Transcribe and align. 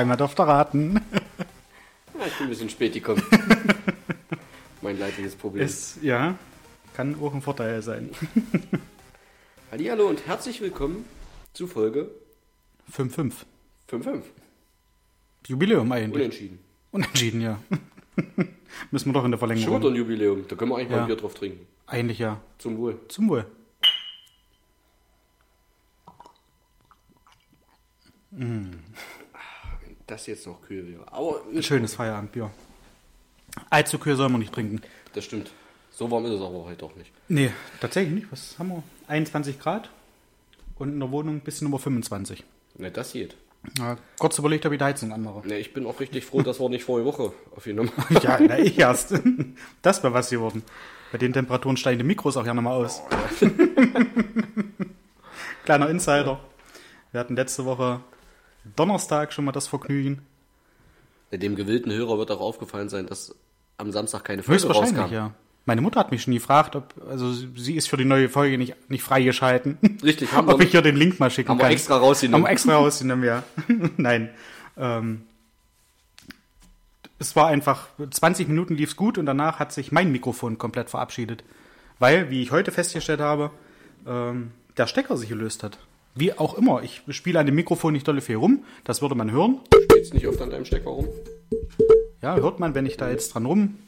Dreimal 0.00 0.16
darf 0.16 0.38
er 0.38 0.48
raten. 0.48 0.94
Ja, 2.18 2.26
ich 2.26 2.32
bin 2.38 2.46
ein 2.46 2.48
bisschen 2.48 2.70
spät 2.70 2.94
gekommen. 2.94 3.22
mein 4.80 4.98
leidiges 4.98 5.36
Problem. 5.36 5.62
Es, 5.62 5.98
ja, 6.00 6.38
kann 6.94 7.20
auch 7.20 7.34
ein 7.34 7.42
Vorteil 7.42 7.82
sein. 7.82 8.08
Hallo 9.70 10.08
und 10.08 10.26
herzlich 10.26 10.62
willkommen 10.62 11.04
zu 11.52 11.66
Folge 11.66 12.08
5-5. 12.90 13.34
5.5. 13.90 14.22
Jubiläum 15.48 15.92
eigentlich. 15.92 16.14
Unentschieden. 16.22 16.58
Unentschieden, 16.92 17.42
ja. 17.42 17.58
Müssen 18.90 19.10
wir 19.10 19.12
doch 19.12 19.26
in 19.26 19.32
der 19.32 19.38
Schon 19.38 19.50
wieder 19.50 19.60
Verlängerung. 19.60 19.92
ein 19.92 19.96
Jubiläum. 19.96 20.48
Da 20.48 20.56
können 20.56 20.70
wir 20.70 20.76
eigentlich 20.78 20.88
mal 20.92 20.96
Ja. 20.96 21.02
ein 21.02 21.08
Bier 21.08 21.16
drauf 21.16 21.34
trinken. 21.34 21.66
Eigentlich 21.86 22.20
ja. 22.20 22.40
Zum 22.56 22.78
Wohl. 22.78 22.98
Zum 23.08 23.28
Wohl. 23.28 23.44
Das 30.10 30.26
jetzt 30.26 30.44
noch 30.44 30.60
kühl 30.62 30.88
wäre. 30.90 31.04
Aber 31.12 31.40
Ein 31.54 31.62
schönes 31.62 31.94
Feierabendbier. 31.94 32.50
Allzu 33.70 33.96
kühl 33.98 34.16
soll 34.16 34.28
man 34.28 34.40
nicht 34.40 34.52
trinken. 34.52 34.82
das 35.12 35.24
stimmt. 35.24 35.52
So 35.92 36.10
warm 36.10 36.24
ist 36.24 36.32
es 36.32 36.40
aber 36.40 36.64
heute 36.64 36.84
auch 36.84 36.96
nicht. 36.96 37.12
Nee, 37.28 37.52
tatsächlich 37.80 38.14
nicht. 38.14 38.26
Was 38.32 38.58
haben 38.58 38.70
wir? 38.70 38.82
21 39.06 39.60
Grad. 39.60 39.88
Und 40.78 40.88
in 40.94 40.98
der 40.98 41.12
Wohnung 41.12 41.38
bisschen 41.40 41.68
über 41.68 41.78
25. 41.78 42.42
Ne, 42.78 42.90
das 42.90 43.12
geht. 43.12 43.36
Ja, 43.78 43.98
kurz 44.18 44.36
überlegt, 44.38 44.66
ob 44.66 44.72
ich 44.72 44.78
die 44.78 44.84
Heizung 44.84 45.12
anmache. 45.12 45.46
Ne, 45.46 45.58
ich 45.58 45.72
bin 45.72 45.86
auch 45.86 46.00
richtig 46.00 46.24
froh, 46.24 46.42
dass 46.42 46.58
wir 46.58 46.68
nicht 46.68 46.82
vorige 46.84 47.06
Woche 47.06 47.32
aufgenommen 47.54 47.92
haben. 47.96 48.16
Ja, 48.22 48.40
na, 48.40 48.58
ich 48.58 48.76
erst. 48.80 49.14
Das 49.82 50.02
wäre 50.02 50.12
was 50.12 50.30
geworden. 50.30 50.64
Bei 51.12 51.18
den 51.18 51.32
Temperaturen 51.32 51.76
steigen 51.76 51.98
die 51.98 52.04
Mikros 52.04 52.36
auch 52.36 52.46
ja 52.46 52.52
nochmal 52.54 52.84
aus. 52.84 53.00
Kleiner 55.64 55.88
Insider. 55.88 56.40
Wir 57.12 57.20
hatten 57.20 57.36
letzte 57.36 57.64
Woche 57.64 58.00
Donnerstag 58.76 59.32
schon 59.32 59.44
mal 59.44 59.52
das 59.52 59.66
Vergnügen. 59.66 60.22
Dem 61.32 61.56
gewillten 61.56 61.92
Hörer 61.92 62.18
wird 62.18 62.30
auch 62.30 62.40
aufgefallen 62.40 62.88
sein, 62.88 63.06
dass 63.06 63.34
am 63.76 63.92
Samstag 63.92 64.24
keine 64.24 64.42
Folge 64.42 64.62
Höchstwahrscheinlich, 64.62 64.98
rauskam. 64.98 65.14
ja. 65.14 65.34
Meine 65.66 65.82
Mutter 65.82 66.00
hat 66.00 66.10
mich 66.10 66.22
schon 66.22 66.34
gefragt, 66.34 66.74
ob, 66.74 66.94
also 67.08 67.32
sie 67.32 67.76
ist 67.76 67.88
für 67.88 67.96
die 67.96 68.04
neue 68.04 68.28
Folge 68.28 68.58
nicht, 68.58 68.74
nicht 68.90 69.02
freigeschalten. 69.02 69.78
Richtig, 70.02 70.32
haben 70.32 70.48
ob 70.52 70.58
wir, 70.58 70.66
ich 70.66 70.72
hier 70.72 70.82
den 70.82 70.96
Link 70.96 71.20
mal 71.20 71.30
schicken 71.30 71.50
haben 71.50 71.58
wir 71.58 71.64
kann. 71.64 71.72
extra 71.72 71.96
rausgenommen. 71.98 72.44
Haben 72.44 72.48
wir 72.50 72.52
extra 72.52 72.74
rausgenommen, 72.76 73.24
ja. 73.24 73.42
Nein. 73.96 74.30
Ähm, 74.76 75.22
es 77.18 77.36
war 77.36 77.48
einfach, 77.48 77.88
20 78.10 78.48
Minuten 78.48 78.74
lief's 78.74 78.96
gut 78.96 79.18
und 79.18 79.26
danach 79.26 79.58
hat 79.58 79.72
sich 79.72 79.92
mein 79.92 80.10
Mikrofon 80.10 80.56
komplett 80.58 80.88
verabschiedet. 80.88 81.44
Weil, 81.98 82.30
wie 82.30 82.42
ich 82.42 82.50
heute 82.50 82.72
festgestellt 82.72 83.20
habe, 83.20 83.50
ähm, 84.06 84.52
der 84.78 84.86
Stecker 84.86 85.18
sich 85.18 85.28
gelöst 85.28 85.62
hat. 85.62 85.78
Wie 86.14 86.32
auch 86.32 86.54
immer. 86.54 86.82
Ich 86.82 87.02
spiele 87.10 87.38
an 87.38 87.46
dem 87.46 87.54
Mikrofon 87.54 87.92
nicht 87.92 88.06
dolle 88.06 88.20
viel 88.20 88.36
rum. 88.36 88.64
Das 88.84 89.02
würde 89.02 89.14
man 89.14 89.30
hören. 89.30 89.60
Spielst 89.90 90.14
nicht 90.14 90.26
oft 90.26 90.40
an 90.40 90.50
deinem 90.50 90.64
Stecker 90.64 90.90
rum? 90.90 91.08
Ja, 92.20 92.36
hört 92.36 92.60
man, 92.60 92.74
wenn 92.74 92.86
ich 92.86 92.96
da 92.96 93.10
jetzt 93.10 93.34
dran 93.34 93.46
rum 93.46 93.78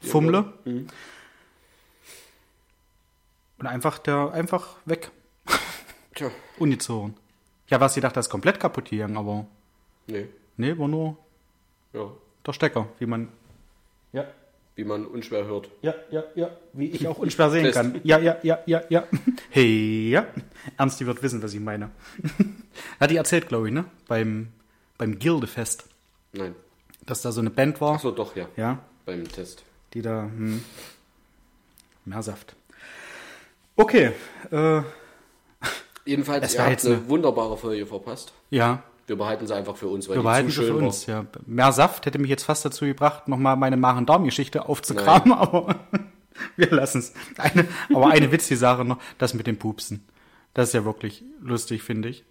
fummle. 0.00 0.52
Und 0.64 0.86
einfach 3.66 3.98
der, 3.98 4.32
einfach 4.32 4.76
weg. 4.84 5.10
Tja, 6.14 6.30
Ungezogen. 6.58 7.16
Ja, 7.68 7.80
was, 7.80 7.96
ich 7.96 8.02
dachte, 8.02 8.14
das 8.14 8.26
ist 8.26 8.30
komplett 8.30 8.60
kaputt 8.60 8.90
gegangen, 8.90 9.16
aber 9.16 9.46
nee. 10.06 10.26
nee, 10.56 10.78
war 10.78 10.88
nur 10.88 11.16
Ja, 11.92 12.10
der 12.46 12.52
Stecker, 12.52 12.88
wie 12.98 13.06
man. 13.06 13.28
Ja, 14.12 14.26
wie 14.78 14.84
man 14.84 15.04
unschwer 15.06 15.44
hört. 15.44 15.68
ja, 15.82 15.92
ja, 16.12 16.22
ja, 16.36 16.50
wie 16.72 16.86
ich 16.86 17.08
auch 17.08 17.18
unschwer 17.18 17.50
sehen 17.50 17.64
Test. 17.64 17.74
kann. 17.74 18.00
Ja, 18.04 18.18
ja, 18.20 18.36
ja, 18.44 18.60
ja, 18.64 18.80
ja. 18.88 19.04
Hey, 19.50 20.10
ja. 20.10 20.24
Ernst, 20.76 21.00
die 21.00 21.06
wird 21.06 21.20
wissen, 21.20 21.42
was 21.42 21.52
ich 21.52 21.58
meine. 21.60 21.90
Hat 23.00 23.10
die 23.10 23.16
erzählt, 23.16 23.48
glaube 23.48 23.66
ich, 23.66 23.74
ne? 23.74 23.86
Beim, 24.06 24.48
beim 24.96 25.18
Gildefest, 25.18 25.86
Nein. 26.32 26.54
dass 27.04 27.22
da 27.22 27.32
so 27.32 27.40
eine 27.40 27.50
Band 27.50 27.80
war. 27.80 27.94
Achso, 27.96 28.12
doch, 28.12 28.36
ja. 28.36 28.48
Ja, 28.56 28.78
Beim 29.04 29.26
Test. 29.26 29.64
die 29.94 30.00
da, 30.02 30.22
hm, 30.22 30.62
mehr 32.04 32.22
Saft. 32.22 32.54
Okay, 33.74 34.12
äh, 34.52 34.82
Jedenfalls, 36.04 36.46
Es 36.46 36.52
ihr 36.54 36.58
war 36.60 36.66
habt 36.66 36.72
jetzt 36.72 36.86
eine 36.86 36.96
eine- 36.96 37.08
wunderbare 37.08 37.56
Folge 37.56 37.84
verpasst. 37.84 38.32
ja, 38.50 38.82
Wir 39.08 39.16
behalten 39.16 39.46
sie 39.46 39.54
einfach 39.56 39.74
für 39.74 39.88
uns, 39.88 40.06
weil 40.06 40.16
wir 40.16 40.20
die 40.20 40.24
behalten 40.24 40.50
sie 40.50 40.62
für 40.62 40.74
war. 40.74 40.82
uns, 40.82 41.06
ja. 41.06 41.24
Mehr 41.46 41.72
Saft 41.72 42.04
hätte 42.04 42.18
mich 42.18 42.28
jetzt 42.28 42.44
fast 42.44 42.64
dazu 42.64 42.84
gebracht, 42.84 43.26
nochmal 43.26 43.56
meine 43.56 43.78
Magen-Darm-Geschichte 43.78 44.68
aufzukramen, 44.68 45.32
aber 45.32 45.76
wir 46.56 46.70
lassen 46.70 46.98
es. 46.98 47.14
Aber 47.92 48.10
eine 48.10 48.30
witzige 48.30 48.58
Sache 48.58 48.84
noch, 48.84 48.98
das 49.16 49.32
mit 49.32 49.46
dem 49.46 49.58
Pupsen. 49.58 50.04
Das 50.52 50.68
ist 50.68 50.74
ja 50.74 50.84
wirklich 50.84 51.24
lustig, 51.40 51.82
finde 51.82 52.10
ich. 52.10 52.24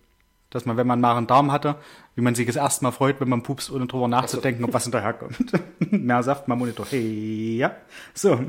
Dass 0.51 0.65
man, 0.65 0.77
wenn 0.77 0.85
man 0.85 1.01
Magen-Darm 1.01 1.51
hatte, 1.51 1.75
wie 2.15 2.21
man 2.21 2.35
sich 2.35 2.45
das 2.45 2.55
erste 2.55 2.83
Mal 2.83 2.91
freut, 2.91 3.19
wenn 3.19 3.27
man 3.27 3.41
pupst, 3.41 3.71
ohne 3.71 3.87
drüber 3.87 4.07
nachzudenken, 4.07 4.63
ob 4.63 4.73
was 4.73 4.83
hinterherkommt. 4.83 5.37
Mehr 5.91 6.21
Saft, 6.21 6.47
mehr 6.47 6.55
Monitor. 6.55 6.85
Hey, 6.89 7.57
ja. 7.57 7.75
So. 8.13 8.39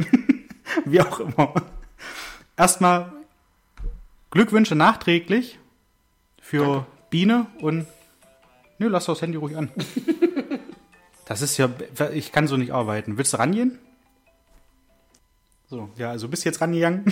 wie 0.84 1.00
auch 1.00 1.21
immer. 1.21 1.55
Erstmal 2.56 3.12
Glückwünsche 4.31 4.75
nachträglich 4.75 5.59
für 6.41 6.87
Biene 7.10 7.47
und 7.60 7.87
Nö, 8.78 8.89
lass 8.89 9.06
doch 9.06 9.15
das 9.15 9.22
Handy 9.22 9.37
ruhig 9.37 9.56
an. 9.56 9.71
Das 11.27 11.43
ist 11.43 11.59
ja, 11.59 11.69
ich 12.15 12.33
kann 12.33 12.47
so 12.47 12.56
nicht 12.56 12.72
arbeiten. 12.72 13.19
Willst 13.19 13.34
du 13.34 13.37
rangehen? 13.37 13.78
So, 15.69 15.91
ja, 15.97 16.09
also 16.09 16.27
bist 16.27 16.47
jetzt 16.47 16.62
rangegangen. 16.62 17.05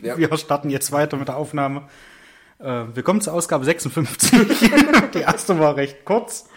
Ja. 0.00 0.16
Wir 0.18 0.36
starten 0.36 0.70
jetzt 0.70 0.92
weiter 0.92 1.16
mit 1.16 1.26
der 1.26 1.36
Aufnahme. 1.36 1.88
Äh, 2.60 2.84
willkommen 2.94 3.20
zur 3.20 3.32
Ausgabe 3.32 3.64
56. 3.64 4.30
Die 5.14 5.18
erste 5.18 5.58
war 5.58 5.74
recht 5.74 6.04
kurz, 6.04 6.48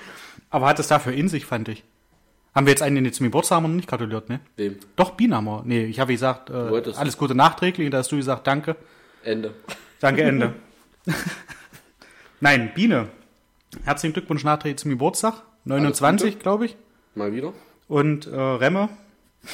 aber 0.52 0.68
hat 0.68 0.78
es 0.78 0.90
dafür 0.90 1.14
in 1.14 1.28
sich, 1.28 1.48
fand 1.48 1.70
ich. 1.70 1.84
Haben 2.54 2.68
wir 2.68 2.72
jetzt 2.72 2.84
einen, 2.84 2.98
den 2.98 3.06
jetzt 3.06 3.18
zum 3.18 3.26
Geburtstag 3.26 3.56
haben 3.56 3.64
wir 3.64 3.70
noch 3.70 3.76
nicht 3.78 3.90
gratuliert, 3.90 4.30
ne? 4.30 4.40
Wem? 4.56 4.78
Doch, 4.96 5.18
wir. 5.18 5.64
Nee, 5.66 5.86
ich 5.86 6.00
habe 6.00 6.14
gesagt, 6.14 6.52
äh, 6.52 6.94
alles 6.96 7.18
Gute 7.18 7.34
nachträglich 7.34 7.88
und 7.88 7.92
da 7.94 7.98
hast 7.98 8.12
du 8.12 8.18
gesagt, 8.18 8.46
danke. 8.46 8.76
Ende. 9.24 9.56
Danke, 10.00 10.22
Ende. 10.22 10.54
Nein, 12.42 12.72
Biene. 12.76 13.08
Herzlichen 13.84 14.14
Glückwunsch 14.14 14.44
nachträglich 14.44 14.80
zum 14.80 14.92
Geburtstag. 14.92 15.44
29, 15.66 16.40
glaube 16.40 16.66
ich. 16.66 16.78
Mal 17.16 17.34
wieder. 17.34 17.54
Und 17.88 18.28
äh, 18.28 18.36
Remme, 18.36 18.90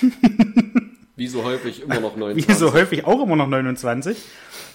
Wie 1.16 1.28
so 1.28 1.44
häufig 1.44 1.84
immer 1.84 2.00
noch 2.00 2.16
wie 2.16 2.20
29. 2.22 2.58
so 2.58 2.74
häufig 2.74 3.06
auch 3.06 3.22
immer 3.22 3.36
noch 3.36 3.48
29. 3.48 4.18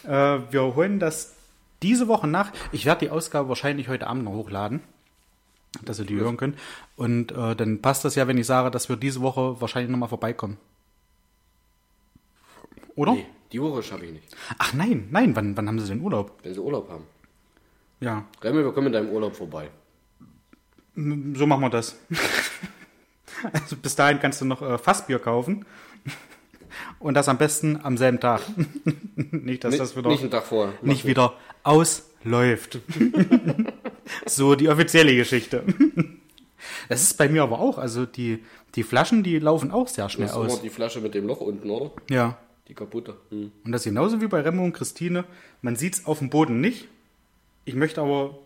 Äh, 0.05 0.09
wir 0.09 0.75
holen 0.75 1.01
das 1.01 1.35
diese 1.83 2.09
Woche 2.09 2.29
nach. 2.29 2.53
Ich 2.73 2.87
werde 2.87 3.07
die 3.07 3.11
Ausgabe 3.11 3.49
wahrscheinlich 3.49 3.89
heute 3.89 4.07
Abend 4.07 4.25
noch 4.25 4.33
hochladen, 4.33 4.81
dass 5.85 5.99
ihr 5.99 6.05
die 6.05 6.17
hören 6.17 6.37
könnt. 6.37 6.57
Und 6.97 7.33
äh, 7.33 7.57
dann 7.57 7.83
passt 7.83 8.05
das 8.05 8.15
ja, 8.15 8.29
wenn 8.29 8.39
ich 8.39 8.47
sage, 8.47 8.71
dass 8.71 8.89
wir 8.89 8.97
diese 8.97 9.21
Woche 9.21 9.61
wahrscheinlich 9.61 9.91
nochmal 9.91 10.09
vorbeikommen. 10.09 10.59
Oder? 12.95 13.13
Nee, 13.13 13.27
die 13.53 13.61
Woche 13.61 13.83
schaffe 13.83 14.05
ich 14.07 14.13
nicht. 14.13 14.37
Ach 14.59 14.73
nein, 14.75 15.09
nein, 15.11 15.35
wann, 15.35 15.57
wann 15.57 15.69
haben 15.69 15.81
sie 15.81 15.89
denn 15.89 16.01
Urlaub? 16.01 16.39
Wenn 16.43 16.55
sie 16.55 16.61
Urlaub 16.61 16.89
haben. 16.89 17.05
Ja, 18.01 18.25
Remmel, 18.43 18.65
wir 18.65 18.73
kommen 18.73 18.89
in 18.89 18.93
deinem 18.93 19.11
Urlaub 19.11 19.35
vorbei. 19.37 19.71
So 20.95 21.47
machen 21.47 21.63
wir 21.63 21.71
das. 21.71 21.97
Also 23.53 23.77
bis 23.77 23.95
dahin 23.95 24.19
kannst 24.19 24.41
du 24.41 24.45
noch 24.47 24.63
äh, 24.63 24.79
Fassbier 24.79 25.21
kaufen. 25.21 25.65
Und 26.99 27.15
das 27.15 27.29
am 27.29 27.39
besten 27.39 27.79
am 27.85 27.97
selben 27.97 28.19
Tag. 28.19 28.41
nicht, 29.15 29.63
dass 29.63 29.71
Nicht, 29.71 29.81
das 29.81 29.97
wieder 29.97 30.09
nicht 30.09 30.23
einen 30.23 30.33
Tag 30.33 30.45
vorher. 30.45 30.75
nicht 30.83 31.05
wieder 31.05 31.35
ausläuft. 31.63 32.81
so 34.27 34.57
die 34.57 34.69
offizielle 34.69 35.15
Geschichte. 35.15 35.63
Das 36.89 37.03
ist 37.03 37.17
bei 37.17 37.29
mir 37.29 37.45
aber 37.45 37.61
auch. 37.61 37.79
Also 37.79 38.07
die, 38.07 38.45
die 38.75 38.83
Flaschen, 38.83 39.23
die 39.23 39.39
laufen 39.39 39.71
auch 39.71 39.87
sehr 39.87 40.07
Das 40.07 40.13
schnell 40.15 40.27
ist 40.27 40.35
immer 40.35 40.47
aus. 40.47 40.61
die 40.61 40.71
Flasche 40.71 41.01
mit 41.01 41.15
dem 41.15 41.27
Loch 41.29 41.41
unten, 41.41 41.71
oder? 41.71 41.93
Ja. 42.11 42.39
Die 42.67 42.75
kaputte. 42.75 43.17
Hm. 43.31 43.53
Und 43.65 43.71
das 43.73 43.83
ist 43.83 43.85
genauso 43.85 44.21
wie 44.21 44.27
bei 44.27 44.41
Remo 44.41 44.65
und 44.65 44.73
Christine. 44.73 45.25
Man 45.63 45.77
sieht 45.77 45.95
es 45.95 46.07
auf 46.07 46.19
dem 46.19 46.29
Boden 46.29 46.61
nicht. 46.61 46.89
Ich 47.69 47.75
möchte 47.75 48.01
aber 48.01 48.39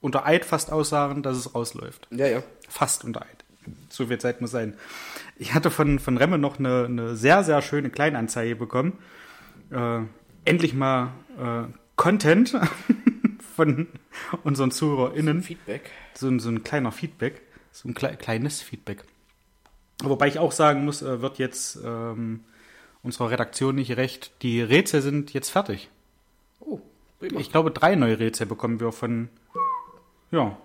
unter 0.00 0.24
Eid 0.24 0.44
fast 0.44 0.70
aussagen, 0.70 1.24
dass 1.24 1.36
es 1.36 1.56
rausläuft. 1.56 2.06
Ja, 2.12 2.28
ja. 2.28 2.42
Fast 2.68 3.02
unter 3.04 3.22
Eid. 3.22 3.44
So 3.88 4.06
viel 4.06 4.18
Zeit 4.18 4.40
muss 4.40 4.52
sein. 4.52 4.74
Ich 5.36 5.54
hatte 5.54 5.72
von, 5.72 5.98
von 5.98 6.16
Remme 6.16 6.38
noch 6.38 6.60
eine, 6.60 6.84
eine 6.84 7.16
sehr, 7.16 7.42
sehr 7.42 7.60
schöne 7.62 7.90
Kleinanzeige 7.90 8.54
bekommen. 8.54 8.96
Äh, 9.72 10.02
endlich 10.44 10.72
mal 10.72 11.14
äh, 11.36 11.64
Content 11.96 12.56
von 13.56 13.88
unseren 14.44 14.70
ZuhörerInnen. 14.70 15.42
Feedback. 15.42 15.90
So, 16.14 16.28
ein- 16.28 16.38
so 16.38 16.48
ein 16.48 16.62
kleiner 16.62 16.92
Feedback. 16.92 17.42
So 17.72 17.88
ein 17.88 17.94
klei 17.94 18.14
kleines 18.14 18.62
Feedback. 18.62 19.02
Wobei 20.04 20.28
ich 20.28 20.38
auch 20.38 20.52
sagen 20.52 20.84
muss, 20.84 21.02
äh, 21.02 21.20
wird 21.20 21.38
jetzt 21.38 21.76
ähm, 21.84 22.44
unserer 23.02 23.30
Redaktion 23.32 23.74
nicht 23.74 23.96
recht. 23.96 24.30
Die 24.42 24.62
Rätsel 24.62 25.02
sind 25.02 25.32
jetzt 25.34 25.50
fertig. 25.50 25.90
Oh, 26.60 26.80
prima. 27.18 27.40
Ich 27.40 27.50
glaube, 27.50 27.70
drei 27.70 27.94
neue 27.94 28.18
Rätsel 28.18 28.46
bekommen 28.46 28.80
wir 28.80 28.92
von, 28.92 29.28
ja, 30.30 30.56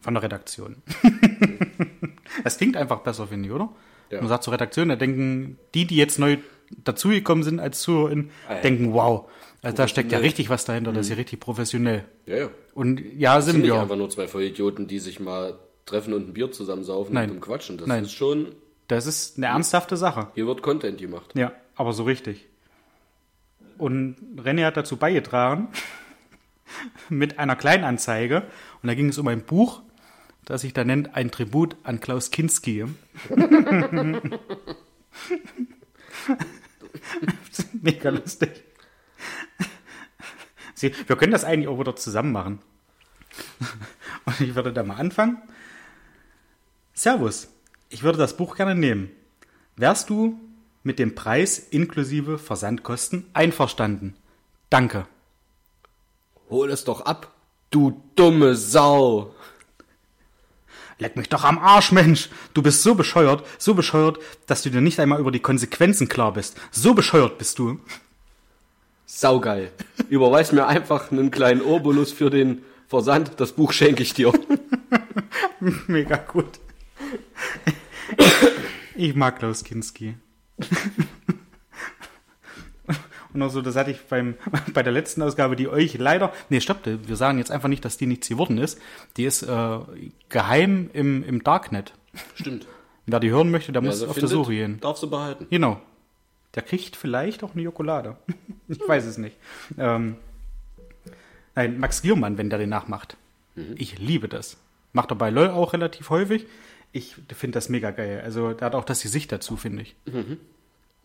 von 0.00 0.14
der 0.14 0.22
Redaktion. 0.22 0.76
das 2.44 2.58
klingt 2.58 2.76
einfach 2.76 3.00
besser, 3.00 3.26
finde 3.26 3.48
ich, 3.48 3.54
oder? 3.54 3.68
Ja. 4.10 4.18
Man 4.20 4.28
sagt 4.28 4.44
zur 4.44 4.52
Redaktion, 4.52 4.88
da 4.88 4.96
denken 4.96 5.58
die, 5.74 5.86
die 5.86 5.96
jetzt 5.96 6.18
neu 6.18 6.38
dazugekommen 6.84 7.44
sind 7.44 7.60
als 7.60 7.80
Zuhörerin, 7.80 8.30
Ah, 8.48 8.54
ja. 8.54 8.60
denken, 8.60 8.92
wow. 8.92 9.30
Also 9.62 9.76
da 9.76 9.86
steckt 9.88 10.10
ja 10.10 10.18
richtig 10.18 10.50
was 10.50 10.64
dahinter, 10.64 10.92
das 10.92 11.06
ist 11.06 11.10
ja 11.10 11.16
richtig 11.16 11.38
professionell. 11.38 12.04
Ja, 12.26 12.36
ja. 12.36 12.50
Und 12.74 13.00
ja, 13.16 13.36
Das 13.36 13.44
sind 13.44 13.56
sind 13.56 13.64
wir. 13.64 13.80
einfach 13.80 13.96
nur 13.96 14.10
zwei 14.10 14.26
Vollidioten, 14.26 14.86
die 14.88 14.98
sich 14.98 15.20
mal 15.20 15.58
treffen 15.86 16.14
und 16.14 16.28
ein 16.28 16.32
Bier 16.32 16.50
zusammensaufen 16.50 17.14
Nein. 17.14 17.30
und 17.30 17.40
quatschen. 17.40 17.78
Das 17.78 17.86
Nein. 17.86 18.04
ist 18.04 18.12
schon, 18.12 18.54
Das 18.88 19.06
ist 19.06 19.36
eine 19.36 19.46
ernsthafte 19.46 19.96
Sache. 19.96 20.28
hier 20.34 20.46
wird 20.46 20.62
Content 20.62 20.98
gemacht. 20.98 21.30
Ja, 21.34 21.52
aber 21.76 21.92
so 21.92 22.02
richtig. 22.04 22.48
Und 23.82 24.14
René 24.36 24.64
hat 24.64 24.76
dazu 24.76 24.96
beigetragen 24.96 25.66
mit 27.08 27.40
einer 27.40 27.56
Kleinanzeige. 27.56 28.46
Und 28.80 28.86
da 28.86 28.94
ging 28.94 29.08
es 29.08 29.18
um 29.18 29.26
ein 29.26 29.42
Buch, 29.42 29.82
das 30.44 30.60
sich 30.60 30.72
da 30.72 30.84
nennt 30.84 31.16
Ein 31.16 31.32
Tribut 31.32 31.74
an 31.82 31.98
Klaus 31.98 32.30
Kinski. 32.30 32.84
Mega 37.82 38.10
lustig. 38.10 38.62
Sie, 40.74 40.94
wir 41.08 41.16
können 41.16 41.32
das 41.32 41.42
eigentlich 41.42 41.66
auch 41.66 41.80
wieder 41.80 41.96
zusammen 41.96 42.30
machen. 42.30 42.60
Und 44.26 44.40
ich 44.40 44.54
würde 44.54 44.72
da 44.72 44.84
mal 44.84 44.98
anfangen. 44.98 45.38
Servus, 46.94 47.48
ich 47.88 48.04
würde 48.04 48.18
das 48.18 48.36
Buch 48.36 48.54
gerne 48.54 48.76
nehmen. 48.76 49.10
Wärst 49.74 50.08
du 50.08 50.38
mit 50.82 50.98
dem 50.98 51.14
Preis 51.14 51.58
inklusive 51.58 52.38
Versandkosten 52.38 53.26
einverstanden? 53.32 54.14
Danke. 54.70 55.06
Hol 56.50 56.70
es 56.70 56.84
doch 56.84 57.02
ab, 57.02 57.32
du 57.70 58.02
dumme 58.14 58.54
Sau. 58.56 59.34
Leck 60.98 61.16
mich 61.16 61.28
doch 61.28 61.44
am 61.44 61.58
Arsch, 61.58 61.90
Mensch. 61.90 62.28
Du 62.54 62.62
bist 62.62 62.82
so 62.82 62.94
bescheuert, 62.94 63.44
so 63.58 63.74
bescheuert, 63.74 64.18
dass 64.46 64.62
du 64.62 64.70
dir 64.70 64.80
nicht 64.80 65.00
einmal 65.00 65.18
über 65.18 65.32
die 65.32 65.40
Konsequenzen 65.40 66.08
klar 66.08 66.32
bist. 66.32 66.56
So 66.70 66.94
bescheuert 66.94 67.38
bist 67.38 67.58
du. 67.58 67.80
Saugeil. 69.06 69.72
Überweis 70.08 70.52
mir 70.52 70.66
einfach 70.66 71.10
einen 71.10 71.30
kleinen 71.30 71.60
Obolus 71.60 72.12
für 72.12 72.30
den 72.30 72.62
Versand. 72.86 73.32
Das 73.38 73.52
Buch 73.52 73.72
schenke 73.72 74.02
ich 74.02 74.14
dir. 74.14 74.32
Mega 75.86 76.16
gut. 76.16 76.60
Ich 78.94 79.14
mag 79.14 79.38
Klaus 79.38 79.64
Kinski. 79.64 80.14
Und 83.34 83.42
auch 83.42 83.50
so, 83.50 83.62
das 83.62 83.76
hatte 83.76 83.90
ich 83.90 84.00
beim, 84.02 84.34
bei 84.74 84.82
der 84.82 84.92
letzten 84.92 85.22
Ausgabe, 85.22 85.56
die 85.56 85.68
euch 85.68 85.96
leider, 85.98 86.32
nee, 86.48 86.60
stopp, 86.60 86.80
wir 86.84 87.16
sagen 87.16 87.38
jetzt 87.38 87.50
einfach 87.50 87.68
nicht, 87.68 87.84
dass 87.84 87.96
die 87.96 88.06
nichts 88.06 88.28
geworden 88.28 88.58
ist. 88.58 88.78
Die 89.16 89.24
ist 89.24 89.42
äh, 89.42 89.78
geheim 90.28 90.90
im, 90.92 91.24
im 91.24 91.42
Darknet. 91.42 91.94
Stimmt. 92.34 92.66
Wer 93.06 93.20
die 93.20 93.30
hören 93.30 93.50
möchte, 93.50 93.72
der 93.72 93.82
Wer 93.82 93.88
muss 93.90 94.00
sie 94.00 94.06
auf 94.06 94.14
findet, 94.14 94.30
der 94.30 94.36
Suche 94.36 94.52
gehen. 94.52 94.80
Darfst 94.80 95.02
du 95.02 95.10
behalten. 95.10 95.46
Genau. 95.50 95.80
Der 96.54 96.62
kriegt 96.62 96.96
vielleicht 96.96 97.42
auch 97.42 97.54
eine 97.54 97.62
Jokolade. 97.62 98.16
ich 98.68 98.80
weiß 98.86 99.06
es 99.06 99.18
nicht. 99.18 99.36
Ähm, 99.78 100.16
nein, 101.54 101.80
Max 101.80 102.02
Giermann, 102.02 102.36
wenn 102.38 102.50
der 102.50 102.58
den 102.58 102.68
nachmacht. 102.68 103.16
Mhm. 103.54 103.74
Ich 103.76 103.98
liebe 103.98 104.28
das. 104.28 104.58
Macht 104.92 105.10
er 105.10 105.16
bei 105.16 105.30
LOL 105.30 105.48
auch 105.48 105.72
relativ 105.72 106.10
häufig. 106.10 106.46
Ich 106.92 107.16
finde 107.34 107.54
das 107.56 107.68
mega 107.68 107.90
geil. 107.90 108.20
Also, 108.24 108.52
der 108.52 108.66
hat 108.66 108.74
auch 108.74 108.84
das 108.84 109.02
Gesicht 109.02 109.32
dazu, 109.32 109.56
finde 109.56 109.82
ich. 109.82 109.96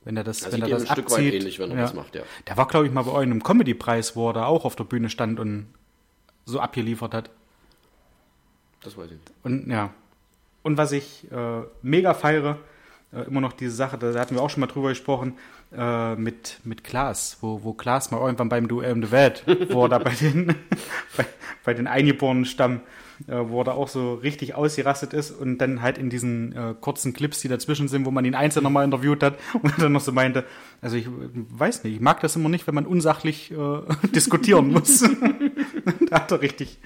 Wenn 0.04 0.18
er 0.18 0.24
das, 0.24 0.40
Das 0.40 0.52
wenn 0.52 0.62
er 0.62 0.68
das 0.70 0.84
ein 0.84 0.88
Stück 0.88 1.06
weit 1.06 1.18
abzieht. 1.18 1.34
ähnlich, 1.34 1.60
wenn 1.60 1.72
er 1.72 1.78
das 1.78 1.94
macht, 1.94 2.16
ja. 2.16 2.24
Der 2.48 2.58
war, 2.58 2.68
glaube 2.68 2.88
ich, 2.88 2.92
mal 2.94 3.04
bei 3.04 3.12
euch 3.12 3.24
in 3.24 3.32
einem 3.32 3.44
Comedy-Preis, 3.44 4.16
wo 4.16 4.30
er 4.30 4.34
da 4.34 4.46
auch 4.46 4.66
auf 4.66 4.76
der 4.76 4.84
Bühne 4.84 5.10
stand 5.10 5.40
und 5.40 5.68
so 6.46 6.60
abgeliefert 6.60 7.14
hat. 7.14 7.30
Das 8.84 8.98
weiß 8.98 9.06
ich 9.06 9.12
nicht. 9.12 9.32
Und 9.44 9.70
ja. 9.70 9.94
Und 10.64 10.78
was 10.78 10.92
ich 10.92 11.30
äh, 11.32 11.62
mega 11.82 12.14
feiere, 12.14 12.58
äh, 13.14 13.22
immer 13.22 13.42
noch 13.42 13.54
diese 13.54 13.72
Sache, 13.76 13.98
da 13.98 14.14
hatten 14.20 14.36
wir 14.36 14.42
auch 14.42 14.50
schon 14.50 14.62
mal 14.62 14.68
drüber 14.68 14.90
gesprochen, 14.90 15.38
äh, 15.76 16.16
mit, 16.16 16.60
mit 16.64 16.84
Klaas, 16.84 17.38
wo, 17.42 17.64
wo 17.64 17.74
Klaas 17.74 18.12
mal 18.12 18.20
irgendwann 18.22 18.50
beim 18.50 18.68
Duell 18.68 18.94
um 18.94 19.02
die 19.02 19.12
Welt, 19.12 19.44
wo 19.70 19.84
er 19.86 19.90
da 19.90 20.00
bei 20.00 20.12
den, 20.14 20.48
bei, 21.18 21.26
bei 21.68 21.74
den 21.74 21.86
eingeborenen 21.86 22.46
Stamm, 22.46 22.80
äh, 23.28 23.36
wo 23.36 23.60
er 23.60 23.66
da 23.66 23.72
auch 23.74 23.90
so 23.90 24.14
richtig 24.14 24.56
ausgerastet 24.56 25.12
ist 25.12 25.32
und 25.32 25.58
dann 25.58 25.82
halt 25.82 25.98
in 25.98 26.10
diesen 26.10 26.56
äh, 26.56 26.74
kurzen 26.80 27.12
Clips, 27.12 27.42
die 27.42 27.50
dazwischen 27.50 27.90
sind, 27.90 28.06
wo 28.06 28.12
man 28.12 28.24
ihn 28.24 28.36
einzeln 28.36 28.64
nochmal 28.64 28.86
interviewt 28.86 29.22
hat 29.22 29.38
und 29.62 29.74
dann 29.78 29.92
noch 29.92 30.00
so 30.00 30.14
meinte, 30.14 30.46
also 30.82 30.96
ich 30.96 31.08
weiß 31.10 31.84
nicht, 31.84 31.96
ich 31.96 32.00
mag 32.00 32.22
das 32.22 32.38
immer 32.38 32.48
nicht, 32.48 32.68
wenn 32.68 32.74
man 32.74 32.86
unsachlich 32.86 33.52
äh, 33.52 33.82
diskutieren 34.16 34.72
muss. 34.72 35.02
da 36.10 36.22
hat 36.22 36.32
er 36.32 36.42
richtig, 36.42 36.80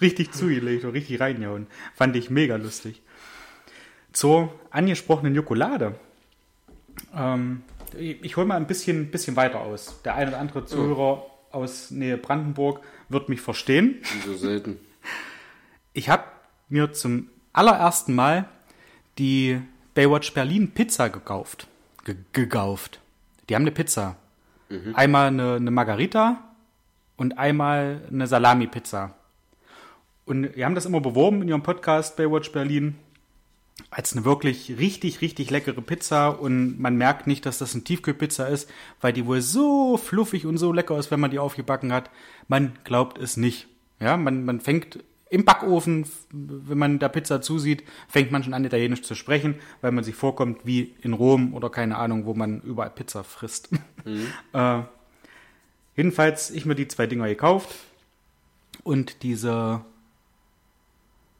richtig 0.00 0.30
zugelegt 0.30 0.84
und 0.84 0.92
richtig 0.92 1.18
reingehauen. 1.18 1.66
Fand 1.96 2.14
ich 2.14 2.30
mega 2.30 2.54
lustig. 2.54 3.02
Zur 4.12 4.52
angesprochenen 4.70 5.34
Jokolade. 5.34 5.96
Ähm, 7.12 7.62
ich 7.98 8.22
ich 8.22 8.36
hole 8.36 8.46
mal 8.46 8.56
ein 8.56 8.68
bisschen, 8.68 9.10
bisschen 9.10 9.34
weiter 9.34 9.62
aus. 9.62 10.00
Der 10.04 10.14
ein 10.14 10.28
oder 10.28 10.38
andere 10.38 10.64
Zuhörer 10.64 11.26
aus 11.50 11.90
Nähe 11.90 12.18
Brandenburg 12.18 12.82
wird 13.08 13.28
mich 13.28 13.40
verstehen. 13.40 14.02
So 14.24 14.34
selten. 14.34 14.78
Ich 15.92 16.08
habe 16.08 16.24
mir 16.68 16.92
zum 16.92 17.28
allerersten 17.52 18.14
Mal 18.14 18.48
die 19.18 19.60
Baywatch 19.94 20.32
Berlin 20.34 20.70
Pizza 20.70 21.08
gekauft. 21.08 21.66
Ge 22.04 22.16
gekauft. 22.32 23.00
Die 23.48 23.54
haben 23.54 23.62
eine 23.62 23.72
Pizza. 23.72 24.16
Einmal 24.94 25.28
eine, 25.28 25.54
eine 25.54 25.70
Margarita 25.70 26.44
und 27.16 27.38
einmal 27.38 28.02
eine 28.10 28.26
Salami-Pizza. 28.26 29.14
Und 30.26 30.54
wir 30.54 30.66
haben 30.66 30.74
das 30.74 30.84
immer 30.84 31.00
beworben 31.00 31.40
in 31.40 31.48
ihrem 31.48 31.62
Podcast 31.62 32.16
Baywatch 32.16 32.52
Berlin 32.52 32.96
als 33.90 34.12
eine 34.12 34.24
wirklich 34.24 34.76
richtig, 34.78 35.20
richtig 35.20 35.50
leckere 35.50 35.80
Pizza 35.80 36.28
und 36.28 36.78
man 36.78 36.96
merkt 36.96 37.26
nicht, 37.26 37.46
dass 37.46 37.58
das 37.58 37.74
eine 37.74 37.84
Tiefkühlpizza 37.84 38.46
ist, 38.46 38.68
weil 39.00 39.12
die 39.12 39.26
wohl 39.26 39.40
so 39.40 39.96
fluffig 39.96 40.46
und 40.46 40.58
so 40.58 40.72
lecker 40.72 40.98
ist, 40.98 41.10
wenn 41.10 41.20
man 41.20 41.30
die 41.30 41.38
aufgebacken 41.38 41.92
hat. 41.92 42.10
Man 42.48 42.72
glaubt 42.84 43.18
es 43.18 43.36
nicht. 43.36 43.68
Ja, 44.00 44.16
man, 44.16 44.44
man 44.44 44.60
fängt 44.60 44.98
im 45.30 45.44
Backofen, 45.44 46.06
wenn 46.32 46.78
man 46.78 46.98
der 46.98 47.08
Pizza 47.08 47.40
zusieht, 47.40 47.84
fängt 48.08 48.30
man 48.30 48.42
schon 48.42 48.54
an, 48.54 48.64
Italienisch 48.64 49.02
zu 49.02 49.14
sprechen, 49.14 49.56
weil 49.80 49.92
man 49.92 50.04
sich 50.04 50.14
vorkommt 50.14 50.64
wie 50.64 50.94
in 51.02 51.12
Rom 51.12 51.54
oder 51.54 51.70
keine 51.70 51.96
Ahnung, 51.96 52.24
wo 52.26 52.34
man 52.34 52.60
überall 52.62 52.90
Pizza 52.90 53.24
frisst. 53.24 53.70
äh, 54.52 54.82
jedenfalls, 55.96 56.50
ich 56.50 56.66
mir 56.66 56.74
die 56.74 56.88
zwei 56.88 57.06
Dinger 57.06 57.28
gekauft 57.28 57.74
und 58.84 59.22
diese 59.22 59.82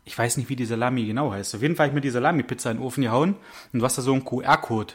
ich 0.08 0.16
weiß 0.16 0.38
nicht, 0.38 0.48
wie 0.48 0.56
die 0.56 0.64
Salami 0.64 1.04
genau 1.04 1.32
heißt. 1.32 1.54
Auf 1.54 1.60
jeden 1.60 1.76
Fall 1.76 1.84
habe 1.84 1.90
ich 1.90 1.94
mir 1.96 2.00
die 2.00 2.10
Salami-Pizza 2.10 2.70
in 2.70 2.78
den 2.78 2.82
Ofen 2.82 3.02
gehauen 3.02 3.36
und 3.74 3.78
du 3.78 3.84
hast 3.84 3.98
da 3.98 4.02
so 4.02 4.14
einen 4.14 4.24
QR-Code. 4.24 4.94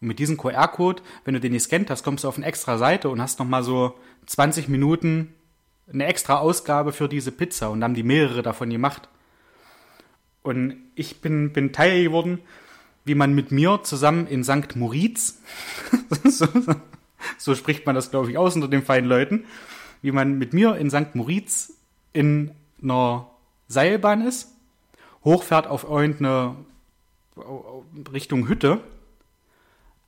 Und 0.00 0.06
mit 0.06 0.20
diesem 0.20 0.36
QR-Code, 0.36 1.02
wenn 1.24 1.34
du 1.34 1.40
den 1.40 1.54
gescannt 1.54 1.90
hast, 1.90 2.04
kommst 2.04 2.22
du 2.22 2.28
auf 2.28 2.36
eine 2.36 2.46
extra 2.46 2.78
Seite 2.78 3.08
und 3.08 3.20
hast 3.20 3.40
nochmal 3.40 3.64
so 3.64 3.98
20 4.26 4.68
Minuten 4.68 5.34
eine 5.92 6.06
extra 6.06 6.38
Ausgabe 6.38 6.92
für 6.92 7.08
diese 7.08 7.32
Pizza 7.32 7.70
und 7.70 7.82
haben 7.82 7.94
die 7.94 8.04
mehrere 8.04 8.42
davon 8.42 8.70
gemacht. 8.70 9.08
Und 10.44 10.76
ich 10.94 11.20
bin, 11.20 11.52
bin 11.52 11.72
Teil 11.72 12.04
geworden, 12.04 12.38
wie 13.04 13.16
man 13.16 13.34
mit 13.34 13.50
mir 13.50 13.80
zusammen 13.82 14.28
in 14.28 14.44
St. 14.44 14.76
Moritz, 14.76 15.40
so, 16.24 16.46
so 17.38 17.56
spricht 17.56 17.86
man 17.86 17.96
das, 17.96 18.12
glaube 18.12 18.30
ich, 18.30 18.38
aus 18.38 18.54
unter 18.54 18.68
den 18.68 18.84
feinen 18.84 19.08
Leuten, 19.08 19.46
wie 20.00 20.12
man 20.12 20.38
mit 20.38 20.52
mir 20.52 20.76
in 20.76 20.90
St. 20.90 21.16
Moritz 21.16 21.72
in 22.12 22.52
einer 22.80 23.31
Seilbahn 23.68 24.26
ist, 24.26 24.52
hochfährt 25.24 25.66
auf 25.66 25.84
irgendeine 25.84 26.56
Richtung 28.12 28.48
Hütte, 28.48 28.80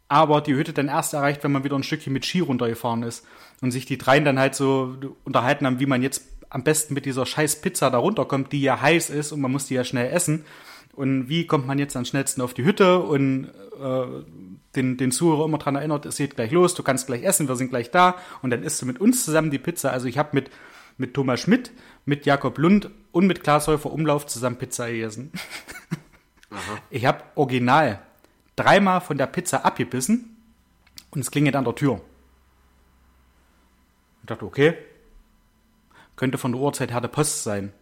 aber 0.09 0.41
die 0.41 0.55
Hütte 0.55 0.73
dann 0.73 0.89
erst 0.89 1.15
erreicht, 1.15 1.43
wenn 1.45 1.53
man 1.53 1.65
wieder 1.65 1.77
ein 1.77 1.83
Stückchen 1.83 2.13
mit 2.13 2.27
Ski 2.27 2.41
runtergefahren 2.41 3.03
ist 3.03 3.27
und 3.63 3.71
sich 3.71 3.87
die 3.87 3.99
dreien 3.99 4.25
dann 4.25 4.39
halt 4.39 4.55
so 4.55 4.97
unterhalten 5.25 5.67
haben, 5.67 5.81
wie 5.81 5.87
man 5.87 6.03
jetzt 6.03 6.23
am 6.51 6.63
besten 6.63 6.95
mit 6.95 7.07
dieser 7.07 7.27
scheiß 7.27 7.63
Pizza 7.63 7.91
da 7.91 7.99
runterkommt, 7.99 8.53
die 8.53 8.63
ja 8.63 8.81
heiß 8.81 9.11
ist 9.11 9.33
und 9.33 9.41
man 9.41 9.51
muss 9.51 9.67
die 9.67 9.75
ja 9.75 9.85
schnell 9.85 10.13
essen. 10.13 10.45
Und 10.93 11.29
wie 11.29 11.47
kommt 11.47 11.67
man 11.67 11.81
jetzt 11.81 11.97
am 11.97 12.05
schnellsten 12.05 12.41
auf 12.41 12.55
die 12.55 12.65
Hütte 12.65 13.01
und 13.01 13.47
äh, 13.81 14.07
den, 14.77 14.97
den 14.97 15.11
Zuhörer 15.11 15.47
immer 15.47 15.59
dran 15.59 15.75
erinnert, 15.75 16.07
es 16.07 16.17
geht 16.17 16.37
gleich 16.37 16.53
los, 16.53 16.75
du 16.75 16.85
kannst 16.85 17.09
gleich 17.09 17.25
essen, 17.25 17.49
wir 17.49 17.57
sind 17.57 17.71
gleich 17.71 17.91
da 17.91 18.17
und 18.43 18.51
dann 18.51 18.63
isst 18.63 18.81
du 18.81 18.87
mit 18.87 19.01
uns 19.01 19.25
zusammen 19.25 19.51
die 19.51 19.59
Pizza. 19.59 19.91
Also 19.91 20.07
ich 20.07 20.19
habe 20.19 20.31
mit, 20.33 20.51
mit 20.97 21.15
Thomas 21.15 21.41
Schmidt, 21.41 21.73
mit 22.05 22.27
Jakob 22.27 22.59
Lund 22.59 22.91
und 23.13 23.27
mit 23.27 23.43
Klaas 23.43 23.69
Häufer 23.69 23.93
Umlauf 23.93 24.27
zusammen 24.27 24.57
Pizza 24.57 24.91
gegessen. 24.91 25.33
Ich 26.89 27.05
habe 27.05 27.25
original 27.35 28.01
dreimal 28.55 29.01
von 29.01 29.19
der 29.19 29.27
Pizza 29.27 29.65
abgebissen 29.65 30.37
und 31.11 31.21
es 31.21 31.33
klingelt 31.33 31.57
an 31.57 31.65
der 31.65 31.75
Tür. 31.75 32.01
Ich 34.23 34.27
dachte, 34.27 34.45
okay, 34.45 34.79
könnte 36.17 36.39
von 36.39 36.53
der 36.53 36.61
Uhrzeit 36.61 36.93
her 36.93 37.01
der 37.01 37.09
Post 37.09 37.43
sein. 37.43 37.73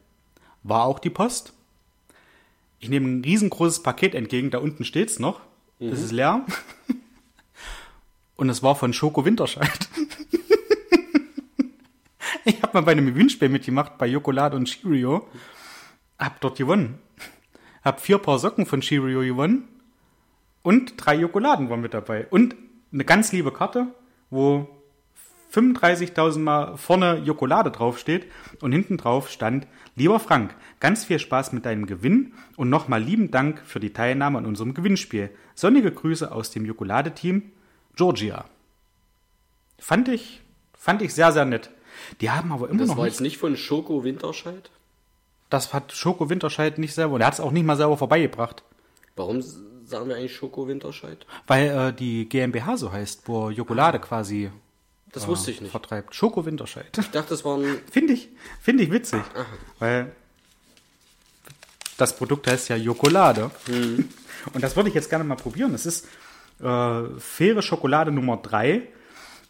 War 0.63 0.85
auch 0.85 0.99
die 0.99 1.11
Post. 1.11 1.53
Ich 2.79 2.89
nehme 2.89 3.09
ein 3.09 3.23
riesengroßes 3.23 3.83
Paket 3.83 4.15
entgegen, 4.15 4.51
da 4.51 4.59
unten 4.59 4.85
steht's 4.85 5.19
noch. 5.19 5.41
Das 5.79 6.01
ist 6.01 6.13
leer. 6.13 6.47
Und 8.37 8.49
es 8.49 8.63
war 8.63 8.75
von 8.75 8.93
Schoko 8.93 9.25
Winterscheid. 9.25 9.89
habe 12.73 12.81
mal 12.81 12.87
bei 12.87 12.93
einem 12.93 13.07
Gewinnspiel 13.07 13.51
mitgemacht, 13.51 13.99
bei 13.99 14.07
Jokolade 14.07 14.57
und 14.57 14.65
Cheerio. 14.65 15.29
Hab 16.19 16.41
dort 16.41 16.57
gewonnen. 16.57 16.99
Hab 17.85 18.01
vier 18.01 18.17
Paar 18.17 18.39
Socken 18.39 18.65
von 18.65 18.81
Cheerio 18.81 19.21
gewonnen. 19.21 19.69
Und 20.63 20.95
drei 20.97 21.17
Jokoladen 21.17 21.69
waren 21.69 21.83
mit 21.83 21.93
dabei. 21.93 22.27
Und 22.31 22.57
eine 22.93 23.05
ganz 23.05 23.31
liebe 23.33 23.53
Karte, 23.53 23.89
wo 24.31 24.69
35.000 25.53 26.39
Mal 26.39 26.77
vorne 26.79 27.19
Jokolade 27.19 27.71
draufsteht 27.71 28.27
und 28.63 28.73
hinten 28.73 28.97
drauf 28.97 29.29
stand, 29.29 29.67
lieber 29.95 30.19
Frank, 30.19 30.55
ganz 30.81 31.05
viel 31.05 31.19
Spaß 31.19 31.53
mit 31.53 31.67
deinem 31.67 31.85
Gewinn 31.85 32.33
und 32.57 32.71
nochmal 32.71 33.03
lieben 33.03 33.31
Dank 33.31 33.61
für 33.67 33.81
die 33.81 33.93
Teilnahme 33.93 34.39
an 34.39 34.47
unserem 34.47 34.73
Gewinnspiel. 34.73 35.29
Sonnige 35.55 35.93
Grüße 35.93 36.33
aus 36.33 36.51
dem 36.51 36.65
Jokolade-Team, 36.65 37.53
Georgia. 37.97 38.47
Fand 39.79 40.09
ich, 40.09 40.41
fand 40.73 41.03
ich 41.03 41.13
sehr, 41.13 41.33
sehr 41.33 41.45
nett. 41.45 41.71
Die 42.21 42.31
haben 42.31 42.53
aber 42.53 42.69
immer 42.69 42.81
Das 42.81 42.89
noch 42.89 42.97
war 42.97 43.05
nicht, 43.05 43.15
jetzt 43.15 43.21
nicht 43.21 43.39
von 43.39 43.57
Schoko 43.57 44.05
Winterscheid? 44.05 44.71
das 45.51 45.75
hat 45.75 45.93
Schoko 45.93 46.31
Winterscheid 46.31 46.79
nicht 46.79 46.95
selber, 46.95 47.19
der 47.19 47.27
hat 47.27 47.35
es 47.35 47.41
auch 47.41 47.51
nicht 47.51 47.65
mal 47.65 47.77
selber 47.77 47.97
vorbeigebracht. 47.99 48.63
Warum 49.17 49.43
sagen 49.43 50.09
wir 50.09 50.17
eigentlich 50.17 50.35
Schoko 50.35 50.67
Winterscheid? 50.67 51.27
Weil 51.47 51.69
äh, 51.69 51.93
die 51.93 52.27
GmbH 52.29 52.77
so 52.79 52.91
heißt, 52.91 53.23
wo 53.27 53.51
Jokolade 53.51 53.99
quasi 53.99 54.51
Das 55.13 55.27
wusste 55.29 55.51
ich 55.51 55.61
nicht. 55.61 55.71
vertreibt. 55.71 56.15
Schoko 56.15 56.47
Winterscheid. 56.47 56.87
Ich 56.99 57.11
dachte, 57.11 57.29
das 57.31 57.45
war 57.45 57.59
ein. 57.59 57.79
Finde 57.91 58.15
ich, 58.15 58.31
finde 58.63 58.85
ich 58.85 58.91
witzig. 58.91 59.21
Weil 59.79 60.13
das 61.99 62.17
Produkt 62.17 62.47
heißt 62.47 62.71
ja 62.71 62.77
Jokolade. 62.77 63.51
Und 64.55 64.63
das 64.65 64.75
würde 64.75 64.89
ich 64.89 64.95
jetzt 64.95 65.11
gerne 65.11 65.25
mal 65.25 65.37
probieren. 65.37 65.75
Es 65.75 65.85
ist 65.85 66.07
äh, 66.61 67.03
faire 67.19 67.61
Schokolade 67.63 68.11
Nummer 68.11 68.39
3. 68.39 68.83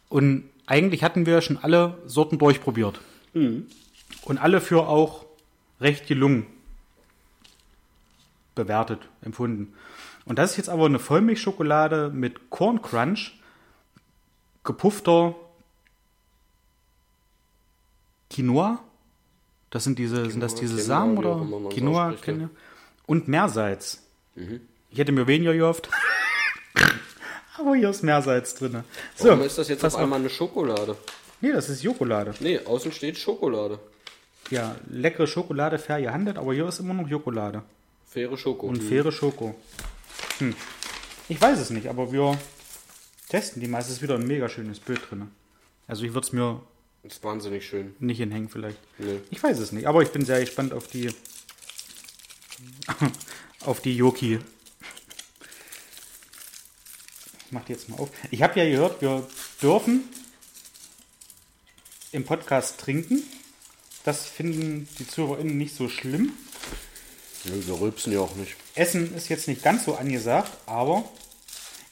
Und 0.09 0.51
eigentlich 0.73 1.05
hatten 1.05 1.27
wir 1.27 1.43
schon 1.43 1.59
alle 1.59 1.99
Sorten 2.07 2.39
durchprobiert. 2.39 2.99
Und 4.25 4.39
alle 4.39 4.63
für 4.63 4.89
auch 4.89 5.27
recht 5.81 6.07
gelungen 6.07 6.47
bewertet, 8.55 9.01
empfunden. 9.21 9.75
Und 10.25 10.39
das 10.39 10.53
ist 10.53 10.57
jetzt 10.57 10.69
aber 10.71 10.87
eine 10.87 10.99
Vollmilchschokolade 10.99 12.09
mit 12.09 12.49
Corn 12.49 12.81
Crunch, 12.81 13.39
gepuffter 14.65 15.35
Quinoa. 18.31 18.79
Das 19.69 19.85
sind 19.85 19.99
diese, 19.99 20.31
sind 20.31 20.41
das 20.41 20.55
diese 20.55 20.77
Quinoa, 20.77 20.87
Samen 20.87 21.19
oder 21.19 21.69
Quinoa? 21.69 22.13
Quinoa. 22.13 22.51
Und 23.05 23.29
Meersalz. 23.29 24.03
Ich 24.91 24.99
hätte 24.99 25.13
mir 25.13 25.27
weniger 25.27 25.53
gehofft. 25.53 25.91
Aber 27.65 27.77
hier 27.77 27.91
ist 27.91 28.03
Meersalz 28.03 28.55
drin. 28.55 28.83
So, 29.15 29.29
Warum 29.29 29.43
ist 29.43 29.57
das 29.59 29.69
jetzt 29.69 29.85
auf 29.85 29.95
einmal 29.97 30.19
eine 30.19 30.31
Schokolade? 30.31 30.97
Nee, 31.41 31.53
das 31.53 31.69
ist 31.69 31.83
Jokolade. 31.83 32.35
Nee, 32.41 32.59
außen 32.59 32.93
steht 32.93 33.19
Schokolade. 33.19 33.79
Ja, 34.51 34.77
leckere 34.91 35.27
Schokolade, 35.27 35.79
fair 35.79 36.01
gehandelt, 36.01 36.39
aber 36.39 36.53
hier 36.55 36.67
ist 36.67 36.81
immer 36.81 36.95
noch 36.95 37.09
Jokolade. 37.09 37.63
Faire 38.09 38.37
Schoko. 38.37 38.67
Und 38.67 38.83
faire 38.83 39.13
Schoko. 39.13 39.55
Hm. 40.39 40.55
Ich 41.29 41.41
weiß 41.41 41.59
es 41.59 41.71
nicht, 41.71 41.87
aber 41.89 42.13
wir 42.13 42.39
testen 43.29 43.63
die 43.63 43.69
ist 43.69 44.03
wieder 44.03 44.17
ein 44.17 44.27
mega 44.27 44.49
schönes 44.49 44.81
Bild 44.81 45.01
drin. 45.09 45.31
Also 45.87 46.05
ich 46.05 46.13
würde 46.13 46.27
es 46.27 46.33
mir 46.33 46.61
Das 47.03 47.15
ist 47.15 47.25
wahnsinnig 47.25 47.67
schön. 47.67 47.95
nicht 48.01 48.19
hinhängen 48.19 48.49
vielleicht. 48.49 48.79
Nee. 48.99 49.21
Ich 49.31 49.43
weiß 49.43 49.59
es 49.59 49.73
nicht, 49.73 49.87
aber 49.87 50.03
ich 50.03 50.11
bin 50.11 50.25
sehr 50.25 50.41
gespannt 50.41 50.73
auf 50.75 50.89
die 50.89 51.11
auf 53.65 53.81
die 53.81 53.97
Yoki. 53.97 54.41
Ich 57.53 57.55
mach 57.55 57.67
die 57.67 57.73
jetzt 57.75 57.91
mal 57.91 57.99
auf. 57.99 58.09
Ich 58.31 58.41
habe 58.41 58.59
ja 58.59 58.65
gehört, 58.65 59.03
wir 59.03 59.29
dürfen 59.61 60.09
im 62.11 62.25
Podcast 62.25 62.81
trinken. 62.81 63.23
Das 64.05 64.25
finden 64.25 64.89
die 64.99 65.07
ZuhörerInnen 65.07 65.59
nicht 65.59 65.77
so 65.77 65.91
schlimm. 65.91 66.33
Nö, 67.45 67.63
wir 67.67 67.79
rülpsen 67.79 68.11
ja 68.11 68.21
auch 68.21 68.35
nicht. 68.37 68.57
Essen 68.75 69.15
ist 69.15 69.29
jetzt 69.29 69.49
nicht 69.49 69.63
ganz 69.63 69.85
so 69.85 69.97
angesagt, 69.97 70.51
aber 70.65 71.05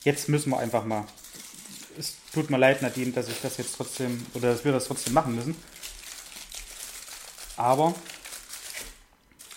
jetzt 0.03 0.31
müssen 0.31 0.49
wir 0.49 0.59
einfach 0.59 0.87
mal. 0.87 1.07
Es 1.99 2.15
tut 2.33 2.49
mir 2.49 2.57
leid, 2.57 2.81
Nadine, 2.81 3.13
dass 3.13 3.29
ich 3.29 3.43
das 3.43 3.59
jetzt 3.59 3.75
trotzdem, 3.77 4.25
oder 4.33 4.53
dass 4.53 4.65
wir 4.65 4.73
das 4.73 4.87
trotzdem 4.87 5.13
machen 5.13 5.35
müssen. 5.35 5.55
Aber 7.59 7.95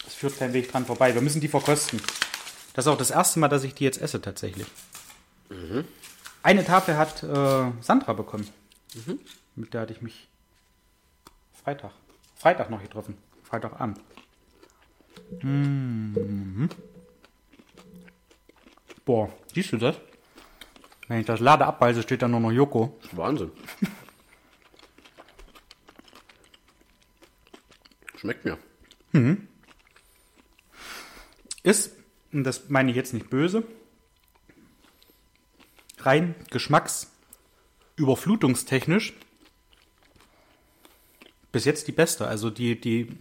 es 0.05 0.15
führt 0.15 0.38
kein 0.38 0.51
Weg 0.51 0.69
dran 0.69 0.86
vorbei. 0.86 1.13
Wir 1.13 1.22
müssen 1.22 1.39
die 1.39 1.48
verkosten. 1.48 2.01
Das 2.74 2.88
ist 2.88 2.91
auch 2.91 2.98
das 2.98 3.12
erste 3.12 3.39
Mal, 3.39 3.48
dass 3.48 3.63
ich 3.63 3.74
die 3.74 3.86
jetzt 3.86 4.01
esse, 4.01 4.22
tatsächlich. 4.22 4.67
Eine 6.41 6.65
Tafel 6.65 6.98
hat 6.98 7.24
äh, 7.24 7.72
Sandra 7.81 8.13
bekommen. 8.13 8.48
Mit 9.55 9.74
der 9.74 9.81
hatte 9.81 9.93
ich 9.93 10.01
mich 10.01 10.27
Freitag, 11.63 11.91
Freitag 12.36 12.69
noch 12.69 12.81
getroffen. 12.81 13.17
Freitagabend. 13.43 14.00
Boah, 19.05 19.29
siehst 19.53 19.72
du 19.72 19.77
das? 19.77 19.95
Wenn 21.07 21.19
ich 21.19 21.25
das 21.25 21.39
Lade 21.39 21.65
abweise, 21.65 22.01
steht 22.01 22.22
da 22.22 22.27
nur 22.27 22.39
noch 22.39 22.51
Joko. 22.51 23.00
Wahnsinn. 23.12 23.51
Schmeckt 28.15 28.45
mir. 28.45 28.57
Ist, 31.63 31.95
und 32.31 32.43
das 32.43 32.69
meine 32.69 32.89
ich 32.89 32.95
jetzt 32.95 33.13
nicht 33.13 33.29
böse, 33.29 33.63
rein 36.05 36.36
geschmacksüberflutungstechnisch 36.50 39.13
bis 41.51 41.65
jetzt 41.65 41.88
die 41.88 41.91
beste. 41.91 42.27
Also 42.27 42.50
die, 42.50 42.79
die 42.79 43.15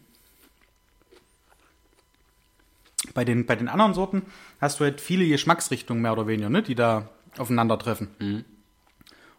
bei 3.14 3.24
den, 3.24 3.46
bei 3.46 3.56
den 3.56 3.68
anderen 3.68 3.94
Sorten 3.94 4.26
hast 4.60 4.78
du 4.80 4.84
halt 4.84 5.00
viele 5.00 5.26
Geschmacksrichtungen 5.26 6.02
mehr 6.02 6.12
oder 6.12 6.26
weniger, 6.26 6.50
ne, 6.50 6.62
die 6.62 6.74
da 6.74 7.08
aufeinandertreffen. 7.38 8.44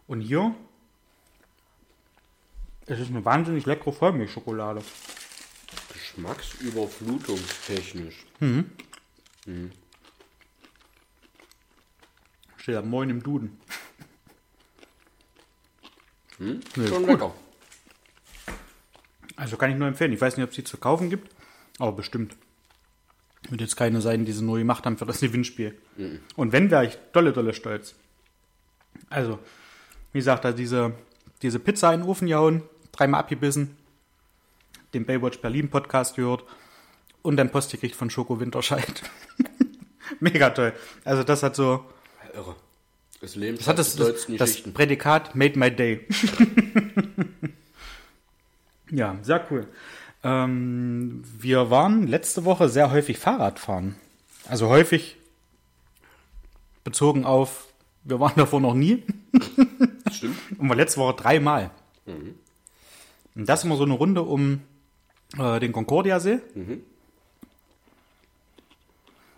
Und 0.06 0.20
hier 0.20 0.54
es 2.86 3.00
ist 3.00 3.08
eine 3.08 3.24
wahnsinnig 3.24 3.64
leckere 3.66 3.92
Vollmilchschokolade. 3.92 4.82
Geschmacksüberflutungstechnisch. 5.92 8.26
Steht 12.64 12.76
da 12.76 12.80
moin 12.80 13.10
im 13.10 13.22
Duden. 13.22 13.58
Nee, 16.38 16.60
Schon 16.88 17.02
gut. 17.02 17.08
lecker. 17.10 17.34
Also 19.36 19.58
kann 19.58 19.70
ich 19.70 19.76
nur 19.76 19.86
empfehlen. 19.86 20.14
Ich 20.14 20.20
weiß 20.22 20.38
nicht, 20.38 20.44
ob 20.44 20.48
es 20.48 20.56
die 20.56 20.64
zu 20.64 20.78
kaufen 20.78 21.10
gibt, 21.10 21.30
aber 21.78 21.92
bestimmt. 21.92 22.38
Wird 23.50 23.60
jetzt 23.60 23.76
keine 23.76 24.00
sein, 24.00 24.24
die 24.24 24.32
sie 24.32 24.42
nur 24.42 24.56
gemacht 24.56 24.86
haben 24.86 24.96
für 24.96 25.04
das 25.04 25.20
Gewinnspiel. 25.20 25.78
Und 26.36 26.52
wenn, 26.52 26.70
wäre 26.70 26.86
ich 26.86 26.96
dolle, 27.12 27.34
dolle 27.34 27.52
stolz. 27.52 27.96
Also, 29.10 29.38
wie 30.12 30.20
gesagt, 30.20 30.46
da 30.46 30.52
diese, 30.52 30.94
diese 31.42 31.58
Pizza 31.58 31.92
in 31.92 32.00
den 32.00 32.08
Ofen 32.08 32.28
gehauen, 32.28 32.62
dreimal 32.92 33.20
abgebissen, 33.20 33.76
den 34.94 35.04
Baywatch 35.04 35.40
Berlin 35.42 35.68
Podcast 35.68 36.16
gehört 36.16 36.44
und 37.20 37.36
dann 37.36 37.50
Post 37.50 37.72
gekriegt 37.72 37.94
von 37.94 38.08
Schoko 38.08 38.40
Winterscheid. 38.40 39.02
Mega 40.20 40.48
toll. 40.48 40.72
Also 41.04 41.24
das 41.24 41.42
hat 41.42 41.56
so, 41.56 41.84
Irre. 42.34 42.56
Das 43.20 43.36
Leben 43.36 43.56
das 43.56 43.68
hat 43.68 43.78
das, 43.78 43.96
das, 43.96 44.26
das. 44.28 44.62
Prädikat 44.62 45.34
Made 45.34 45.58
My 45.58 45.70
Day. 45.70 46.00
ja, 48.90 49.16
sehr 49.22 49.46
cool. 49.50 49.66
Ähm, 50.22 51.22
wir 51.38 51.70
waren 51.70 52.06
letzte 52.06 52.44
Woche 52.44 52.68
sehr 52.68 52.90
häufig 52.90 53.18
Fahrradfahren. 53.18 53.96
Also 54.46 54.68
häufig 54.68 55.16
bezogen 56.82 57.24
auf, 57.24 57.68
wir 58.02 58.20
waren 58.20 58.34
davor 58.36 58.60
noch 58.60 58.74
nie. 58.74 59.04
Stimmt. 60.12 60.36
Und 60.58 60.68
wir 60.68 60.76
letzte 60.76 61.00
Woche 61.00 61.14
dreimal. 61.14 61.70
Und 62.06 63.48
das 63.48 63.64
immer 63.64 63.76
so 63.76 63.84
eine 63.84 63.94
Runde 63.94 64.22
um 64.22 64.60
äh, 65.38 65.60
den 65.60 65.72
Concordia-See. 65.72 66.40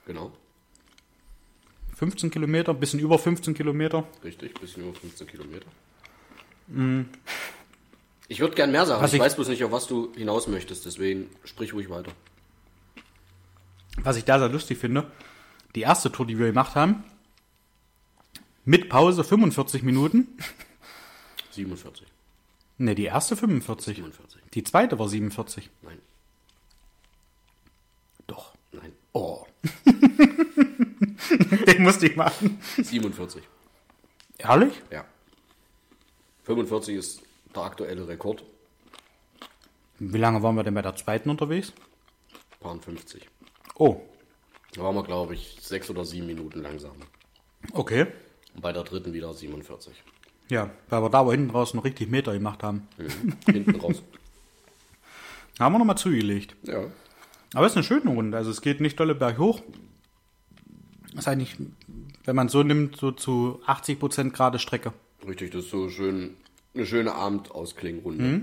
Genau. 0.07 0.33
15 1.97 2.31
Kilometer, 2.31 2.73
bisschen 2.75 3.01
über 3.01 3.19
15 3.19 3.55
Kilometer. 3.55 4.05
Richtig, 4.23 4.59
bisschen 4.61 4.85
über 4.85 4.95
15 4.99 5.27
Kilometer. 5.27 5.67
Ich 8.29 8.41
würde 8.41 8.55
gern 8.55 8.71
mehr 8.71 8.87
sagen. 8.87 9.05
Ich, 9.05 9.15
ich- 9.15 9.21
weiß 9.21 9.35
bloß 9.37 9.49
nicht, 9.49 9.65
auf 9.65 9.73
was 9.73 9.87
du 9.87 10.13
hinaus 10.15 10.47
möchtest. 10.47 10.85
Deswegen 10.87 11.29
sprich 11.45 11.73
ruhig 11.73 11.89
weiter. 11.91 12.13
Was 14.03 14.17
ich 14.17 14.25
da 14.25 14.39
sehr 14.39 14.49
lustig 14.51 14.79
finde, 14.79 15.11
die 15.75 15.81
erste 15.83 16.13
Tour, 16.13 16.27
die 16.27 16.39
wir 16.39 16.47
gemacht 16.47 16.75
haben, 16.75 17.03
mit 18.65 18.89
Pause 18.89 19.25
45 19.25 19.83
Minuten. 19.83 20.29
47. 21.53 22.07
Ne, 22.79 22.95
die 22.95 23.05
erste 23.05 23.37
45. 23.37 23.97
47. 23.97 24.43
Die 24.53 24.65
zweite 24.65 24.99
war 24.99 25.09
47. 25.09 25.71
Nein. 25.83 25.99
Doch. 28.27 28.53
Nein. 28.73 28.93
Oh. 29.15 29.47
Musste 31.87 32.07
ich 32.09 32.17
machen. 32.17 32.59
47. 32.83 33.43
Ehrlich? 34.39 34.73
Ja. 34.91 35.05
45 36.43 36.97
ist 36.97 37.23
der 37.55 37.63
aktuelle 37.63 38.09
Rekord. 38.09 38.43
Wie 40.01 40.19
lange 40.19 40.43
waren 40.43 40.57
wir 40.57 40.65
denn 40.65 40.75
bei 40.75 40.83
der 40.83 40.97
zweiten 40.97 41.31
unterwegs? 41.31 41.73
Paar 42.61 42.77
50. 42.79 43.29
Oh, 43.77 44.01
Da 44.75 44.83
waren 44.83 44.97
wir, 44.97 45.05
glaube 45.05 45.35
ich, 45.35 45.59
sechs 45.61 45.89
oder 45.89 46.05
sieben 46.05 46.27
Minuten 46.27 46.61
langsam. 46.61 46.97
okay. 47.73 48.07
Und 48.55 48.63
bei 48.63 48.73
der 48.73 48.83
dritten 48.83 49.13
wieder 49.13 49.33
47. 49.33 49.95
Ja, 50.49 50.71
weil 50.89 51.03
wir 51.03 51.11
da 51.11 51.21
aber 51.21 51.33
hinten 51.33 51.51
raus 51.51 51.73
noch 51.75 51.85
richtig 51.85 52.09
Meter 52.11 52.33
gemacht 52.33 52.63
haben. 52.65 52.89
Mhm. 52.99 53.37
Hinten 53.53 53.77
raus. 53.81 54.03
Haben 55.61 55.75
wir 55.75 55.79
nochmal 55.79 55.99
zugelegt. 55.99 56.57
Ja. 56.65 56.87
Aber 57.55 57.65
es 57.67 57.73
ist 57.73 57.77
eine 57.77 57.85
schöne 57.85 58.11
Runde. 58.11 58.37
Also 58.37 58.51
es 58.51 58.61
geht 58.61 58.81
nicht 58.81 58.99
dolle 58.99 59.15
berghoch. 59.15 59.63
Ist 61.17 61.29
eigentlich, 61.29 61.57
wenn 62.25 62.37
man 62.37 62.49
so 62.49 62.63
nimmt, 62.63 62.97
so 62.97 63.11
zu 63.11 63.61
80 63.67 63.99
Prozent 63.99 64.35
gerade 64.35 64.59
Strecke. 64.59 64.93
Richtig, 65.27 65.51
das 65.53 65.65
ist 65.65 65.71
so 65.71 65.89
schön, 65.89 66.37
eine 66.75 66.87
schöne 66.87 67.15
Abendausklingrunde. 67.15 68.43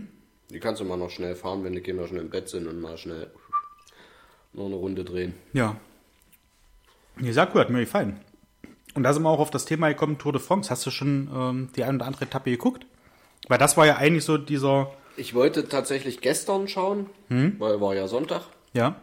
Die 0.50 0.60
kannst 0.60 0.82
du 0.82 0.86
mal 0.86 0.98
noch 0.98 1.10
schnell 1.10 1.36
fahren, 1.36 1.64
wenn 1.64 1.74
die 1.74 1.82
Kinder 1.82 2.08
schon 2.08 2.18
im 2.18 2.30
Bett 2.30 2.50
sind 2.50 2.68
und 2.68 2.82
mal 2.82 2.98
schnell 2.98 3.30
noch 4.54 4.66
eine 4.66 4.76
Runde 4.76 5.04
drehen. 5.04 5.34
Ja. 5.54 5.76
Ja, 7.20 7.32
sehr 7.34 7.50
cool, 7.54 7.62
hat 7.62 7.70
mir 7.70 7.80
gefallen. 7.82 8.20
Und 8.96 9.04
da 9.04 9.14
sind 9.14 9.24
wir 9.24 9.30
auch 9.30 9.40
auf 9.40 9.52
das 9.52 9.66
Thema 9.66 9.88
gekommen, 9.90 10.18
Tour 10.18 10.34
de 10.34 10.42
France. 10.42 10.70
Hast 10.70 10.86
du 10.86 10.92
schon 10.92 11.30
ähm, 11.34 11.70
die 11.76 11.84
ein 11.84 11.96
oder 11.96 12.06
andere 12.06 12.26
Etappe 12.26 12.52
geguckt? 12.52 12.86
Weil 13.48 13.58
das 13.58 13.78
war 13.78 13.86
ja 13.86 13.98
eigentlich 13.98 14.24
so 14.24 14.38
dieser, 14.38 14.92
Ich 15.18 15.34
wollte 15.34 15.68
tatsächlich 15.68 16.22
gestern 16.22 16.68
schauen, 16.68 17.10
weil 17.30 17.82
war 17.82 17.94
ja 17.96 18.08
Sonntag. 18.08 18.44
ja. 18.74 18.96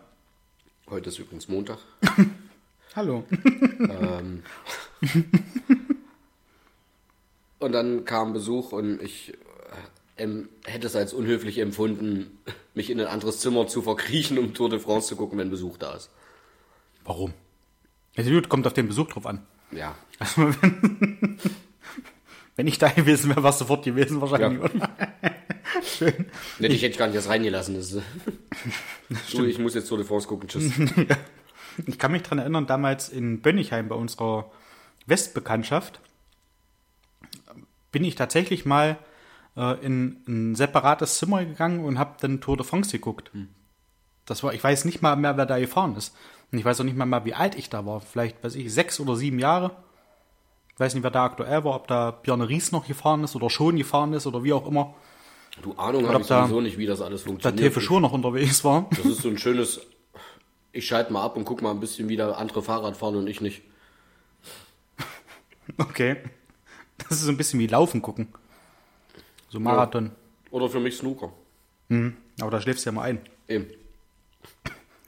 Heute 0.89 1.09
ist 1.11 1.21
übrigens 1.21 1.47
Montag. 1.49 1.79
Hallo. 2.97 3.25
ähm, 3.79 4.43
und 7.59 7.73
dann 7.73 8.05
kam 8.05 8.33
Besuch 8.33 8.73
und 8.73 9.01
ich 9.03 9.33
äh, 10.19 10.23
ähm, 10.25 10.49
hätte 10.65 10.87
es 10.87 10.97
als 10.97 11.13
unhöflich 11.13 11.59
empfunden, 11.59 12.39
mich 12.75 12.91
in 12.91 13.01
ein 13.01 13.07
anderes 13.07 13.41
Zimmer 13.41 13.67
zu 13.67 13.83
verkriechen, 13.83 14.39
um 14.39 14.55
Tour 14.55 14.71
de 14.71 14.79
France 14.79 15.09
zu 15.09 15.17
gucken, 15.17 15.39
wenn 15.39 15.51
Besuch 15.51 15.79
da 15.79 15.95
ist. 15.95 16.11
Warum? 17.05 17.33
Also 18.17 18.31
gut, 18.31 18.49
kommt 18.49 18.67
auf 18.67 18.73
den 18.75 18.89
Besuch 18.89 19.09
drauf 19.09 19.27
an. 19.27 19.47
Ja, 19.73 19.95
Also, 20.19 20.43
wenn, 20.61 21.39
wenn 22.57 22.67
ich 22.67 22.79
da 22.79 22.89
gewesen 22.89 23.31
wäre, 23.31 23.43
war 23.43 23.51
es 23.51 23.59
sofort 23.59 23.85
gewesen 23.85 24.21
wahrscheinlich, 24.21 24.61
Ja. 24.75 24.89
Schön. 25.83 26.27
Nee, 26.59 26.69
dich 26.69 26.83
hätte 26.83 26.93
ich 26.93 26.99
gar 26.99 27.07
nicht 27.07 27.15
erst 27.15 27.29
reingelassen. 27.29 27.77
Das, 27.77 27.93
ist- 27.93 28.03
du, 29.33 29.45
ich 29.45 29.59
muss 29.59 29.75
jetzt 29.75 29.89
Tour 29.89 29.99
de 29.99 30.07
France 30.07 30.27
gucken. 30.27 30.49
Tschüss. 30.49 30.73
Ich 31.87 31.99
kann 31.99 32.13
mich 32.13 32.23
dran 32.23 32.39
erinnern, 32.39 32.67
damals 32.67 33.09
in 33.09 33.41
Bönnigheim 33.43 33.89
bei 33.89 33.95
unserer 33.95 34.51
Westbekanntschaft 35.07 36.01
bin 37.93 38.05
ich 38.05 38.15
tatsächlich 38.15 38.65
mal 38.65 38.99
äh, 39.57 39.85
in 39.85 40.23
ein 40.29 40.55
separates 40.55 41.19
Zimmer 41.19 41.45
gegangen 41.45 41.85
und 41.85 41.99
habe 41.99 42.17
dann 42.21 42.41
Tour 42.41 42.57
de 42.57 42.65
France 42.67 42.93
geguckt. 42.93 43.31
Das 44.27 44.43
war, 44.43 44.55
ich 44.55 44.63
weiß 44.63 44.85
nicht 44.85 45.03
mal 45.03 45.17
mehr, 45.17 45.37
wer 45.37 45.47
da 45.47 45.59
gefahren 45.59 45.97
ist. 45.97 46.15
Und 46.53 46.59
ich 46.59 46.65
weiß 46.65 46.81
auch 46.81 46.85
nicht 46.85 46.97
mal 46.97 47.07
mehr, 47.07 47.25
wie 47.25 47.35
alt 47.35 47.55
ich 47.57 47.69
da 47.71 47.85
war. 47.87 48.01
Vielleicht, 48.01 48.43
weiß 48.45 48.55
ich, 48.55 48.73
sechs 48.73 49.01
oder 49.01 49.17
sieben 49.17 49.39
Jahre. 49.39 49.73
Ich 50.75 50.81
weiß 50.81 50.95
nicht, 50.95 51.03
wer 51.03 51.11
da 51.11 51.25
aktuell 51.25 51.65
war, 51.65 51.75
ob 51.77 51.89
da 51.89 52.11
Björn 52.13 52.41
Ries 52.41 52.73
noch 52.73 52.87
gefahren 52.87 53.25
ist 53.25 53.35
oder 53.37 53.51
schon 53.51 53.77
gefahren 53.77 54.13
ist 54.13 54.27
oder 54.27 54.43
wie 54.45 54.53
auch 54.53 54.67
immer. 54.67 54.95
Du 55.63 55.73
Ahnung 55.75 56.07
habe 56.09 56.21
ich 56.23 56.27
da- 56.29 56.45
sowieso 56.45 56.61
nicht, 56.61 56.79
wie 56.79 56.87
das 56.87 57.01
alles 57.01 57.23
Da 57.23 57.29
funktioniert. 57.29 57.61
Tefe 57.75 57.81
schon 57.81 58.03
noch 58.03 58.13
unterwegs 58.13 58.65
war. 58.65 58.87
Das 58.91 59.05
ist 59.05 59.23
so 59.23 59.29
ein 59.29 59.37
schönes, 59.37 59.81
ich 60.73 60.87
schalte 60.87 61.13
mal 61.13 61.25
ab 61.25 61.37
und 61.37 61.45
guck 61.45 61.63
mal 61.63 61.71
ein 61.71 61.81
bisschen, 61.81 62.09
wie 62.09 62.17
da 62.17 62.33
andere 62.33 62.63
Fahrrad 62.63 62.97
fahren 62.97 63.17
und 63.17 63.27
ich 63.27 63.41
nicht. 63.41 63.63
Okay. 65.79 66.17
Das 66.99 67.13
ist 67.13 67.23
so 67.23 67.31
ein 67.31 67.37
bisschen 67.37 67.61
wie 67.61 67.69
Laufen 67.69 68.03
gucken. 68.03 68.29
So 69.49 69.61
Marathon. 69.61 70.11
Oder 70.51 70.69
für 70.69 70.81
mich 70.81 70.97
Snooker. 70.97 71.33
Aber 72.41 72.51
da 72.51 72.61
schläfst 72.61 72.85
du 72.85 72.91
ja 72.91 72.93
mal 72.93 73.03
ein. 73.03 73.21
Eben. 73.49 73.67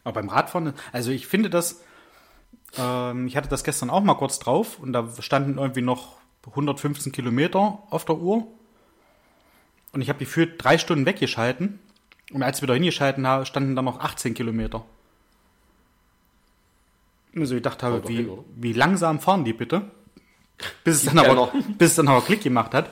Aber 0.05 0.15
beim 0.15 0.29
Radfahren, 0.29 0.73
also 0.93 1.11
ich 1.11 1.27
finde 1.27 1.51
das, 1.51 1.83
ähm, 2.77 3.27
ich 3.27 3.37
hatte 3.37 3.49
das 3.49 3.65
gestern 3.65 3.91
auch 3.91 4.03
mal 4.03 4.15
kurz 4.15 4.39
drauf 4.39 4.79
und 4.79 4.93
da 4.93 5.09
standen 5.21 5.59
irgendwie 5.59 5.83
noch 5.83 6.17
115 6.47 7.13
Kilometer 7.13 7.83
auf 7.91 8.05
der 8.05 8.17
Uhr. 8.17 8.47
Und 9.93 10.01
ich 10.01 10.09
habe 10.09 10.19
gefühlt 10.19 10.63
drei 10.63 10.79
Stunden 10.79 11.07
weggeschalten. 11.07 11.79
Und 12.33 12.43
als 12.43 12.63
wir 12.63 12.67
da 12.67 12.75
hingeschalten 12.75 13.27
haben, 13.27 13.45
standen 13.47 13.77
da 13.77 13.83
noch 13.83 14.01
18 14.01 14.35
Kilometer. 14.35 14.85
Also 17.37 17.57
ich 17.57 17.63
dachte, 17.63 17.87
Haut 17.87 18.05
doch 18.05 18.09
wie, 18.09 18.17
hin, 18.17 18.39
wie 18.57 18.73
langsam 18.73 19.21
fahren 19.21 19.45
die 19.45 19.53
bitte? 19.53 19.91
Bis 20.85 20.97
es 20.97 21.05
dann 21.05 21.19
aber, 21.19 21.35
noch. 21.35 21.53
bis 21.79 21.91
es 21.91 21.97
dann 21.97 22.09
aber 22.09 22.21
Klick 22.21 22.43
gemacht 22.43 22.75
hat. 22.75 22.91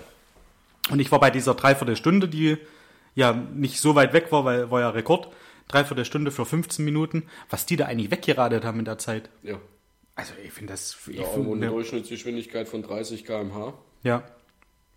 Und 0.91 0.99
ich 0.99 1.13
war 1.13 1.21
bei 1.21 1.31
dieser 1.31 1.55
Dreiviertelstunde, 1.55 2.29
die 2.29 2.57
ja 3.15 3.33
nicht 3.33 3.81
so 3.81 3.95
weit 3.95 4.13
weg 4.13 4.33
war, 4.33 4.45
weil 4.45 4.71
war 4.71 4.81
ja 4.81 4.91
Rekord. 4.91 5.29
Dreiviertelstunde 5.69 6.31
für 6.31 6.45
15 6.45 6.85
Minuten. 6.85 7.25
Was 7.49 7.67
die 7.67 7.77
da 7.77 7.87
eigentlich 7.87 8.11
weggeradet 8.11 8.65
haben 8.65 8.79
in 8.81 8.85
der 8.85 8.99
Zeit. 8.99 9.31
Ja. 9.43 9.59
Also 10.17 10.33
ich 10.45 10.53
finde 10.53 10.73
das... 10.73 10.97
Ich 11.07 11.19
Ja, 11.19 11.25
find, 11.25 11.47
eine 11.53 11.67
ja, 11.67 11.71
Durchschnittsgeschwindigkeit 11.71 12.69
von 12.69 12.83
30 12.83 13.25
km/h. 13.25 13.75
ja. 14.03 14.23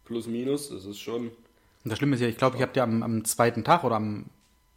Plus 0.05 0.27
minus, 0.27 0.69
das 0.69 0.83
ist 0.83 0.99
schon. 0.99 1.27
Und 1.27 1.33
das 1.85 1.97
Schlimme 1.97 2.15
ist 2.15 2.21
ja, 2.21 2.27
ich 2.27 2.37
glaube, 2.37 2.57
ich 2.57 2.61
habe 2.61 2.73
dir 2.73 2.83
am, 2.83 3.03
am 3.03 3.23
zweiten 3.23 3.63
Tag 3.63 3.85
oder 3.85 3.95
am, 3.95 4.25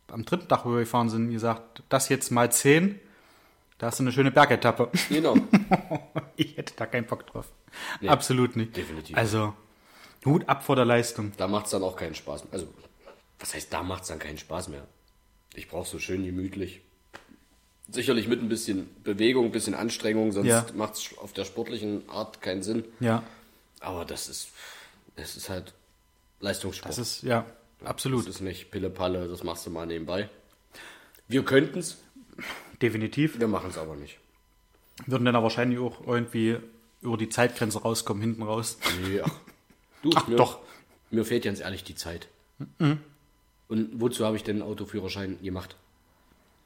am 0.09 0.25
dritten 0.25 0.47
Tag, 0.47 0.65
wo 0.65 0.71
wir 0.71 0.81
gefahren 0.81 1.09
sind, 1.09 1.31
gesagt, 1.33 1.83
das 1.89 2.09
jetzt 2.09 2.31
mal 2.31 2.53
10, 2.53 3.01
da 3.79 3.87
hast 3.87 3.99
du 3.99 4.05
eine 4.05 4.13
schöne 4.13 4.31
Bergetappe. 4.31 4.91
Genau. 5.09 5.37
ich 6.37 6.57
hätte 6.57 6.75
da 6.77 6.87
keinen 6.87 7.07
Bock 7.07 7.27
drauf. 7.27 7.47
Nee, 8.01 8.09
Absolut 8.09 8.57
nicht. 8.57 8.77
definitiv. 8.77 9.17
Also, 9.17 9.55
Hut 10.25 10.49
ab 10.49 10.65
vor 10.65 10.77
der 10.77 10.85
Leistung. 10.85 11.33
Da 11.37 11.47
macht 11.49 11.67
es 11.67 11.71
dann 11.73 11.83
auch 11.83 11.97
keinen 11.97 12.15
Spaß 12.15 12.45
mehr. 12.45 12.53
Also, 12.55 12.69
was 13.39 13.55
heißt, 13.55 13.73
da 13.73 13.83
macht 13.83 14.03
es 14.03 14.09
dann 14.09 14.19
keinen 14.19 14.39
Spaß 14.39 14.69
mehr? 14.69 14.87
Ich 15.55 15.69
brauche 15.69 15.89
so 15.89 15.99
schön 15.99 16.25
gemütlich. 16.25 16.81
Sicherlich 17.89 18.27
mit 18.27 18.43
ein 18.43 18.49
bisschen 18.49 18.89
Bewegung, 19.05 19.45
ein 19.47 19.53
bisschen 19.53 19.75
Anstrengung, 19.75 20.33
sonst 20.33 20.49
Ja. 20.49 20.67
macht 20.75 20.95
es 20.95 21.17
auf 21.19 21.33
der 21.33 21.45
sportlichen 21.45 22.09
Art 22.09 22.43
keinen 22.43 22.63
Sinn. 22.63 22.85
Ja, 22.99 23.23
Aber 23.81 24.05
das 24.05 24.29
ist, 24.29 24.49
das 25.15 25.37
ist 25.37 25.49
halt 25.49 25.73
Leistungssport. 26.41 26.89
das 26.91 26.99
ist, 26.99 27.23
ja, 27.23 27.47
absolut. 27.85 28.27
Das 28.27 28.37
ist 28.37 28.41
nicht 28.41 28.71
Pille-Palle, 28.73 29.29
das 29.29 29.45
machst 29.45 29.65
du 29.67 29.71
mal 29.71 29.87
nebenbei. 29.87 30.29
Wir 31.29 31.45
könnten 31.45 31.79
es, 31.79 31.99
Definitiv. 32.83 33.39
wir 33.39 33.49
machen 33.49 33.71
es 33.71 33.79
aber 33.79 33.97
nicht. 33.97 34.19
Würden 35.07 35.25
dann 35.25 35.37
aber 35.37 35.45
wahrscheinlich 35.45 35.79
auch 35.79 36.07
irgendwie 36.07 36.59
über 37.03 37.17
die 37.17 37.29
Zeitgrenze 37.29 37.83
rauskommen, 37.83 38.23
hinten 38.23 38.43
raus. 38.43 38.79
Nee, 39.03 39.21
ach. 39.23 39.33
Du, 40.03 40.11
Ach, 40.15 40.29
mir, 40.29 40.37
doch. 40.37 40.61
Mir 41.11 41.25
fehlt 41.25 41.45
ganz 41.45 41.59
ehrlich 41.59 41.83
die 41.83 41.95
Zeit. 41.97 42.29
Und 42.79 43.91
wozu 43.95 44.25
habe 44.25 44.37
ich 44.37 44.45
denn 44.45 44.57
einen 44.63 44.71
Autoführerschein 44.71 45.43
gemacht? 45.43 45.75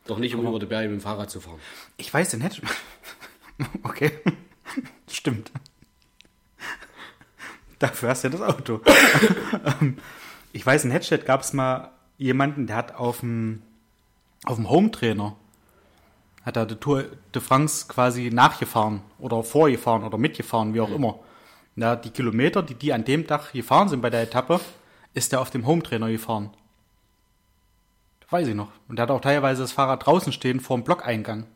Doch 0.07 0.19
nicht, 0.19 0.35
um 0.35 0.45
über 0.47 0.59
die 0.59 0.67
Berge 0.67 0.89
mit 0.89 1.01
dem 1.01 1.03
Fahrrad 1.03 1.31
zu 1.31 1.41
fahren. 1.41 1.61
Ich 1.97 2.13
weiß 2.13 2.31
den 2.31 2.41
hätte. 2.41 2.63
Okay. 3.83 4.11
Stimmt. 5.11 5.53
Dafür 7.79 8.11
hast 8.11 8.25
du 8.25 8.29
ja 8.29 8.33
das 8.33 8.43
Auto. 8.43 8.81
Ähm, 9.81 9.99
ich 10.53 10.65
weiß, 10.67 10.85
in 10.85 10.91
Hedstedt 10.91 11.25
gab 11.27 11.43
es 11.43 11.53
mal 11.53 11.93
jemanden, 12.19 12.67
der 12.67 12.77
hat 12.77 12.95
auf 12.95 13.21
dem, 13.21 13.63
auf 14.45 14.57
dem 14.57 14.69
Home-Trainer, 14.69 15.37
hat 16.51 16.57
er 16.57 16.67
die 16.67 16.75
Tour 16.77 17.05
de 17.35 17.41
France 17.41 17.87
quasi 17.89 18.31
nachgefahren 18.31 19.03
oder 19.19 19.43
vorgefahren 19.45 20.03
oder 20.05 20.19
mitgefahren, 20.19 20.75
wie 20.75 20.81
auch 20.81 20.91
immer. 20.91 21.21
Ja, 21.77 21.95
die 21.97 22.11
Kilometer, 22.11 22.63
die 22.63 22.75
die 22.75 22.93
an 22.93 23.05
dem 23.05 23.27
Tag 23.27 23.53
gefahren 23.53 23.89
sind 23.89 24.01
bei 24.03 24.11
der 24.11 24.23
Etappe, 24.23 24.61
ist 25.15 25.33
er 25.33 25.41
auf 25.41 25.51
dem 25.51 25.67
Home-Trainer 25.67 26.11
gefahren. 26.11 26.51
Das 28.21 28.33
weiß 28.33 28.49
ich 28.49 28.55
noch. 28.55 28.69
Und 28.89 28.97
der 28.97 29.05
hat 29.05 29.11
auch 29.11 29.21
teilweise 29.21 29.63
das 29.63 29.73
Fahrrad 29.73 30.05
draußen 30.05 30.33
stehen 30.33 30.59
vor 30.61 30.77
dem 30.77 30.85
Blockeingang 30.85 31.47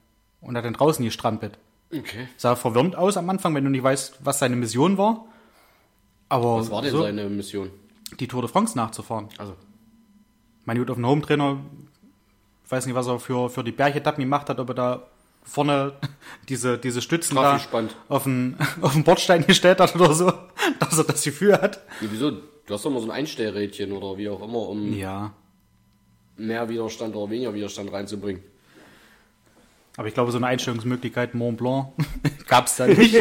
und 0.40 0.56
hat 0.56 0.64
dann 0.64 0.74
draußen 0.74 1.04
gestrampelt. 1.04 1.58
Okay. 1.92 2.28
Sah 2.36 2.54
verwirrt 2.54 2.96
aus 2.96 3.16
am 3.16 3.28
Anfang, 3.30 3.54
wenn 3.54 3.64
du 3.64 3.70
nicht 3.70 3.82
weißt, 3.82 4.18
was 4.24 4.38
seine 4.38 4.56
Mission 4.56 4.96
war. 4.96 5.26
Aber 6.28 6.58
Was 6.58 6.70
war 6.70 6.82
denn 6.82 6.92
so, 6.92 7.02
seine 7.02 7.28
Mission? 7.28 7.70
die 8.20 8.28
Tour 8.28 8.42
de 8.42 8.50
France 8.50 8.76
nachzufahren. 8.76 9.28
Also, 9.38 9.54
Mein 10.64 10.78
gut, 10.78 10.88
auf 10.90 10.96
dem 10.96 11.06
Home-Trainer, 11.06 11.58
ich 12.64 12.70
weiß 12.70 12.86
nicht, 12.86 12.94
was 12.94 13.06
er 13.06 13.18
für, 13.18 13.50
für 13.50 13.62
die 13.64 13.72
Bergetappen 13.72 14.22
gemacht 14.22 14.48
hat, 14.48 14.58
ob 14.58 14.70
er 14.70 14.74
da 14.74 15.02
vorne 15.44 15.92
diese, 16.48 16.78
diese 16.78 17.02
Stützen 17.02 17.36
da 17.36 17.60
auf 18.08 18.24
den, 18.24 18.56
auf 18.80 18.92
den 18.94 19.04
Bordstein 19.04 19.46
gestellt 19.46 19.80
hat 19.80 19.94
oder 19.94 20.14
so, 20.14 20.32
dass 20.80 20.96
er 20.98 21.04
das 21.04 21.22
Gefühl 21.22 21.54
hat. 21.54 21.80
nee, 22.00 22.08
wieso? 22.10 22.30
Du 22.66 22.72
hast 22.72 22.84
doch 22.84 22.90
mal 22.90 23.00
so 23.00 23.10
ein 23.10 23.10
Einstellrädchen 23.10 23.92
oder 23.92 24.16
wie 24.16 24.28
auch 24.30 24.42
immer, 24.42 24.68
um 24.68 24.90
Ja, 24.94 25.32
mehr 26.38 26.66
Widerstand 26.68 27.14
oder 27.14 27.30
weniger 27.30 27.52
Widerstand 27.52 27.92
reinzubringen. 27.92 28.42
aber 29.98 30.08
ich 30.08 30.14
glaube, 30.14 30.32
so 30.32 30.38
eine 30.38 30.46
Einstellungsmöglichkeit 30.46 31.34
Mont 31.34 31.58
Blanc 31.58 31.88
gab 32.48 32.66
es 32.66 32.76
da 32.76 32.86
nicht. 32.86 33.14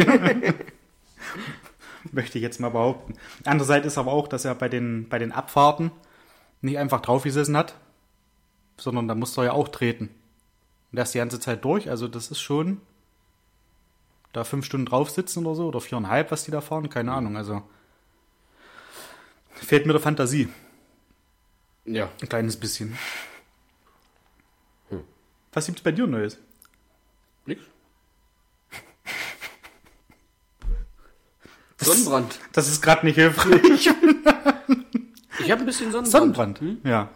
Möchte 2.11 2.37
ich 2.37 2.41
jetzt 2.41 2.59
mal 2.61 2.69
behaupten. 2.69 3.13
Andererseits 3.43 3.85
ist 3.85 3.97
aber 3.97 4.13
auch, 4.13 4.27
dass 4.29 4.45
er 4.45 4.55
bei 4.55 4.69
den, 4.69 5.07
bei 5.09 5.19
den 5.19 5.31
Abfahrten 5.33 5.91
nicht 6.61 6.77
einfach 6.77 7.01
draufgesessen 7.01 7.55
hat, 7.57 7.75
sondern 8.77 9.07
da 9.07 9.15
musste 9.15 9.41
er 9.41 9.45
ja 9.45 9.51
auch 9.53 9.67
treten. 9.69 10.05
Und 10.91 10.95
der 10.97 11.03
ist 11.03 11.13
die 11.13 11.17
ganze 11.19 11.39
Zeit 11.39 11.63
durch, 11.65 11.89
also 11.89 12.07
das 12.07 12.31
ist 12.31 12.39
schon 12.41 12.81
da 14.31 14.43
fünf 14.43 14.65
Stunden 14.65 14.85
drauf 14.87 15.09
sitzen 15.11 15.45
oder 15.45 15.55
so, 15.55 15.67
oder 15.67 15.79
viereinhalb, 15.81 16.31
was 16.31 16.43
die 16.43 16.51
da 16.51 16.61
fahren, 16.61 16.89
keine 16.89 17.11
Ahnung, 17.11 17.37
also 17.37 17.61
fehlt 19.53 19.85
mir 19.85 19.93
der 19.93 20.01
Fantasie, 20.01 20.49
Ja. 21.85 22.09
ein 22.21 22.29
kleines 22.29 22.57
bisschen. 22.57 22.97
Was 25.53 25.67
gibt's 25.67 25.81
bei 25.83 25.91
dir 25.91 26.07
Neues? 26.07 26.39
Nix. 27.45 27.61
Sonnenbrand. 31.77 32.39
Das 32.53 32.67
ist 32.69 32.81
gerade 32.81 33.05
nicht 33.05 33.15
hilfreich. 33.15 33.61
Ich 35.39 35.51
habe 35.51 35.61
ein 35.61 35.65
bisschen 35.65 35.91
Sonnenbrand. 35.91 36.07
Sonnenbrand. 36.07 36.59
Hm? 36.61 36.81
Ja. 36.83 37.09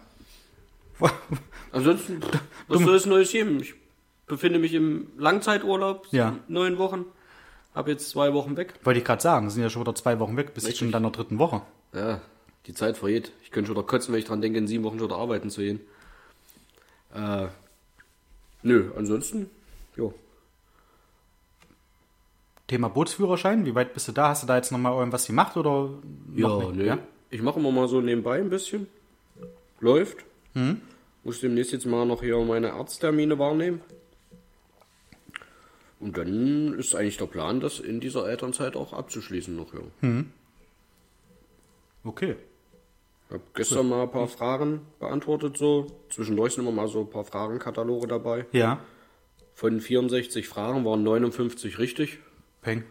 Ansonsten, 1.72 2.20
was 2.66 2.80
soll 2.82 2.94
es 2.94 3.06
Neues 3.06 3.30
geben? 3.32 3.60
Ich 3.60 3.74
befinde 4.26 4.58
mich 4.58 4.74
im 4.74 5.08
Langzeiturlaub, 5.16 6.06
Ja. 6.10 6.36
neun 6.48 6.78
Wochen. 6.78 7.04
Hab 7.74 7.86
jetzt 7.88 8.10
zwei 8.10 8.32
Wochen 8.34 8.56
weg. 8.56 8.74
Wollte 8.82 8.98
ich 8.98 9.04
gerade 9.04 9.22
sagen, 9.22 9.50
sind 9.50 9.62
ja 9.62 9.70
schon 9.70 9.82
wieder 9.82 9.94
zwei 9.94 10.18
Wochen 10.18 10.36
weg, 10.36 10.54
bis 10.54 10.64
Richtig. 10.64 10.78
schon 10.80 10.88
in 10.88 10.92
deiner 10.92 11.10
dritten 11.10 11.38
Woche. 11.38 11.62
Ja, 11.92 12.20
die 12.66 12.74
Zeit 12.74 12.96
vergeht. 12.98 13.32
Ich 13.42 13.50
könnte 13.50 13.68
schon 13.68 13.76
wieder 13.76 13.86
kotzen, 13.86 14.12
wenn 14.12 14.18
ich 14.18 14.24
dran 14.26 14.40
denke, 14.40 14.58
in 14.58 14.66
sieben 14.66 14.84
Wochen 14.84 14.98
schon 14.98 15.08
wieder 15.08 15.18
arbeiten 15.18 15.50
zu 15.50 15.60
gehen. 15.60 15.80
Äh, 17.14 17.46
nö, 18.62 18.90
ansonsten, 18.96 19.48
jo. 19.96 20.12
Thema 22.66 22.88
Bootsführerschein, 22.88 23.64
wie 23.64 23.74
weit 23.74 23.94
bist 23.94 24.08
du 24.08 24.12
da? 24.12 24.28
Hast 24.28 24.42
du 24.42 24.46
da 24.46 24.56
jetzt 24.56 24.72
nochmal 24.72 24.92
irgendwas 24.98 25.26
gemacht 25.26 25.56
oder 25.56 25.90
Ja, 26.34 26.48
noch 26.48 26.72
nicht? 26.72 26.86
nö. 26.86 26.96
Ich 27.30 27.40
mache 27.42 27.60
immer 27.60 27.70
mal 27.70 27.88
so 27.88 28.00
nebenbei 28.00 28.38
ein 28.38 28.50
bisschen. 28.50 28.88
Läuft. 29.80 30.18
Muss 31.24 31.40
demnächst 31.40 31.72
jetzt 31.72 31.86
mal 31.86 32.06
noch 32.06 32.22
hier 32.22 32.38
meine 32.38 32.72
Arzttermine 32.72 33.38
wahrnehmen. 33.38 33.80
Und 36.00 36.16
dann 36.16 36.74
ist 36.78 36.94
eigentlich 36.94 37.16
der 37.16 37.26
Plan, 37.26 37.60
das 37.60 37.80
in 37.80 38.00
dieser 38.00 38.28
Elternzeit 38.28 38.76
auch 38.76 38.92
abzuschließen 38.92 39.54
noch, 39.54 39.74
ja. 39.74 39.80
Okay. 42.04 42.36
Ich 43.26 43.34
habe 43.34 43.42
gestern 43.54 43.88
mal 43.88 44.04
ein 44.04 44.10
paar 44.10 44.28
Fragen 44.28 44.80
beantwortet, 45.00 45.58
so. 45.58 45.86
Zwischendurch 46.08 46.54
sind 46.54 46.64
immer 46.64 46.72
mal 46.72 46.88
so 46.88 47.00
ein 47.00 47.10
paar 47.10 47.24
Fragenkataloge 47.24 48.06
dabei. 48.06 48.46
Ja. 48.52 48.80
Von 49.54 49.80
64 49.80 50.46
Fragen 50.48 50.84
waren 50.84 51.02
59 51.02 51.78
richtig. 51.78 52.20
Peng. 52.62 52.84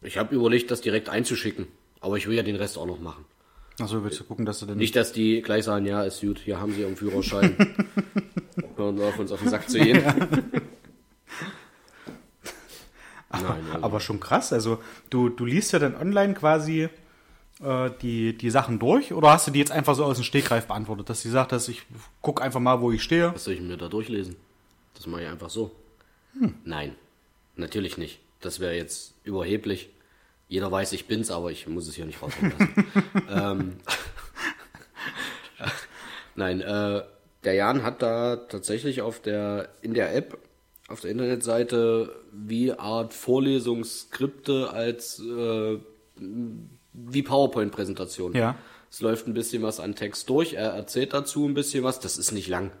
Ich 0.00 0.16
habe 0.16 0.34
überlegt, 0.34 0.70
das 0.70 0.80
direkt 0.80 1.08
einzuschicken. 1.08 1.66
Aber 2.00 2.16
ich 2.16 2.28
will 2.28 2.36
ja 2.36 2.44
den 2.44 2.56
Rest 2.56 2.78
auch 2.78 2.86
noch 2.86 3.00
machen. 3.00 3.24
Achso, 3.80 4.02
willst 4.02 4.18
du 4.18 4.24
gucken, 4.24 4.44
dass 4.44 4.58
du 4.58 4.66
denn 4.66 4.76
Nicht, 4.76 4.96
dass 4.96 5.12
die 5.12 5.40
gleich 5.40 5.64
sagen, 5.64 5.86
ja, 5.86 6.02
ist 6.02 6.20
gut, 6.20 6.40
hier 6.40 6.60
haben 6.60 6.72
sie 6.72 6.80
ihren 6.80 6.96
Führerschein. 6.96 7.56
Hören 8.76 9.00
auf 9.00 9.18
uns 9.18 9.30
auf 9.30 9.40
den 9.40 9.50
Sack 9.50 9.70
zu 9.70 9.78
gehen. 9.78 10.02
Nein, 13.30 13.44
also, 13.72 13.84
Aber 13.84 14.00
schon 14.00 14.20
krass. 14.20 14.52
Also 14.52 14.82
du, 15.10 15.28
du 15.28 15.44
liest 15.44 15.72
ja 15.72 15.78
dann 15.78 15.94
online 15.94 16.34
quasi 16.34 16.88
äh, 17.60 17.90
die, 18.02 18.36
die 18.36 18.50
Sachen 18.50 18.78
durch 18.78 19.12
oder 19.12 19.30
hast 19.32 19.46
du 19.46 19.50
die 19.50 19.58
jetzt 19.58 19.70
einfach 19.70 19.94
so 19.94 20.04
aus 20.04 20.16
dem 20.16 20.24
Stegreif 20.24 20.66
beantwortet, 20.66 21.08
dass 21.10 21.22
sie 21.22 21.30
sagt, 21.30 21.52
dass 21.52 21.68
ich 21.68 21.82
guck 22.20 22.42
einfach 22.42 22.60
mal, 22.60 22.80
wo 22.80 22.90
ich 22.90 23.02
stehe? 23.02 23.34
was 23.34 23.44
soll 23.44 23.54
ich 23.54 23.60
mir 23.60 23.76
da 23.76 23.88
durchlesen? 23.88 24.36
Das 24.94 25.06
mache 25.06 25.22
ich 25.22 25.28
einfach 25.28 25.50
so. 25.50 25.70
Nein, 26.64 26.94
natürlich 27.56 27.98
nicht. 27.98 28.20
Das 28.40 28.60
wäre 28.60 28.74
jetzt 28.74 29.14
überheblich. 29.24 29.90
Jeder 30.48 30.72
weiß, 30.72 30.92
ich 30.92 31.06
bin's, 31.06 31.30
aber 31.30 31.50
ich 31.50 31.66
muss 31.66 31.86
es 31.86 31.94
hier 31.94 32.06
nicht 32.06 32.22
rauskommen 32.22 32.52
lassen. 32.58 32.86
ähm, 33.30 33.76
Nein, 36.34 36.60
äh, 36.60 37.02
der 37.44 37.54
Jan 37.54 37.82
hat 37.82 38.02
da 38.02 38.36
tatsächlich 38.36 39.02
auf 39.02 39.20
der, 39.20 39.68
in 39.82 39.94
der 39.94 40.14
App, 40.14 40.38
auf 40.88 41.00
der 41.00 41.10
Internetseite, 41.10 42.14
wie 42.32 42.72
Art 42.72 43.12
Vorlesungsskripte 43.12 44.70
als, 44.70 45.20
äh, 45.20 45.78
wie 46.92 47.22
PowerPoint-Präsentation. 47.22 48.34
Ja. 48.34 48.56
Es 48.90 49.02
läuft 49.02 49.26
ein 49.26 49.34
bisschen 49.34 49.62
was 49.62 49.80
an 49.80 49.94
Text 49.94 50.30
durch, 50.30 50.54
er 50.54 50.70
erzählt 50.70 51.12
dazu 51.12 51.46
ein 51.46 51.54
bisschen 51.54 51.84
was, 51.84 52.00
das 52.00 52.16
ist 52.16 52.32
nicht 52.32 52.48
lang. 52.48 52.72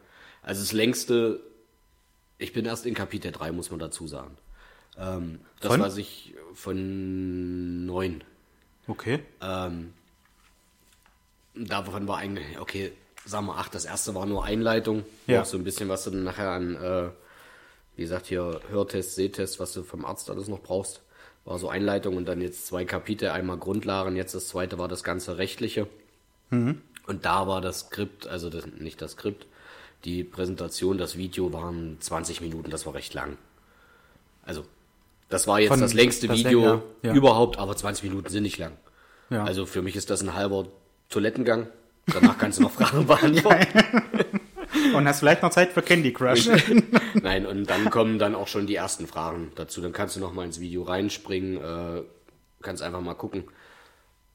Also 0.42 0.62
das 0.62 0.72
längste, 0.72 1.40
ich 2.38 2.54
bin 2.54 2.64
erst 2.64 2.86
in 2.86 2.94
Kapitel 2.94 3.30
3, 3.30 3.52
muss 3.52 3.70
man 3.70 3.78
dazu 3.78 4.06
sagen. 4.06 4.38
Ähm, 4.98 5.40
das 5.60 5.72
Von? 5.72 5.80
weiß 5.80 5.96
ich 5.96 6.34
von 6.54 7.86
neun. 7.86 8.24
Okay. 8.86 9.20
Ähm, 9.40 9.92
davon 11.54 12.08
war 12.08 12.18
eigentlich, 12.18 12.58
okay, 12.58 12.92
sagen 13.24 13.46
wir 13.46 13.56
acht, 13.56 13.74
das 13.74 13.84
erste 13.84 14.14
war 14.14 14.26
nur 14.26 14.44
Einleitung. 14.44 15.04
Ja. 15.26 15.42
Auch 15.42 15.44
so 15.44 15.56
ein 15.56 15.64
bisschen, 15.64 15.88
was 15.88 16.04
du 16.04 16.10
dann 16.10 16.24
nachher 16.24 16.50
an, 16.50 16.74
äh, 16.76 17.10
wie 17.96 18.02
gesagt, 18.02 18.26
hier 18.26 18.60
Hörtest, 18.70 19.14
Sehtest, 19.14 19.60
was 19.60 19.72
du 19.72 19.82
vom 19.82 20.04
Arzt 20.04 20.30
alles 20.30 20.48
noch 20.48 20.60
brauchst. 20.60 21.02
War 21.44 21.58
so 21.58 21.68
Einleitung 21.68 22.16
und 22.16 22.26
dann 22.26 22.40
jetzt 22.40 22.66
zwei 22.66 22.84
Kapitel, 22.84 23.30
einmal 23.30 23.58
Grundlagen, 23.58 24.16
jetzt 24.16 24.34
das 24.34 24.48
zweite 24.48 24.78
war 24.78 24.88
das 24.88 25.04
ganze 25.04 25.38
Rechtliche. 25.38 25.86
Und 27.06 27.24
da 27.24 27.46
war 27.46 27.60
das 27.60 27.80
Skript, 27.80 28.26
also 28.26 28.50
das, 28.50 28.66
nicht 28.66 29.00
das 29.00 29.12
Skript, 29.12 29.46
die 30.04 30.24
Präsentation, 30.24 30.98
das 30.98 31.16
Video 31.16 31.52
waren 31.52 31.96
20 32.00 32.40
Minuten, 32.40 32.70
das 32.70 32.86
war 32.86 32.94
recht 32.94 33.14
lang. 33.14 33.36
Also, 34.42 34.64
das 35.28 35.46
war 35.46 35.60
jetzt 35.60 35.68
Von- 35.68 35.80
das 35.80 35.94
längste 35.94 36.26
das 36.28 36.38
Video 36.38 36.60
länger, 36.60 36.82
ja. 37.02 37.14
überhaupt, 37.14 37.58
aber 37.58 37.76
20 37.76 38.04
Minuten 38.04 38.28
sind 38.30 38.42
nicht 38.42 38.58
lang. 38.58 38.72
Ja. 39.30 39.44
Also 39.44 39.66
für 39.66 39.82
mich 39.82 39.96
ist 39.96 40.10
das 40.10 40.22
ein 40.22 40.34
halber 40.34 40.66
Toilettengang. 41.10 41.68
Danach 42.06 42.38
kannst 42.38 42.58
du 42.58 42.62
noch 42.62 42.70
Fragen 42.70 43.06
beantworten. 43.06 43.84
Und 44.94 45.06
hast 45.06 45.20
vielleicht 45.20 45.42
noch 45.42 45.50
Zeit 45.50 45.72
für 45.72 45.82
Candy 45.82 46.12
Crush. 46.12 46.48
Nein, 47.22 47.44
und 47.46 47.68
dann 47.68 47.90
kommen 47.90 48.18
dann 48.18 48.34
auch 48.34 48.48
schon 48.48 48.66
die 48.66 48.74
ersten 48.76 49.06
Fragen 49.06 49.52
dazu. 49.54 49.80
Dann 49.80 49.92
kannst 49.92 50.16
du 50.16 50.20
noch 50.20 50.32
mal 50.32 50.44
ins 50.44 50.60
Video 50.60 50.82
reinspringen, 50.82 51.56
äh, 51.56 52.02
kannst 52.62 52.82
einfach 52.82 53.00
mal 53.00 53.14
gucken. 53.14 53.44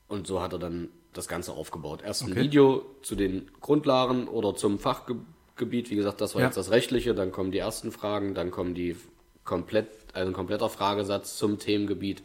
Und 0.07 0.27
so 0.27 0.41
hat 0.41 0.53
er 0.53 0.59
dann 0.59 0.89
das 1.13 1.27
Ganze 1.27 1.53
aufgebaut. 1.53 2.01
Erst 2.03 2.23
ein 2.23 2.31
Okay. 2.31 2.41
Video 2.41 2.85
zu 3.01 3.15
den 3.15 3.49
Grundlagen 3.61 4.27
oder 4.27 4.55
zum 4.55 4.77
Fachgebiet. 4.79 5.89
Wie 5.89 5.95
gesagt, 5.95 6.21
das 6.21 6.35
war 6.35 6.41
Ja. 6.41 6.47
jetzt 6.47 6.57
das 6.57 6.69
Rechtliche. 6.71 7.13
Dann 7.15 7.31
kommen 7.31 7.51
die 7.51 7.59
ersten 7.59 7.91
Fragen, 7.91 8.33
dann 8.35 8.51
kommen 8.51 8.73
die 8.75 8.95
komplett, 9.43 9.87
also 10.13 10.29
ein 10.29 10.33
kompletter 10.33 10.69
Fragesatz 10.69 11.37
zum 11.37 11.59
Themengebiet. 11.59 12.23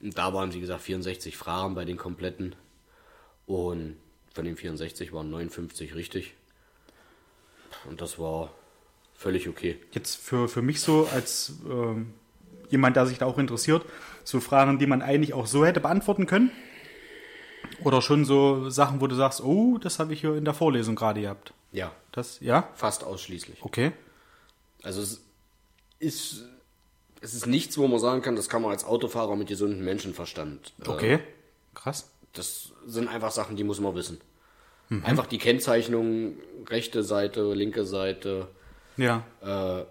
Und 0.00 0.16
da 0.16 0.32
waren, 0.32 0.52
wie 0.54 0.60
gesagt, 0.60 0.82
64 0.82 1.36
Fragen 1.36 1.74
bei 1.74 1.84
den 1.84 1.96
kompletten. 1.96 2.54
Und 3.46 3.96
von 4.32 4.44
den 4.44 4.56
64 4.56 5.12
waren 5.12 5.30
59 5.30 5.94
richtig. 5.94 6.34
Und 7.88 8.00
das 8.00 8.18
war 8.18 8.52
völlig 9.14 9.48
okay. 9.48 9.78
Jetzt 9.92 10.16
für, 10.16 10.48
für 10.48 10.62
mich 10.62 10.80
so 10.80 11.08
als 11.12 11.54
ähm, 11.68 12.14
jemand, 12.70 12.96
der 12.96 13.06
sich 13.06 13.18
da 13.18 13.26
auch 13.26 13.38
interessiert, 13.38 13.84
so 14.24 14.40
Fragen, 14.40 14.78
die 14.78 14.86
man 14.86 15.02
eigentlich 15.02 15.34
auch 15.34 15.46
so 15.46 15.64
hätte 15.64 15.80
beantworten 15.80 16.26
können? 16.26 16.50
Oder 17.82 18.02
schon 18.02 18.24
so 18.24 18.70
Sachen, 18.70 19.00
wo 19.00 19.06
du 19.06 19.14
sagst, 19.14 19.42
oh, 19.42 19.78
das 19.78 19.98
habe 19.98 20.12
ich 20.12 20.20
hier 20.20 20.34
in 20.34 20.44
der 20.44 20.54
Vorlesung 20.54 20.94
gerade 20.94 21.20
gehabt. 21.20 21.52
Ja, 21.72 21.92
Das, 22.12 22.40
ja? 22.40 22.68
fast 22.74 23.04
ausschließlich. 23.04 23.62
Okay. 23.62 23.92
Also 24.82 25.02
es 25.02 25.22
ist, 25.98 26.44
es 27.20 27.34
ist 27.34 27.46
nichts, 27.46 27.76
wo 27.78 27.86
man 27.88 27.98
sagen 27.98 28.22
kann, 28.22 28.36
das 28.36 28.48
kann 28.48 28.62
man 28.62 28.70
als 28.70 28.84
Autofahrer 28.84 29.36
mit 29.36 29.48
gesundem 29.48 29.84
Menschenverstand. 29.84 30.72
äh, 30.84 30.88
Okay. 30.88 31.18
Krass. 31.74 32.10
Das 32.32 32.72
sind 32.86 33.08
einfach 33.08 33.30
Sachen, 33.30 33.56
die 33.56 33.64
muss 33.64 33.80
man 33.80 33.94
wissen. 33.94 34.20
Einfach 35.02 35.26
die 35.26 35.36
Kennzeichnung, 35.38 36.36
rechte 36.66 37.02
Seite, 37.02 37.52
linke 37.52 37.84
Seite, 37.84 38.48
Ja. 38.96 39.22
äh, 39.42 39.84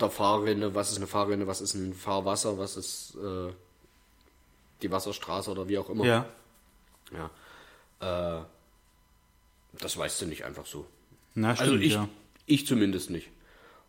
der 0.00 0.10
Fahrrinne, 0.10 0.74
was 0.74 0.90
ist 0.90 0.96
eine 0.96 1.06
Fahrrinne, 1.06 1.46
was 1.46 1.60
ist 1.60 1.74
ein 1.74 1.94
Fahrwasser, 1.94 2.58
was 2.58 2.76
ist 2.76 3.14
äh, 3.14 3.52
die 4.82 4.90
Wasserstraße 4.90 5.50
oder 5.52 5.68
wie 5.68 5.78
auch 5.78 5.88
immer. 5.88 6.04
Ja. 6.04 6.26
Ja. 8.00 8.40
Äh, 8.40 8.44
das 9.80 9.96
weißt 9.96 10.22
du 10.22 10.26
nicht 10.26 10.44
einfach 10.44 10.66
so. 10.66 10.84
Na, 11.34 11.54
stimmt, 11.54 11.70
Also 11.70 11.80
ich, 11.84 11.92
ja. 11.94 12.08
ich 12.46 12.66
zumindest 12.66 13.10
nicht. 13.10 13.28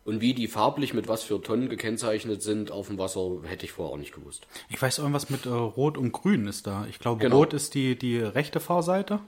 Und 0.06 0.20
wie 0.22 0.32
die 0.34 0.46
farblich 0.48 0.94
mit 0.94 1.08
was 1.08 1.22
für 1.24 1.42
Tonnen 1.42 1.68
gekennzeichnet 1.68 2.40
sind 2.42 2.70
auf 2.70 2.86
dem 2.86 2.96
Wasser, 2.96 3.38
hätte 3.44 3.64
ich 3.66 3.72
vorher 3.72 3.92
auch 3.92 3.98
nicht 3.98 4.14
gewusst. 4.14 4.46
Ich 4.70 4.80
weiß 4.80 4.98
irgendwas 4.98 5.28
mit 5.30 5.44
äh, 5.46 5.50
Rot 5.50 5.98
und 5.98 6.12
Grün 6.12 6.46
ist 6.46 6.66
da. 6.66 6.86
Ich 6.88 6.98
glaube, 7.00 7.20
Genau. 7.20 7.36
Rot 7.38 7.52
ist 7.52 7.74
die, 7.74 7.98
die 7.98 8.18
rechte 8.18 8.60
Fahrseite 8.60 9.18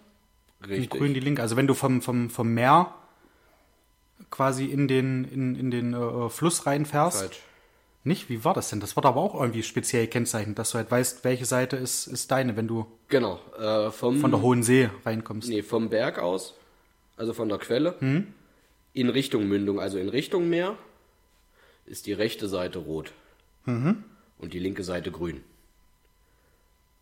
und 0.63 0.69
Richtig. 0.71 0.91
Grün 0.91 1.15
die 1.15 1.21
linke. 1.21 1.43
Also 1.43 1.57
wenn 1.57 1.67
du 1.67 1.75
vom, 1.75 2.01
vom, 2.01 2.31
vom 2.31 2.55
Meer 2.55 2.95
quasi 4.31 4.67
in 4.67 4.89
den, 4.89 5.25
in, 5.25 5.55
in 5.57 5.71
den 5.71 5.95
äh, 5.95 6.29
Fluss 6.29 6.67
reinfährst. 6.67 7.19
Falsch. 7.19 7.41
Nicht? 8.05 8.29
Wie 8.31 8.45
war 8.45 8.55
das 8.55 8.71
denn? 8.71 8.81
Das 8.81 8.97
war 8.97 9.05
aber 9.05 9.21
auch 9.21 9.35
irgendwie 9.39 9.63
speziell 9.63 10.07
kennzeichnet, 10.07 10.59
dass 10.59 10.71
du 10.71 10.79
halt 10.79 10.91
weißt, 10.91 11.25
welche 11.25 11.45
Seite 11.45 11.77
ist, 11.77 12.07
ist 12.07 12.31
deine, 12.31 12.57
wenn 12.57 12.69
du 12.69 12.87
Genau. 13.09 13.41
Äh, 13.59 13.91
vom, 13.91 14.21
von 14.21 14.31
der 14.31 14.41
Hohen 14.41 14.63
See 14.63 14.89
reinkommst. 15.05 15.49
nee, 15.49 15.63
vom 15.63 15.89
Berg 15.91 16.19
aus, 16.19 16.55
also 17.17 17.33
von 17.35 17.49
der 17.49 17.59
Quelle, 17.59 17.97
Hm? 17.99 18.29
In 18.93 19.09
Richtung 19.09 19.47
Mündung, 19.49 19.81
also 19.81 19.99
in 19.99 20.09
Richtung 20.09 20.49
Meer, 20.49 20.77
ist 21.87 22.07
die 22.07 22.13
rechte 22.13 22.49
Seite 22.49 22.79
rot. 22.81 23.13
Mhm. 23.65 24.05
Und 24.39 24.53
die 24.55 24.59
linke 24.59 24.85
Seite 24.85 25.11
grün. 25.11 25.43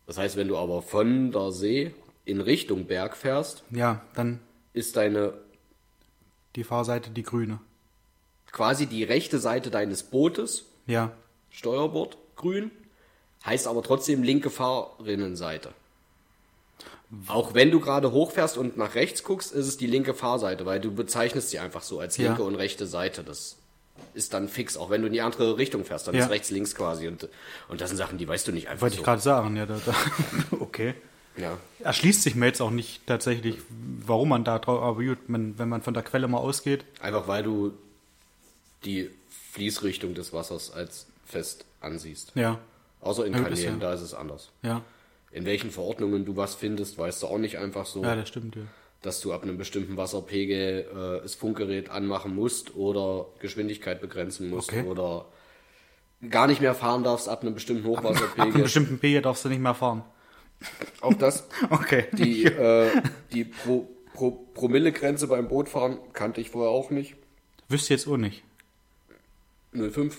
Das 0.05 0.17
heißt, 0.17 0.35
wenn 0.37 0.47
du 0.47 0.57
aber 0.57 0.81
von 0.81 1.31
der 1.31 1.51
See 1.51 1.93
in 2.25 2.41
Richtung 2.41 2.85
Berg 2.85 3.15
fährst, 3.17 3.63
Ja, 3.71 4.01
dann 4.15 4.39
ist 4.73 4.95
deine 4.95 5.33
die 6.55 6.63
Fahrseite 6.63 7.09
die 7.11 7.23
grüne. 7.23 7.59
quasi 8.51 8.85
die 8.87 9.03
rechte 9.03 9.39
Seite 9.39 9.69
deines 9.69 10.03
Bootes 10.03 10.65
Ja. 10.87 11.11
Steuerbord 11.49 12.17
grün, 12.35 12.71
heißt 13.45 13.67
aber 13.67 13.83
trotzdem 13.83 14.23
linke 14.23 14.49
Fahrrinnenseite. 14.49 15.73
Auch 17.27 17.53
wenn 17.53 17.71
du 17.71 17.79
gerade 17.79 18.11
hochfährst 18.11 18.57
und 18.57 18.75
nach 18.77 18.95
rechts 18.95 19.23
guckst, 19.23 19.53
ist 19.53 19.67
es 19.67 19.77
die 19.77 19.87
linke 19.87 20.13
Fahrseite, 20.13 20.65
weil 20.65 20.79
du 20.81 20.93
bezeichnest 20.93 21.49
sie 21.51 21.59
einfach 21.59 21.81
so 21.83 21.99
als 21.99 22.17
Ja. 22.17 22.27
linke 22.27 22.43
und 22.43 22.55
rechte 22.55 22.85
Seite. 22.85 23.23
Das 23.23 23.55
ist 24.13 24.33
dann 24.33 24.49
fix, 24.49 24.75
auch 24.75 24.89
wenn 24.89 25.01
du 25.01 25.07
in 25.07 25.13
die 25.13 25.21
andere 25.21 25.57
Richtung 25.57 25.85
fährst, 25.85 26.07
dann 26.07 26.15
Ja. 26.15 26.25
ist 26.25 26.29
rechts, 26.29 26.51
links 26.51 26.75
quasi. 26.75 27.07
Und, 27.07 27.29
und 27.69 27.79
das 27.81 27.89
sind 27.89 27.97
Sachen, 27.97 28.17
die 28.17 28.27
weißt 28.27 28.47
du 28.47 28.51
nicht 28.51 28.67
einfach 28.67 28.81
Wollte 28.81 28.95
so. 28.97 29.01
ich 29.01 29.05
gerade 29.05 29.21
sagen, 29.21 29.55
ja, 29.55 29.65
da, 29.65 29.79
da. 29.85 29.95
okay. 30.59 30.95
Ja. 31.37 31.57
Erschließt 31.79 32.23
sich 32.23 32.35
mir 32.35 32.47
jetzt 32.47 32.61
auch 32.61 32.71
nicht 32.71 33.05
tatsächlich, 33.07 33.57
warum 34.05 34.29
man 34.29 34.43
da 34.43 34.59
drauf, 34.59 34.81
aber 34.81 35.01
gut, 35.03 35.19
wenn 35.27 35.55
man 35.69 35.81
von 35.83 35.93
der 35.93 36.03
Quelle 36.03 36.27
mal 36.27 36.39
ausgeht. 36.39 36.83
Einfach 36.99 37.27
weil 37.27 37.43
du 37.43 37.73
die 38.83 39.09
Fließrichtung 39.53 40.13
des 40.13 40.33
Wassers 40.33 40.71
als 40.71 41.05
fest 41.25 41.65
ansiehst. 41.81 42.31
Ja, 42.35 42.59
Außer 43.01 43.25
in 43.27 43.33
Ja, 43.33 43.39
Kanälen, 43.41 43.79
ja- 43.79 43.87
da 43.87 43.93
ist 43.93 44.01
es 44.01 44.13
anders. 44.15 44.49
ja, 44.63 44.81
In 45.37 45.45
welchen 45.45 45.71
Verordnungen 45.71 46.25
du 46.25 46.35
was 46.35 46.55
findest, 46.55 46.97
weißt 46.97 47.21
du 47.23 47.27
auch 47.27 47.37
nicht 47.37 47.57
einfach 47.57 47.85
so, 47.85 48.03
ja, 48.03 48.15
das 48.15 48.27
stimmt, 48.29 48.55
ja. 48.55 48.63
dass 49.03 49.21
du 49.21 49.31
ab 49.33 49.43
einem 49.43 49.57
bestimmten 49.57 49.95
Wasserpegel 49.97 50.87
äh, 50.91 51.21
das 51.21 51.35
Funkgerät 51.35 51.89
anmachen 51.89 52.33
musst 52.35 52.75
oder 52.75 53.27
Geschwindigkeit 53.39 54.01
begrenzen 54.01 54.49
musst 54.49 54.69
Okay. 54.73 54.83
oder 54.87 55.25
gar 56.29 56.47
nicht 56.47 56.59
mehr 56.61 56.73
fahren 56.73 57.03
darfst 57.03 57.29
ab 57.29 57.43
einem 57.43 57.53
bestimmten 57.53 57.85
Ab 57.85 57.97
einem 57.99 58.15
Hochwasserpegel. 58.15 58.61
bestimmten 58.63 58.97
P 58.99 59.21
darfst 59.21 59.45
du 59.45 59.49
nicht 59.49 59.61
mehr 59.61 59.75
fahren. 59.75 60.03
auch 61.01 61.13
das, 61.13 61.47
Okay. 61.69 62.05
die, 62.13 62.45
äh, 62.45 62.89
die 63.31 63.43
Pro, 63.43 63.87
Pro, 64.15 64.31
Promillegrenze 64.31 65.27
beim 65.27 65.47
Bootfahren 65.47 65.99
kannte 66.13 66.41
ich 66.41 66.49
vorher 66.49 66.71
auch 66.71 66.89
nicht. 66.89 67.15
Wüsste 67.69 67.93
jetzt 67.93 68.07
auch 68.07 68.17
nicht. 68.17 68.43
0,5, 69.75 70.13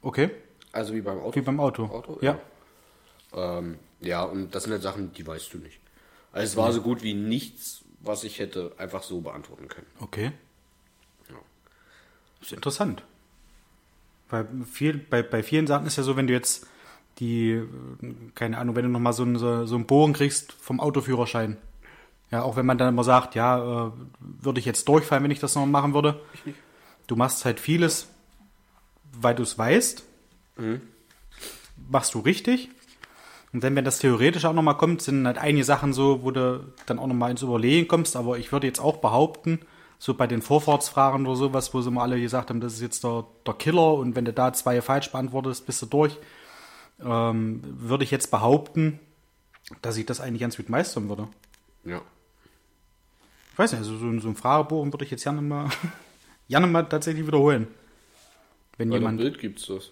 Okay. 0.00 0.30
also 0.72 0.94
wie 0.94 1.02
beim 1.02 1.18
Auto. 1.20 1.36
Wie 1.36 1.42
beim 1.44 1.60
Auto. 1.60 1.84
Auto, 1.84 2.18
ja. 2.22 2.40
Ähm, 3.34 3.78
ja, 4.00 4.22
und 4.24 4.54
das 4.54 4.64
sind 4.64 4.72
halt 4.72 4.82
Sachen, 4.82 5.12
die 5.12 5.26
weißt 5.26 5.52
du 5.54 5.58
nicht. 5.58 5.78
Also 6.32 6.46
es 6.46 6.56
war 6.56 6.72
so 6.72 6.80
gut 6.82 7.02
wie 7.02 7.14
nichts, 7.14 7.82
was 8.00 8.24
ich 8.24 8.38
hätte 8.38 8.72
einfach 8.78 9.02
so 9.02 9.20
beantworten 9.20 9.68
können. 9.68 9.86
Okay. 10.00 10.32
Ja. 11.28 11.36
Das 12.40 12.48
ist 12.48 12.52
interessant. 12.54 13.02
Weil 14.30 14.46
viel, 14.70 14.96
bei, 14.98 15.22
bei 15.22 15.42
vielen 15.42 15.66
Sachen 15.66 15.86
ist 15.86 15.96
ja 15.96 16.02
so, 16.02 16.16
wenn 16.16 16.26
du 16.26 16.32
jetzt 16.32 16.66
die, 17.18 17.62
keine 18.34 18.56
Ahnung, 18.58 18.74
wenn 18.74 18.84
du 18.84 18.90
nochmal 18.90 19.12
so, 19.12 19.22
einen- 19.22 19.36
so, 19.38 19.66
so 19.66 19.74
einen 19.74 19.86
Bogen 19.86 20.14
kriegst 20.14 20.52
vom 20.52 20.80
Autoführerschein. 20.80 21.58
Ja, 22.30 22.42
auch 22.42 22.56
wenn 22.56 22.64
man 22.64 22.78
dann 22.78 22.88
immer 22.88 23.04
sagt, 23.04 23.34
ja, 23.34 23.88
äh, 23.88 23.92
würde 24.20 24.58
ich 24.58 24.64
jetzt 24.64 24.88
durchfallen, 24.88 25.22
wenn 25.22 25.30
ich 25.30 25.38
das 25.40 25.54
noch 25.54 25.66
machen 25.66 25.92
würde. 25.92 26.20
Du 27.06 27.14
machst 27.14 27.44
halt 27.44 27.60
vieles, 27.60 28.08
weil 29.12 29.34
du 29.34 29.42
es 29.42 29.58
weißt. 29.58 30.02
Machst 31.90 32.14
du 32.14 32.20
richtig. 32.20 32.70
Und 33.52 33.62
dann, 33.62 33.76
wenn 33.76 33.84
das 33.84 33.98
theoretisch 33.98 34.44
auch 34.46 34.54
nochmal 34.54 34.76
kommt, 34.78 35.02
sind 35.02 35.26
halt 35.26 35.36
einige 35.38 35.64
Sachen 35.64 35.92
so, 35.92 36.22
wo 36.22 36.30
du 36.30 36.72
dann 36.86 36.98
auch 36.98 37.06
nochmal 37.06 37.30
ins 37.30 37.42
Überlegen 37.42 37.86
kommst. 37.86 38.16
Aber 38.16 38.38
ich 38.38 38.50
würde 38.50 38.66
jetzt 38.66 38.80
auch 38.80 38.96
behaupten, 38.98 39.60
so 39.98 40.14
bei 40.14 40.26
den 40.26 40.40
Vorfahrtsfragen 40.42 41.26
oder 41.26 41.36
sowas, 41.36 41.72
wo 41.74 41.80
sie 41.82 41.90
mal 41.90 42.02
alle 42.02 42.20
gesagt 42.20 42.48
haben, 42.50 42.60
das 42.60 42.72
ist 42.74 42.80
jetzt 42.80 43.04
der, 43.04 43.24
der 43.46 43.54
Killer 43.54 43.94
und 43.94 44.16
wenn 44.16 44.24
du 44.24 44.32
da 44.32 44.52
zwei 44.52 44.80
falsch 44.80 45.12
beantwortest, 45.12 45.66
bist 45.66 45.82
du 45.82 45.86
durch, 45.86 46.18
ähm, 47.04 47.60
würde 47.64 48.04
ich 48.04 48.10
jetzt 48.10 48.30
behaupten, 48.30 48.98
dass 49.82 49.96
ich 49.96 50.06
das 50.06 50.20
eigentlich 50.20 50.40
ganz 50.40 50.56
gut 50.56 50.68
meistern 50.70 51.08
würde. 51.08 51.28
Ja. 51.84 52.00
Ich 53.52 53.58
weiß 53.58 53.72
nicht, 53.72 53.80
also 53.80 53.96
so, 53.98 54.06
ein- 54.06 54.20
so 54.20 54.28
ein 54.28 54.34
Fragebogen 54.34 54.92
würde 54.92 55.04
ich 55.04 55.10
jetzt 55.10 55.24
gerne 55.24 55.42
mal, 55.42 55.68
gerne 56.48 56.66
mal 56.66 56.82
tatsächlich 56.84 57.26
wiederholen. 57.26 57.68
Wenn 58.78 58.88
Bei 58.90 58.96
jemand. 58.96 59.18
Bild 59.18 59.38
gibt's 59.38 59.66
das. 59.66 59.90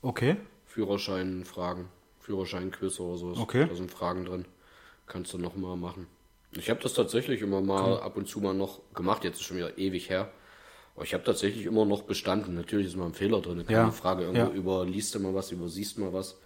Okay. 0.00 0.36
Führerschein, 0.66 1.44
Fragen, 1.44 1.86
Führerschein-Quiz 2.28 3.00
oder 3.00 3.16
sowas. 3.16 3.38
Okay. 3.38 3.66
Da 3.66 3.74
sind 3.74 3.90
Fragen 3.90 4.26
drin. 4.26 4.44
Kannst 5.06 5.32
du 5.32 5.38
noch 5.38 5.56
mal 5.56 5.76
machen. 5.76 6.06
Ich 6.52 6.68
habe 6.68 6.80
das 6.82 6.92
tatsächlich 6.92 7.40
immer 7.40 7.62
mal 7.62 8.00
ab 8.00 8.16
und 8.16 8.28
zu 8.28 8.40
mal 8.40 8.52
noch 8.54 8.80
gemacht. 8.94 9.24
Jetzt 9.24 9.36
ist 9.40 9.44
schon 9.46 9.56
wieder 9.56 9.78
ewig 9.78 10.10
her. 10.10 10.30
Aber 10.94 11.04
ich 11.04 11.14
habe 11.14 11.24
tatsächlich 11.24 11.64
immer 11.64 11.86
noch 11.86 12.02
bestanden. 12.02 12.54
Natürlich 12.54 12.88
ist 12.88 12.96
mal 12.96 13.06
ein 13.06 13.14
Fehler 13.14 13.40
drin. 13.40 13.64
Keine 13.66 13.78
Ja, 13.78 13.90
Frage. 13.90 14.24
Irgendwo 14.24 14.50
ja. 14.50 14.54
überliest 14.54 15.14
du 15.14 15.20
mal 15.20 15.34
was, 15.34 15.52
übersiehst 15.52 15.98
mal 15.98 16.12
was. 16.12 16.36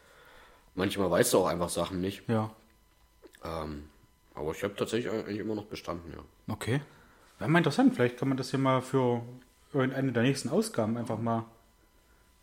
Manchmal 0.76 1.10
weißt 1.10 1.32
du 1.32 1.38
auch 1.38 1.46
einfach 1.46 1.68
Sachen 1.68 2.00
nicht. 2.00 2.22
Ja. 2.28 2.50
Ähm, 3.44 3.88
aber 4.34 4.52
ich 4.52 4.62
habe 4.62 4.74
tatsächlich 4.76 5.12
eigentlich 5.12 5.38
immer 5.38 5.56
noch 5.56 5.64
bestanden, 5.66 6.12
ja. 6.12 6.22
Okay. 6.52 6.80
Wäre 7.38 7.50
mal 7.50 7.58
interessant. 7.58 7.94
Vielleicht 7.94 8.18
kann 8.18 8.28
man 8.28 8.36
das 8.38 8.50
hier 8.50 8.60
mal 8.60 8.80
für 8.82 9.22
irgendeine 9.72 10.12
der 10.12 10.22
nächsten 10.22 10.48
Ausgaben 10.48 10.96
einfach 10.96 11.18
mal 11.18 11.44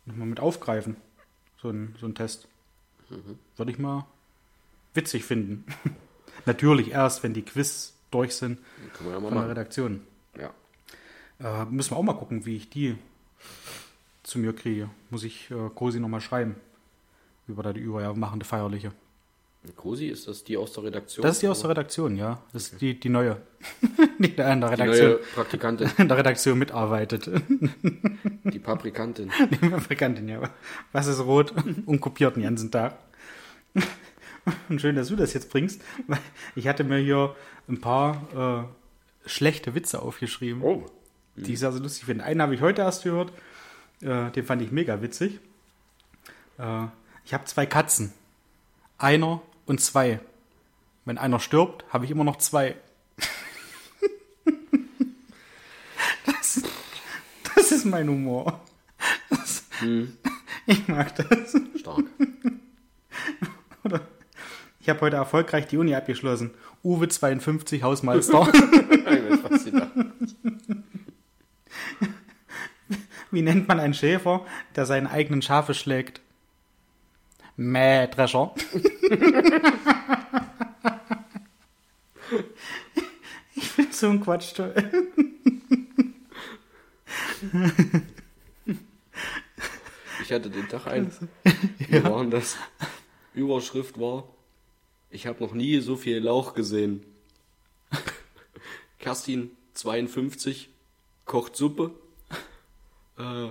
nochmal 0.04 0.26
mit 0.26 0.40
aufgreifen. 0.40 0.96
So 1.62 1.70
ein, 1.70 1.94
so 1.98 2.06
ein 2.06 2.14
Test. 2.14 2.48
Würde 3.56 3.72
ich 3.72 3.78
mal 3.78 4.06
witzig 4.94 5.24
finden. 5.24 5.64
Natürlich 6.46 6.90
erst, 6.90 7.22
wenn 7.22 7.34
die 7.34 7.42
Quiz 7.42 7.94
durch 8.10 8.34
sind 8.34 8.58
ja 8.98 9.04
mal 9.04 9.12
von 9.14 9.22
der 9.22 9.30
machen. 9.32 9.48
Redaktion. 9.48 10.00
Ja. 10.38 10.52
Äh, 11.40 11.64
müssen 11.66 11.92
wir 11.92 11.96
auch 11.96 12.02
mal 12.02 12.14
gucken, 12.14 12.46
wie 12.46 12.56
ich 12.56 12.70
die 12.70 12.96
zu 14.22 14.38
mir 14.38 14.52
kriege. 14.52 14.90
Muss 15.10 15.24
ich 15.24 15.50
äh, 15.50 15.70
Cosi 15.74 16.00
nochmal 16.00 16.20
schreiben. 16.20 16.56
Über 17.48 17.72
die 17.72 17.80
übermachende 17.80 18.46
Feierliche. 18.46 18.92
Cosi, 19.76 20.06
ist 20.06 20.26
das 20.26 20.42
die 20.42 20.56
aus 20.56 20.72
der 20.72 20.84
Redaktion? 20.84 21.22
Das 21.22 21.36
ist 21.36 21.42
die 21.42 21.48
aus 21.48 21.60
der 21.60 21.70
Redaktion, 21.70 22.16
ja. 22.16 22.40
Das 22.52 22.64
ist 22.72 22.80
die, 22.80 22.98
die 22.98 23.10
neue. 23.10 23.40
die 24.18 24.34
da 24.34 24.50
in 24.52 24.60
der 24.60 24.70
die 24.70 24.80
Redaktion, 24.82 25.08
neue 25.10 25.16
Praktikantin, 25.34 25.90
in 25.98 26.08
der 26.08 26.16
Redaktion 26.16 26.58
mitarbeitet. 26.58 27.30
die 28.44 28.58
Paprikantin. 28.58 29.30
Die 29.50 29.68
Fabrikantin, 29.68 30.28
ja. 30.28 30.40
Was 30.92 31.06
ist 31.08 31.20
rot? 31.20 31.52
Und 31.86 32.00
kopiert 32.00 32.36
den 32.36 32.42
ganzen 32.44 32.70
Tag. 32.70 32.96
Und 34.70 34.80
schön, 34.80 34.96
dass 34.96 35.08
du 35.08 35.16
das 35.16 35.34
jetzt 35.34 35.50
bringst. 35.50 35.82
weil 36.06 36.18
Ich 36.54 36.66
hatte 36.66 36.82
mir 36.82 36.98
hier 36.98 37.36
ein 37.68 37.80
paar 37.82 38.66
äh, 39.26 39.28
schlechte 39.28 39.74
Witze 39.74 40.00
aufgeschrieben, 40.00 40.62
Oh. 40.62 40.86
die 41.36 41.52
ich 41.52 41.58
sehr, 41.58 41.70
sehr 41.72 41.82
lustig 41.82 42.06
finde. 42.06 42.24
Einen 42.24 42.40
habe 42.40 42.54
ich 42.54 42.62
heute 42.62 42.80
erst 42.80 43.04
gehört. 43.04 43.30
Äh, 44.00 44.30
den 44.30 44.44
fand 44.46 44.62
ich 44.62 44.72
mega 44.72 45.02
witzig. 45.02 45.38
Äh, 46.58 46.86
ich 47.26 47.34
habe 47.34 47.44
zwei 47.44 47.66
Katzen. 47.66 48.12
Einer 48.96 49.42
und 49.70 49.80
zwei. 49.80 50.20
Wenn 51.04 51.16
einer 51.16 51.38
stirbt, 51.38 51.84
habe 51.90 52.04
ich 52.04 52.10
immer 52.10 52.24
noch 52.24 52.36
zwei. 52.36 52.74
das, 56.26 56.62
das 57.54 57.72
ist 57.72 57.86
mein 57.86 58.08
Humor. 58.08 58.60
Das, 59.30 59.64
Ich 60.66 60.88
mag 60.88 61.14
das. 61.14 61.56
Stark. 61.76 62.04
Ich 64.80 64.88
habe 64.88 65.00
heute 65.02 65.16
erfolgreich 65.16 65.68
die 65.68 65.76
Uni 65.78 65.94
abgeschlossen. 65.94 66.50
Uwe 66.82 67.08
52 67.08 67.82
Hausmeister. 67.82 68.48
Wie 73.30 73.42
nennt 73.42 73.68
man 73.68 73.78
einen 73.78 73.94
Schäfer, 73.94 74.44
der 74.74 74.86
seinen 74.86 75.06
eigenen 75.06 75.42
Schafe 75.42 75.74
schlägt? 75.74 76.20
Mähdrescher. 77.60 78.54
ich 83.54 83.76
bin 83.76 83.92
so 83.92 84.08
ein 84.08 84.22
Quatsch. 84.22 84.54
toll. 84.54 84.74
Ich 90.22 90.32
hatte 90.32 90.48
den 90.48 90.70
Tag 90.70 90.86
ein. 90.86 91.12
Wir 91.76 92.02
waren 92.04 92.30
das. 92.30 92.56
Überschrift 93.34 94.00
war: 94.00 94.24
Ich 95.10 95.26
habe 95.26 95.44
noch 95.44 95.52
nie 95.52 95.80
so 95.80 95.96
viel 95.96 96.16
Lauch 96.16 96.54
gesehen. 96.54 97.04
Kerstin 98.98 99.50
52 99.74 100.70
kocht 101.26 101.56
Suppe. 101.56 101.90
Äh, 103.18 103.48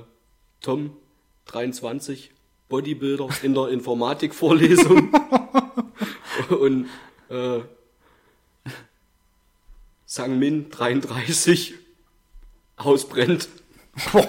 Tom 0.62 0.98
23 1.45 2.32
Bodybuilder 2.70 3.30
in 3.44 3.54
der 3.54 3.68
Informatikvorlesung. 3.70 5.12
Und 6.62 6.88
äh, 7.30 7.60
Sang 10.06 10.40
Min 10.40 10.70
33 10.70 11.76
Haus 12.80 13.08
brennt. 13.08 13.50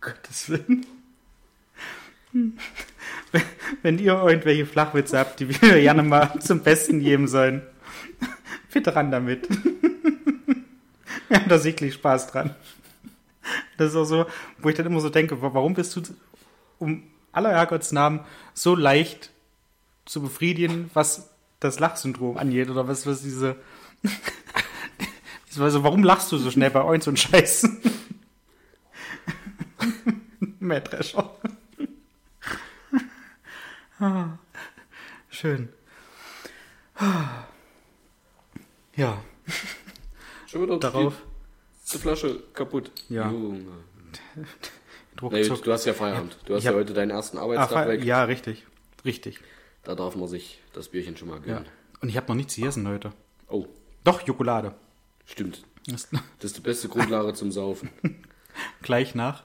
Gottes 0.00 0.48
Willen. 0.48 0.86
Wenn- 2.32 2.58
Wenn 3.82 3.98
ihr 3.98 4.12
irgendwelche 4.22 4.66
Flachwitze 4.66 5.18
habt, 5.18 5.40
die 5.40 5.48
wir 5.48 5.80
gerne 5.80 6.02
mal 6.02 6.38
zum 6.40 6.60
Besten 6.62 7.00
geben 7.00 7.28
sollen, 7.28 7.62
bitte 8.72 8.94
ran 8.94 9.10
damit. 9.10 9.48
Da 11.48 11.58
sichtlich 11.58 11.94
Spaß 11.94 12.28
dran. 12.28 12.54
Das 13.78 13.90
ist 13.90 13.96
auch 13.96 14.04
so, 14.04 14.26
wo 14.58 14.68
ich 14.68 14.76
dann 14.76 14.86
immer 14.86 15.00
so 15.00 15.10
denke, 15.10 15.40
wa- 15.42 15.54
warum 15.54 15.74
bist 15.74 15.94
du 15.96 16.02
um 16.78 17.02
aller 17.32 17.50
Herrgottsnamen 17.50 18.20
so 18.54 18.74
leicht 18.74 19.30
zu 20.06 20.22
befriedigen, 20.22 20.90
was 20.94 21.30
das 21.60 21.78
Lachsyndrom 21.78 22.38
angeht 22.38 22.70
oder 22.70 22.88
was, 22.88 23.06
was 23.06 23.22
diese. 23.22 23.56
Also, 25.58 25.82
warum 25.82 26.04
lachst 26.04 26.30
du 26.30 26.38
so 26.38 26.48
schnell 26.50 26.70
bei 26.70 26.80
uns 26.80 27.08
und 27.08 27.18
Scheiß? 27.18 27.68
Mähdrescher. 30.60 31.28
Ah, 33.98 34.38
Schön. 35.28 35.68
Ja, 38.96 39.22
Schon 40.50 40.62
wieder 40.62 40.78
darauf 40.78 41.14
die, 41.86 41.92
die 41.92 41.98
Flasche 41.98 42.42
kaputt. 42.54 42.90
Ja. 43.08 43.30
Junge. 43.30 43.60
Nee, 45.32 45.46
du 45.46 45.72
hast 45.72 45.84
ja 45.84 45.92
Feierabend. 45.92 46.38
Du 46.46 46.54
hast 46.54 46.64
ja 46.64 46.70
hab- 46.70 46.78
heute 46.78 46.94
deinen 46.94 47.10
ersten 47.10 47.36
Ah, 47.36 47.42
Arbeitstag 47.42 47.84
fe- 47.84 47.90
weg. 47.90 48.04
ja, 48.04 48.24
richtig. 48.24 48.64
Richtig. 49.04 49.38
Da 49.82 49.94
darf 49.94 50.16
man 50.16 50.28
sich 50.28 50.62
das 50.72 50.88
Bierchen 50.88 51.14
schon 51.16 51.28
mal 51.28 51.40
Ja. 51.40 51.56
gönnen. 51.56 51.66
Und 52.00 52.08
ich 52.08 52.16
habe 52.16 52.28
noch 52.28 52.36
nichts 52.36 52.54
gegessen 52.56 52.88
heute. 52.88 53.12
Oh, 53.48 53.66
Doch, 54.02 54.22
Jokolade. 54.26 54.74
stimmt. 55.26 55.62
Das- 55.86 56.08
ist 56.40 56.56
die 56.56 56.60
beste 56.62 56.88
Grundlage 56.88 57.34
zum 57.34 57.52
Saufen. 57.52 57.90
Gleich 58.82 59.14
nach. 59.14 59.42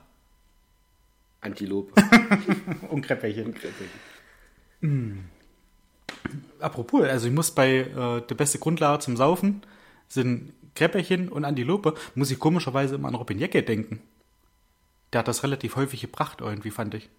Antilope. 1.42 1.92
Und 2.90 3.02
Kräpperchen. 3.02 3.54
Kreppel. 3.54 3.88
Apropos, 6.60 7.04
also 7.04 7.28
ich 7.28 7.34
muss 7.34 7.52
bei 7.52 7.78
äh, 7.80 8.22
der 8.22 8.36
beste 8.36 8.60
Grundlage 8.60 9.00
zum 9.00 9.18
Saufen 9.18 9.62
sind 10.08 10.54
Kräpperchen 10.76 11.30
und 11.30 11.46
Antilope, 11.46 11.96
muss 12.14 12.32
ich 12.32 12.40
komischerweise 12.40 12.96
immer 12.96 13.08
an 13.08 13.16
Robin 13.16 13.40
Jecke 13.40 13.64
denken. 13.64 14.02
Der 15.14 15.20
hat 15.20 15.28
das 15.28 15.44
relativ 15.44 15.78
häufig 15.78 16.02
gebracht 16.02 16.42
irgendwie, 16.42 16.72
fand 16.72 16.94
ich. 16.94 17.10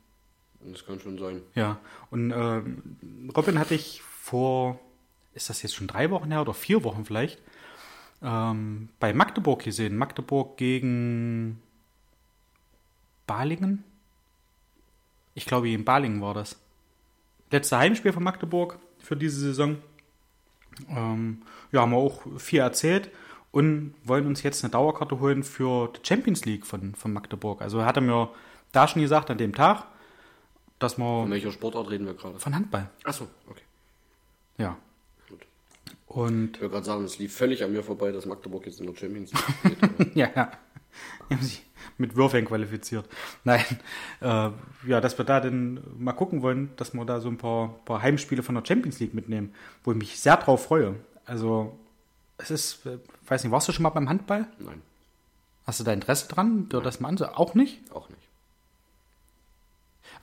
Das 0.61 0.85
kann 0.85 1.01
schon 1.01 1.19
sein. 1.19 1.43
Ja, 1.55 1.81
und 2.11 2.31
ähm, 2.31 3.31
Robin 3.35 3.59
hatte 3.59 3.75
ich 3.75 4.03
vor, 4.03 4.79
ist 5.35 5.49
das 5.49 5.63
jetzt 5.63 5.75
schon 5.75 5.87
drei 5.87 6.11
Wochen 6.11 6.31
her 6.31 6.43
oder 6.43 6.55
vier 6.55 6.85
Wochen 6.85 7.05
vielleicht, 7.05 7.41
ähm, 8.23 8.91
bei 9.01 9.13
Magdeburg 9.13 9.63
gesehen. 9.63 9.97
Magdeburg 9.97 10.57
gegen 10.57 11.63
Balingen? 13.27 13.85
Ich 15.35 15.47
glaube, 15.47 15.71
in 15.71 15.85
Balingen 15.85 16.21
war 16.21 16.35
das. 16.35 16.57
Letzte 17.51 17.79
Heimspiel 17.79 18.13
von 18.13 18.23
Magdeburg 18.23 18.79
für 18.99 19.17
diese 19.17 19.41
Saison. 19.41 19.79
Ähm, 20.89 21.43
ja, 21.73 21.83
haben 21.83 21.93
wir 21.93 21.99
auch 21.99 22.23
viel 22.39 22.61
erzählt 22.61 23.11
und 23.53 23.95
wollen 24.05 24.27
uns 24.27 24.43
jetzt 24.43 24.63
eine 24.65 24.71
Dauerkarte 24.71 25.21
holen 25.21 25.43
für 25.43 25.89
die 25.93 26.07
Champions 26.07 26.45
League 26.45 26.67
von, 26.67 26.95
von 26.95 27.13
Magdeburg. 27.13 27.63
Also 27.63 27.85
hat 27.85 27.97
er 27.97 28.03
mir 28.03 28.31
da 28.73 28.87
schon 28.89 29.03
gesagt, 29.03 29.31
an 29.31 29.39
dem 29.39 29.55
Tag, 29.55 29.85
dass 30.79 30.99
wir 30.99 31.23
Von 31.23 31.31
welcher 31.31 31.53
Sportart 31.53 31.91
reden 31.91 32.07
wir 32.07 32.15
gerade? 32.15 32.39
von 32.39 32.55
Handball. 32.55 32.91
Achso, 33.05 33.27
okay. 33.49 33.63
Ja. 34.59 34.77
Gut. 35.29 35.47
Und 36.07 36.57
Ich 36.57 36.61
wollte 36.61 36.73
gerade 36.75 36.87
sagen, 36.87 37.05
es 37.05 37.19
lief 37.19 37.35
völlig 37.35 37.65
an 37.65 37.73
mir 37.73 37.83
vorbei, 37.83 38.13
dass 38.13 38.27
Magdeburg 38.27 38.67
jetzt 38.67 38.81
in 38.81 38.87
der 38.87 38.95
Champions 38.95 39.33
League 39.33 39.77
aber 39.83 40.07
ja, 40.15 40.29
ja. 40.35 40.53
Die 41.31 41.35
haben 41.35 41.43
sich 41.43 41.63
mit 41.99 42.17
Würfeln 42.17 42.45
qualifiziert. 42.45 43.07
Nein, 43.45 43.65
äh, 44.21 44.51
ja, 44.87 45.01
dass 45.01 45.17
wir 45.19 45.25
da 45.25 45.41
dann 45.41 45.81
mal 45.99 46.13
gucken 46.13 46.43
wollen, 46.43 46.71
dass 46.77 46.93
wir 46.95 47.05
da 47.05 47.21
so 47.21 47.29
ein 47.29 47.39
paar, 47.39 47.69
paar 47.85 48.03
Heimspiele 48.03 48.43
von 48.43 48.55
der 48.55 48.65
Champions 48.67 48.99
League 49.01 49.15
mitnehmen, 49.15 49.55
wo 49.85 49.93
ich 49.93 49.99
mich 49.99 50.21
sehr 50.21 50.37
drauf 50.37 50.65
freue. 50.65 50.95
Also, 51.25 51.79
es 52.39 52.51
ist, 52.51 52.87
äh, 52.87 52.99
weiß 53.29 53.43
nicht, 53.45 53.53
warst 53.53 53.69
du 53.69 53.73
schon 53.73 53.83
mal 53.85 53.91
beim 53.91 54.09
Handball? 54.09 54.47
Nein, 54.59 54.83
Hast 55.67 55.81
du 55.81 55.85
da 55.85 55.93
Interesse 55.93 56.29
dran, 56.29 56.69
dir 56.69 56.81
das 56.81 57.01
mal 57.01 57.09
anzusehen? 57.09 57.35
Auch 57.37 57.55
nicht? 57.55 57.79
auch 57.93 58.09
nicht. 58.09 58.21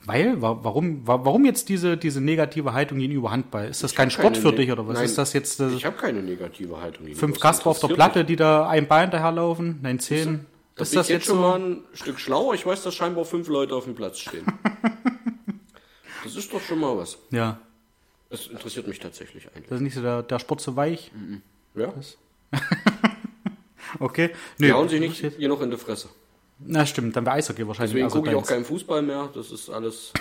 Weil, 0.06 0.40
wa- 0.42 0.58
warum, 0.62 1.06
wa- 1.06 1.24
warum 1.24 1.44
jetzt 1.44 1.68
diese, 1.68 1.96
diese 1.96 2.20
negative 2.20 2.72
Haltung 2.72 2.98
gegenüber 2.98 3.30
Handball? 3.30 3.68
Ist 3.68 3.82
das 3.82 3.92
Ich 3.92 3.96
kein 3.96 4.10
Sport 4.10 4.36
für 4.36 4.48
ne- 4.50 4.56
dich 4.56 4.70
oder 4.72 4.86
was? 4.86 4.94
Nein, 4.94 5.04
ist 5.04 5.16
das 5.18 5.32
jetzt 5.32 5.60
äh, 5.60 5.68
Ich 5.70 5.84
habe 5.84 5.96
keine 5.96 6.22
negative 6.22 6.80
Haltung. 6.80 7.06
fünf 7.14 7.34
Das 7.34 7.42
Kasper 7.42 7.70
auf 7.70 7.80
der 7.80 7.88
Platte, 7.88 8.24
die 8.24 8.36
da 8.36 8.68
ein 8.68 8.86
Bein 8.88 9.10
daherlaufen? 9.10 9.78
Nein, 9.82 9.98
zehn? 10.00 10.46
Da 10.76 10.82
Ist 10.82 10.90
bin 10.90 10.96
das 10.98 11.08
jetzt 11.08 11.26
schon 11.26 11.36
so? 11.36 11.42
mal 11.42 11.60
ein 11.60 11.84
Stück 11.94 12.18
schlauer. 12.18 12.54
Ich 12.54 12.66
weiß, 12.66 12.82
dass 12.82 12.94
scheinbar 12.94 13.24
fünf 13.24 13.48
Leute 13.48 13.74
auf 13.74 13.84
dem 13.84 13.94
Platz 13.94 14.18
stehen. 14.18 14.44
das 16.24 16.34
ist 16.36 16.52
doch 16.52 16.60
schon 16.60 16.80
mal 16.80 16.96
was. 16.96 17.16
Ja, 17.30 17.58
Das 18.30 18.46
interessiert 18.48 18.86
mich 18.88 18.98
tatsächlich 18.98 19.46
eigentlich. 19.54 19.68
das 19.68 19.76
ist 19.76 19.82
nicht 19.82 19.94
so 19.94 20.02
der, 20.02 20.22
der 20.22 20.38
Sport 20.38 20.60
so 20.60 20.74
weich. 20.76 21.12
Ja? 21.74 21.92
Okay. 24.00 24.30
Nö, 24.58 24.66
Die 24.66 24.72
hauen 24.72 24.88
sich 24.88 24.98
nicht 25.00 25.24
hier 25.36 25.48
noch 25.48 25.60
in 25.62 25.70
die 25.70 25.76
Fresse. 25.76 26.08
Na 26.58 26.84
stimmt, 26.84 27.14
dann 27.14 27.24
wäre 27.26 27.36
Eishockey 27.36 27.66
wahrscheinlich. 27.66 27.92
Deswegen 27.92 28.04
also 28.06 28.18
gucke 28.18 28.30
ich 28.30 28.36
auch 28.36 28.46
keinen 28.46 28.64
Fußball 28.64 29.02
mehr. 29.02 29.30
Das 29.34 29.52
ist 29.52 29.70
alles 29.70 30.12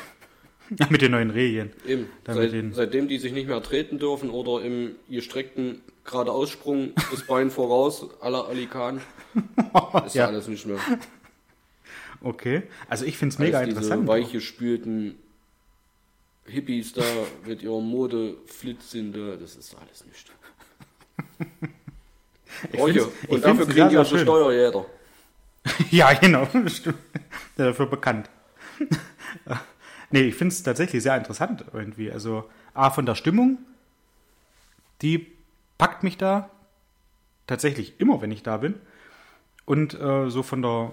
Ja, 0.78 0.86
mit 0.92 1.02
den 1.02 1.12
neuen 1.12 1.32
Regeln. 1.32 1.72
eben. 1.88 2.08
Seit, 2.26 2.52
den- 2.54 2.74
seitdem 2.74 3.08
die 3.08 3.18
sich 3.18 3.34
nicht 3.34 3.48
mehr 3.48 3.62
treten 3.64 3.98
dürfen 3.98 4.30
oder 4.30 4.64
im 4.64 4.96
gestreckten 5.10 5.82
geradeaussprung 6.06 6.92
das 7.12 7.26
Bein 7.26 7.50
voraus, 7.50 8.08
aller 8.22 8.48
Alikan, 8.48 9.02
ist 10.06 10.14
Ja. 10.16 10.28
alles 10.28 10.48
nicht 10.48 10.68
mehr. 10.68 10.78
Okay. 12.22 12.64
Also 12.90 13.06
ich 13.06 13.18
finde 13.18 13.34
es 13.34 13.40
mega 13.40 13.58
Alles 13.58 13.70
interessant. 13.70 14.04
Diese 14.04 14.08
weich 14.12 14.32
gespülten 14.32 15.18
Hippies 16.46 16.94
da 16.94 17.04
mit 17.48 17.64
ihrer 17.64 17.82
Mode 17.82 18.36
flitzende, 18.46 19.38
das 19.38 19.56
ist 19.56 19.76
alles 19.76 20.06
nicht. 20.06 20.32
Find's- 22.72 23.08
ich 23.24 23.30
Und 23.30 23.44
dafür 23.44 23.66
kriegen 23.68 23.90
die 23.90 23.98
unsere. 23.98 24.20
Steuerjäger. 24.20 24.86
ja, 25.92 26.14
genau. 26.14 26.48
Stimmt. 26.68 26.98
Der 27.58 27.68
dafür 27.68 27.86
bekannt. 27.88 28.30
nee, 30.12 30.22
ich 30.22 30.36
finde 30.36 30.54
es 30.54 30.64
tatsächlich 30.64 31.04
sehr 31.04 31.18
interessant 31.18 31.66
irgendwie. 31.74 32.12
Also 32.12 32.50
A 32.74 32.90
von 32.90 33.06
der 33.06 33.16
Stimmung, 33.16 33.58
die 35.02 35.32
packt 35.78 36.04
mich 36.04 36.18
da 36.18 36.50
tatsächlich 37.48 38.00
immer, 38.00 38.22
wenn 38.22 38.32
ich 38.32 38.44
da 38.44 38.58
bin. 38.58 38.76
Und 39.66 39.94
äh, 40.00 40.30
so 40.30 40.44
von 40.44 40.62
der 40.62 40.92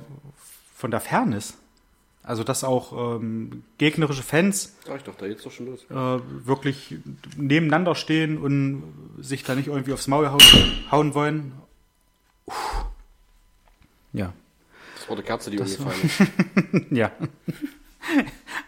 von 0.75 0.91
der 0.91 1.01
Fairness. 1.01 1.59
Also 2.23 2.45
dass 2.45 2.65
auch 2.65 3.17
ähm, 3.17 3.65
gegnerische 3.79 4.23
Fans 4.23 4.77
Sag 4.87 4.99
ich 4.99 5.03
doch, 5.05 5.15
da 5.17 5.27
geht's 5.27 5.43
doch 5.43 5.51
schon 5.51 5.67
los. 5.67 5.85
äh, 5.91 5.95
wirklich 6.47 6.97
nebeneinander 7.37 7.95
stehen 7.95 8.37
und 8.39 8.83
sich 9.19 9.43
da 9.43 9.55
nicht 9.55 9.69
irgendwie 9.69 9.95
aufs 9.95 10.07
Maul 10.07 10.29
hauen, 10.31 10.41
hauen 10.91 11.15
wollen. 11.15 11.53
Uff. 12.45 12.85
Ja. 14.13 14.33
Das 14.97 15.09
war 15.09 15.17
die 15.17 15.23
Kerze, 15.23 15.51
die 15.51 15.59
umgefallen 15.59 16.01
ist. 16.03 16.23
Ja. 16.91 17.11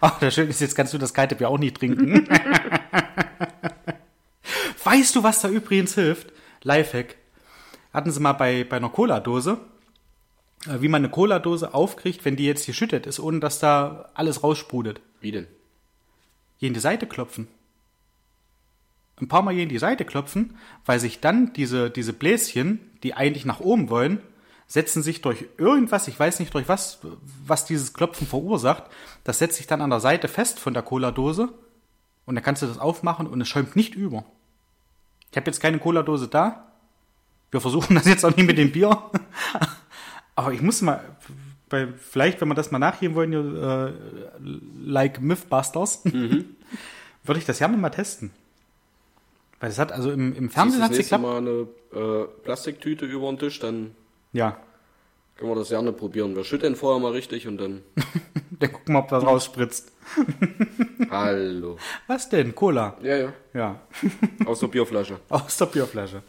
Ach, 0.00 0.18
das 0.18 0.34
Schöne 0.34 0.50
ist, 0.50 0.60
jetzt 0.60 0.74
kannst 0.74 0.92
du 0.94 0.98
das 0.98 1.14
kalte 1.14 1.34
Bier 1.34 1.48
auch 1.48 1.58
nicht 1.58 1.76
trinken. 1.76 2.26
weißt 4.84 5.16
du, 5.16 5.22
was 5.22 5.40
da 5.42 5.48
übrigens 5.48 5.94
hilft? 5.94 6.32
Lifehack. 6.62 7.16
Hatten 7.92 8.10
sie 8.10 8.20
mal 8.20 8.32
bei, 8.32 8.64
bei 8.64 8.76
einer 8.76 8.88
Cola-Dose, 8.88 9.58
wie 10.66 10.88
man 10.88 11.02
eine 11.02 11.10
Cola-Dose 11.10 11.74
aufkriegt, 11.74 12.24
wenn 12.24 12.36
die 12.36 12.46
jetzt 12.46 12.66
geschüttet 12.66 13.06
ist, 13.06 13.18
ohne 13.20 13.40
dass 13.40 13.58
da 13.58 14.10
alles 14.14 14.42
raussprudelt. 14.42 15.00
Wie 15.20 15.32
denn? 15.32 15.46
Hier 16.56 16.68
in 16.68 16.74
die 16.74 16.80
Seite 16.80 17.06
klopfen. 17.06 17.48
Ein 19.20 19.28
paar 19.28 19.42
Mal 19.42 19.54
hier 19.54 19.64
in 19.64 19.68
die 19.68 19.78
Seite 19.78 20.04
klopfen, 20.04 20.56
weil 20.84 21.00
sich 21.00 21.20
dann 21.20 21.52
diese, 21.52 21.90
diese 21.90 22.12
Bläschen, 22.12 22.80
die 23.02 23.14
eigentlich 23.14 23.44
nach 23.44 23.60
oben 23.60 23.90
wollen, 23.90 24.20
setzen 24.66 25.02
sich 25.02 25.20
durch 25.20 25.46
irgendwas, 25.58 26.08
ich 26.08 26.18
weiß 26.18 26.40
nicht 26.40 26.54
durch 26.54 26.68
was, 26.68 27.00
was 27.44 27.66
dieses 27.66 27.92
Klopfen 27.92 28.26
verursacht, 28.26 28.84
das 29.22 29.38
setzt 29.38 29.56
sich 29.56 29.66
dann 29.66 29.82
an 29.82 29.90
der 29.90 30.00
Seite 30.00 30.28
fest 30.28 30.58
von 30.58 30.72
der 30.72 30.82
Cola-Dose 30.82 31.50
und 32.24 32.34
dann 32.34 32.42
kannst 32.42 32.62
du 32.62 32.66
das 32.66 32.78
aufmachen 32.78 33.26
und 33.26 33.40
es 33.40 33.48
schäumt 33.48 33.76
nicht 33.76 33.94
über. 33.94 34.24
Ich 35.30 35.36
habe 35.36 35.46
jetzt 35.46 35.60
keine 35.60 35.78
Cola-Dose 35.78 36.28
da. 36.28 36.72
Wir 37.50 37.60
versuchen 37.60 37.96
das 37.96 38.06
jetzt 38.06 38.24
auch 38.24 38.34
nicht 38.34 38.46
mit 38.46 38.58
dem 38.58 38.72
Bier. 38.72 39.10
Aber 40.34 40.52
ich 40.52 40.62
muss 40.62 40.80
mal, 40.82 41.00
bei, 41.68 41.88
vielleicht, 41.98 42.40
wenn 42.40 42.48
wir 42.48 42.54
das 42.54 42.70
mal 42.70 42.78
nachgeben 42.78 43.14
wollen, 43.14 43.32
äh, 43.32 43.92
like 44.84 45.20
Mythbusters, 45.20 46.04
würde 47.24 47.38
ich 47.38 47.44
das 47.44 47.58
gerne 47.58 47.76
mal 47.76 47.90
testen. 47.90 48.30
Weil 49.60 49.68
das 49.68 49.78
hat, 49.78 49.92
also 49.92 50.10
im, 50.10 50.34
im 50.34 50.50
Fernsehen 50.50 50.82
hat 50.82 50.92
es 50.92 50.98
geklappt. 50.98 51.22
Mal 51.22 51.36
eine 51.38 51.66
äh, 51.94 52.24
Plastiktüte 52.42 53.04
über 53.06 53.28
den 53.28 53.38
Tisch, 53.38 53.60
dann 53.60 53.92
Ja. 54.32 54.56
können 55.36 55.50
wir 55.50 55.56
das 55.56 55.68
gerne 55.68 55.92
probieren. 55.92 56.34
Wir 56.34 56.44
schütteln 56.44 56.74
vorher 56.76 57.00
mal 57.00 57.12
richtig 57.12 57.46
und 57.46 57.58
dann. 57.58 57.82
Dann 58.58 58.70
gucken 58.72 58.94
wir, 58.94 59.00
ob 59.00 59.08
das 59.08 59.24
rausspritzt. 59.24 59.90
Hallo. 61.10 61.78
Was 62.06 62.28
denn? 62.28 62.54
Cola. 62.54 62.96
Ja, 63.02 63.16
ja. 63.16 63.32
Ja. 63.54 63.80
Aus 64.46 64.60
der 64.60 64.68
Bierflasche. 64.68 65.18
Aus 65.28 65.56
der 65.56 65.66
Bierflasche. 65.66 66.22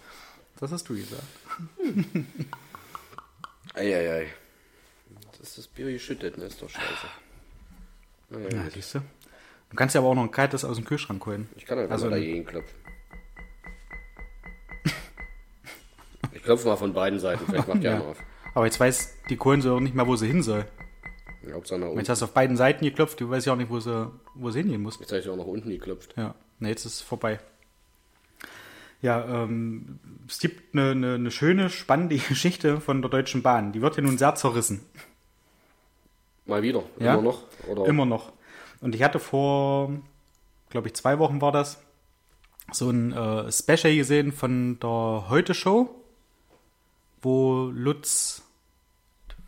Das 0.59 0.71
hast 0.71 0.89
du 0.89 0.95
gesagt. 0.95 1.21
Eieiei. 3.73 4.27
Das 5.31 5.39
ist 5.49 5.57
das 5.57 5.67
Bier 5.67 5.91
geschüttet, 5.91 6.37
ne? 6.37 6.45
Ist 6.45 6.61
doch 6.61 6.69
scheiße. 6.69 7.07
Naja, 8.29 8.49
Ja, 8.63 8.69
siehst 8.69 8.95
du. 8.95 8.99
Du 9.69 9.75
kannst 9.75 9.95
ja 9.95 10.01
aber 10.01 10.09
auch 10.09 10.15
noch 10.15 10.23
ein 10.23 10.31
kaltes 10.31 10.63
aus 10.63 10.75
dem 10.77 10.85
Kühlschrank 10.85 11.25
holen. 11.25 11.49
Ich 11.55 11.65
kann 11.65 11.79
einfach 11.79 11.93
Also 11.93 12.05
mal 12.05 12.11
dagegen 12.19 12.45
klopfen. 12.45 12.75
Ich 16.31 16.43
klopfe 16.43 16.67
mal 16.67 16.75
von 16.75 16.93
beiden 16.93 17.19
Seiten, 17.19 17.45
vielleicht 17.45 17.67
macht 17.67 17.79
die 17.81 17.85
Ja. 17.87 17.99
auf. 17.99 18.17
Aber 18.53 18.65
jetzt 18.65 18.79
weiß 18.79 19.15
die 19.29 19.37
Kohlensäure 19.37 19.81
nicht 19.81 19.95
mehr, 19.95 20.05
wo 20.07 20.15
sie 20.15 20.27
hin 20.27 20.43
soll. 20.43 20.65
Hauptsache 21.51 21.79
nach 21.79 21.87
Jetzt 21.87 21.97
unten. 21.97 22.09
hast 22.09 22.21
du 22.21 22.25
auf 22.25 22.33
beiden 22.33 22.55
Seiten 22.57 22.85
geklopft, 22.85 23.19
du 23.19 23.29
weißt 23.29 23.47
ja 23.47 23.53
auch 23.53 23.57
nicht, 23.57 23.69
wo 23.69 23.79
sie, 23.79 24.11
wo 24.35 24.49
sie 24.51 24.59
hingehen 24.59 24.81
muss. 24.81 24.99
Jetzt 24.99 25.11
habe 25.11 25.21
ich 25.21 25.29
auch 25.29 25.35
nach 25.35 25.45
unten 25.45 25.69
geklopft. 25.69 26.13
Ja, 26.17 26.35
na, 26.59 26.69
jetzt 26.69 26.85
ist 26.85 26.95
es 26.95 27.01
vorbei. 27.01 27.39
Ja, 29.03 29.43
ähm, 29.43 29.99
es 30.27 30.39
gibt 30.39 30.73
eine, 30.73 30.91
eine, 30.91 31.15
eine 31.15 31.29
schöne, 31.29 31.69
spannende 31.69 32.17
Geschichte 32.29 32.79
von 32.81 33.01
der 33.01 33.11
Deutschen 33.11 33.43
Bahn. 33.43 33.73
Die 33.73 33.81
wird 33.81 33.97
ja 33.97 34.01
nun 34.01 34.17
sehr 34.17 34.33
zerrissen. 34.35 34.79
Mal 36.45 36.61
wieder. 36.63 36.83
Ja. 36.99 37.13
Immer 37.13 37.21
noch. 37.23 37.43
Oder 37.67 37.85
Immer 37.85 38.05
noch. 38.05 38.31
Und 38.81 38.95
ich 38.95 39.03
hatte 39.03 39.19
vor, 39.19 39.91
glaube 40.69 40.87
ich, 40.87 40.93
zwei 40.95 41.19
Wochen 41.19 41.41
war 41.41 41.51
das, 41.51 41.81
so 42.71 42.89
ein 42.89 43.11
äh, 43.11 43.51
Special 43.51 43.93
gesehen 43.95 44.31
von 44.31 44.79
der 44.79 45.25
Heute-Show, 45.29 45.93
wo 47.21 47.69
Lutz, 47.73 48.41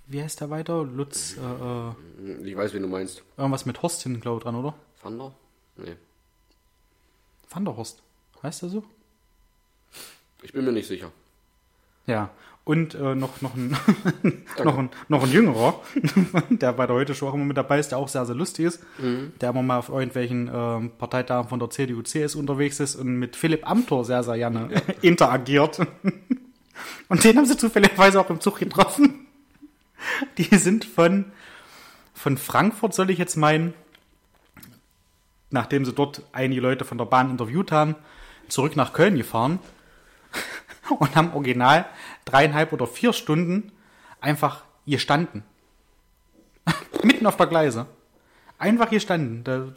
wie 0.07 0.21
heißt 0.21 0.41
der 0.41 0.49
weiter? 0.49 0.83
Lutz, 0.83 1.37
äh, 1.37 2.31
äh, 2.31 2.49
Ich 2.49 2.55
weiß, 2.57 2.73
wen 2.73 2.81
du 2.83 2.87
meinst. 2.89 3.23
irgendwas 3.37 3.65
mit 3.65 3.81
Horst 3.81 4.03
hinten, 4.03 4.19
glaube 4.19 4.37
ich, 4.39 4.43
dran, 4.43 4.55
oder? 4.55 4.73
Vander? 5.01 5.33
Nee. 5.77 5.95
Van 7.49 7.63
der 7.63 7.75
Horst, 7.77 8.03
heißt 8.43 8.63
er 8.63 8.69
so? 8.69 8.83
Ich 10.41 10.53
bin 10.53 10.65
mir 10.65 10.71
nicht 10.71 10.87
sicher. 10.87 11.11
Ja, 12.07 12.29
und 12.65 12.95
äh, 12.95 13.13
noch, 13.13 13.41
noch, 13.41 13.53
ein, 13.53 13.77
noch, 14.63 14.77
ein, 14.77 14.89
noch 15.07 15.23
ein 15.23 15.31
jüngerer, 15.31 15.81
der 16.49 16.73
bei 16.73 16.87
der 16.87 16.95
Heute-Show 16.95 17.27
auch 17.27 17.35
immer 17.35 17.45
mit 17.45 17.57
dabei 17.57 17.79
ist, 17.79 17.89
der 17.89 17.99
auch 17.99 18.07
sehr, 18.07 18.25
sehr 18.25 18.33
lustig 18.33 18.65
ist, 18.65 18.83
der 19.39 19.51
immer 19.51 19.61
mal 19.61 19.77
auf 19.77 19.89
irgendwelchen 19.89 20.49
ähm, 20.51 20.91
Parteitagen 20.97 21.47
von 21.47 21.59
der 21.59 21.69
CDU, 21.69 22.01
CS 22.01 22.33
unterwegs 22.33 22.79
ist 22.79 22.95
und 22.95 23.19
mit 23.19 23.35
Philipp 23.35 23.69
Amthor 23.69 24.03
sehr, 24.03 24.23
sehr 24.23 24.37
gerne 24.37 24.81
interagiert. 25.03 25.79
Und 27.07 27.23
den 27.23 27.37
haben 27.37 27.45
sie 27.45 27.55
zufälligerweise 27.55 28.19
auch 28.19 28.31
im 28.31 28.41
Zug 28.41 28.57
getroffen. 28.57 29.27
Die 30.39 30.55
sind 30.55 30.85
von, 30.85 31.25
von 32.15 32.35
Frankfurt, 32.35 32.95
soll 32.95 33.11
ich 33.11 33.19
jetzt 33.19 33.35
meinen, 33.35 33.75
nachdem 35.51 35.85
sie 35.85 35.93
dort 35.93 36.23
einige 36.31 36.61
Leute 36.61 36.83
von 36.83 36.97
der 36.97 37.05
Bahn 37.05 37.29
interviewt 37.29 37.71
haben, 37.71 37.95
zurück 38.47 38.75
nach 38.75 38.91
Köln 38.91 39.17
gefahren 39.17 39.59
und 40.99 41.15
haben 41.15 41.33
original 41.33 41.85
dreieinhalb 42.25 42.73
oder 42.73 42.87
vier 42.87 43.13
Stunden 43.13 43.71
einfach 44.21 44.63
gestanden. 44.85 45.43
Mitten 47.03 47.25
auf 47.25 47.37
der 47.37 47.47
Gleise. 47.47 47.87
Einfach 48.57 48.89
gestanden. 48.89 49.43
Da 49.43 49.67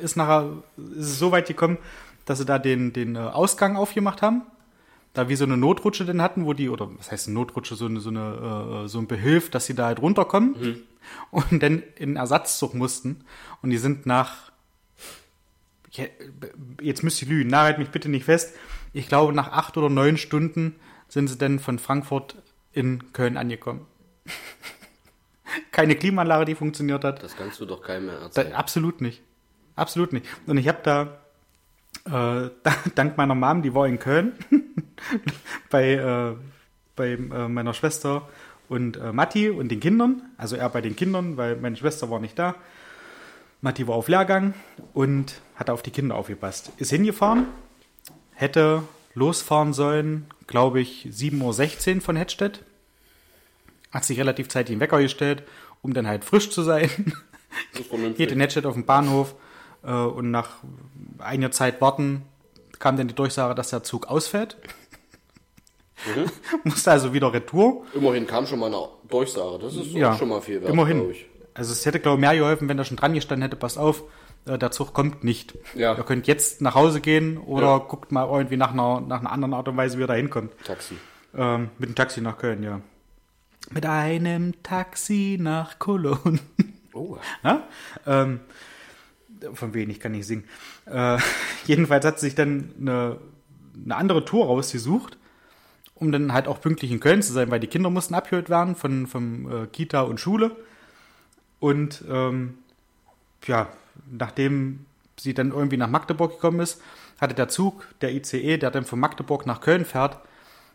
ist 0.00 0.16
nachher 0.16 0.62
ist 0.76 1.06
es 1.06 1.18
so 1.18 1.32
weit 1.32 1.46
gekommen, 1.46 1.78
dass 2.24 2.38
sie 2.38 2.44
da 2.44 2.58
den, 2.58 2.92
den 2.92 3.16
äh, 3.16 3.20
Ausgang 3.20 3.76
aufgemacht 3.76 4.22
haben. 4.22 4.42
Da 5.12 5.28
wie 5.28 5.36
so 5.36 5.44
eine 5.44 5.56
Notrutsche 5.56 6.04
denn 6.04 6.20
hatten, 6.20 6.44
wo 6.44 6.52
die, 6.52 6.68
oder 6.68 6.90
was 6.98 7.10
heißt 7.10 7.28
eine 7.28 7.34
Notrutsche, 7.34 7.74
so, 7.74 7.86
eine, 7.86 8.00
so, 8.00 8.10
eine, 8.10 8.84
äh, 8.84 8.88
so 8.88 8.98
ein 8.98 9.06
Behilf, 9.06 9.50
dass 9.50 9.66
sie 9.66 9.74
da 9.74 9.86
halt 9.86 10.02
runterkommen 10.02 10.84
und 11.30 11.62
dann 11.62 11.82
in 11.96 12.10
den 12.10 12.16
Ersatzzug 12.16 12.74
mussten. 12.74 13.24
Und 13.62 13.70
die 13.70 13.78
sind 13.78 14.04
nach 14.06 14.50
jetzt 16.82 17.02
müsste 17.02 17.24
ich 17.24 17.30
lügen, 17.30 17.48
nagelt 17.48 17.78
mich 17.78 17.88
bitte 17.88 18.08
nicht 18.08 18.24
fest. 18.24 18.54
Ich 18.96 19.08
glaube, 19.08 19.34
nach 19.34 19.52
acht 19.52 19.76
oder 19.76 19.90
neun 19.90 20.16
Stunden 20.16 20.74
sind 21.06 21.28
sie 21.28 21.36
dann 21.36 21.58
von 21.58 21.78
Frankfurt 21.78 22.34
in 22.72 23.12
Köln 23.12 23.36
angekommen. 23.36 23.86
Keine 25.70 25.96
Klimaanlage, 25.96 26.46
die 26.46 26.54
funktioniert 26.54 27.04
hat. 27.04 27.22
Das 27.22 27.36
kannst 27.36 27.60
du 27.60 27.66
doch 27.66 27.82
keinem 27.82 28.06
mehr 28.06 28.16
Da, 28.16 28.22
erzählen. 28.22 28.54
absolut 28.54 29.02
nicht. 29.02 29.20
Absolut 29.74 30.14
nicht. 30.14 30.24
Und 30.46 30.56
ich 30.56 30.66
habe 30.66 30.78
da, 30.82 31.02
äh, 32.06 32.50
da, 32.62 32.74
dank 32.94 33.18
meiner 33.18 33.34
Mom, 33.34 33.60
die 33.60 33.74
war 33.74 33.86
in 33.86 33.98
Köln, 33.98 34.32
bei, 35.70 35.92
äh, 35.92 36.34
bei 36.96 37.10
äh, 37.10 37.48
meiner 37.48 37.74
Schwester 37.74 38.26
und 38.70 38.96
äh, 38.96 39.12
Matti 39.12 39.50
und 39.50 39.68
den 39.68 39.80
Kindern. 39.80 40.22
Also 40.38 40.56
er 40.56 40.70
bei 40.70 40.80
den 40.80 40.96
Kindern, 40.96 41.36
weil 41.36 41.56
meine 41.56 41.76
Schwester 41.76 42.08
war 42.10 42.18
nicht 42.18 42.38
da. 42.38 42.54
Matti 43.60 43.86
war 43.86 43.96
auf 43.96 44.08
Lehrgang 44.08 44.54
und 44.94 45.34
hat 45.54 45.68
auf 45.68 45.82
die 45.82 45.90
Kinder 45.90 46.14
aufgepasst. 46.14 46.72
Ist 46.78 46.88
hingefahren, 46.88 47.46
hätte 48.36 48.82
losfahren 49.14 49.72
sollen, 49.72 50.26
glaube 50.46 50.80
ich, 50.80 51.08
7.16 51.10 51.96
Uhr 51.96 52.00
von 52.02 52.16
Hettstedt. 52.16 52.62
Hat 53.90 54.04
sich 54.04 54.18
relativ 54.18 54.48
zeitig 54.48 54.76
den 54.76 54.80
Wecker 54.80 55.00
gestellt, 55.00 55.42
um 55.82 55.94
dann 55.94 56.06
halt 56.06 56.24
frisch 56.24 56.50
zu 56.50 56.62
sein. 56.62 56.90
Geht 58.16 58.30
in 58.30 58.40
Hettstedt 58.40 58.66
auf 58.66 58.74
dem 58.74 58.84
Bahnhof 58.84 59.34
äh, 59.82 59.90
und 59.90 60.30
nach 60.30 60.56
einiger 61.18 61.50
Zeit 61.50 61.80
warten 61.80 62.22
kam 62.78 62.98
dann 62.98 63.08
die 63.08 63.14
Durchsage, 63.14 63.54
dass 63.54 63.70
der 63.70 63.82
Zug 63.82 64.06
ausfällt. 64.08 64.58
Musste 66.64 66.90
also 66.90 67.14
wieder 67.14 67.32
retour. 67.32 67.86
Immerhin 67.94 68.26
kam 68.26 68.46
schon 68.46 68.58
mal 68.58 68.66
eine 68.66 68.86
Durchsage. 69.08 69.58
Das 69.58 69.74
ist 69.74 69.92
Ja, 69.92 70.12
auch 70.12 70.18
schon 70.18 70.28
mal 70.28 70.42
viel 70.42 70.60
wert, 70.60 70.70
immerhin. 70.70 71.14
Also 71.54 71.72
es 71.72 71.86
hätte, 71.86 72.00
glaube 72.00 72.18
ich, 72.18 72.20
mehr 72.20 72.36
geholfen, 72.36 72.68
wenn 72.68 72.78
er 72.78 72.84
schon 72.84 72.98
dran 72.98 73.14
gestanden 73.14 73.42
hätte, 73.42 73.56
passt 73.56 73.78
auf, 73.78 74.02
der 74.46 74.70
Zug 74.70 74.92
kommt 74.94 75.24
nicht. 75.24 75.58
Ja. 75.74 75.96
Ihr 75.96 76.04
könnt 76.04 76.26
jetzt 76.26 76.60
nach 76.60 76.74
Hause 76.74 77.00
gehen 77.00 77.36
oder 77.38 77.66
Ja. 77.66 77.78
guckt 77.78 78.12
mal 78.12 78.26
irgendwie 78.28 78.56
nach 78.56 78.72
einer, 78.72 79.00
nach 79.00 79.20
einer 79.20 79.32
anderen 79.32 79.54
Art 79.54 79.68
und 79.68 79.76
Weise, 79.76 79.98
wie 79.98 80.02
ihr 80.02 80.06
da 80.06 80.14
hinkommt. 80.14 80.52
Taxi. 80.64 80.94
Ähm, 81.36 81.70
mit 81.78 81.88
dem 81.88 81.94
Taxi 81.94 82.20
nach 82.20 82.38
Köln, 82.38 82.62
ja. 82.62 82.80
Mit 83.70 83.84
einem 83.84 84.54
Taxi 84.62 85.36
nach 85.40 85.78
Cologne. 85.78 86.38
Oh, 86.92 87.18
Ja? 87.44 87.64
Ähm, 88.06 88.40
von 89.52 89.74
wenig 89.74 90.00
kann 90.00 90.14
ich 90.14 90.26
singen. 90.26 90.44
Äh, 90.86 91.18
jedenfalls 91.66 92.04
hat 92.04 92.20
sich 92.20 92.34
dann 92.36 92.70
eine, 92.80 93.18
eine 93.84 93.96
andere 93.96 94.24
Tour 94.24 94.46
rausgesucht, 94.46 95.18
um 95.96 96.12
dann 96.12 96.32
halt 96.32 96.46
auch 96.46 96.60
pünktlich 96.60 96.90
in 96.92 97.00
Köln 97.00 97.22
zu 97.22 97.32
sein, 97.32 97.50
weil 97.50 97.60
die 97.60 97.66
Kinder 97.66 97.90
mussten 97.90 98.14
abgeholt 98.14 98.48
werden 98.48 98.76
von, 98.76 99.06
von 99.06 99.64
äh, 99.64 99.66
Kita 99.66 100.02
und 100.02 100.20
Schule. 100.20 100.54
Und 101.58 102.04
ähm, 102.08 102.58
ja, 103.46 103.68
nachdem 104.10 104.86
sie 105.18 105.34
dann 105.34 105.52
irgendwie 105.52 105.76
nach 105.76 105.88
Magdeburg 105.88 106.32
gekommen 106.32 106.60
ist, 106.60 106.80
hatte 107.20 107.34
der 107.34 107.48
Zug, 107.48 107.86
der 108.00 108.14
ICE, 108.14 108.58
der 108.58 108.70
dann 108.70 108.84
von 108.84 109.00
Magdeburg 109.00 109.46
nach 109.46 109.60
Köln 109.60 109.84
fährt, 109.84 110.18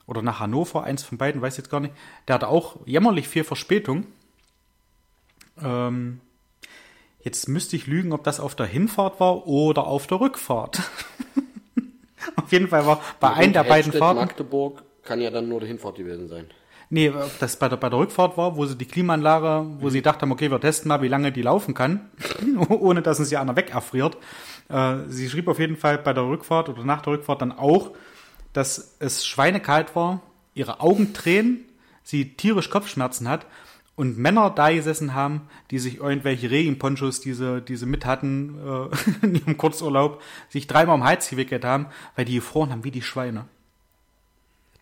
oder 0.07 0.21
nach 0.21 0.39
Hannover, 0.39 0.83
eins 0.83 1.03
von 1.03 1.17
beiden, 1.17 1.41
weiß 1.41 1.53
ich 1.53 1.57
jetzt 1.59 1.69
gar 1.69 1.79
nicht, 1.79 1.93
der 2.27 2.35
hatte 2.35 2.47
auch 2.47 2.85
jämmerlich 2.85 3.27
viel 3.27 3.43
Verspätung. 3.43 4.07
Ähm, 5.61 6.19
jetzt 7.23 7.47
müsste 7.47 7.75
ich 7.75 7.87
lügen, 7.87 8.11
ob 8.11 8.23
das 8.23 8.39
auf 8.39 8.55
der 8.55 8.65
Hinfahrt 8.65 9.19
war 9.19 9.47
oder 9.47 9.87
auf 9.87 10.07
der 10.07 10.19
Rückfahrt. 10.19 10.81
auf 12.35 12.51
jeden 12.51 12.67
Fall 12.67 12.85
war 12.85 13.01
bei 13.19 13.31
einem 13.33 13.53
der 13.53 13.63
beiden 13.63 13.93
Fahrten. 13.93 14.19
Magdeburg 14.19 14.83
kann 15.03 15.21
ja 15.21 15.29
dann 15.29 15.47
nur 15.47 15.59
der 15.59 15.69
Hinfahrt 15.69 15.95
gewesen 15.95 16.27
sein. 16.27 16.49
Nee, 16.93 17.13
das 17.39 17.55
bei 17.55 17.69
der, 17.69 17.77
bei 17.77 17.87
der 17.87 17.99
Rückfahrt 17.99 18.35
war, 18.35 18.57
wo 18.57 18.65
sie 18.65 18.75
die 18.75 18.85
Klimaanlage, 18.85 19.65
wo 19.79 19.89
sie 19.89 20.01
dachten, 20.01 20.29
okay, 20.29 20.51
wir 20.51 20.59
testen 20.59 20.89
mal, 20.89 21.01
wie 21.01 21.07
lange 21.07 21.31
die 21.31 21.41
laufen 21.41 21.73
kann, 21.73 22.09
ohne 22.69 23.01
dass 23.01 23.17
uns 23.17 23.31
ja 23.31 23.39
einer 23.39 23.55
wegerfriert. 23.55 24.17
Äh, 24.67 24.97
sie 25.07 25.29
schrieb 25.29 25.47
auf 25.47 25.57
jeden 25.57 25.77
Fall 25.77 25.99
bei 25.99 26.11
der 26.11 26.27
Rückfahrt 26.27 26.67
oder 26.67 26.83
nach 26.83 27.01
der 27.01 27.13
Rückfahrt 27.13 27.41
dann 27.41 27.53
auch, 27.53 27.91
dass 28.51 28.97
es 28.99 29.25
schweinekalt 29.25 29.95
war, 29.95 30.19
ihre 30.53 30.81
Augen 30.81 31.13
tränen, 31.13 31.61
sie 32.03 32.33
tierisch 32.33 32.69
Kopfschmerzen 32.69 33.29
hat 33.29 33.45
und 33.95 34.17
Männer 34.17 34.49
da 34.49 34.69
gesessen 34.69 35.13
haben, 35.13 35.43
die 35.71 35.79
sich 35.79 35.99
irgendwelche 35.99 36.51
Regenponchos, 36.51 37.21
die 37.21 37.33
sie, 37.33 37.61
die 37.61 37.77
sie 37.77 37.85
mit 37.85 38.05
hatten 38.05 38.59
äh, 38.59 38.95
in 39.25 39.35
ihrem 39.35 39.57
Kurzurlaub, 39.57 40.21
sich 40.49 40.67
dreimal 40.67 40.95
um 40.95 41.05
Hals 41.05 41.29
gewickelt 41.29 41.63
haben, 41.63 41.85
weil 42.17 42.25
die 42.25 42.35
gefroren 42.35 42.69
haben 42.69 42.83
wie 42.83 42.91
die 42.91 43.01
Schweine. 43.01 43.45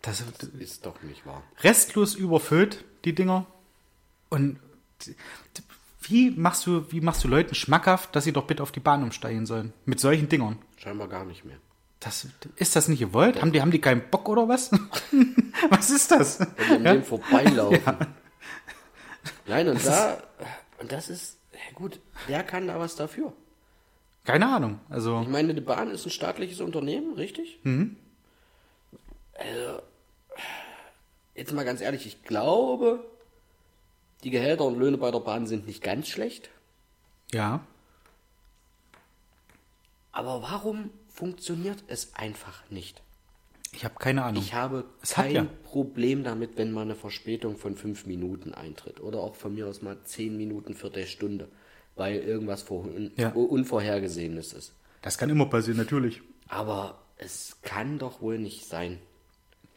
Das, 0.01 0.23
Ist 0.59 0.85
doch 0.85 1.01
nicht 1.03 1.25
wahr. 1.25 1.43
restlos 1.61 2.15
überfüllt, 2.15 2.83
die 3.05 3.13
Dinger. 3.13 3.45
Und 4.29 4.59
wie 6.01 6.31
machst 6.31 6.65
du, 6.65 6.89
wie 6.91 7.01
machst 7.01 7.23
du 7.23 7.27
Leuten 7.27 7.53
schmackhaft, 7.55 8.15
dass 8.15 8.23
sie 8.23 8.31
doch 8.31 8.47
bitte 8.47 8.63
auf 8.63 8.71
die 8.71 8.79
Bahn 8.79 9.03
umsteigen 9.03 9.45
sollen? 9.45 9.73
Mit 9.85 9.99
solchen 9.99 10.29
Dingern. 10.29 10.57
Scheinbar 10.77 11.07
gar 11.09 11.25
nicht 11.25 11.43
mehr. 11.45 11.57
Das, 11.99 12.27
ist 12.55 12.75
das 12.77 12.87
nicht 12.87 12.99
gewollt? 12.99 13.41
Haben 13.41 13.51
die, 13.51 13.61
haben 13.61 13.71
die 13.71 13.81
keinen 13.81 14.09
Bock 14.09 14.29
oder 14.29 14.47
was? 14.47 14.71
was 15.69 15.89
ist 15.89 16.11
das? 16.11 16.39
Wenn 16.39 16.83
die 16.83 16.89
an 16.89 16.95
dem 16.95 17.03
vorbeilaufen. 17.03 17.97
Nein, 19.47 19.67
und 19.67 19.85
da, 19.85 20.23
und 20.79 20.91
das 20.93 21.09
ist, 21.09 21.37
ja 21.51 21.59
gut, 21.75 21.99
wer 22.27 22.43
kann 22.43 22.67
da 22.67 22.79
was 22.79 22.95
dafür? 22.95 23.33
Keine 24.23 24.47
Ahnung. 24.47 24.79
Also, 24.89 25.21
Ich 25.23 25.27
meine, 25.27 25.53
die 25.53 25.59
Bahn 25.61 25.89
ist 25.91 26.05
ein 26.05 26.11
staatliches 26.11 26.61
Unternehmen, 26.61 27.15
richtig? 27.15 27.59
Also, 27.65 29.81
jetzt 31.39 31.53
mal 31.53 31.65
ganz 31.65 31.81
ehrlich, 31.81 32.05
ich 32.05 32.23
glaube, 32.23 33.03
die 34.23 34.29
Gehälter 34.29 34.65
und 34.65 34.77
Löhne 34.77 34.97
bei 34.97 35.09
der 35.11 35.19
Bahn 35.21 35.47
sind 35.47 35.65
nicht 35.65 35.81
ganz 35.81 36.07
schlecht. 36.07 36.49
ja. 37.31 37.61
Aber 40.11 40.41
warum 40.41 40.89
funktioniert 41.07 41.83
es 41.87 42.13
einfach 42.15 42.63
nicht? 42.71 43.01
Ich 43.71 43.85
habe 43.85 43.93
keine 43.99 44.23
Ahnung. 44.23 44.41
Ich 44.41 44.53
habe 44.55 44.83
Es 45.01 45.11
kein 45.11 45.33
ja. 45.35 45.47
Problem 45.63 46.23
damit, 46.23 46.57
wenn 46.57 46.71
mal 46.71 46.81
eine 46.81 46.95
Verspätung 46.95 47.55
von 47.57 47.75
fünf 47.77 48.05
Minuten 48.07 48.53
eintritt. 48.53 48.99
Oder 48.99 49.19
auch 49.19 49.35
von 49.35 49.53
mir 49.53 49.67
aus 49.67 49.81
mal 49.83 49.97
zehn 50.03 50.35
Minuten, 50.35 50.73
Viertelstunde. 50.73 51.47
Weil 51.95 52.15
irgendwas 52.17 52.63
vor, 52.63 52.85
Ja. 53.17 53.29
Unvorhergesehenes 53.33 54.51
ist. 54.53 54.73
Das 55.03 55.17
kann 55.19 55.29
immer 55.29 55.45
passieren, 55.45 55.77
natürlich. 55.77 56.21
Aber 56.49 56.99
es 57.17 57.57
kann 57.61 57.99
doch 57.99 58.19
wohl 58.19 58.39
nicht 58.39 58.65
sein. 58.65 58.97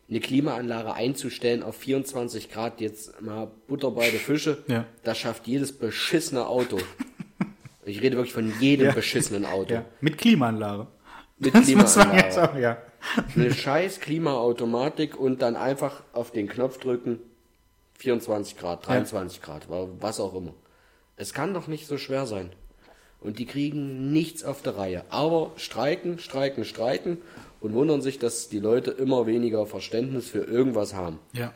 Eine 0.09 0.21
Klimaanlage 0.21 0.93
einzustellen 0.95 1.63
auf 1.63 1.77
24 1.77 2.51
Grad, 2.51 2.81
jetzt 2.81 3.21
mal 3.23 3.51
Butter 3.67 3.91
bei 3.93 4.11
der 4.11 4.21
Fische, 4.21 4.59
Ja. 4.69 4.87
das 5.05 5.19
schafft 5.19 5.47
jedes 5.47 5.73
beschissene 5.79 6.47
Auto. 6.47 6.79
Ich 7.85 8.01
rede 8.03 8.17
wirklich 8.17 8.35
von 8.35 8.53
jedem 8.61 8.87
Ja. 8.89 8.93
beschissenen 8.93 9.45
Auto. 9.47 9.75
Ja. 9.75 9.85
Mit 10.01 10.19
Klimaanlage. 10.19 10.87
Mit 11.39 11.55
Das 11.55 11.67
muss 11.69 11.97
man 11.97 12.11
Klimaanlage. 12.11 12.53
auch, 12.53 12.57
ja. 12.59 12.79
Eine 13.35 13.53
scheiß 13.53 14.01
Klimaautomatik 14.01 15.19
und 15.19 15.43
dann 15.43 15.57
einfach 15.57 16.03
auf 16.13 16.31
den 16.31 16.47
Knopf 16.49 16.79
drücken, 16.79 17.19
24 17.99 18.57
Grad, 18.59 18.87
23 18.87 19.41
Grad, 19.43 19.69
wa- 19.69 19.89
was 19.99 20.21
auch 20.21 20.35
immer. 20.35 20.55
Es 21.17 21.33
kann 21.35 21.55
doch 21.55 21.67
nicht 21.69 21.87
so 21.87 21.97
schwer 21.99 22.27
sein. 22.27 22.51
und 23.21 23.39
die 23.39 23.47
kriegen 23.47 24.11
nichts 24.13 24.43
auf 24.43 24.63
der 24.63 24.77
Reihe. 24.77 25.05
Aber 25.09 25.53
streiken, 25.57 26.19
streiken, 26.19 26.65
streiken 26.65 27.19
und 27.63 27.75
wundern 27.75 28.03
sich, 28.03 28.19
dass 28.19 28.49
die 28.49 28.59
Leute 28.59 28.91
immer 28.91 29.27
weniger 29.27 29.67
Verständnis 29.67 30.29
für 30.29 30.41
irgendwas 30.41 30.95
haben. 30.95 31.19
Ja. 31.33 31.53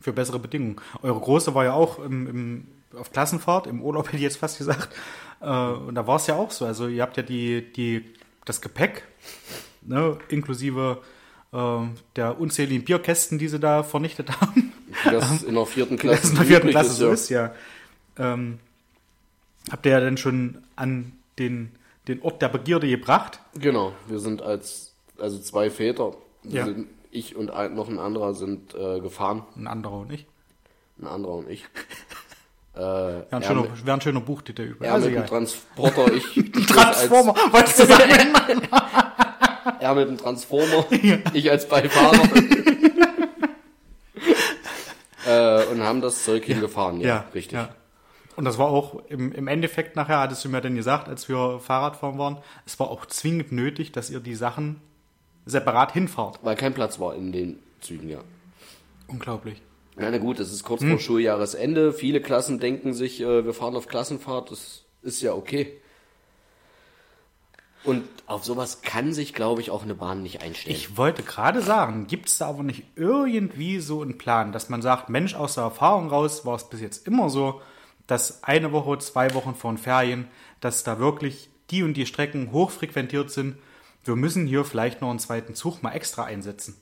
Für 0.00 0.12
bessere 0.12 0.38
Bedingungen. 0.38 0.76
Eure 1.02 1.20
Große 1.20 1.54
war 1.54 1.64
ja 1.64 1.72
auch 1.72 1.98
im, 1.98 2.26
im, 2.26 2.66
auf 2.98 3.12
Klassenfahrt, 3.12 3.66
im 3.66 3.82
Urlaub 3.82 4.06
hätte 4.08 4.16
ich 4.16 4.22
jetzt 4.22 4.38
fast 4.38 4.58
gesagt. 4.58 4.88
Äh, 5.40 5.46
und 5.46 5.94
da 5.94 6.06
war 6.06 6.16
es 6.16 6.26
ja 6.26 6.36
auch 6.36 6.50
so. 6.50 6.66
Also 6.66 6.88
ihr 6.88 7.02
habt 7.02 7.16
ja 7.16 7.22
die, 7.22 7.72
die, 7.72 8.04
das 8.44 8.60
Gepäck, 8.60 9.04
ne, 9.82 10.18
inklusive 10.28 10.98
äh, 11.52 11.78
der 12.16 12.40
unzähligen 12.40 12.84
Bierkästen, 12.84 13.38
die 13.38 13.48
sie 13.48 13.60
da 13.60 13.82
vernichtet 13.82 14.30
haben. 14.40 14.72
Das 15.04 15.42
in 15.42 15.54
der 15.54 15.66
vierten 15.66 15.96
Das 15.96 16.00
Klasse, 16.00 16.28
in 16.28 16.34
der 16.34 16.44
vierten 16.44 16.70
Klasse 16.70 16.90
ist, 16.90 16.96
so 16.96 17.06
ja. 17.06 17.12
ist, 17.12 17.28
ja. 17.28 17.54
Ähm, 18.18 18.58
habt 19.70 19.86
ihr 19.86 19.92
ja 19.92 20.00
dann 20.00 20.16
schon 20.16 20.58
an 20.74 21.12
den, 21.38 21.70
den 22.08 22.20
Ort 22.22 22.42
der 22.42 22.48
Begierde 22.48 22.88
gebracht? 22.88 23.40
Genau, 23.54 23.92
wir 24.08 24.18
sind 24.18 24.42
als, 24.42 24.89
also 25.20 25.38
zwei 25.38 25.70
Väter, 25.70 26.14
Ja. 26.42 26.64
sind, 26.64 26.88
ich 27.10 27.34
und 27.36 27.50
ein, 27.50 27.74
noch 27.74 27.88
ein 27.88 27.98
anderer 27.98 28.34
sind 28.34 28.74
äh, 28.74 29.00
gefahren, 29.00 29.44
Ein 29.56 29.66
anderer 29.66 29.98
und 30.00 30.12
ich. 30.12 30.26
ein 31.00 31.06
anderer 31.06 31.34
und 31.34 31.50
ich. 31.50 31.64
Äh, 32.72 32.78
Wäre 32.78 33.26
ein, 33.32 33.42
er, 33.42 33.48
schöner, 33.48 33.62
mit, 33.62 33.84
wär 33.84 33.94
ein 33.94 34.00
schöner 34.00 34.20
Buchtitel 34.20 34.62
über. 34.62 34.84
er 34.86 34.94
Also 34.94 35.08
mit 35.08 35.18
dem. 35.18 35.26
Transporter, 35.26 36.12
ich, 36.12 36.36
ich 36.36 36.66
Transformer, 36.66 37.34
wolltest 37.50 37.80
du 37.80 37.84
sagen? 37.86 38.10
Er 39.80 39.94
mit 39.94 40.08
dem 40.08 40.16
Transformer, 40.16 40.86
ich 41.34 41.50
als 41.50 41.68
Beifahrer. 41.68 42.16
äh, 45.26 45.64
und 45.66 45.82
haben 45.82 46.00
das 46.00 46.24
Zeug 46.24 46.44
hingefahren, 46.44 47.00
ja, 47.00 47.24
richtig. 47.34 47.54
Ja. 47.54 47.70
Und 48.36 48.44
das 48.44 48.56
war 48.56 48.68
auch 48.68 49.02
im, 49.08 49.32
im 49.32 49.48
Endeffekt 49.48 49.96
nachher, 49.96 50.20
hattest 50.20 50.44
du 50.44 50.48
mir 50.48 50.60
dann 50.60 50.76
gesagt, 50.76 51.08
als 51.08 51.28
wir 51.28 51.58
Fahrradfahren 51.60 52.18
waren, 52.18 52.38
es 52.66 52.78
war 52.78 52.88
auch 52.88 53.04
zwingend 53.06 53.52
nötig, 53.52 53.92
dass 53.92 54.10
ihr 54.10 54.20
die 54.20 54.34
Sachen 54.34 54.80
separat 55.50 55.92
hinfahrt. 55.92 56.38
Weil 56.42 56.56
kein 56.56 56.72
Platz 56.74 56.98
war 57.00 57.14
in 57.14 57.32
den 57.32 57.58
Zügen, 57.80 58.08
ja. 58.08 58.20
Unglaublich. 59.08 59.60
Na, 59.96 60.10
na 60.10 60.18
gut, 60.18 60.38
es 60.40 60.52
ist 60.52 60.62
kurz 60.64 60.80
Hm. 60.82 60.90
vor 60.90 60.98
Schuljahresende. 61.00 61.92
Viele 61.92 62.20
Klassen 62.20 62.58
denken 62.60 62.94
sich, 62.94 63.20
äh, 63.20 63.44
wir 63.44 63.52
fahren 63.54 63.76
auf 63.76 63.88
Klassenfahrt, 63.88 64.50
das 64.50 64.84
ist 65.02 65.20
ja 65.20 65.32
okay. 65.34 65.72
Und 67.82 68.04
auf 68.26 68.44
sowas 68.44 68.82
kann 68.82 69.14
sich, 69.14 69.32
glaube 69.32 69.62
ich, 69.62 69.70
auch 69.70 69.82
eine 69.82 69.94
Bahn 69.94 70.22
nicht 70.22 70.42
einstellen. 70.42 70.76
Ich 70.76 70.98
wollte 70.98 71.22
gerade 71.22 71.62
sagen, 71.62 72.06
gibt 72.06 72.28
es 72.28 72.36
da 72.36 72.46
aber 72.48 72.62
nicht 72.62 72.84
irgendwie 72.94 73.80
so 73.80 74.02
einen 74.02 74.18
Plan, 74.18 74.52
dass 74.52 74.68
man 74.68 74.82
sagt, 74.82 75.08
Mensch, 75.08 75.34
aus 75.34 75.54
der 75.54 75.64
Erfahrung 75.64 76.08
raus 76.10 76.44
war 76.44 76.56
es 76.56 76.68
bis 76.68 76.80
jetzt 76.82 77.06
immer 77.06 77.30
so, 77.30 77.62
dass 78.06 78.44
eine 78.44 78.72
Woche, 78.72 78.98
zwei 78.98 79.32
Wochen 79.34 79.54
vor 79.54 79.72
den 79.72 79.78
Ferien, 79.78 80.28
dass 80.60 80.84
da 80.84 80.98
wirklich 80.98 81.48
die 81.70 81.82
und 81.82 81.94
die 81.94 82.04
Strecken 82.06 82.52
hochfrequentiert 82.52 83.30
sind. 83.30 83.56
Wir 84.04 84.16
müssen 84.16 84.46
hier 84.46 84.64
vielleicht 84.64 85.00
noch 85.00 85.10
einen 85.10 85.18
zweiten 85.18 85.54
Zug 85.54 85.82
mal 85.82 85.92
extra 85.92 86.24
einsetzen. 86.24 86.76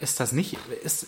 Ist 0.00 0.20
das 0.20 0.32
nicht, 0.32 0.56
ist, 0.82 1.06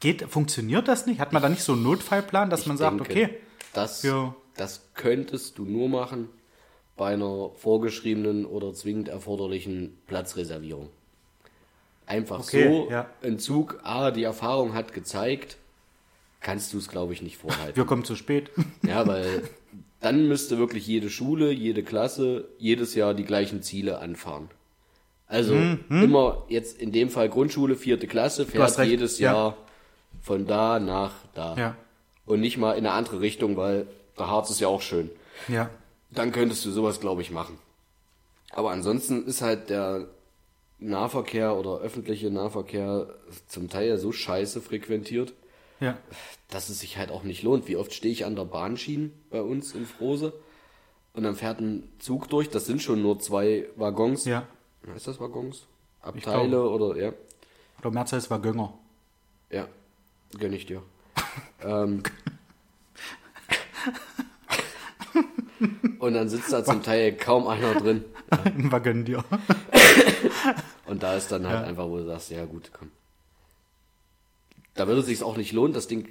geht, 0.00 0.22
funktioniert 0.24 0.88
das 0.88 1.06
nicht? 1.06 1.20
Hat 1.20 1.32
man 1.32 1.42
da 1.42 1.48
nicht 1.48 1.62
so 1.62 1.72
einen 1.72 1.82
Notfallplan, 1.82 2.50
dass 2.50 2.60
Ich 2.62 2.66
man 2.66 2.76
sagt, 2.76 2.98
denke, 3.00 3.10
okay, 3.12 3.38
das, 3.72 4.02
wir- 4.04 4.34
das 4.56 4.82
könntest 4.94 5.58
du 5.58 5.64
nur 5.64 5.88
machen 5.88 6.28
bei 6.96 7.12
einer 7.12 7.50
vorgeschriebenen 7.56 8.46
oder 8.46 8.72
zwingend 8.72 9.08
erforderlichen 9.08 9.98
Platzreservierung. 10.06 10.88
Einfach 12.06 12.40
Okay, 12.40 12.68
so, 12.68 12.90
ja. 12.90 13.10
ein 13.22 13.38
Zug, 13.38 13.80
ah, 13.82 14.10
die 14.10 14.22
Erfahrung 14.22 14.72
hat 14.74 14.94
gezeigt, 14.94 15.56
kannst 16.40 16.72
du 16.72 16.78
es, 16.78 16.88
glaube 16.88 17.12
ich, 17.12 17.20
nicht 17.20 17.36
vorhalten. 17.36 17.76
wir 17.76 17.84
kommen 17.84 18.04
zu 18.04 18.14
spät. 18.16 18.50
Ja, 18.82 19.06
weil 19.06 19.42
dann 20.00 20.28
müsste 20.28 20.58
wirklich 20.58 20.86
jede 20.86 21.10
Schule, 21.10 21.50
jede 21.50 21.82
Klasse 21.82 22.48
jedes 22.58 22.94
Jahr 22.94 23.14
die 23.14 23.24
gleichen 23.24 23.62
Ziele 23.62 23.98
anfahren. 23.98 24.48
Also 25.28 25.54
immer 25.90 26.44
jetzt 26.48 26.80
in 26.80 26.92
dem 26.92 27.10
Fall 27.10 27.28
Grundschule, 27.28 27.74
vierte 27.74 28.06
Klasse, 28.06 28.46
fährt 28.46 28.78
jedes 28.86 29.18
ja. 29.18 29.32
Jahr 29.32 29.56
von 30.22 30.46
da 30.46 30.78
nach 30.78 31.14
da. 31.34 31.56
Ja. 31.56 31.76
Und 32.26 32.40
nicht 32.40 32.58
mal 32.58 32.72
in 32.72 32.86
eine 32.86 32.92
andere 32.92 33.20
Richtung, 33.20 33.56
weil 33.56 33.86
der 34.18 34.28
Harz 34.28 34.50
ist 34.50 34.60
ja 34.60 34.68
auch 34.68 34.82
schön. 34.82 35.10
Ja. 35.48 35.70
Dann 36.10 36.32
könntest 36.32 36.64
du 36.64 36.70
sowas, 36.70 37.00
glaube 37.00 37.22
ich, 37.22 37.30
machen. 37.30 37.58
Aber 38.52 38.70
ansonsten 38.70 39.26
ist 39.26 39.42
halt 39.42 39.68
der 39.68 40.06
Nahverkehr 40.78 41.56
oder 41.56 41.78
öffentliche 41.78 42.30
Nahverkehr 42.30 43.08
zum 43.48 43.68
Teil 43.68 43.88
ja 43.88 43.96
so 43.98 44.12
scheiße 44.12 44.60
frequentiert, 44.60 45.32
Ja. 45.78 45.98
dass 46.48 46.68
es 46.68 46.80
sich 46.80 46.96
halt 46.96 47.10
auch 47.10 47.22
nicht 47.22 47.42
lohnt. 47.42 47.68
Wie 47.68 47.76
oft 47.76 47.92
stehe 47.92 48.12
ich 48.12 48.24
an 48.24 48.36
der 48.36 48.44
Bahnschiene 48.44 49.10
bei 49.30 49.42
uns 49.42 49.74
in 49.74 49.86
Frose 49.86 50.32
und 51.12 51.22
dann 51.22 51.36
fährt 51.36 51.60
ein 51.60 51.88
Zug 51.98 52.28
durch, 52.28 52.50
das 52.50 52.66
sind 52.66 52.82
schon 52.82 53.02
nur 53.02 53.18
zwei 53.18 53.66
Waggons. 53.76 54.24
Ja. 54.24 54.46
Heißt 54.86 55.06
das 55.06 55.20
Waggons? 55.20 55.66
Abteile 56.00 56.68
oder 56.68 56.96
ja. 56.96 57.12
Oder 57.80 57.90
Mehrzahl 57.90 58.22
war 58.30 58.40
Gönger. 58.40 58.74
Ja, 59.50 59.68
gönn 60.38 60.52
ich 60.52 60.66
dir. 60.66 60.82
ähm, 61.62 62.02
und 65.98 66.14
dann 66.14 66.28
sitzt 66.28 66.52
da 66.52 66.64
zum 66.64 66.82
Teil 66.82 67.16
kaum 67.16 67.48
einer 67.48 67.74
drin. 67.74 68.04
war 68.70 68.80
gönn 68.80 69.04
dir. 69.04 69.24
Und 70.86 71.02
da 71.02 71.14
ist 71.16 71.32
dann 71.32 71.46
halt 71.46 71.64
einfach, 71.64 71.86
wo 71.86 71.96
du 71.96 72.04
sagst, 72.04 72.30
ja 72.30 72.44
gut, 72.44 72.70
komm. 72.72 72.90
Da 74.76 74.86
würde 74.86 75.00
es 75.00 75.06
sich 75.06 75.22
auch 75.22 75.36
nicht 75.36 75.52
lohnen, 75.52 75.72
das 75.72 75.86
Ding 75.88 76.08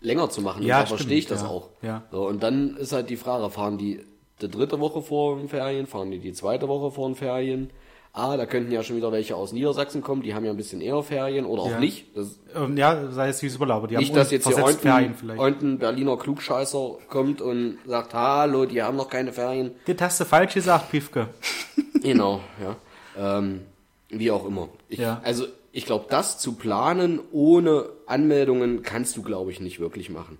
länger 0.00 0.28
zu 0.30 0.40
machen. 0.42 0.62
Ja, 0.62 0.80
da 0.80 0.86
verstehe 0.86 1.18
ich 1.18 1.24
stimmt, 1.24 1.40
das 1.40 1.46
ja. 1.46 1.52
auch. 1.54 1.68
Ja. 1.82 2.02
So, 2.10 2.26
und 2.26 2.42
dann 2.42 2.76
ist 2.76 2.92
halt 2.92 3.08
die 3.10 3.16
Frage, 3.16 3.48
fahren 3.50 3.78
die 3.78 4.00
die 4.40 4.50
dritte 4.50 4.80
Woche 4.80 5.02
vor 5.02 5.36
den 5.38 5.48
Ferien, 5.48 5.86
fahren 5.86 6.10
die 6.10 6.18
die 6.18 6.32
zweite 6.32 6.66
Woche 6.66 6.90
vor 6.90 7.08
den 7.08 7.14
Ferien? 7.14 7.70
Ah, 8.14 8.36
da 8.36 8.44
könnten 8.44 8.70
ja 8.72 8.82
schon 8.82 8.96
wieder 8.96 9.10
welche 9.10 9.36
aus 9.36 9.52
Niedersachsen 9.52 10.02
kommen, 10.02 10.20
die 10.22 10.34
haben 10.34 10.44
ja 10.44 10.50
ein 10.50 10.56
bisschen 10.56 10.82
eher 10.82 11.02
Ferien 11.02 11.46
oder 11.46 11.62
auch 11.62 11.70
Ja. 11.70 11.78
nicht. 11.80 12.06
Das, 12.14 12.38
Ähm, 12.54 12.76
ja, 12.76 13.10
sei 13.10 13.28
es 13.28 13.40
wie 13.42 13.46
es 13.46 13.56
Urlaub. 13.58 13.88
Die 13.88 13.96
nicht, 13.96 14.10
haben 14.10 14.16
dass 14.16 14.30
jetzt 14.30 14.46
hier 14.46 14.56
vielleicht. 14.56 15.40
unten 15.40 15.78
Berliner 15.78 16.18
Klugscheißer 16.18 16.96
kommt 17.08 17.40
und 17.40 17.78
sagt, 17.86 18.12
hallo, 18.12 18.66
die 18.66 18.82
haben 18.82 18.96
noch 18.98 19.08
keine 19.08 19.32
Ferien. 19.32 19.70
Das 19.86 19.96
hast 20.00 20.20
du 20.20 20.24
falsch 20.26 20.54
gesagt, 20.54 20.90
Piefke. 20.90 21.28
Genau, 22.02 22.40
ja. 22.60 23.38
Ähm, 23.38 23.60
wie 24.08 24.30
auch 24.32 24.44
immer. 24.44 24.68
Ich, 24.88 24.98
Ja. 24.98 25.20
Also 25.22 25.46
ich 25.72 25.86
glaube, 25.86 26.06
das 26.10 26.38
zu 26.38 26.52
planen 26.54 27.18
ohne 27.32 27.86
Anmeldungen 28.06 28.82
kannst 28.82 29.16
du, 29.16 29.22
glaube 29.22 29.50
ich, 29.50 29.60
nicht 29.60 29.80
wirklich 29.80 30.10
machen. 30.10 30.38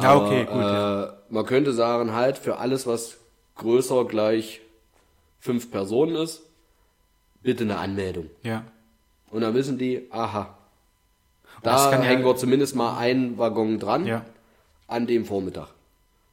Ja, 0.00 0.16
okay, 0.16 0.44
gut, 0.46 0.54
Äh, 0.56 0.60
ja. 0.62 1.14
Man 1.28 1.44
könnte 1.46 1.72
sagen, 1.72 2.14
halt 2.14 2.38
für 2.38 2.56
alles, 2.58 2.86
was 2.86 3.18
größer 3.56 4.06
gleich 4.06 4.60
fünf 5.38 5.70
Personen 5.70 6.16
ist, 6.16 6.42
bitte 7.42 7.64
eine 7.64 7.78
Anmeldung. 7.78 8.30
Ja. 8.42 8.64
Und 9.30 9.42
dann 9.42 9.54
wissen 9.54 9.76
die, 9.78 10.06
aha, 10.10 10.56
das 11.62 11.84
da 11.84 11.90
kann 11.90 12.02
ja- 12.02 12.08
hängen 12.08 12.24
wir 12.24 12.36
zumindest 12.36 12.74
mal 12.74 12.96
einen 12.98 13.36
Waggon 13.38 13.78
dran 13.78 14.06
Ja. 14.06 14.24
an 14.86 15.06
dem 15.06 15.24
Vormittag. 15.26 15.68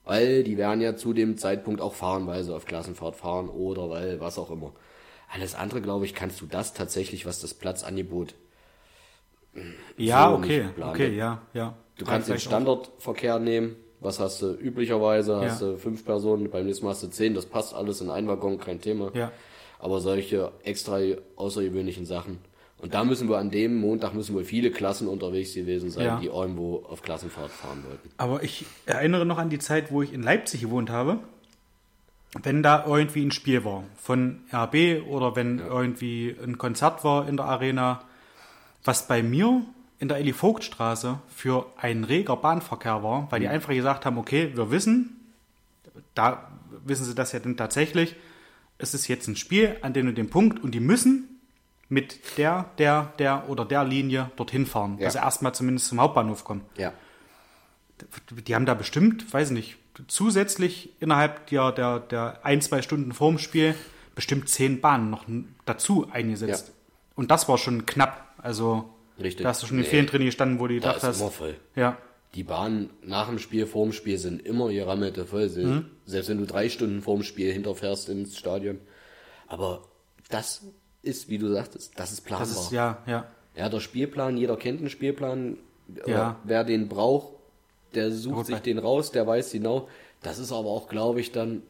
Weil 0.05 0.43
die 0.45 0.57
werden 0.57 0.79
ja 0.79 0.95
zu 0.95 1.11
dem 1.11 1.37
Zeitpunkt 1.37 1.81
auch 1.81 1.93
fahren, 1.93 2.27
weil 2.27 2.41
sie 2.43 2.55
auf 2.55 2.65
Klassenfahrt 2.65 3.17
fahren 3.17 3.49
oder 3.49 3.89
weil 3.89 4.21
was 4.21 4.39
auch 4.39 4.49
immer. 4.51 4.71
Alles 5.29 5.55
andere, 5.55 5.81
glaube 5.81 6.05
ich, 6.05 6.13
kannst 6.15 6.39
du 6.41 6.45
das 6.45 6.73
tatsächlich, 6.73 7.25
was 7.25 7.39
das 7.41 7.53
Platzangebot. 7.53 8.33
Ja, 9.97 10.29
So 10.29 10.35
okay. 10.37 10.65
Okay, 10.81 11.15
ja, 11.15 11.41
ja. 11.53 11.75
Du 11.97 12.05
Ja, 12.05 12.11
kannst 12.11 12.27
den 12.27 12.33
vielleicht 12.33 12.47
auch. 12.47 12.51
Standardverkehr 12.51 13.39
nehmen. 13.39 13.75
Was 13.99 14.19
hast 14.19 14.41
du 14.43 14.51
üblicherweise? 14.53 15.37
Hast 15.41 15.61
Ja. 15.61 15.71
du 15.71 15.77
fünf 15.77 16.05
Personen, 16.05 16.49
beim 16.51 16.65
nächsten 16.67 16.85
Mal 16.85 16.91
hast 16.91 17.01
du 17.03 17.07
zehn. 17.07 17.33
Das 17.33 17.47
passt 17.47 17.73
alles 17.73 17.99
in 18.01 18.11
einen 18.11 18.27
Waggon, 18.27 18.59
kein 18.59 18.79
Thema. 18.79 19.11
Ja. 19.15 19.31
Aber 19.79 19.99
solche 20.01 20.51
extra 20.63 20.99
außergewöhnlichen 21.35 22.05
Sachen. 22.05 22.37
Und 22.79 22.93
da 22.93 23.03
müssen 23.03 23.27
wir 23.27 23.39
an 23.39 23.49
dem 23.49 23.75
Montag 23.75 24.13
müssen 24.13 24.35
wohl 24.35 24.43
viele 24.43 24.69
Klassen 24.69 25.07
unterwegs 25.07 25.55
gewesen 25.55 25.89
sein, 25.89 26.05
Ja. 26.05 26.19
die 26.19 26.27
irgendwo 26.27 26.83
auf 26.87 27.01
Klassenfahrt 27.01 27.49
fahren 27.49 27.83
wollten. 27.87 28.11
Aber 28.17 28.43
ich 28.43 28.65
erinnere 28.85 29.25
noch 29.25 29.39
an 29.39 29.49
die 29.49 29.57
Zeit, 29.57 29.91
wo 29.91 30.03
ich 30.03 30.13
in 30.13 30.21
Leipzig 30.21 30.61
gewohnt 30.61 30.91
habe. 30.91 31.17
Wenn 32.43 32.61
da 32.63 32.85
irgendwie 32.85 33.25
ein 33.25 33.31
Spiel 33.31 33.63
war 33.65 33.83
von 33.97 34.41
RB 34.53 35.03
oder 35.07 35.35
wenn 35.35 35.59
irgendwie 35.59 36.35
ein 36.43 36.57
Konzert 36.57 37.03
war 37.03 37.27
in 37.27 37.37
der 37.37 37.45
Arena, 37.45 38.01
was 38.83 39.07
bei 39.07 39.23
mir 39.23 39.61
in 39.99 40.07
der 40.07 40.17
Elli-Vogt-Straße 40.17 41.19
für 41.33 41.65
ein 41.77 42.03
reger 42.03 42.35
Bahnverkehr 42.37 43.01
war, 43.03 43.27
weil 43.31 43.39
die 43.39 43.47
einfach 43.47 43.73
gesagt 43.73 44.05
haben, 44.05 44.17
okay, 44.17 44.51
wir 44.55 44.69
wissen, 44.71 45.33
da 46.13 46.47
wissen 46.85 47.05
sie 47.05 47.15
das 47.15 47.31
ja 47.31 47.39
dann 47.39 47.57
tatsächlich, 47.57 48.15
es 48.77 48.93
ist 48.93 49.07
jetzt 49.07 49.27
ein 49.27 49.35
Spiel 49.35 49.77
an 49.81 49.93
dem 49.93 50.07
und 50.07 50.15
dem 50.17 50.29
Punkt 50.29 50.63
und 50.63 50.71
die 50.75 50.79
müssen 50.79 51.39
mit 51.89 52.37
der, 52.37 52.65
der, 52.77 53.13
der 53.17 53.49
oder 53.49 53.65
der 53.65 53.83
Linie 53.85 54.29
dorthin 54.35 54.65
fahren, 54.65 54.97
Ja. 54.99 55.05
dass 55.05 55.13
sie 55.13 55.19
erstmal 55.19 55.55
zumindest 55.55 55.87
zum 55.87 55.99
Hauptbahnhof 56.01 56.43
kommen 56.43 56.61
Ja. 56.77 56.93
die 58.45 58.53
haben 58.53 58.65
da 58.65 58.73
bestimmt, 58.75 59.33
weiß 59.33 59.51
nicht, 59.51 59.77
zusätzlich 60.07 60.89
innerhalb 60.99 61.47
der, 61.47 61.71
der, 61.71 61.99
der 61.99 62.45
ein, 62.45 62.61
zwei 62.61 62.81
Stunden 62.81 63.11
vorm 63.11 63.37
Spiel 63.37 63.75
bestimmt 64.15 64.49
zehn 64.49 64.81
Bahnen 64.81 65.09
noch 65.09 65.25
dazu 65.65 66.07
eingesetzt. 66.11 66.67
Ja. 66.67 66.73
Und 67.15 67.31
das 67.31 67.47
war 67.49 67.57
schon 67.57 67.85
knapp. 67.85 68.33
Also 68.37 68.89
Richtig. 69.19 69.43
da 69.43 69.49
hast 69.49 69.63
du 69.63 69.67
schon 69.67 69.77
in 69.77 69.83
Nee. 69.83 69.89
Ferien 69.89 70.07
drin 70.07 70.25
gestanden, 70.25 70.59
wo 70.59 70.67
die 70.67 70.79
Da 70.79 70.89
gedacht 70.89 70.97
ist 71.03 71.07
hast. 71.09 71.21
immer 71.21 71.31
voll. 71.31 71.55
Ja. 71.75 71.97
die 72.35 72.43
Bahnen 72.43 72.89
nach 73.01 73.27
dem 73.29 73.39
Spiel, 73.39 73.65
vor 73.65 73.83
dem 73.85 73.93
Spiel 73.93 74.17
sind 74.17 74.45
immer 74.45 74.69
gerammelt 74.69 75.17
voll. 75.27 75.49
Mhm. 75.49 75.85
Selbst 76.05 76.29
wenn 76.29 76.37
du 76.37 76.45
drei 76.45 76.69
Stunden 76.69 77.01
vor 77.01 77.15
dem 77.15 77.23
Spiel 77.23 77.51
hinterfährst 77.51 78.09
ins 78.09 78.37
Stadion. 78.37 78.79
Aber 79.47 79.83
das 80.29 80.61
ist, 81.01 81.29
wie 81.29 81.37
du 81.37 81.51
sagtest, 81.51 81.93
das 81.97 82.11
ist 82.11 82.21
planbar. 82.21 82.47
Das 82.47 82.55
ist, 82.65 82.71
ja, 82.71 82.97
ja. 83.07 83.25
Ja, 83.55 83.69
der 83.69 83.79
Spielplan, 83.79 84.37
jeder 84.37 84.55
kennt 84.57 84.79
einen 84.79 84.89
Spielplan. 84.89 85.57
Ja. 86.05 86.35
Wer 86.43 86.63
den 86.63 86.89
braucht, 86.89 87.33
der 87.95 88.11
sucht 88.11 88.35
Gut, 88.35 88.45
sich 88.47 88.59
den 88.59 88.77
raus, 88.79 89.11
der 89.11 89.25
weiß 89.27 89.51
genau. 89.51 89.87
Das 90.23 90.39
ist 90.39 90.51
aber 90.51 90.69
auch, 90.69 90.87
glaube 90.89 91.19
ich, 91.21 91.31
dann 91.31 91.61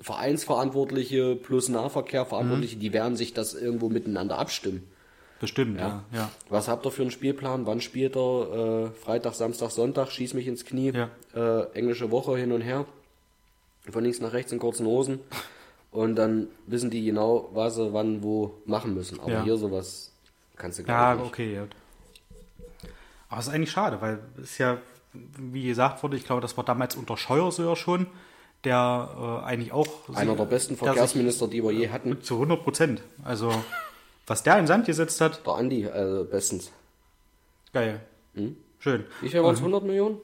Vereinsverantwortliche 0.00 1.36
plus 1.36 1.68
Nahverkehrverantwortliche, 1.68 2.76
Mhm. 2.76 2.80
die 2.80 2.92
werden 2.92 3.16
sich 3.16 3.34
das 3.34 3.54
irgendwo 3.54 3.88
miteinander 3.90 4.38
abstimmen. 4.38 4.88
Bestimmt, 5.40 5.78
ja. 5.78 6.04
ja. 6.12 6.30
Was 6.50 6.68
habt 6.68 6.86
ihr 6.86 6.90
für 6.90 7.02
einen 7.02 7.10
Spielplan? 7.10 7.66
Wann 7.66 7.80
spielt 7.80 8.14
er? 8.16 8.90
Äh, 8.94 8.98
Freitag, 8.98 9.34
Samstag, 9.34 9.70
Sonntag, 9.70 10.10
schieß 10.10 10.34
mich 10.34 10.46
ins 10.46 10.64
Knie. 10.66 10.92
Ja. 10.92 11.10
Äh, 11.34 11.66
englische 11.78 12.10
Woche 12.10 12.36
hin 12.36 12.52
und 12.52 12.60
her. 12.60 12.84
Von 13.90 14.04
links 14.04 14.20
nach 14.20 14.32
rechts 14.34 14.52
in 14.52 14.58
kurzen 14.58 14.86
Hosen. 14.86 15.20
Und 15.92 16.16
dann 16.16 16.48
wissen 16.66 16.90
die 16.90 17.04
genau, 17.04 17.48
was 17.52 17.76
sie 17.76 17.92
wann 17.92 18.22
wo 18.22 18.52
machen 18.66 18.94
müssen. 18.94 19.18
Aber 19.18 19.30
Ja. 19.32 19.42
hier 19.44 19.56
sowas 19.56 20.12
kannst 20.56 20.78
du 20.78 20.82
Ja, 20.82 20.88
gar 20.88 21.16
nicht. 21.16 21.26
okay. 21.26 21.60
Aber 23.30 23.40
es 23.40 23.46
ist 23.46 23.54
eigentlich 23.54 23.70
schade, 23.70 24.00
weil 24.00 24.18
es 24.42 24.58
ja, 24.58 24.78
wie 25.12 25.66
gesagt 25.66 26.02
wurde, 26.02 26.16
ich 26.16 26.24
glaube, 26.24 26.40
das 26.42 26.56
war 26.56 26.64
damals 26.64 26.96
unter 26.96 27.16
Scheuer 27.16 27.50
so 27.50 27.62
ja 27.62 27.76
schon, 27.76 28.06
der 28.64 29.42
äh, 29.42 29.46
eigentlich 29.46 29.72
auch 29.72 29.86
Einer 30.14 30.34
der 30.36 30.44
besten 30.44 30.76
Verkehrsminister, 30.76 31.48
die 31.48 31.62
wir 31.64 31.70
je 31.72 31.88
hatten. 31.88 32.20
Zu 32.22 32.34
100 32.34 32.62
Prozent. 32.62 33.02
Also, 33.24 33.54
was 34.26 34.42
der 34.42 34.58
in 34.58 34.66
Sand 34.66 34.84
gesetzt 34.84 35.20
hat, 35.22 35.46
Der 35.46 35.54
Andi, 35.54 35.86
also 35.86 36.24
bestens. 36.24 36.70
geil. 37.72 38.00
Schön. 38.78 39.04
Wie 39.20 39.28
viel 39.28 39.42
waren 39.42 39.54
es? 39.54 39.60
100 39.60 39.84
Millionen? 39.84 40.18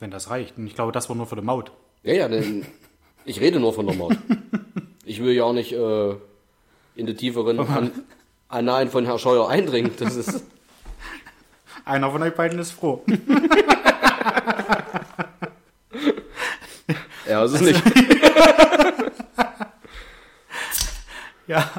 Wenn 0.00 0.10
das 0.10 0.30
reicht. 0.30 0.58
Und 0.58 0.66
ich 0.66 0.74
glaube, 0.74 0.92
das 0.92 1.08
war 1.08 1.16
nur 1.16 1.26
für 1.26 1.36
die 1.36 1.42
Maut. 1.42 1.72
Ja, 2.02 2.14
ja, 2.14 2.28
denn 2.28 2.66
ich 3.24 3.40
rede 3.40 3.60
nur 3.60 3.72
von 3.72 3.86
der 3.86 3.96
Maut. 3.96 4.16
Ich 5.04 5.20
will 5.20 5.32
ja 5.32 5.42
auch 5.42 5.52
nicht 5.52 5.72
äh, 5.72 6.10
in 6.94 7.06
die 7.06 7.14
tieferen 7.14 7.58
An 7.58 7.90
Annalen 8.48 8.88
von 8.88 9.04
Herr 9.04 9.18
Scheuer 9.18 9.48
eindringen. 9.48 9.90
Das 9.98 10.14
ist. 10.14 10.44
Einer 11.84 12.10
von 12.10 12.22
euch 12.22 12.34
beiden 12.34 12.58
ist 12.58 12.72
froh. 12.72 13.04
Ja, 17.32 17.44
ist 17.44 17.52
es 17.52 17.60
nicht. 17.60 17.82
ja, 21.46 21.70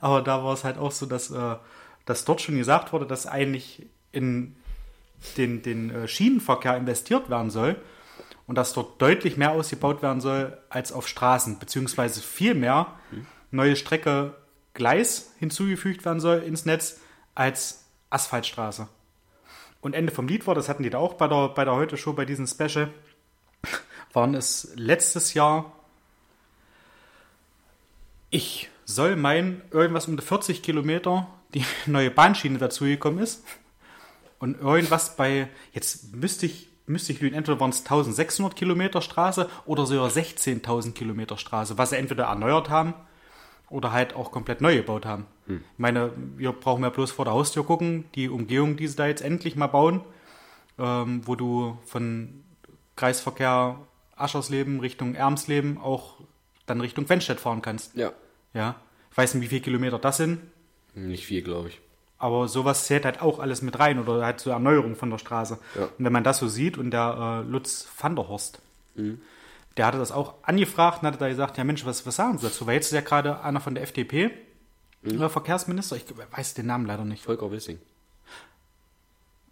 aber 0.00 0.22
da 0.22 0.42
war 0.42 0.54
es 0.54 0.64
halt 0.64 0.78
auch 0.78 0.90
so, 0.92 1.06
dass, 1.06 1.30
äh, 1.30 1.56
dass 2.04 2.24
dort 2.24 2.40
schon 2.40 2.56
gesagt 2.56 2.92
wurde, 2.92 3.06
dass 3.06 3.26
eigentlich 3.26 3.86
in 4.12 4.56
den, 5.36 5.62
den 5.62 5.90
äh, 5.90 6.08
Schienenverkehr 6.08 6.76
investiert 6.76 7.30
werden 7.30 7.50
soll 7.50 7.76
und 8.46 8.56
dass 8.56 8.72
dort 8.72 9.00
deutlich 9.00 9.36
mehr 9.36 9.52
ausgebaut 9.52 10.02
werden 10.02 10.20
soll 10.20 10.58
als 10.70 10.90
auf 10.92 11.06
Straßen, 11.06 11.58
beziehungsweise 11.58 12.20
viel 12.20 12.54
mehr 12.54 12.88
neue 13.50 13.76
Strecke 13.76 14.34
Gleis 14.74 15.32
hinzugefügt 15.38 16.04
werden 16.04 16.20
soll 16.20 16.38
ins 16.38 16.64
Netz 16.64 17.00
als 17.34 17.84
Asphaltstraße. 18.10 18.88
Und 19.80 19.94
Ende 19.94 20.12
vom 20.12 20.26
Lied 20.26 20.46
war, 20.46 20.54
das 20.54 20.68
hatten 20.68 20.82
die 20.82 20.90
da 20.90 20.98
auch 20.98 21.14
bei 21.14 21.28
der, 21.28 21.48
bei 21.48 21.64
der 21.64 21.74
Heute-Show, 21.74 22.12
bei 22.12 22.24
diesem 22.24 22.46
Special, 22.46 22.92
waren 24.12 24.34
es 24.34 24.72
letztes 24.74 25.34
Jahr, 25.34 25.72
ich 28.30 28.68
soll 28.84 29.16
meinen, 29.16 29.62
irgendwas 29.70 30.08
um 30.08 30.16
die 30.16 30.22
40 30.22 30.62
Kilometer 30.62 31.26
die 31.54 31.64
neue 31.86 32.10
Bahnschiene 32.10 32.58
dazugekommen 32.58 33.22
ist. 33.22 33.44
Und 34.38 34.60
irgendwas 34.60 35.16
bei, 35.16 35.48
jetzt 35.72 36.14
müsste 36.14 36.46
ich, 36.46 36.68
müsste 36.86 37.12
ich 37.12 37.20
lügen, 37.20 37.34
entweder 37.36 37.58
waren 37.60 37.70
es 37.70 37.80
1600 37.80 38.54
Kilometer 38.54 39.02
Straße 39.02 39.48
oder 39.66 39.84
sogar 39.84 40.08
16.000 40.08 40.92
Kilometer 40.92 41.36
Straße, 41.36 41.76
was 41.76 41.90
sie 41.90 41.96
entweder 41.96 42.24
erneuert 42.24 42.70
haben 42.70 42.94
oder 43.70 43.92
halt 43.92 44.14
auch 44.14 44.30
komplett 44.32 44.60
neu 44.60 44.76
gebaut 44.76 45.04
haben. 45.06 45.26
Ich 45.46 45.60
meine, 45.78 46.12
wir 46.36 46.52
brauchen 46.52 46.82
ja 46.82 46.90
bloß 46.90 47.10
vor 47.10 47.24
der 47.24 47.34
Haustür 47.34 47.64
gucken, 47.64 48.04
die 48.14 48.28
Umgehung, 48.28 48.76
die 48.76 48.86
sie 48.86 48.96
da 48.96 49.06
jetzt 49.06 49.22
endlich 49.22 49.56
mal 49.56 49.66
bauen, 49.66 50.02
ähm, 50.78 51.22
wo 51.26 51.34
du 51.36 51.78
von 51.86 52.44
Kreisverkehr 52.96 53.78
Aschersleben 54.16 54.80
Richtung 54.80 55.14
Ermsleben 55.14 55.78
auch 55.78 56.14
dann 56.66 56.80
Richtung 56.80 57.08
Wenstedt 57.08 57.40
fahren 57.40 57.62
kannst. 57.62 57.94
Ja. 57.96 58.12
Ja, 58.52 58.76
ich 59.10 59.16
weiß 59.16 59.34
nicht, 59.34 59.44
wie 59.44 59.48
viele 59.48 59.60
Kilometer 59.60 59.98
das 59.98 60.16
sind, 60.16 60.40
Nicht 60.94 61.24
viel, 61.26 61.42
glaube 61.42 61.68
ich. 61.68 61.80
aber 62.18 62.48
sowas 62.48 62.84
zählt 62.86 63.04
halt 63.04 63.22
auch 63.22 63.38
alles 63.38 63.62
mit 63.62 63.78
rein 63.78 63.98
oder 64.00 64.24
halt 64.24 64.40
zur 64.40 64.52
Erneuerung 64.54 64.96
von 64.96 65.10
der 65.10 65.18
Straße. 65.18 65.58
Ja. 65.76 65.84
Und 65.84 66.04
wenn 66.04 66.12
man 66.12 66.24
das 66.24 66.38
so 66.38 66.48
sieht 66.48 66.76
und 66.78 66.90
der 66.90 67.42
äh, 67.46 67.50
Lutz 67.50 67.88
van 67.98 68.16
der 68.16 68.28
Horst, 68.28 68.60
der 69.78 69.86
hatte 69.86 69.98
das 69.98 70.12
auch 70.12 70.34
angefragt 70.42 71.02
und 71.02 71.08
hatte 71.08 71.18
da 71.18 71.28
gesagt, 71.28 71.56
ja 71.56 71.64
Mensch, 71.64 71.86
was, 71.86 72.04
was 72.04 72.16
sagen 72.16 72.38
Sie 72.38 72.46
dazu? 72.46 72.66
Weil 72.66 72.74
jetzt 72.74 72.86
ist 72.86 72.92
ja 72.92 73.00
gerade 73.00 73.42
einer 73.42 73.60
von 73.60 73.74
der 73.74 73.84
FDP, 73.84 74.30
äh, 75.04 75.28
Verkehrsminister, 75.28 75.96
ich 75.96 76.04
weiß 76.32 76.54
den 76.54 76.66
Namen 76.66 76.86
leider 76.86 77.04
nicht. 77.04 77.22
Volker 77.22 77.50
Wissing. 77.50 77.78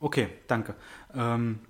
Okay, 0.01 0.29
danke. 0.49 0.75
Ähm, 1.15 1.61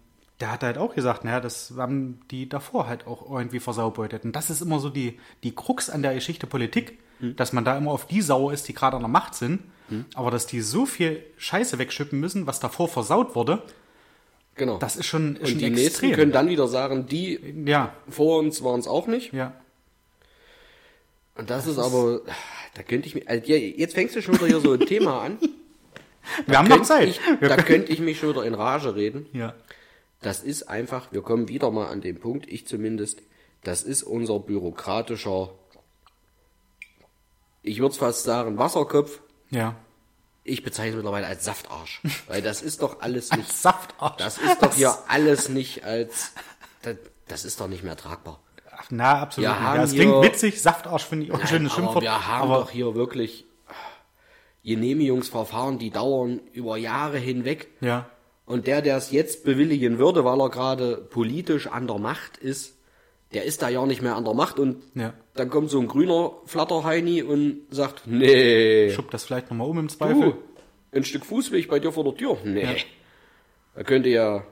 der 0.40 0.50
hat 0.50 0.62
halt 0.62 0.78
auch 0.78 0.94
gesagt, 0.94 1.24
naja, 1.24 1.40
das 1.40 1.74
haben 1.76 2.20
die 2.30 2.48
davor 2.48 2.88
halt 2.88 3.06
auch 3.06 3.30
irgendwie 3.30 3.60
versaubeutet. 3.60 4.24
Und 4.24 4.32
das 4.32 4.50
ist 4.50 4.60
immer 4.60 4.80
so 4.80 4.90
die, 4.90 5.18
die 5.42 5.54
Krux 5.54 5.88
an 5.88 6.02
der 6.02 6.14
Geschichte 6.14 6.46
Politik, 6.46 6.98
dass 7.20 7.54
man 7.54 7.64
da 7.64 7.78
immer 7.78 7.92
auf 7.92 8.06
die 8.06 8.20
sauer 8.20 8.52
ist, 8.52 8.68
die 8.68 8.74
gerade 8.74 8.96
an 8.96 9.02
der 9.02 9.08
Macht 9.08 9.34
sind, 9.34 9.62
aber 10.14 10.30
dass 10.30 10.46
die 10.46 10.60
so 10.60 10.84
viel 10.84 11.24
Scheiße 11.38 11.78
wegschippen 11.78 12.20
müssen, 12.20 12.46
was 12.46 12.60
davor 12.60 12.88
versaut 12.88 13.34
wurde, 13.34 13.62
Genau. 14.56 14.78
das 14.78 14.96
ist 14.96 15.06
schon, 15.06 15.36
ist 15.36 15.40
und 15.42 15.48
schon 15.50 15.58
die 15.58 15.64
extrem. 15.66 15.84
nächsten 15.84 16.12
können 16.12 16.32
dann 16.32 16.48
wieder 16.48 16.66
sagen, 16.66 17.06
die 17.06 17.38
ja, 17.66 17.94
vor 18.08 18.38
uns 18.38 18.62
waren 18.64 18.80
es 18.80 18.88
auch 18.88 19.06
nicht. 19.06 19.32
ja. 19.32 19.54
Und 21.34 21.50
das, 21.50 21.66
ist 21.66 21.78
aber, 21.78 22.22
da 22.74 22.82
könnte 22.82 23.08
ich 23.08 23.14
mir, 23.14 23.22
also 23.26 23.52
jetzt 23.52 23.94
fängst 23.94 24.16
du 24.16 24.22
schon 24.22 24.36
wieder 24.36 24.46
hier 24.46 24.60
so 24.60 24.72
ein 24.72 24.80
Thema 24.80 25.20
an. 25.20 25.38
Wir 26.46 26.58
haben 26.58 26.68
noch 26.68 26.82
Zeit. 26.82 27.08
Ich, 27.08 27.20
da 27.40 27.56
könnte 27.58 27.92
ich 27.92 28.00
mich 28.00 28.18
schon 28.18 28.30
wieder 28.30 28.44
in 28.44 28.54
Rage 28.54 28.96
reden. 28.96 29.26
ja. 29.32 29.54
Das 30.22 30.42
ist 30.42 30.64
einfach, 30.64 31.12
wir 31.12 31.20
kommen 31.22 31.48
wieder 31.48 31.70
mal 31.70 31.86
an 31.88 32.00
den 32.00 32.18
Punkt, 32.18 32.48
ich 32.48 32.66
zumindest, 32.66 33.22
das 33.62 33.82
ist 33.82 34.02
unser 34.02 34.40
bürokratischer, 34.40 35.50
ich 37.62 37.80
würde 37.80 37.94
fast 37.94 38.24
sagen, 38.24 38.58
Wasserkopf. 38.58 39.20
Ja. 39.50 39.76
Ich 40.48 40.62
bezeichne 40.62 40.90
es 40.90 40.96
mittlerweile 40.96 41.26
als 41.26 41.44
Saftarsch. 41.44 42.00
Weil 42.28 42.40
das 42.42 42.62
ist 42.62 42.82
doch 42.82 43.00
alles 43.00 43.30
nicht, 43.32 43.52
Saftarsch. 43.52 44.16
das 44.18 44.38
ist 44.38 44.62
doch 44.62 44.74
hier 44.74 44.96
alles 45.08 45.48
nicht 45.48 45.84
als, 45.84 46.32
das, 46.82 46.96
das 47.28 47.44
ist 47.44 47.60
doch 47.60 47.68
nicht 47.68 47.82
mehr 47.82 47.96
tragbar. 47.96 48.40
Ach, 48.78 48.86
na, 48.90 49.22
absolut. 49.22 49.48
Wir 49.50 49.54
nicht. 49.54 49.74
Ja, 49.76 49.82
es 49.82 49.92
klingt 49.92 50.12
hier- 50.12 50.22
witzig. 50.22 50.62
Saftarsch 50.62 51.04
finde 51.04 51.26
ich 51.26 51.32
auch 51.32 51.40
ein 51.40 51.46
schönes 51.46 51.72
aber 51.72 51.80
Schimpfwort. 51.80 52.02
wir 52.02 52.26
haben 52.28 52.50
aber 52.50 52.60
doch 52.62 52.70
hier 52.70 52.94
wirklich 52.94 53.44
Genehmigungsverfahren, 54.64 55.78
die 55.78 55.90
dauern 55.90 56.40
über 56.52 56.76
Jahre 56.76 57.18
hinweg. 57.18 57.68
ja. 57.80 58.08
Und 58.44 58.68
der, 58.68 58.80
der 58.80 58.96
es 58.96 59.10
jetzt 59.10 59.42
bewilligen 59.42 59.98
würde, 59.98 60.24
weil 60.24 60.40
er 60.40 60.50
gerade 60.50 60.98
politisch 60.98 61.66
an 61.66 61.88
der 61.88 61.98
Macht 61.98 62.36
ist, 62.36 62.75
der 63.36 63.44
ist 63.44 63.60
da 63.62 63.68
ja 63.68 63.84
nicht 63.84 64.00
mehr 64.02 64.16
an 64.16 64.24
der 64.24 64.32
Macht 64.34 64.58
und 64.58 64.82
Ja. 64.94 65.12
dann 65.34 65.50
kommt 65.50 65.68
so 65.70 65.78
ein 65.78 65.86
grüner 65.88 66.32
Flatterheini 66.46 67.22
und 67.22 67.66
sagt, 67.70 68.06
nee, 68.06 68.90
Schub 68.90 69.10
das 69.10 69.24
vielleicht 69.24 69.50
nochmal 69.50 69.68
um 69.68 69.78
im 69.78 69.88
Zweifel. 69.90 70.32
du, 70.32 70.36
ein 70.92 71.04
Stück 71.04 71.26
Fußweg 71.26 71.68
bei 71.68 71.78
dir 71.78 71.92
vor 71.92 72.04
der 72.04 72.14
Tür, 72.16 72.38
nee. 72.44 72.66
Da 73.74 73.82
könnte 73.82 74.08
ja 74.08 74.42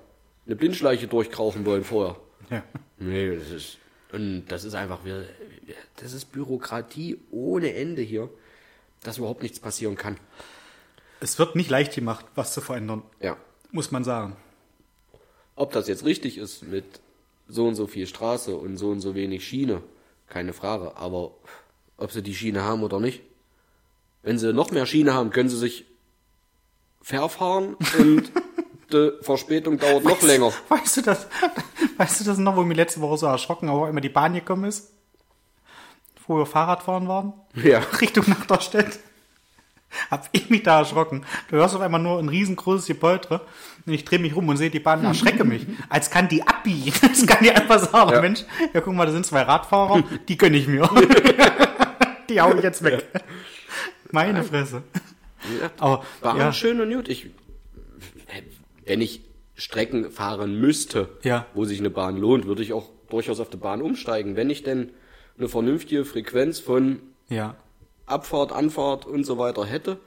eine 0.47 0.57
Blindschleiche 0.57 1.07
durchkrauchen 1.07 1.65
wollen 1.65 1.83
vorher. 1.85 2.17
Ja. 2.51 2.63
Nee, 2.99 3.35
das 3.37 3.51
ist, 3.51 3.79
und 4.13 4.45
das 4.49 4.65
ist 4.65 4.75
einfach, 4.75 5.03
wir, 5.05 5.25
wir- 5.65 5.75
das 5.97 6.13
ist 6.13 6.27
Bürokratie 6.33 7.19
ohne 7.31 7.73
Ende 7.75 8.03
hier, 8.03 8.29
dass 9.03 9.17
überhaupt 9.17 9.43
nichts 9.43 9.59
passieren 9.61 9.97
kann. 9.97 10.19
Es 11.21 11.39
wird 11.39 11.57
nicht 11.57 11.71
leicht 11.71 11.95
gemacht, 11.95 12.27
was 12.35 12.53
zu 12.53 12.61
verändern, 12.61 13.03
Ja. 13.23 13.39
muss 13.73 13.91
man 13.93 14.05
sagen. 14.05 14.37
Ob 15.57 15.73
das 15.73 15.89
jetzt 15.89 16.05
richtig 16.05 16.37
ist 16.37 16.65
mit 16.65 16.85
so 17.49 17.67
und 17.67 17.75
so 17.75 17.87
viel 17.87 18.07
Straße 18.07 18.57
und 18.57 18.77
so 18.77 18.91
und 18.91 19.01
so 19.01 19.15
wenig 19.15 19.47
Schiene, 19.47 19.83
keine 20.29 20.53
Frage. 20.53 20.97
Aber 20.97 21.33
ob 21.97 22.13
sie 22.13 22.23
die 22.23 22.35
Schiene 22.35 22.63
haben 22.63 22.83
oder 22.83 23.01
nicht. 23.01 23.23
Wenn 24.23 24.39
sie 24.39 24.53
noch 24.53 24.71
mehr 24.71 24.87
Schiene 24.87 25.13
haben, 25.13 25.31
können 25.31 25.49
sie 25.49 25.59
sich 25.59 25.85
verfahren 27.03 27.77
und 27.99 28.33
die 28.93 29.13
Verspätung 29.21 29.79
dauert 29.79 30.05
noch 30.05 30.23
länger. 30.23 30.53
Weißt 30.69 30.97
du 30.97 31.03
das? 31.03 31.27
Weißt 31.99 32.21
du 32.21 32.25
das 32.25 32.39
noch, 32.39 32.57
wo 32.57 32.63
mir 32.63 32.75
letzte 32.75 33.01
Woche 33.01 33.19
so 33.19 33.27
erschrocken, 33.27 33.69
aber 33.69 33.89
immer 33.89 34.01
die 34.01 34.09
Bahn 34.09 34.35
gekommen 34.35 34.65
ist? 34.65 34.93
Wo 36.27 36.39
wir 36.39 36.47
Fahrradfahren 36.47 37.07
waren? 37.07 37.35
Ja. 37.55 37.79
Richtung 38.01 38.25
Nachterstedt. 38.29 38.99
Hab 40.11 40.29
ich 40.33 40.51
mich 40.51 40.63
da 40.63 40.79
erschrocken. 40.81 41.25
Du 41.51 41.57
hörst 41.57 41.75
auf 41.75 41.81
einmal 41.81 42.01
nur 42.01 42.19
ein 42.19 42.29
riesengroßes 42.29 42.87
Gepoltere 42.87 43.41
und 43.87 43.93
ich 43.93 44.05
drehe 44.05 44.19
mich 44.19 44.35
rum 44.35 44.49
und 44.49 44.57
sehe 44.57 44.71
die 44.71 44.81
Bahn 44.81 45.01
und 45.01 45.07
erschrecke 45.07 45.45
mich. 45.45 45.67
Als 45.89 46.11
kann 46.11 46.29
die 46.29 46.47
abbiegen. 46.47 46.93
Als 47.03 47.27
kann 47.27 47.43
die 47.45 47.51
einfach 47.51 47.79
sagen, 47.79 48.11
Ja. 48.13 48.21
Mensch, 48.21 48.45
ja 48.73 48.81
guck 48.81 48.95
mal, 48.95 49.07
da 49.07 49.13
sind 49.13 49.27
zwei 49.27 49.43
Radfahrer, 49.43 50.03
die 50.29 50.37
gönn 50.37 50.55
ich 50.55 50.67
mir. 50.67 50.89
die 52.29 52.41
hau 52.41 52.55
ich 52.55 52.63
jetzt 52.63 52.83
weg. 52.83 53.07
Meine 54.11 54.43
Fresse. 54.45 54.83
Aber 55.79 56.05
War 56.23 56.39
ja, 56.39 56.53
schön 56.53 56.81
und 56.81 56.93
gut. 56.93 57.09
Ich, 57.09 57.27
Wenn 58.87 59.01
ich 59.01 59.21
Strecken 59.57 60.11
fahren 60.11 60.61
müsste, 60.61 61.09
Ja. 61.23 61.47
wo 61.55 61.65
sich 61.65 61.79
eine 61.81 61.91
Bahn 61.91 62.17
lohnt, 62.17 62.47
würde 62.47 62.63
ich 62.63 62.73
auch 62.73 62.91
durchaus 63.11 63.41
auf 63.41 63.51
die 63.51 63.57
Bahn 63.57 63.83
umsteigen. 63.83 64.37
Wenn 64.37 64.51
ich 64.51 64.63
denn 64.63 64.91
eine 65.39 65.49
vernünftige 65.49 66.05
Frequenz 66.05 66.59
von 66.61 67.01
Ja. 67.29 67.57
Abfahrt, 68.07 68.53
Anfahrt 68.53 69.07
und 69.07 69.25
so 69.25 69.39
weiter 69.39 69.65
hätte, 69.65 69.99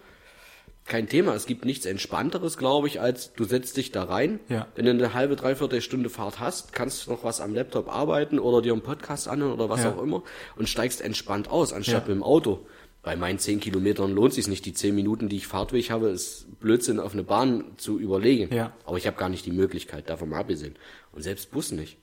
kein 0.86 1.10
Thema. 1.10 1.34
Es 1.34 1.46
gibt 1.46 1.66
nichts 1.66 1.86
Entspannteres, 1.86 2.58
glaube 2.58 2.88
ich, 2.88 3.02
als 3.02 3.34
du 3.34 3.44
setzt 3.44 3.76
dich 3.78 3.92
da 3.92 4.04
rein. 4.04 4.40
Ja. 4.48 4.68
Wenn 4.76 4.86
du 4.86 4.92
eine 4.92 5.14
halbe, 5.14 5.36
dreiviertel 5.36 5.82
Stunde 5.82 6.10
Fahrt 6.10 6.40
hast, 6.40 6.72
kannst 6.74 7.06
du 7.08 7.12
noch 7.12 7.24
was 7.24 7.42
am 7.42 7.54
Laptop 7.54 7.90
arbeiten 7.94 8.40
oder 8.40 8.62
dir 8.62 8.72
einen 8.74 8.82
Podcast 8.82 9.28
anhören 9.28 9.52
oder 9.54 9.70
was 9.70 9.84
Ja. 9.84 9.92
auch 9.94 10.02
immer 10.02 10.24
und 10.56 10.70
steigst 10.70 11.02
entspannt 11.02 11.50
aus, 11.50 11.74
anstatt 11.74 12.08
Ja. 12.08 12.14
mit 12.14 12.18
dem 12.18 12.24
Auto. 12.24 12.66
Bei 13.04 13.16
meinen 13.16 13.40
10 13.40 13.60
Kilometern 13.60 14.12
lohnt 14.14 14.34
sich 14.34 14.48
nicht. 14.48 14.66
Die 14.66 14.74
10 14.74 14.94
Minuten, 14.96 15.30
die 15.30 15.38
ich 15.38 15.48
Fahrtweg 15.48 15.92
habe, 15.92 16.10
ist 16.10 16.60
Blödsinn, 16.60 17.00
auf 17.00 17.14
eine 17.14 17.24
Bahn 17.24 17.64
zu 17.78 18.00
überlegen. 18.00 18.54
Ja. 18.54 18.74
Aber 18.86 18.98
ich 18.98 19.08
habe 19.08 19.18
gar 19.18 19.30
nicht 19.30 19.46
die 19.46 19.52
Möglichkeit, 19.52 20.10
davon 20.10 20.30
mal 20.30 20.40
abgesehen. 20.40 20.76
Und 21.14 21.22
selbst 21.22 21.52
Bus 21.52 21.72
nicht. 21.72 21.98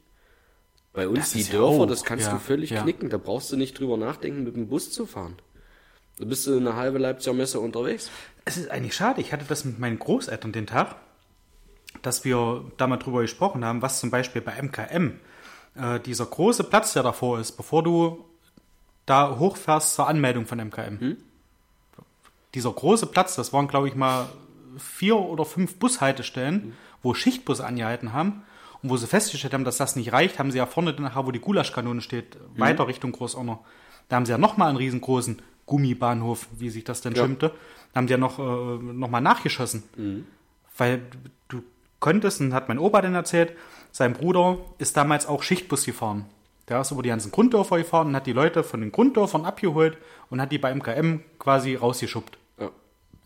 Bei 0.92 1.08
uns 1.08 1.18
Das 1.18 1.32
die 1.32 1.42
ja 1.42 1.58
Dörfer, 1.58 1.82
auch, 1.82 1.86
das 1.86 2.04
kannst 2.04 2.26
ja, 2.26 2.32
du 2.32 2.38
völlig 2.38 2.70
ja. 2.70 2.82
knicken. 2.82 3.10
Da 3.10 3.18
brauchst 3.18 3.50
du 3.50 3.56
nicht 3.56 3.78
drüber 3.78 3.96
nachdenken, 3.96 4.44
mit 4.44 4.56
dem 4.56 4.68
Bus 4.68 4.92
zu 4.92 5.06
fahren. 5.06 5.36
Da 6.18 6.24
bist 6.24 6.46
du 6.46 6.56
eine 6.56 6.76
halbe 6.76 6.98
Leipziger 6.98 7.34
Messe 7.34 7.60
unterwegs. 7.60 8.10
Es 8.44 8.56
ist 8.56 8.70
eigentlich 8.70 8.94
schade. 8.94 9.20
Ich 9.20 9.32
hatte 9.32 9.44
das 9.48 9.64
mit 9.64 9.78
meinen 9.78 9.98
Großeltern 9.98 10.52
den 10.52 10.66
Tag, 10.66 10.96
dass 12.02 12.24
wir 12.24 12.64
da 12.76 12.86
mal 12.86 12.98
drüber 12.98 13.22
gesprochen 13.22 13.64
haben, 13.64 13.82
was 13.82 14.00
zum 14.00 14.10
Beispiel 14.10 14.42
bei 14.42 14.60
MKM 14.60 15.18
äh, 15.74 16.00
dieser 16.00 16.26
große 16.26 16.64
Platz, 16.64 16.92
der 16.92 17.02
davor 17.02 17.40
ist, 17.40 17.52
bevor 17.52 17.82
du 17.82 18.24
da 19.06 19.38
hochfährst 19.38 19.94
zur 19.94 20.08
Anmeldung 20.08 20.46
von 20.46 20.58
MKM. 20.58 21.16
Dieser 22.54 22.72
große 22.72 23.06
Platz, 23.06 23.34
das 23.34 23.52
waren, 23.52 23.68
glaube 23.68 23.88
ich, 23.88 23.94
mal 23.94 24.28
vier 24.78 25.16
oder 25.16 25.44
fünf 25.44 25.78
Bushaltestellen, 25.78 26.74
wo 27.02 27.14
Schichtbusse 27.14 27.66
angehalten 27.66 28.12
haben. 28.12 28.44
Und 28.82 28.90
wo 28.90 28.96
sie 28.96 29.06
festgestellt 29.06 29.54
haben, 29.54 29.64
dass 29.64 29.78
das 29.78 29.96
nicht 29.96 30.12
reicht, 30.12 30.38
haben 30.38 30.50
sie 30.50 30.58
ja 30.58 30.66
vorne 30.66 30.92
nachher, 30.92 31.26
wo 31.26 31.30
die 31.30 31.40
Gulaschkanone 31.40 32.02
steht, 32.02 32.36
weiter 32.56 32.86
Richtung 32.86 33.12
Großonner. 33.12 33.58
Da 34.08 34.16
haben 34.16 34.26
sie 34.26 34.32
ja 34.32 34.38
nochmal 34.38 34.68
einen 34.68 34.76
riesengroßen 34.76 35.40
Gummibahnhof, 35.66 36.46
wie 36.58 36.70
sich 36.70 36.84
das 36.84 37.00
denn 37.00 37.14
Ja. 37.14 37.24
schimpfte. 37.24 37.52
Haben 37.94 38.08
sie 38.08 38.12
ja 38.12 38.18
noch, 38.18 38.38
äh, 38.38 38.42
noch 38.82 39.08
mal 39.10 39.20
nachgeschossen. 39.20 39.82
Weil 40.76 41.02
du 41.48 41.62
konntest, 42.00 42.40
und 42.40 42.52
hat 42.54 42.68
mein 42.68 42.78
Opa 42.78 43.00
denn 43.02 43.14
erzählt, 43.14 43.52
sein 43.92 44.12
Bruder 44.12 44.58
ist 44.78 44.96
damals 44.96 45.26
auch 45.26 45.42
Schichtbus 45.42 45.84
gefahren. 45.84 46.26
Der 46.68 46.80
ist 46.80 46.90
über 46.90 47.02
die 47.02 47.10
ganzen 47.10 47.30
Grunddörfer 47.30 47.76
gefahren 47.78 48.08
und 48.08 48.16
hat 48.16 48.26
die 48.26 48.32
Leute 48.32 48.64
von 48.64 48.80
den 48.80 48.90
Grunddörfern 48.90 49.44
abgeholt 49.44 49.98
und 50.30 50.40
hat 50.40 50.50
die 50.50 50.58
bei 50.58 50.70
MKM 50.74 51.20
quasi 51.38 51.74
rausgeschubbt. 51.76 52.38
Ja. 52.58 52.70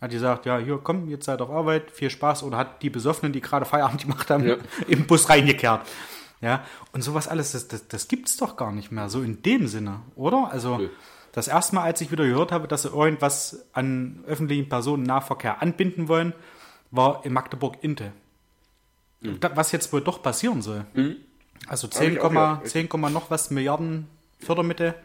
Hat 0.01 0.11
gesagt, 0.11 0.45
ja, 0.45 0.57
hier, 0.59 0.79
komm, 0.83 1.09
jetzt 1.09 1.25
seid 1.25 1.41
auf 1.41 1.49
Arbeit, 1.49 1.89
viel 1.89 2.09
Spaß. 2.09 2.43
Oder 2.43 2.57
hat 2.57 2.83
die 2.83 2.89
Besoffenen, 2.89 3.31
die 3.33 3.41
gerade 3.41 3.65
Feierabend 3.65 4.01
gemacht 4.03 4.29
haben, 4.29 4.45
Ja. 4.47 4.57
im 4.87 5.07
Bus 5.07 5.29
reingekehrt. 5.29 5.87
Ja, 6.41 6.63
und 6.93 7.01
sowas 7.01 7.27
alles, 7.27 7.51
das, 7.53 7.67
das, 7.67 7.87
das 7.89 8.07
gibt's 8.07 8.37
doch 8.37 8.55
gar 8.55 8.71
nicht 8.71 8.91
mehr, 8.91 9.09
so 9.09 9.21
in 9.21 9.41
dem 9.41 9.67
Sinne, 9.67 9.99
oder? 10.15 10.49
Also, 10.51 10.77
Nö. 10.77 10.89
Das 11.39 11.47
erste 11.47 11.75
Mal, 11.75 11.83
als 11.83 12.01
ich 12.01 12.11
wieder 12.11 12.25
gehört 12.25 12.51
habe, 12.51 12.67
dass 12.67 12.83
sie 12.83 12.89
irgendwas 12.89 13.65
an 13.73 14.23
öffentlichen 14.27 14.69
Personennahverkehr 14.69 15.61
anbinden 15.61 16.07
wollen, 16.07 16.33
war 16.91 17.25
in 17.25 17.33
Magdeburg-Inte. 17.33 18.11
Da- 19.21 19.55
Was 19.55 19.71
jetzt 19.71 19.91
wohl 19.91 20.01
doch 20.01 20.21
passieren 20.21 20.61
soll. 20.61 20.85
Also 21.67 21.87
10, 21.87 22.13
ich 22.13 22.19
auch 22.21 22.29
gehört. 22.31 22.67
10, 22.67 22.87
noch 23.11 23.29
was 23.29 23.51
Milliarden 23.51 24.07
Fördermittel. 24.39 24.95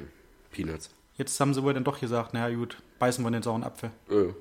Peanuts. 0.53 0.91
Jetzt 1.17 1.39
haben 1.41 1.53
sie 1.55 1.63
wohl 1.63 1.75
dann 1.75 1.85
doch 1.85 1.99
gesagt, 2.01 2.33
naja 2.35 2.55
gut, 2.55 2.81
beißen 2.99 3.25
wir 3.25 3.31
den 3.31 3.43
sauren 3.43 3.65
Apfel. 3.65 3.91
Äh, 4.11 4.33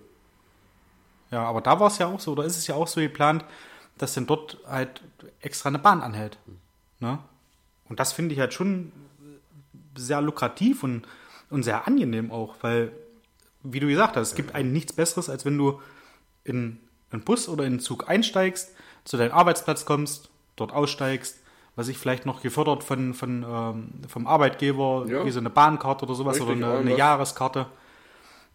Ja, 1.32 1.44
aber 1.46 1.62
da 1.62 1.80
war 1.80 1.88
es 1.88 1.98
ja 1.98 2.08
auch 2.08 2.20
so, 2.20 2.32
oder 2.34 2.44
ist 2.46 2.58
es 2.58 2.68
ja 2.68 2.76
auch 2.76 2.88
so 2.88 3.02
geplant, 3.02 3.44
dass 3.98 4.14
denn 4.14 4.28
dort 4.28 4.58
halt 4.68 5.02
extra 5.42 5.70
eine 5.70 5.80
Bahn 5.80 6.02
anhält. 6.02 6.38
Ne? 7.00 7.18
Und 7.90 8.00
das 8.00 8.14
finde 8.14 8.34
ich 8.34 8.40
halt 8.40 8.54
schon 8.54 8.92
sehr 9.96 10.22
lukrativ 10.22 10.84
und, 10.84 11.08
und 11.54 11.64
sehr 11.64 11.88
angenehm 11.88 12.32
auch, 12.32 12.56
weil, 12.62 12.92
wie 13.64 13.80
du 13.80 13.88
gesagt 13.88 14.16
hast, 14.18 14.30
es 14.30 14.36
gibt 14.36 14.56
eigentlich 14.56 14.74
nichts 14.74 14.94
Besseres, 14.94 15.30
als 15.30 15.46
wenn 15.46 15.58
du 15.58 15.80
in 16.44 16.80
einen 17.12 17.24
Bus 17.24 17.48
oder 17.48 17.64
in 17.66 17.74
einen 17.74 17.80
Zug 17.80 18.10
einsteigst, 18.10 18.72
zu 19.06 19.18
deinem 19.18 19.32
Arbeitsplatz 19.34 19.86
kommst, 19.86 20.30
dort 20.56 20.72
aussteigst, 20.72 21.40
was 21.76 21.88
ich 21.88 21.98
vielleicht 21.98 22.26
noch 22.26 22.42
gefördert 22.42 22.84
von, 22.84 23.14
von, 23.14 23.44
ähm, 23.48 23.90
vom 24.08 24.28
Arbeitgeber, 24.28 25.06
Ja. 25.08 25.26
wie 25.26 25.32
so 25.32 25.40
eine 25.40 25.50
Bahnkarte 25.50 26.06
oder 26.06 26.16
sowas 26.16 26.36
Richtig, 26.40 26.58
oder 26.58 26.68
eine, 26.72 26.80
eine. 26.80 26.98
Jahreskarte. 26.98 27.66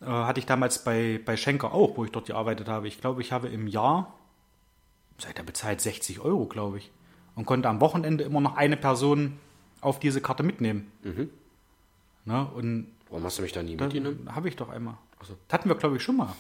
Äh, 0.01 0.07
hatte 0.07 0.39
ich 0.39 0.47
damals 0.47 0.85
bei, 0.85 1.21
bei 1.25 1.37
Schenker 1.37 1.73
auch, 1.75 1.97
wo 1.97 2.05
ich 2.05 2.13
dort 2.13 2.27
gearbeitet 2.27 2.69
habe. 2.69 2.87
Ich 2.87 3.01
glaube, 3.01 3.21
ich 3.21 3.33
habe 3.33 3.49
im 3.49 3.67
Jahr, 3.67 4.15
seit 5.19 5.37
er 5.39 5.45
bezahlt, 5.45 5.81
60 5.81 6.21
Euro, 6.21 6.47
glaube 6.47 6.79
ich. 6.79 6.91
Und 7.35 7.47
konnte 7.47 7.69
am 7.69 7.81
Wochenende 7.81 8.23
immer 8.25 8.41
noch 8.41 8.57
eine 8.57 8.77
Person 8.77 9.39
auf 9.81 9.99
diese 9.99 10.21
Karte 10.21 10.43
mitnehmen. 10.45 10.91
Ne? 12.29 12.47
Und 12.55 12.89
warum 13.09 13.25
hast 13.25 13.39
du 13.39 13.43
mich 13.43 13.53
da 13.53 13.63
nie 13.63 13.75
mitgenommen? 13.75 14.29
habe 14.35 14.49
ich 14.51 14.57
doch 14.57 14.69
einmal. 14.69 14.99
so. 15.27 15.35
Das 15.49 15.55
hatten 15.59 15.71
wir, 15.71 15.77
glaube 15.77 15.97
ich, 15.97 16.03
schon 16.03 16.17
mal. 16.19 16.37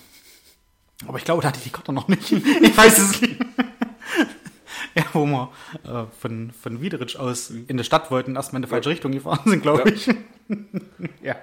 Aber 1.06 1.16
ich 1.16 1.24
glaube, 1.24 1.40
da 1.40 1.48
hatte 1.48 1.56
ich 1.58 1.64
die 1.64 1.70
Karte 1.70 1.92
noch 1.94 2.08
nicht. 2.08 2.30
ich 2.62 2.76
weiß 2.76 2.98
es 2.98 3.20
nicht. 3.22 3.40
ja, 4.94 5.04
wo 5.14 5.24
wir 5.24 5.50
äh, 5.84 6.04
von, 6.20 6.50
von 6.50 6.82
Wiederitsch 6.82 7.16
aus 7.16 7.48
in 7.50 7.78
die 7.78 7.84
Stadt 7.84 8.10
wollten, 8.10 8.36
erstmal 8.36 8.58
in 8.60 8.66
die 8.66 8.68
falsche 8.68 8.90
Richtung 8.90 9.12
gefahren 9.12 9.40
sind, 9.46 9.62
glaube 9.62 9.88
Ja. 9.88 9.94
ich. 9.94 10.08
ja. 11.22 11.36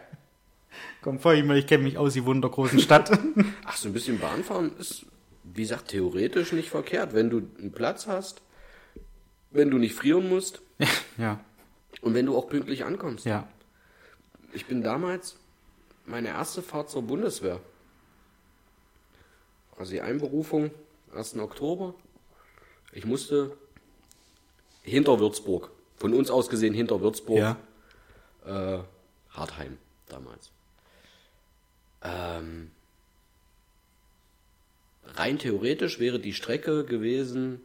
Komm 1.02 1.20
vor, 1.20 1.34
ich, 1.34 1.43
ich 1.50 1.66
kenne 1.66 1.84
mich 1.84 1.98
aus, 1.98 2.14
die 2.14 2.24
wundergroßen 2.26 2.80
Stadt. 2.80 3.18
Ach, 3.66 3.78
so 3.78 3.89
ein 3.89 3.93
bisschen 3.93 4.20
Bahnfahren 4.20 4.78
ist, 4.78 5.08
wie 5.43 5.62
gesagt, 5.64 5.88
theoretisch 5.88 6.52
nicht 6.52 6.70
verkehrt. 6.70 7.14
Wenn 7.16 7.32
du 7.32 7.41
einen 7.60 7.72
Platz 7.72 8.06
hast, 8.06 8.41
wenn 9.50 9.72
du 9.72 9.80
nicht 9.80 9.96
frieren 9.96 10.30
musst 10.30 10.62
ja, 11.18 11.39
und 12.02 12.14
wenn 12.14 12.28
du 12.28 12.38
auch 12.38 12.48
pünktlich 12.48 12.86
ankommst. 12.86 13.26
ja. 13.26 13.48
Ich 14.56 14.66
bin 14.68 14.82
damals 14.82 15.36
meine 16.06 16.30
erste 16.30 16.62
Fahrt 16.62 16.89
zur 16.89 17.01
Bundeswehr. 17.01 17.60
Also 19.78 19.91
die 19.91 19.99
Einberufung, 20.01 20.72
1. 21.14 21.36
Oktober. 21.39 21.93
Ich 22.93 23.06
musste 23.06 23.58
hinter 24.84 25.20
Würzburg, 25.20 25.72
von 25.97 26.14
uns 26.14 26.32
aus 26.32 26.47
gesehen 26.47 26.74
hinter 26.74 27.01
Würzburg, 27.01 27.39
Ja. 27.39 27.58
äh, 28.45 28.80
Hartheim 29.32 29.78
damals. 30.08 30.51
Ähm, 32.01 32.72
rein 35.16 35.38
theoretisch 35.38 35.99
wäre 35.99 36.20
die 36.20 36.34
Strecke 36.34 36.86
gewesen 36.86 37.62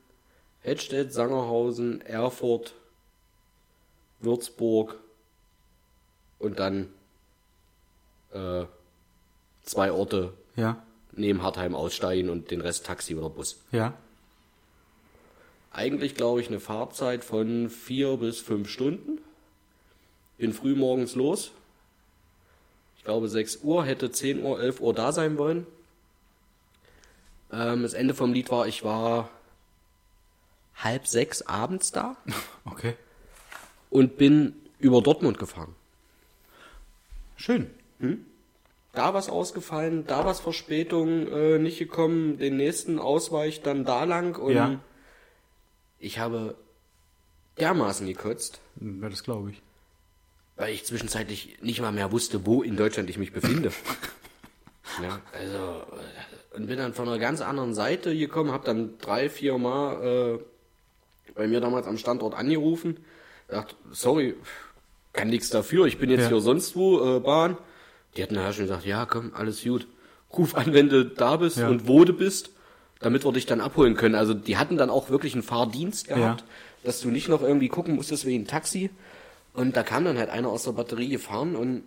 Hedstedt, 0.63 1.13
Sangerhausen, 1.13 2.01
Erfurt, 2.01 2.75
Würzburg 4.19 4.99
und 6.41 6.59
dann 6.59 6.89
äh, 8.33 8.65
zwei 9.63 9.93
Orte 9.93 10.33
Ja, 10.57 10.83
neben 11.13 11.43
Hartheim 11.43 11.77
aussteigen 11.77 12.29
und 12.29 12.51
den 12.51 12.61
Rest 12.61 12.87
Taxi 12.87 13.15
oder 13.15 13.31
Bus. 13.31 13.61
ja, 13.71 13.95
Eigentlich 15.73 16.17
glaube 16.17 16.41
ich 16.41 16.49
eine 16.49 16.59
Fahrzeit 16.59 17.23
von 17.23 17.71
vier 17.71 18.17
bis 18.17 18.41
fünf 18.41 18.69
Stunden. 18.69 19.21
Bin 20.37 20.53
früh 20.53 20.75
morgens 20.75 21.15
los. 21.15 21.53
Ich 22.99 23.05
glaube 23.05 23.29
6 23.29 23.59
Uhr, 23.63 23.85
hätte 23.85 24.11
10 24.11 24.43
Uhr, 24.43 24.61
11 24.61 24.81
Uhr 24.81 24.93
da 24.93 25.13
sein 25.13 25.39
wollen. 25.39 25.67
Ähm, 27.53 27.83
das 27.83 27.95
Ende 27.95 28.15
vom 28.15 28.33
Lied 28.33 28.51
war, 28.51 28.67
ich 28.67 28.83
war 28.85 29.31
halb 30.75 31.07
sechs 31.07 31.43
abends 31.43 31.93
da 31.93 32.17
okay. 32.65 32.95
und 33.91 34.17
bin 34.17 34.55
über 34.79 35.03
Dortmund 35.03 35.39
gefahren. 35.39 35.75
Schön. 37.41 37.71
Da 38.93 39.15
was 39.15 39.29
ausgefallen, 39.31 40.07
da 40.07 40.25
was 40.25 40.41
Verspätung 40.41 41.27
äh, 41.29 41.59
nicht 41.59 41.79
gekommen, 41.79 42.39
den 42.39 42.57
nächsten 42.57 42.99
Ausweich 42.99 43.63
dann 43.63 43.85
da 43.85 44.05
lang 44.05 44.37
und 44.37 44.53
Ja. 44.55 44.81
ich 45.99 46.19
habe 46.19 46.57
dermaßen 47.59 48.07
gekotzt, 48.07 48.61
Ja, 48.81 49.09
das 49.09 49.23
glaube 49.23 49.51
ich. 49.53 49.63
weil 50.57 50.75
ich 50.75 50.85
zwischenzeitlich 50.85 51.59
nicht 51.63 51.81
mal 51.81 51.93
mehr 51.93 52.11
wusste, 52.13 52.45
wo 52.47 52.63
in 52.63 52.77
Deutschland 52.77 53.09
ich 53.11 53.17
mich 53.19 53.33
befinde. 53.33 53.71
ja, 55.03 55.21
also 55.33 55.83
äh, 55.97 56.57
und 56.57 56.67
bin 56.67 56.79
dann 56.79 56.93
von 56.95 57.09
einer 57.09 57.19
ganz 57.19 57.41
anderen 57.41 57.75
Seite 57.75 58.17
gekommen, 58.17 58.51
habe 58.51 58.67
dann 58.67 58.99
drei, 58.99 59.31
vier 59.31 59.57
Mal 59.57 60.39
äh, 60.39 61.33
bei 61.35 61.47
mir 61.47 61.61
damals 61.61 61.87
am 61.87 61.97
Standort 61.97 62.35
angerufen, 62.35 62.99
dachte, 63.49 63.77
sorry, 63.93 64.35
kann 65.13 65.29
nichts 65.29 65.51
dafür, 65.51 65.87
ich 65.87 65.99
bin 65.99 66.11
jetzt 66.11 66.23
Ja. 66.23 66.29
hier 66.29 66.41
sonst 66.41 66.77
wo, 66.77 67.17
äh, 67.17 67.21
Bahn. 67.21 67.57
Die 68.17 68.23
hatten 68.23 68.35
nachher 68.35 68.53
schon 68.53 68.65
gesagt, 68.65 68.85
ja 68.87 69.07
komm, 69.07 69.33
alles 69.35 69.63
gut, 69.63 69.87
ruf 70.37 70.55
an, 70.55 70.73
wenn 70.73 70.89
du 70.89 71.05
da 71.05 71.37
bist 71.37 71.59
Ja. 71.59 71.69
und 71.69 71.87
wo 71.89 72.05
du 72.05 72.13
bist, 72.13 72.51
damit 73.01 73.25
wir 73.25 73.33
dich 73.33 73.47
dann 73.47 73.61
abholen 73.61 73.95
können. 73.97 74.15
Also 74.15 74.35
die 74.35 74.57
hatten 74.57 74.77
dann 74.77 74.91
auch 74.91 75.11
wirklich 75.11 75.33
einen 75.35 75.43
Fahrdienst 75.43 76.09
gehabt, 76.09 76.41
Ja. 76.43 76.47
dass 76.85 77.01
du 77.01 77.09
nicht 77.09 77.29
noch 77.29 77.43
irgendwie 77.43 77.69
gucken 77.69 77.95
musstest 77.95 78.25
wegen 78.27 78.47
Taxi. 78.47 78.91
Und 79.55 79.77
da 79.77 79.83
kam 79.83 80.05
dann 80.05 80.19
halt 80.19 80.31
einer 80.31 80.49
aus 80.49 80.65
der 80.65 80.73
Batterie 80.73 81.09
gefahren 81.09 81.57
und 81.57 81.83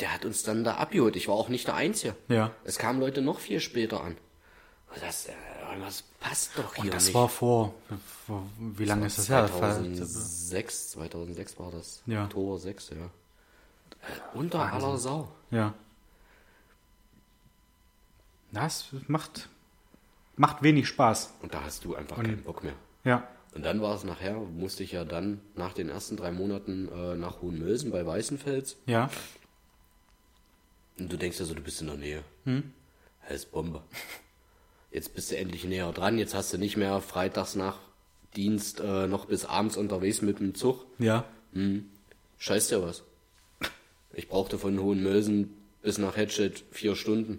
der 0.00 0.12
hat 0.14 0.24
uns 0.24 0.42
dann 0.42 0.64
da 0.64 0.74
abgeholt. 0.76 1.16
Ich 1.16 1.28
war 1.28 1.34
auch 1.34 1.48
nicht 1.48 1.66
der 1.66 1.74
Einzige. 1.74 2.14
Ja. 2.28 2.52
Es 2.64 2.78
kamen 2.78 3.00
Leute 3.00 3.22
noch 3.22 3.40
viel 3.40 3.60
später 3.60 4.02
an. 4.02 4.16
Das, 5.00 5.28
äh, 5.76 5.80
was 5.80 6.02
passt 6.20 6.58
doch 6.58 6.74
hier 6.74 6.84
Und 6.84 6.94
das 6.94 7.06
nicht. 7.06 7.14
war 7.14 7.28
vor, 7.28 7.74
vor 8.26 8.46
wie 8.58 8.84
lange 8.84 9.06
ist 9.06 9.18
das 9.18 9.28
her? 9.28 9.46
2006, 9.46 10.90
2006 10.92 11.58
war 11.58 11.70
das. 11.70 12.02
Ja. 12.06 12.24
Oktober 12.24 12.58
6, 12.58 12.90
ja. 12.90 12.96
Äh, 12.96 14.36
Unter 14.38 14.72
aller 14.72 14.98
Sau. 14.98 15.28
Ja. 15.50 15.74
Das 18.52 18.86
macht, 19.08 19.48
macht 20.36 20.62
wenig 20.62 20.86
Spaß. 20.88 21.34
Und 21.42 21.54
da 21.54 21.62
hast 21.64 21.84
du 21.84 21.94
einfach 21.94 22.16
keinen 22.16 22.42
Bock 22.42 22.62
mehr. 22.62 22.74
Ja. 23.04 23.26
Und 23.54 23.64
dann 23.64 23.82
war 23.82 23.94
es 23.94 24.04
nachher, 24.04 24.34
musste 24.34 24.82
ich 24.82 24.92
ja 24.92 25.04
dann 25.04 25.40
nach 25.56 25.72
den 25.74 25.88
ersten 25.88 26.16
drei 26.16 26.32
Monaten 26.32 26.88
äh, 26.88 27.16
nach 27.16 27.42
Hohenmölsen 27.42 27.90
bei 27.90 28.04
Weißenfels. 28.06 28.76
Ja. 28.86 29.10
Und 30.98 31.12
du 31.12 31.16
denkst 31.16 31.38
ja 31.38 31.44
so, 31.44 31.54
du 31.54 31.62
bist 31.62 31.80
in 31.80 31.86
der 31.88 31.96
Nähe. 31.96 32.24
Hm? 32.44 32.72
Das 33.22 33.36
ist 33.36 33.52
Bombe. 33.52 33.82
Jetzt 34.92 35.14
bist 35.14 35.30
du 35.30 35.36
endlich 35.36 35.64
näher 35.64 35.90
dran. 35.92 36.18
Jetzt 36.18 36.34
hast 36.34 36.52
du 36.52 36.58
nicht 36.58 36.76
mehr 36.76 37.00
freitags 37.00 37.54
nach 37.54 37.78
Dienst 38.36 38.80
äh, 38.80 39.06
noch 39.06 39.24
bis 39.26 39.44
abends 39.44 39.76
unterwegs 39.76 40.22
mit 40.22 40.38
dem 40.38 40.54
Zug. 40.54 40.84
Ja. 40.98 41.24
Scheiß 42.38 42.68
dir 42.68 42.82
was. 42.82 43.02
Ich 44.12 44.28
brauchte 44.28 44.58
von 44.58 44.78
Hohenmölsen 44.78 45.54
bis 45.82 45.98
nach 45.98 46.16
Hedstedt 46.16 46.64
vier 46.70 46.94
Stunden. 46.96 47.38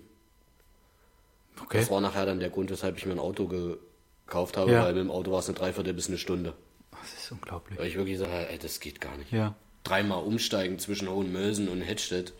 Okay. 1.62 1.80
Das 1.80 1.91
war 1.91 2.01
nachher 2.01 2.26
dann 2.26 2.39
der 2.39 2.49
Grund, 2.49 2.72
weshalb 2.72 2.97
ich 2.97 3.06
mir 3.06 3.14
ein 3.14 3.20
Auto 3.20 3.47
gekauft 3.47 4.58
habe, 4.58 4.72
Ja. 4.72 4.84
weil 4.84 4.93
mit 4.93 5.04
dem 5.04 5.12
Auto 5.12 5.32
war 5.32 5.39
es 5.39 5.47
eine 5.47 5.58
Dreiviertel 5.58 5.93
bis 5.93 6.08
eine 6.08 6.18
Stunde. 6.18 6.54
Das 6.91 7.14
ist 7.24 7.32
unglaublich. 7.32 7.78
Weil 7.78 7.88
ich 7.88 7.95
wirklich 7.95 8.18
sage, 8.18 8.49
ey, 8.49 8.58
das 8.58 8.80
geht 8.80 8.99
gar 9.01 9.16
nicht. 9.18 9.32
Ja. 9.32 9.56
Dreimal 9.84 10.24
umsteigen 10.24 10.80
zwischen 10.80 11.10
Hohenmölsen 11.10 11.68
und 11.70 11.82
Hedstedt. 11.82 12.34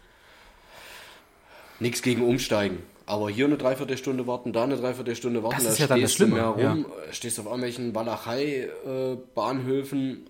Nichts 1.80 2.02
gegen 2.02 2.24
umsteigen. 2.24 2.82
Aber 3.06 3.30
hier 3.30 3.46
eine 3.46 3.58
Dreiviertelstunde 3.58 4.26
warten, 4.28 4.54
da 4.54 4.64
eine 4.64 4.78
Dreiviertelstunde 4.78 5.44
warten, 5.44 5.56
Das 5.58 5.66
da 5.66 5.70
ist 5.72 5.80
ja 5.80 5.88
dann 5.88 6.02
das 6.02 6.14
stehst 6.14 6.22
du 6.22 6.26
Schlimme, 6.36 6.54
mehr 6.56 6.70
rum, 6.70 6.86
stehst 7.12 7.40
auf 7.40 7.46
irgendwelchen 7.46 7.94
Walachei-Bahnhöfen, 7.94 10.26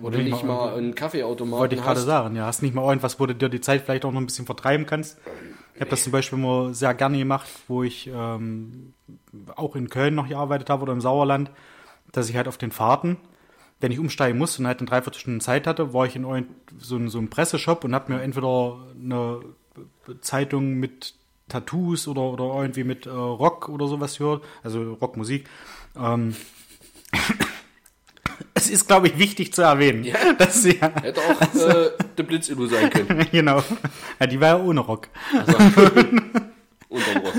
wo 0.00 0.10
du 0.10 0.18
nicht 0.18 0.30
mal 0.44 0.44
mal 0.44 0.74
einen 0.76 0.94
Kaffeeautomaten 0.94 1.60
Wollte 1.60 1.74
ich 1.76 1.82
gerade 1.82 2.00
sagen, 2.00 2.36
ja. 2.36 2.46
Hast 2.46 2.62
nicht 2.62 2.74
mal 2.74 2.86
irgendwas, 2.86 3.18
wo 3.18 3.26
du 3.26 3.34
dir 3.34 3.48
die 3.48 3.60
Zeit 3.60 3.82
vielleicht 3.82 4.04
auch 4.04 4.12
noch 4.12 4.20
ein 4.20 4.26
bisschen 4.26 4.46
vertreiben 4.46 4.86
kannst. 4.86 5.18
Ich 5.74 5.80
habe 5.80 5.90
das 5.90 6.04
zum 6.04 6.12
Beispiel 6.12 6.38
immer 6.38 6.74
sehr 6.74 6.94
gerne 6.94 7.18
gemacht, 7.18 7.48
wo 7.66 7.82
ich 7.82 8.08
ähm, 8.14 8.92
auch 9.56 9.74
in 9.74 9.88
Köln 9.88 10.14
noch 10.14 10.28
gearbeitet 10.28 10.68
habe 10.70 10.82
oder 10.82 10.92
im 10.92 11.00
Sauerland, 11.00 11.50
dass 12.12 12.28
ich 12.28 12.36
halt 12.36 12.46
auf 12.46 12.58
den 12.58 12.70
Fahrten, 12.72 13.16
wenn 13.80 13.90
ich 13.90 13.98
umsteigen 13.98 14.38
musste 14.38 14.60
und 14.62 14.66
halt 14.68 14.78
eine 14.80 14.88
Dreiviertelstunde 14.88 15.42
Zeit 15.42 15.66
hatte, 15.66 15.92
war 15.94 16.04
ich 16.06 16.14
in 16.14 16.24
so, 16.78 16.96
einem- 16.96 17.08
so 17.08 17.18
einem 17.18 17.30
Presseshop 17.30 17.84
und 17.84 17.94
habe 17.94 18.12
mir 18.12 18.20
entweder 18.22 18.78
eine 18.94 19.40
Zeitung 20.20 20.74
mit 20.74 21.14
Tattoos 21.52 22.08
oder, 22.08 22.22
oder 22.22 22.44
irgendwie 22.62 22.84
mit 22.84 23.06
äh, 23.06 23.10
Rock 23.10 23.68
oder 23.68 23.86
sowas 23.88 24.18
gehört, 24.18 24.42
also 24.62 24.94
Rockmusik. 24.94 25.48
Ähm, 25.96 26.34
es 28.54 28.70
ist, 28.70 28.86
glaube 28.86 29.08
ich, 29.08 29.18
wichtig 29.18 29.52
zu 29.52 29.62
erwähnen, 29.62 30.04
Ja. 30.04 30.32
dass 30.38 30.62
sie 30.62 30.78
ja, 30.78 30.90
Hätte 31.02 31.20
auch 31.20 31.54
äh, 31.54 31.90
der 32.16 32.22
Blitzillu 32.22 32.66
sein 32.66 32.90
können. 32.90 33.26
genau. 33.32 33.62
Ja, 34.20 34.26
die 34.26 34.40
war 34.40 34.48
ja 34.48 34.58
ohne 34.58 34.80
Rock. 34.80 35.08
Unterm 36.88 37.16
Rohr. 37.22 37.32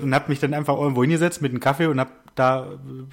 Und 0.00 0.14
hab 0.14 0.28
mich 0.28 0.40
dann 0.40 0.54
einfach 0.54 0.76
irgendwo 0.78 1.02
hingesetzt 1.02 1.42
mit 1.42 1.50
einem 1.52 1.60
Kaffee 1.60 1.86
und 1.86 2.00
hab 2.00 2.34
da 2.34 2.66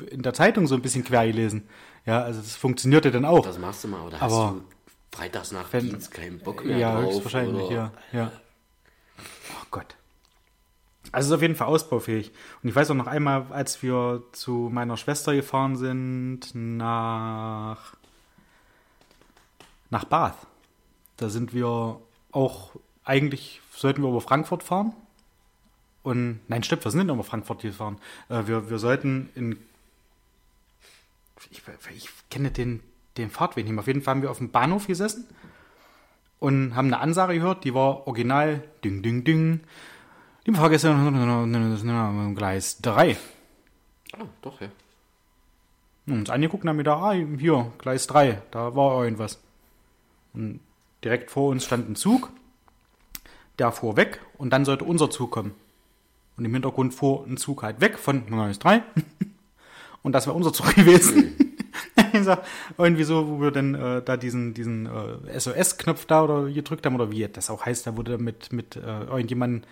in 0.09 0.21
der 0.21 0.34
Zeitung 0.34 0.65
so 0.67 0.75
ein 0.75 0.82
bisschen 0.82 1.03
quer 1.03 1.27
gelesen. 1.27 1.67
Ja, 2.05 2.21
also 2.23 2.39
das 2.39 2.55
funktionierte 2.55 3.11
dann 3.11 3.25
auch. 3.25 3.45
Das 3.45 3.59
machst 3.59 3.84
du 3.84 3.89
mal, 3.89 4.09
da 4.09 4.17
Aber 4.21 4.36
hast 4.45 4.53
du 4.55 4.61
freitags 5.17 5.51
nach 5.51 5.71
wenn- 5.73 5.89
Dienst 5.89 6.11
keinen 6.11 6.39
Bock 6.39 6.63
mehr 6.65 6.77
ja, 6.77 6.95
drauf. 6.95 7.11
höchstwahrscheinlich, 7.13 7.63
oder- 7.63 7.75
ja, 7.75 7.91
ja. 8.13 8.32
Gott. 9.72 9.95
Also 11.11 11.26
es 11.26 11.32
ist 11.32 11.36
auf 11.36 11.41
jeden 11.41 11.55
Fall 11.55 11.67
ausbaufähig. 11.67 12.32
Und 12.61 12.69
ich 12.69 12.76
weiß 12.76 12.91
auch 12.91 12.95
noch 12.95 13.07
einmal, 13.07 13.47
als 13.49 13.82
wir 13.82 14.24
zu 14.32 14.69
meiner 14.72 14.97
Schwester 14.97 15.34
gefahren 15.34 15.76
sind 15.76 16.53
nach 16.53 17.95
nach 19.89 20.05
Bath. 20.05 20.38
Da 21.17 21.30
sind 21.30 21.53
wir 21.53 21.99
auch 22.32 22.76
eigentlich 23.03 23.61
sollten 23.76 24.03
wir 24.03 24.09
über 24.09 24.22
Frankfurt 24.22 24.63
fahren. 24.63 24.93
Und 26.03 26.39
nein, 26.47 26.63
stimmt, 26.63 26.84
wir 26.86 26.91
sind 26.91 27.05
nicht 27.05 27.13
über 27.13 27.24
Frankfurt 27.24 27.61
gefahren. 27.61 27.97
Äh, 28.30 28.47
wir, 28.47 28.69
wir 28.69 28.80
sollten 28.80 29.30
in 29.36 29.57
ich, 31.49 31.61
ich 31.95 32.09
kenne 32.30 32.51
den, 32.51 32.82
den 33.17 33.32
Fahrtweg 33.32 33.65
nicht 33.65 33.74
mehr. 33.74 33.82
Auf 33.82 33.88
jeden 33.88 34.01
Fall 34.01 34.15
haben 34.15 34.22
wir 34.22 34.32
auf 34.32 34.38
dem 34.38 34.51
Bahnhof 34.51 34.88
gesessen 34.88 35.28
und 36.41 36.75
haben 36.75 36.87
eine 36.87 36.99
Ansage 36.99 37.35
gehört, 37.35 37.63
die 37.63 37.73
war 37.75 38.07
original 38.07 38.63
ding, 38.83 39.03
ding, 39.03 39.23
ding. 39.23 39.61
Liebe 40.43 40.57
Fahrgäste, 40.57 40.89
Gleis 42.35 42.81
3. 42.81 43.15
Ah, 44.13 44.25
doch, 44.41 44.59
ja. 44.59 44.67
Und 46.07 46.13
uns 46.13 46.29
angeguckt 46.31 46.63
und 46.63 46.69
haben 46.69 46.79
wieder, 46.79 46.97
ah, 46.97 47.13
hier, 47.13 47.71
Gleis 47.77 48.07
3, 48.07 48.41
da 48.49 48.75
war 48.75 49.03
irgendwas. 49.03 49.39
Und 50.33 50.61
direkt 51.03 51.29
vor 51.29 51.49
uns 51.49 51.63
stand 51.63 51.87
ein 51.87 51.95
Zug, 51.95 52.31
der 53.59 53.71
fuhr 53.71 53.95
weg 53.95 54.19
und 54.39 54.49
dann 54.49 54.65
sollte 54.65 54.83
unser 54.83 55.11
Zug 55.11 55.29
kommen. 55.29 55.53
Und 56.37 56.45
im 56.45 56.53
Hintergrund 56.53 56.95
fuhr 56.95 57.23
ein 57.27 57.37
Zug 57.37 57.61
halt 57.61 57.81
weg 57.81 57.99
von 57.99 58.25
Gleis 58.25 58.57
3. 58.59 58.81
Und 60.01 60.13
das 60.13 60.25
wäre 60.25 60.35
unser 60.35 60.51
Zug 60.53 60.73
gewesen. 60.73 61.51
Irgendwie 62.78 63.04
so, 63.04 63.28
wo 63.28 63.41
wir 63.41 63.52
dann 63.52 63.76
äh, 63.76 64.02
da 64.02 64.18
diesen, 64.18 64.54
diesen 64.54 64.86
äh, 64.86 65.39
SOS-Knopf 65.39 66.06
da 66.06 66.24
oder 66.24 66.49
gedrückt 66.49 66.86
haben, 66.86 66.95
oder 66.95 67.12
wie 67.12 67.28
das 67.28 67.49
auch 67.49 67.66
heißt, 67.66 67.88
da 67.88 67.97
wo 67.97 68.04
du 68.04 68.18
mit, 68.18 68.52
mit 68.52 68.76
äh, 68.76 68.80
irgendjemandem 68.80 69.64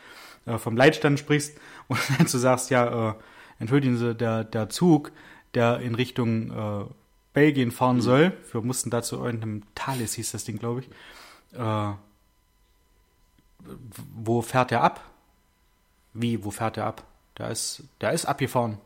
äh, 0.45 0.57
vom 0.57 0.77
Leitstand 0.77 1.19
sprichst 1.19 1.57
und 1.87 1.99
dann 2.17 2.27
du 2.27 2.37
sagst, 2.37 2.69
ja, 2.69 3.09
äh, 3.09 3.13
entschuldigen 3.59 3.97
Sie, 3.97 4.15
der, 4.15 4.43
der 4.43 4.69
Zug, 4.69 5.11
der 5.53 5.79
in 5.79 5.95
Richtung 5.95 6.51
äh, 6.51 6.85
Belgien 7.33 7.71
fahren 7.71 8.01
soll, 8.01 8.33
wir 8.51 8.61
mussten 8.61 8.89
da 8.89 9.01
zu 9.01 9.17
irgendeinem 9.17 9.63
Thales, 9.75 10.13
hieß 10.13 10.31
das 10.31 10.43
Ding, 10.43 10.57
glaube 10.57 10.81
ich, 10.81 10.89
äh, 11.57 11.93
wo 14.15 14.41
fährt 14.41 14.71
der 14.71 14.83
ab? 14.83 15.03
Wie, 16.13 16.43
wo 16.43 16.51
fährt 16.51 16.77
der 16.77 16.85
ab? 16.85 17.03
Der 17.37 17.49
ist, 17.49 17.83
der 18.01 18.11
ist 18.11 18.25
abgefahren. 18.25 18.77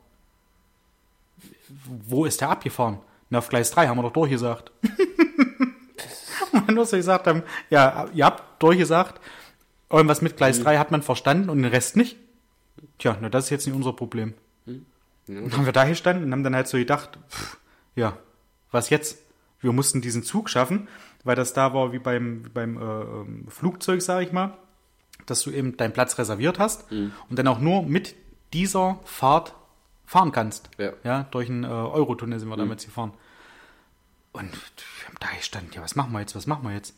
Wo 1.85 2.25
ist 2.25 2.41
der 2.41 2.49
abgefahren? 2.49 2.99
Na, 3.33 3.39
auf 3.39 3.49
Gleis 3.49 3.71
3 3.71 3.87
haben 3.87 3.97
wir 3.97 4.03
doch 4.03 4.13
durchgesagt. 4.13 4.71
Und 6.51 6.69
nur 6.69 6.85
so 6.85 6.95
gesagt 6.97 7.25
haben, 7.25 7.41
ja, 7.71 8.05
ihr 8.13 8.25
habt 8.25 8.61
durchgesagt, 8.61 9.19
irgendwas 9.89 10.21
mit 10.21 10.37
Gleis 10.37 10.61
3 10.61 10.77
hat 10.77 10.91
man 10.91 11.01
verstanden 11.01 11.49
und 11.49 11.57
den 11.63 11.71
Rest 11.71 11.97
nicht. 11.97 12.15
Tja, 12.99 13.17
na, 13.19 13.29
das 13.29 13.45
ist 13.45 13.49
jetzt 13.49 13.65
nicht 13.65 13.75
unser 13.75 13.93
Problem. 13.93 14.35
Dann 15.25 15.51
haben 15.53 15.65
wir 15.65 15.73
da 15.73 15.85
gestanden 15.85 16.25
und 16.25 16.31
haben 16.31 16.43
dann 16.43 16.55
halt 16.55 16.67
so 16.67 16.77
gedacht, 16.77 17.17
pff, 17.29 17.57
ja, 17.95 18.17
was 18.71 18.91
jetzt? 18.91 19.17
Wir 19.61 19.71
mussten 19.71 20.01
diesen 20.01 20.21
Zug 20.23 20.47
schaffen, 20.49 20.87
weil 21.23 21.35
das 21.35 21.53
da 21.53 21.73
war 21.73 21.91
wie 21.91 21.99
beim, 21.99 22.45
wie 22.45 22.49
beim 22.49 22.77
äh, 22.77 22.81
ähm, 22.81 23.45
Flugzeug, 23.49 24.01
sag 24.03 24.21
ich 24.21 24.31
mal, 24.31 24.53
dass 25.25 25.41
du 25.41 25.49
eben 25.49 25.75
deinen 25.77 25.93
Platz 25.93 26.19
reserviert 26.19 26.59
hast 26.59 26.91
und 27.29 27.39
dann 27.39 27.47
auch 27.47 27.59
nur 27.59 27.81
mit 27.81 28.13
dieser 28.53 28.99
Fahrt 29.05 29.55
fahren 30.05 30.31
kannst. 30.31 30.69
Ja. 31.03 31.23
durch 31.31 31.49
einen 31.49 31.63
äh, 31.63 31.67
Eurotunnel 31.67 32.39
sind 32.39 32.49
wir 32.49 32.57
damals 32.57 32.85
gefahren. 32.85 33.13
Und 34.33 34.51
da 35.19 35.27
gestanden, 35.37 35.71
ja, 35.73 35.81
was 35.81 35.95
machen 35.95 36.11
wir 36.11 36.19
jetzt, 36.19 36.35
was 36.35 36.47
machen 36.47 36.63
wir 36.67 36.73
jetzt? 36.73 36.95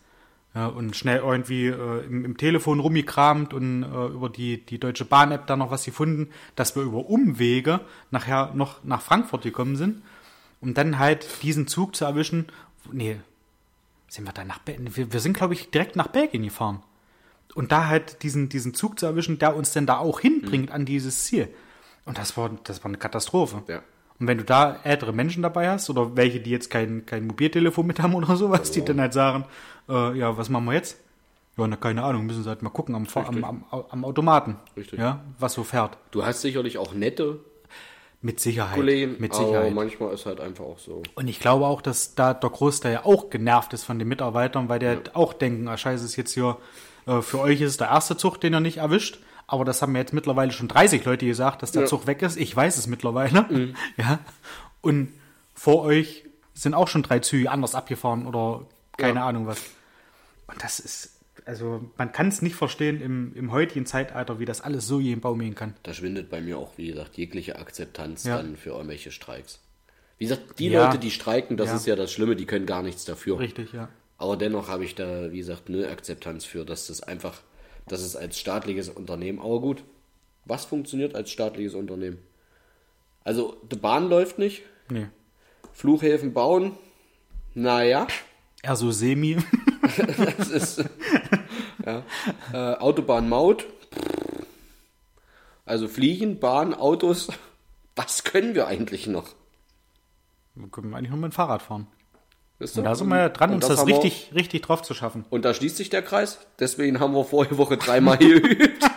Ja, 0.56 0.68
und 0.68 0.96
schnell 0.96 1.18
irgendwie 1.18 1.68
äh, 1.68 2.06
im, 2.06 2.24
im 2.24 2.38
Telefon 2.38 2.80
rumgekramt 2.80 3.54
und 3.54 3.84
äh, 3.84 4.06
über 4.08 4.30
die, 4.30 4.66
die 4.66 4.80
Deutsche 4.80 5.04
Bahn-App 5.04 5.48
da 5.48 5.58
noch 5.58 5.70
was 5.70 5.84
gefunden, 5.84 6.30
dass 6.56 6.78
wir 6.78 6.84
über 6.84 7.10
Umwege 7.10 7.82
nachher 8.10 8.54
noch 8.54 8.82
nach 8.86 9.02
Frankfurt 9.02 9.44
gekommen 9.44 9.76
sind, 9.76 10.02
um 10.62 10.74
dann 10.74 10.98
halt 10.98 11.44
diesen 11.44 11.68
Zug 11.68 11.94
zu 11.94 12.06
erwischen. 12.06 12.48
Nee, 12.90 13.18
sind 14.08 14.26
wir 14.26 14.32
da 14.32 14.46
nach 14.46 14.60
Belgien? 14.60 14.96
Wir, 14.96 15.12
wir 15.12 15.20
sind, 15.20 15.36
glaube 15.36 15.54
ich, 15.56 15.72
direkt 15.72 15.98
nach 15.98 16.08
Belgien 16.08 16.44
gefahren. 16.44 16.82
Und 17.54 17.74
da 17.74 17.88
halt 17.88 18.24
diesen, 18.24 18.48
diesen 18.48 18.74
Zug 18.74 18.98
zu 18.98 19.06
erwischen, 19.06 19.40
der 19.40 19.58
uns 19.58 19.74
denn 19.74 19.86
da 19.86 19.98
auch 19.98 20.22
hinbringt 20.22 20.72
an 20.72 20.86
dieses 20.86 21.26
Ziel. 21.26 21.50
Und 22.06 22.18
das 22.18 22.38
war, 22.38 22.52
das 22.64 22.82
war 22.82 22.90
eine 22.90 22.98
Katastrophe. 22.98 23.64
Ja. 23.68 23.82
Und 24.20 24.28
wenn 24.28 24.38
du 24.38 24.44
da 24.44 24.78
ältere 24.84 25.12
Menschen 25.12 25.44
dabei 25.44 25.70
hast 25.70 25.90
oder 25.90 26.16
welche, 26.16 26.40
die 26.40 26.52
jetzt 26.52 26.70
kein, 26.70 27.06
kein 27.06 27.28
Mobiltelefon 27.28 27.86
mit 27.86 28.00
haben 28.00 28.16
oder 28.16 28.36
sowas, 28.36 28.72
die 28.72 28.84
dann 28.84 29.02
halt 29.02 29.14
sagen, 29.14 29.46
äh, 29.90 30.18
ja, 30.18 30.38
was 30.38 30.50
machen 30.50 30.66
wir 30.66 30.74
jetzt? 30.74 30.98
Ja, 31.58 31.68
na, 31.68 31.76
keine 31.78 32.04
Ahnung, 32.04 32.26
müssen 32.26 32.44
sie 32.44 32.50
halt 32.50 32.62
mal 32.62 32.70
gucken 32.70 32.96
am, 32.96 33.08
am, 33.14 33.44
am, 33.44 33.66
am 33.90 34.06
Automaten. 34.06 34.58
Richtig. 34.76 35.00
Ja, 35.00 35.22
was 35.40 35.54
so 35.54 35.64
fährt. 35.64 35.98
Du 36.12 36.26
hast 36.26 36.42
sicherlich 36.42 36.78
auch 36.78 36.94
nette 36.94 37.40
Mit 38.22 38.42
Sicherheit. 38.42 38.76
Kollegen, 38.76 39.16
mit 39.20 39.34
aber 39.34 39.46
Sicherheit. 39.46 39.74
manchmal 39.74 40.14
ist 40.14 40.26
halt 40.26 40.42
einfach 40.42 40.66
auch 40.66 40.80
so. 40.80 41.02
Und 41.16 41.28
ich 41.30 41.40
glaube 41.40 41.66
auch, 41.66 41.82
dass 41.82 42.14
da 42.16 42.34
der 42.34 42.50
Großteil 42.50 42.94
ja 42.94 43.06
auch 43.06 43.30
genervt 43.30 43.74
ist 43.74 43.86
von 43.86 44.00
den 44.00 44.08
Mitarbeitern, 44.08 44.68
weil 44.68 44.80
der 44.80 45.02
auch 45.14 45.32
denken, 45.32 45.68
ah, 45.70 45.78
scheiße, 45.78 46.04
ist 46.04 46.18
jetzt 46.18 46.34
hier, 46.34 46.58
äh, 47.08 47.22
für 47.22 47.40
euch 47.40 47.62
ist 47.62 47.72
es 47.72 47.78
der 47.78 47.88
erste 47.88 48.18
Zug, 48.18 48.42
den 48.42 48.54
ihr 48.54 48.60
nicht 48.60 48.78
erwischt. 48.78 49.20
Aber 49.48 49.64
das 49.66 49.82
haben 49.82 49.92
mir 49.92 50.00
jetzt 50.00 50.14
mittlerweile 50.14 50.52
schon 50.52 50.68
30 50.68 51.06
Leute 51.06 51.26
gesagt, 51.26 51.62
dass 51.62 51.72
der 51.72 51.84
Ja. 51.84 51.88
Zug 51.88 52.08
weg 52.08 52.22
ist. 52.22 52.38
Ich 52.38 52.56
weiß 52.56 52.78
es 52.78 52.88
mittlerweile. 52.88 53.74
Ja. 53.98 54.20
Und 54.82 55.12
vor 55.54 55.84
euch 55.84 56.26
sind 56.54 56.74
auch 56.74 56.88
schon 56.88 57.04
drei 57.04 57.20
Züge 57.20 57.50
anders 57.52 57.76
abgefahren 57.76 58.26
oder 58.28 58.66
keine 58.98 59.20
Ja. 59.20 59.28
Ahnung 59.28 59.46
was. 59.48 59.62
Und 60.48 60.64
das 60.64 60.80
ist, 60.80 61.20
also 61.46 61.84
man 61.98 62.12
kann 62.12 62.28
es 62.30 62.42
nicht 62.42 62.56
verstehen 62.56 63.02
im, 63.02 63.34
im 63.36 63.52
heutigen 63.52 63.86
Zeitalter, 63.86 64.40
wie 64.40 64.46
das 64.46 64.62
alles 64.62 64.88
so 64.88 65.00
jeden 65.00 65.22
Baum 65.22 65.40
gehen 65.40 65.56
kann. 65.56 65.74
Da 65.84 65.94
schwindet 65.94 66.30
bei 66.30 66.42
mir 66.42 66.58
auch, 66.58 66.78
wie 66.78 66.88
gesagt, 66.88 67.18
jegliche 67.18 67.58
Akzeptanz 67.60 68.24
Ja. 68.24 68.38
dann 68.38 68.56
für 68.58 68.70
irgendwelche 68.72 69.12
Streiks. 69.12 69.60
Wie 70.18 70.26
gesagt, 70.26 70.60
die 70.60 70.70
Ja. 70.70 70.86
Leute, 70.86 70.98
die 70.98 71.12
streiken, 71.12 71.58
das 71.58 71.70
Ja. 71.70 71.76
ist 71.76 71.86
ja 71.88 71.96
das 71.96 72.12
Schlimme, 72.12 72.36
die 72.36 72.46
können 72.46 72.66
gar 72.66 72.82
nichts 72.84 73.06
dafür. 73.06 73.40
Richtig, 73.40 73.74
ja. 73.74 73.90
Aber 74.18 74.38
dennoch 74.38 74.70
habe 74.70 74.86
ich 74.86 74.96
da, 74.96 75.32
wie 75.32 75.38
gesagt, 75.40 75.68
null 75.70 75.86
Akzeptanz 75.86 76.46
für, 76.46 76.64
dass 76.64 76.88
das 76.88 77.02
einfach, 77.04 77.42
dass 77.88 78.02
es 78.02 78.16
als 78.16 78.40
staatliches 78.40 78.90
Unternehmen, 78.90 79.40
aber 79.40 79.60
gut, 79.62 79.84
was 80.46 80.66
funktioniert 80.66 81.16
als 81.16 81.32
staatliches 81.32 81.74
Unternehmen? 81.74 82.20
Also, 83.24 83.58
die 83.72 83.76
Bahn 83.78 84.10
läuft 84.10 84.38
nicht, 84.40 84.64
Nee. 84.90 85.08
Flughäfen 85.74 86.34
bauen, 86.34 86.74
naja, 87.54 88.08
Eher 88.62 88.76
so 88.76 88.92
semi. 88.92 89.38
das 90.38 90.50
ist, 90.50 90.86
ja, 91.86 92.04
äh, 92.54 92.76
Autobahn 92.78 93.30
Maut, 93.30 93.66
also 95.66 95.88
Fliegen, 95.88 96.40
Bahn, 96.40 96.74
Autos, 96.74 97.30
was 97.96 98.24
können 98.24 98.56
wir 98.56 98.68
eigentlich 98.68 99.08
noch? 99.08 99.28
Wir 100.56 100.68
können 100.70 100.94
eigentlich 100.94 101.10
nur 101.10 101.20
mit 101.20 101.32
dem 101.32 101.36
Fahrrad 101.36 101.62
fahren. 101.62 101.88
Wisst 102.60 102.78
Und 102.78 102.84
ihr? 102.84 102.90
da 102.90 102.96
sind 102.96 103.08
wir 103.10 103.18
ja 103.18 103.30
dran, 103.30 103.50
Und 103.50 103.56
uns 103.58 103.68
das, 103.68 103.80
haben 103.80 103.88
wir- 103.88 103.96
richtig, 103.96 104.32
richtig 104.34 104.62
drauf 104.62 104.82
zu 104.82 104.94
schaffen. 104.94 105.26
Und 105.30 105.44
da 105.44 105.54
schließt 105.54 105.76
sich 105.78 105.90
der 105.90 106.02
Kreis. 106.02 106.40
Deswegen 106.60 107.00
haben 107.00 107.14
wir 107.14 107.26
vorige 107.26 107.58
Woche 107.58 107.76
dreimal 107.78 108.18
hier 108.18 108.40
geübt. 108.42 108.84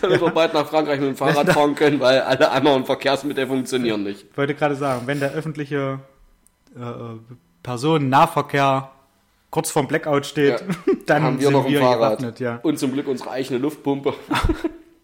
Damit 0.00 0.20
wir 0.20 0.30
bald 0.30 0.54
nach 0.54 0.66
Frankreich 0.68 1.00
mit 1.00 1.08
dem 1.08 1.16
Fahrrad 1.16 1.50
fahren 1.52 1.74
können, 1.74 1.98
weil 2.00 2.20
alle 2.20 2.50
anderen 2.50 2.84
Verkehrsmittel 2.86 3.46
funktionieren 3.46 4.04
nicht. 4.04 4.24
Ich 4.30 4.36
wollte 4.36 4.54
gerade 4.54 4.76
sagen, 4.76 5.06
wenn 5.06 5.18
der 5.20 5.32
öffentliche 5.32 5.98
äh, 6.76 6.80
Personennahverkehr 7.62 8.90
kurz 9.50 9.70
vorm 9.70 9.88
Blackout 9.88 10.24
steht, 10.26 10.60
Ja. 10.60 10.66
dann 11.06 11.22
haben 11.22 11.38
wir 11.38 11.44
sind 11.46 11.52
noch 11.52 11.64
ein 11.66 11.72
wir 11.72 11.80
Fahrrad. 11.80 12.18
gewappnet. 12.18 12.40
Ja, 12.40 12.60
Und 12.62 12.78
zum 12.78 12.92
Glück 12.92 13.08
unsere 13.08 13.30
eigene 13.32 13.58
Luftpumpe. 13.58 14.14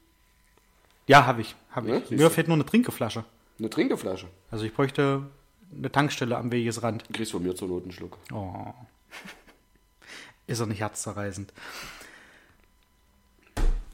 ja 1.07 1.27
habe 1.27 1.41
ich. 1.41 1.55
Hab 1.75 1.87
Ja, 1.87 1.97
ich. 1.97 2.07
siehst 2.07 2.21
Mir 2.21 2.31
fehlt 2.31 2.49
nur 2.49 2.57
eine 2.57 2.65
Trinkeflasche. 2.67 3.25
Eine 3.59 3.69
Trinkeflasche. 3.71 4.27
Also 4.51 4.65
ich 4.65 4.73
bräuchte 4.73 5.23
eine 5.77 5.91
Tankstelle 5.91 6.37
am 6.37 6.53
Wegesrand. 6.53 7.05
Du 7.09 7.13
kriegst 7.13 7.33
von 7.33 7.43
mir 7.43 7.55
zur 7.55 7.69
Not 7.69 7.85
einen 7.85 7.93
Schluck. 7.93 8.19
Oh. 8.33 8.73
Ist 10.47 10.61
er 10.61 10.67
nicht 10.67 10.81
herzzerreißend. 10.81 11.53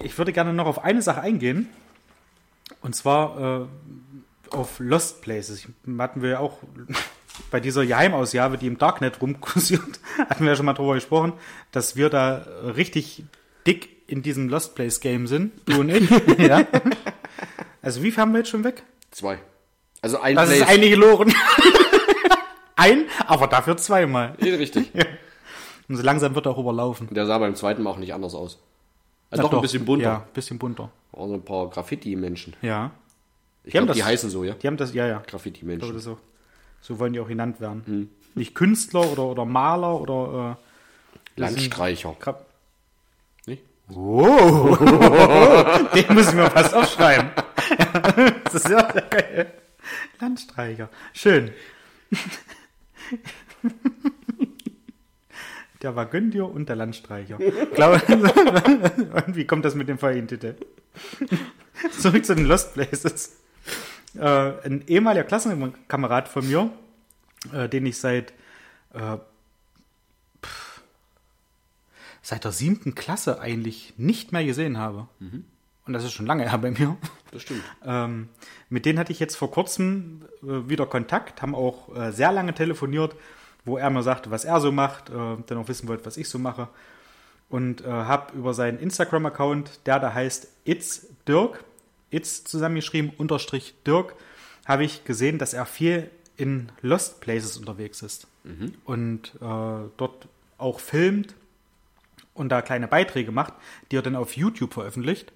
Ich 0.01 0.17
würde 0.17 0.33
gerne 0.33 0.53
noch 0.53 0.67
auf 0.67 0.83
eine 0.83 1.03
Sache 1.03 1.21
eingehen. 1.21 1.69
Und 2.81 2.95
zwar 2.95 3.63
äh, 3.63 4.55
auf 4.55 4.79
Lost 4.79 5.23
Places. 5.23 5.67
Hatten 5.99 6.23
wir 6.23 6.31
ja 6.31 6.39
auch 6.39 6.59
bei 7.51 7.61
dieser 7.61 7.87
Geheimausgabe, 7.87 8.59
die 8.59 8.67
im 8.67 8.79
Darknet 8.79 9.21
rumkursiert, 9.21 10.01
hatten 10.19 10.45
wir 10.45 10.51
ja 10.51 10.57
schon 10.57 10.67
mal 10.67 10.75
drüber 10.75 10.95
gesprochen, 10.95 11.33
dass 11.73 11.97
wir 11.97 12.11
da 12.11 12.47
richtig 12.77 13.25
dick 13.67 13.89
in 14.07 14.23
diesem 14.23 14.49
Lost 14.49 14.75
Place 14.75 15.01
Game 15.01 15.27
sind. 15.27 15.53
Du 15.67 15.81
und 15.81 15.91
ich. 15.91 16.09
ja. 16.39 16.67
Also 17.83 18.03
wie 18.03 18.11
viel 18.11 18.21
haben 18.21 18.33
wir 18.33 18.39
jetzt 18.39 18.51
schon 18.51 18.65
weg? 18.65 18.83
Zwei. 19.11 19.39
Also 20.03 20.21
ein 20.21 20.37
Das 20.37 20.51
ist 20.51 20.59
Place. 20.59 20.69
eine 20.69 20.89
geloren. 20.89 21.35
Ein, 22.77 23.07
aber 23.27 23.49
dafür 23.49 23.77
zweimal. 23.77 24.35
Nee, 24.41 24.55
richtig. 24.55 24.93
Und 25.89 25.97
so 25.97 26.03
langsam 26.05 26.37
wird 26.37 26.47
er 26.47 26.53
auch 26.53 26.59
überlaufen. 26.59 27.09
Der 27.11 27.27
sah 27.27 27.37
beim 27.39 27.57
zweiten 27.57 27.83
Mal 27.83 27.91
auch 27.91 27.97
nicht 27.97 28.15
anders 28.15 28.37
aus. 28.37 28.61
Also 29.31 29.43
Na 29.43 29.49
doch, 29.49 29.59
ein 29.59 29.63
bisschen 29.63 29.85
bunter. 29.85 30.05
Ja, 30.05 30.17
ein 30.19 30.33
bisschen 30.33 30.59
bunter. 30.61 30.89
Also 31.13 31.35
ein 31.35 31.45
paar 31.45 31.69
Graffiti-Menschen. 31.71 32.55
Ja. 32.63 32.93
Ich 33.65 33.73
glaube, 33.73 33.93
die 33.95 34.05
heißen 34.05 34.31
so, 34.31 34.45
ja? 34.45 34.55
Die 34.55 34.67
haben 34.69 34.77
das, 34.77 34.95
ja, 34.95 35.09
ja. 35.09 35.23
Graffiti-Menschen. 35.27 35.99
so. 35.99 36.19
So 36.81 36.99
wollen 37.01 37.13
die 37.13 37.19
auch 37.21 37.27
genannt 37.27 37.61
werden. 37.61 37.83
Hm. 37.85 38.11
Nicht 38.37 38.55
Künstler 38.55 39.11
oder, 39.11 39.25
oder 39.25 39.45
Maler 39.45 40.01
oder 40.01 40.57
äh, 41.37 41.41
Landstreicher. 41.41 42.15
Gra 42.21 42.39
Nicht? 43.47 43.65
Oh, 43.93 44.77
den 45.95 46.15
müssen 46.15 46.39
wir 46.39 46.49
fast 46.51 46.75
aufschreiben. 46.75 47.31
das 48.45 48.55
ist 48.55 48.69
ja 48.69 48.83
geil. 48.83 49.53
Landstreicher. 50.21 50.89
Schön. 51.13 51.51
Der 55.83 55.95
Wagöndir 55.95 56.49
und 56.49 56.69
der 56.69 56.75
Landstreicher. 56.75 57.39
Ich 57.39 57.71
glaube, 57.71 58.03
irgendwie 58.09 59.45
kommt 59.47 59.65
das 59.65 59.77
mit 59.77 59.89
dem 59.89 59.97
Folgentitel. 59.97 60.57
Zurück 62.01 62.25
zu 62.25 62.35
den 62.35 62.47
Lost 62.47 62.75
Places. 62.75 63.37
Äh, 64.17 64.67
ein 64.67 64.83
ehemaliger 64.89 65.23
Klassenkamerad 65.23 66.29
von 66.29 66.49
mir, 66.49 66.73
äh, 67.53 67.69
den 67.69 67.87
ich 67.87 67.99
seit 67.99 68.33
äh, 68.93 69.19
seit 72.23 72.45
der 72.45 72.53
siebten 72.53 72.95
Klasse 72.95 73.41
eigentlich 73.41 73.95
nicht 73.97 74.33
mehr 74.33 74.45
gesehen 74.45 74.79
habe. 74.79 75.09
Und 75.89 75.95
das 75.95 76.05
ist 76.05 76.13
schon 76.13 76.27
lange 76.27 76.49
her 76.49 76.59
bei 76.59 76.71
mir. 76.71 76.97
Das 77.33 77.43
stimmt. 77.43 77.63
Ähm, 77.85 78.29
mit 78.69 78.85
denen 78.85 78.99
hatte 78.99 79.11
ich 79.11 79.19
jetzt 79.19 79.37
vor 79.37 79.51
kurzem 79.51 80.23
äh, 80.43 80.69
wieder 80.69 80.85
Kontakt, 80.85 81.41
haben 81.41 81.55
auch 81.55 81.95
äh, 81.97 82.13
sehr 82.13 82.31
lange 82.31 82.55
telefoniert, 82.55 83.17
wo 83.65 83.79
er 83.79 83.89
mir 83.89 84.03
sagte, 84.03 84.31
was 84.31 84.45
er 84.45 84.61
so 84.61 84.71
macht, 84.71 85.09
äh, 85.09 85.13
dann 85.47 85.59
auch 85.59 85.69
wissen 85.69 85.89
wollte, 85.89 86.05
was 86.05 86.19
ich 86.19 86.29
so 86.29 86.39
mache. 86.39 86.69
Und 87.49 87.81
äh, 87.81 87.89
habe 87.89 88.37
über 88.37 88.53
seinen 88.53 88.79
Instagram-Account, 88.79 89.81
der 89.87 89.99
da 89.99 90.13
heißt 90.13 90.49
It's 90.65 91.07
Dirk, 91.27 91.65
It's 92.11 92.45
zusammengeschrieben, 92.45 93.13
unterstrich 93.17 93.75
Dirk, 93.87 94.15
habe 94.67 94.85
ich 94.85 95.05
gesehen, 95.05 95.39
dass 95.39 95.55
er 95.55 95.65
viel 95.65 96.11
in 96.37 96.71
Lost 96.83 97.21
Places 97.21 97.57
unterwegs 97.57 98.03
ist. 98.03 98.27
Und 98.85 99.33
äh, 99.41 99.89
dort 99.97 100.29
auch 100.59 100.81
filmt 100.81 101.35
und 102.35 102.51
da 102.51 102.61
kleine 102.61 102.89
Beiträge 102.89 103.33
macht, 103.33 103.55
die 103.91 103.97
er 103.97 104.03
dann 104.03 104.17
auf 104.17 104.37
YouTube 104.37 104.75
veröffentlicht. 104.75 105.33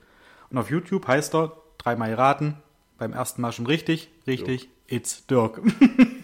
Und 0.52 0.58
auf 0.58 0.70
YouTube 0.70 1.08
heißt 1.08 1.34
er, 1.34 1.56
dreimal 1.78 2.12
raten, 2.12 2.58
beim 2.98 3.14
ersten 3.14 3.40
Mal 3.40 3.52
schon 3.52 3.66
richtig, 3.66 4.10
richtig, 4.26 4.68
it's 4.86 5.26
Dirk. 5.26 5.62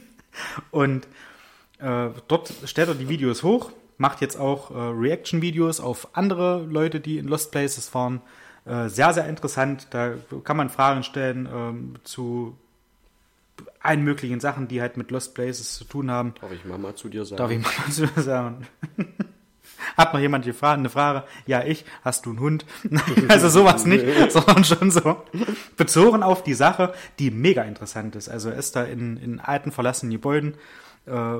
und 0.70 1.08
äh, 1.78 2.10
dort 2.28 2.52
stellt 2.66 2.88
er 2.88 2.94
die 2.94 3.08
Videos 3.08 3.42
hoch, 3.42 3.72
macht 3.96 4.20
jetzt 4.20 4.38
auch 4.38 4.70
äh, 4.70 4.74
Reaction-Videos 4.74 5.80
auf 5.80 6.14
andere 6.14 6.62
Leute, 6.64 7.00
die 7.00 7.16
in 7.16 7.26
Lost 7.26 7.52
Places 7.52 7.88
fahren. 7.88 8.20
Äh, 8.66 8.90
sehr, 8.90 9.14
sehr 9.14 9.26
interessant. 9.26 9.86
Da 9.90 10.16
kann 10.44 10.58
man 10.58 10.68
Fragen 10.68 11.04
stellen 11.04 11.48
ähm, 11.50 11.94
zu 12.04 12.54
allen 13.80 14.04
möglichen 14.04 14.40
Sachen, 14.40 14.68
die 14.68 14.82
halt 14.82 14.98
mit 14.98 15.10
Lost 15.10 15.34
Places 15.34 15.74
zu 15.74 15.84
tun 15.84 16.10
haben. 16.10 16.34
Darf 16.38 16.52
ich 16.52 16.66
mal, 16.66 16.76
mal 16.76 16.94
zu 16.94 17.08
dir 17.08 17.24
sagen? 17.24 17.38
Darf 17.38 17.50
ich 17.50 17.60
mal 17.60 17.72
was 17.86 17.96
zu 17.96 18.20
sagen? 18.20 18.66
Hat 19.96 20.12
noch 20.12 20.20
jemand 20.20 20.44
gefragt, 20.44 20.78
eine 20.78 20.90
Frage? 20.90 21.24
Ja, 21.46 21.62
ich. 21.64 21.84
Hast 22.02 22.26
du 22.26 22.30
einen 22.30 22.40
Hund? 22.40 22.66
also 23.28 23.48
sowas 23.48 23.84
nicht, 23.84 24.04
sondern 24.30 24.64
schon 24.64 24.90
so 24.90 25.22
bezogen 25.76 26.22
auf 26.22 26.42
die 26.42 26.54
Sache, 26.54 26.92
die 27.18 27.30
mega 27.30 27.62
interessant 27.62 28.16
ist. 28.16 28.28
Also 28.28 28.50
er 28.50 28.56
ist 28.56 28.76
da 28.76 28.84
in, 28.84 29.16
in 29.16 29.40
alten, 29.40 29.72
verlassenen 29.72 30.12
Gebäuden, 30.12 30.54
äh, 31.06 31.38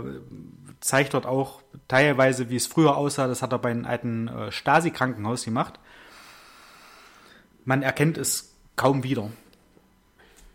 zeigt 0.81 1.15
dort 1.15 1.27
auch 1.27 1.63
teilweise, 1.89 2.51
wie 2.51 2.57
es 2.57 2.67
früher 2.67 2.97
aussah. 2.97 3.27
Das 3.27 3.43
hat 3.43 3.53
er 3.53 3.59
bei 3.59 3.71
einem 3.71 3.85
alten 3.85 4.29
äh, 4.29 4.53
Stasi-Krankenhaus 4.53 5.45
gemacht. 5.45 5.79
Man 7.65 7.83
erkennt 7.83 8.17
es 8.19 8.55
kaum 8.77 9.03
wieder. 9.03 9.31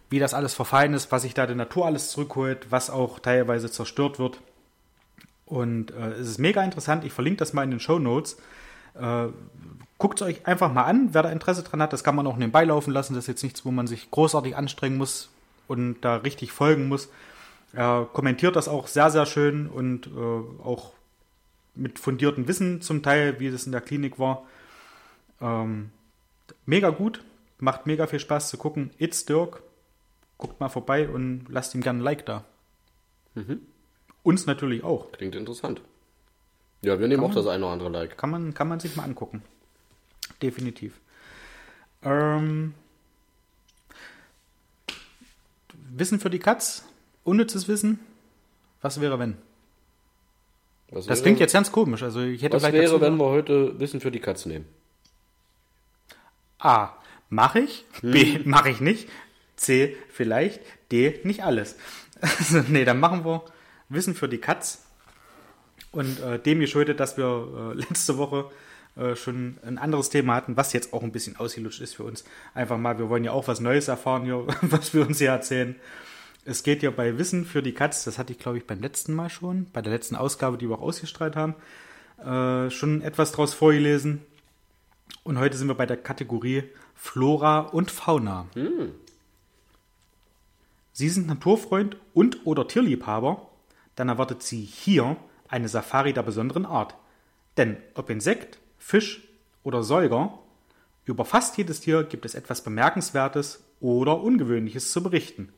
Wie 0.09 0.19
das 0.19 0.33
alles 0.33 0.53
verfallen 0.53 0.93
ist, 0.93 1.11
was 1.11 1.23
sich 1.23 1.33
da 1.33 1.47
die 1.47 1.55
Natur 1.55 1.85
alles 1.85 2.11
zurückholt, 2.11 2.67
was 2.69 2.89
auch 2.89 3.19
teilweise 3.19 3.69
zerstört 3.69 4.19
wird. 4.19 4.41
Und 5.53 5.91
äh, 5.91 6.13
es 6.13 6.27
ist 6.27 6.39
mega 6.39 6.63
interessant. 6.63 7.05
Ich 7.05 7.13
verlinke 7.13 7.37
das 7.37 7.53
mal 7.53 7.63
in 7.63 7.69
den 7.69 7.79
Show 7.79 7.99
Notes. 7.99 8.37
Äh, 8.95 9.27
Guckt 9.99 10.19
es 10.19 10.27
euch 10.27 10.47
einfach 10.47 10.73
mal 10.73 10.83
an, 10.83 11.09
wer 11.13 11.23
da 11.23 11.29
Interesse 11.29 11.63
dran 11.63 11.81
hat. 11.81 11.93
Das 11.93 12.03
kann 12.03 12.15
man 12.15 12.27
auch 12.27 12.35
nebenbei 12.35 12.65
laufen 12.65 12.91
lassen. 12.91 13.13
Das 13.13 13.25
ist 13.25 13.27
jetzt 13.27 13.43
nichts, 13.43 13.63
wo 13.63 13.71
man 13.71 13.87
sich 13.87 14.11
großartig 14.11 14.57
anstrengen 14.57 14.97
muss 14.97 15.29
und 15.67 16.01
da 16.01 16.17
richtig 16.17 16.51
folgen 16.51 16.89
muss. 16.89 17.09
Er 17.71 18.09
kommentiert 18.11 18.55
das 18.55 18.67
auch 18.67 18.87
sehr, 18.87 19.11
sehr 19.11 19.25
schön 19.25 19.67
und 19.67 20.07
äh, 20.07 20.63
auch 20.63 20.91
mit 21.75 21.99
fundiertem 21.99 22.47
Wissen 22.47 22.81
zum 22.81 23.01
Teil, 23.01 23.39
wie 23.39 23.49
das 23.49 23.65
in 23.65 23.71
der 23.71 23.81
Klinik 23.81 24.19
war. 24.19 24.43
Ähm, 25.39 25.91
mega 26.65 26.89
gut, 26.89 27.23
macht 27.59 27.85
mega 27.85 28.07
viel 28.07 28.19
Spaß 28.19 28.49
zu 28.49 28.57
gucken. 28.57 28.91
It's 28.97 29.25
Dirk. 29.25 29.61
Guckt 30.37 30.59
mal 30.59 30.69
vorbei 30.69 31.07
und 31.07 31.45
lasst 31.47 31.75
ihm 31.75 31.81
gerne 31.81 31.99
ein 31.99 32.03
Like 32.03 32.25
da. 32.25 32.43
Uns 34.23 34.45
natürlich 34.45 34.83
auch. 34.83 35.11
Klingt 35.11 35.35
interessant. 35.35 35.81
Ja, 36.81 36.99
wir 36.99 37.07
nehmen 37.07 37.23
auch 37.23 37.33
das 37.33 37.47
eine 37.47 37.63
oder 37.65 37.73
andere 37.73 37.89
Like. 37.89 38.17
Kann 38.17 38.29
man, 38.29 38.53
kann 38.53 38.67
man 38.67 38.79
sich 38.79 38.95
mal 38.95 39.03
angucken. 39.03 39.41
Definitiv. 40.41 40.99
Ähm, 42.01 42.73
Wissen 45.95 46.19
für 46.19 46.29
die 46.29 46.39
Katz? 46.39 46.85
Unnützes 47.23 47.67
Wissen? 47.67 47.99
Was 48.81 48.99
wäre, 48.99 49.19
wenn? 49.19 49.37
Was 50.89 51.05
Das 51.05 51.17
wäre, 51.17 51.23
klingt 51.23 51.39
jetzt 51.39 51.53
ganz 51.53 51.71
komisch. 51.71 52.03
Also 52.03 52.21
ich 52.21 52.41
hätte 52.41 52.57
Was 52.57 52.63
wäre, 52.63 52.83
dazu 52.83 53.01
wenn 53.01 53.17
wir 53.17 53.25
heute 53.25 53.79
Wissen 53.79 54.01
für 54.01 54.11
die 54.11 54.19
Katz 54.19 54.45
nehmen? 54.45 54.65
A. 56.59 56.89
Mache 57.29 57.59
ich. 57.59 57.85
B. 58.01 58.39
Mache 58.45 58.69
ich 58.69 58.81
nicht. 58.81 59.09
C. 59.55 59.95
Vielleicht. 60.09 60.61
D. 60.91 61.19
Nicht 61.23 61.43
alles. 61.43 61.77
Also, 62.21 62.63
nee, 62.69 62.85
dann 62.85 63.01
machen 63.01 63.25
wir 63.25 63.43
Wissen 63.93 64.15
für 64.15 64.27
die 64.27 64.39
Katz. 64.39 64.85
Und 65.91 66.19
äh, 66.21 66.39
dem 66.39 66.59
geschuldet, 66.59 66.99
dass 66.99 67.17
wir 67.17 67.73
äh, 67.75 67.77
letzte 67.79 68.17
Woche 68.17 68.49
äh, 68.95 69.15
schon 69.15 69.57
ein 69.65 69.77
anderes 69.77 70.09
Thema 70.09 70.35
hatten, 70.35 70.55
was 70.55 70.73
jetzt 70.73 70.93
auch 70.93 71.03
ein 71.03 71.11
bisschen 71.11 71.35
ausgelutscht 71.37 71.81
ist 71.81 71.95
für 71.95 72.03
uns. 72.03 72.23
Einfach 72.53 72.77
mal, 72.77 72.99
wir 72.99 73.09
wollen 73.09 73.23
ja 73.23 73.31
auch 73.31 73.47
was 73.47 73.59
Neues 73.59 73.87
erfahren 73.87 74.23
hier, 74.23 74.45
was 74.61 74.93
wir 74.93 75.07
uns 75.07 75.17
hier 75.17 75.29
erzählen. 75.29 75.75
Es 76.45 76.63
geht 76.63 76.83
ja 76.83 76.91
bei 76.91 77.17
Wissen 77.17 77.45
für 77.45 77.63
die 77.63 77.73
Katz, 77.73 78.03
das 78.03 78.17
hatte 78.17 78.33
ich 78.33 78.39
glaube 78.39 78.57
ich 78.57 78.67
beim 78.67 78.81
letzten 78.81 79.13
Mal 79.13 79.29
schon, 79.29 79.67
bei 79.71 79.81
der 79.81 79.93
letzten 79.93 80.15
Ausgabe, 80.15 80.57
die 80.57 80.69
wir 80.69 80.75
auch 80.75 80.81
ausgestrahlt 80.81 81.35
haben, 81.35 81.55
äh, 82.19 82.69
schon 82.69 83.01
etwas 83.01 83.31
draus 83.31 83.53
vorgelesen. 83.53 84.21
Und 85.23 85.39
heute 85.39 85.57
sind 85.57 85.67
wir 85.69 85.75
bei 85.75 85.85
der 85.85 85.97
Kategorie 85.97 86.63
Flora 86.95 87.59
und 87.59 87.91
Fauna. 87.91 88.47
Sie 90.91 91.09
sind 91.09 91.27
Naturfreund 91.27 91.97
und 92.13 92.45
oder 92.45 92.67
Tierliebhaber, 92.67 93.49
dann 93.95 94.09
erwartet 94.09 94.43
Sie 94.43 94.61
hier 94.61 95.17
eine 95.47 95.69
Safari 95.69 96.13
der 96.13 96.23
besonderen 96.23 96.65
Art. 96.65 96.95
Denn 97.57 97.77
ob 97.95 98.09
Insekt, 98.09 98.59
Fisch 98.77 99.27
oder 99.63 99.83
Säuger, 99.83 100.39
über 101.05 101.25
fast 101.25 101.57
jedes 101.57 101.81
Tier 101.81 102.03
gibt 102.03 102.25
es 102.25 102.35
etwas 102.35 102.63
Bemerkenswertes 102.63 103.63
oder 103.79 104.21
Ungewöhnliches 104.21 104.91
zu 104.91 105.03
berichten. 105.03 105.49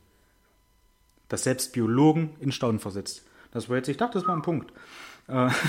Das 1.28 1.44
selbst 1.44 1.72
Biologen 1.72 2.36
in 2.40 2.52
Staunen 2.52 2.80
versetzt. 2.80 3.22
Das 3.52 3.68
war 3.68 3.76
jetzt, 3.76 3.88
ich 3.88 3.96
dachte, 3.96 4.18
das 4.18 4.28
war 4.28 4.36
ein 4.36 4.42
Punkt. 4.42 4.72
Äh, 5.28 5.48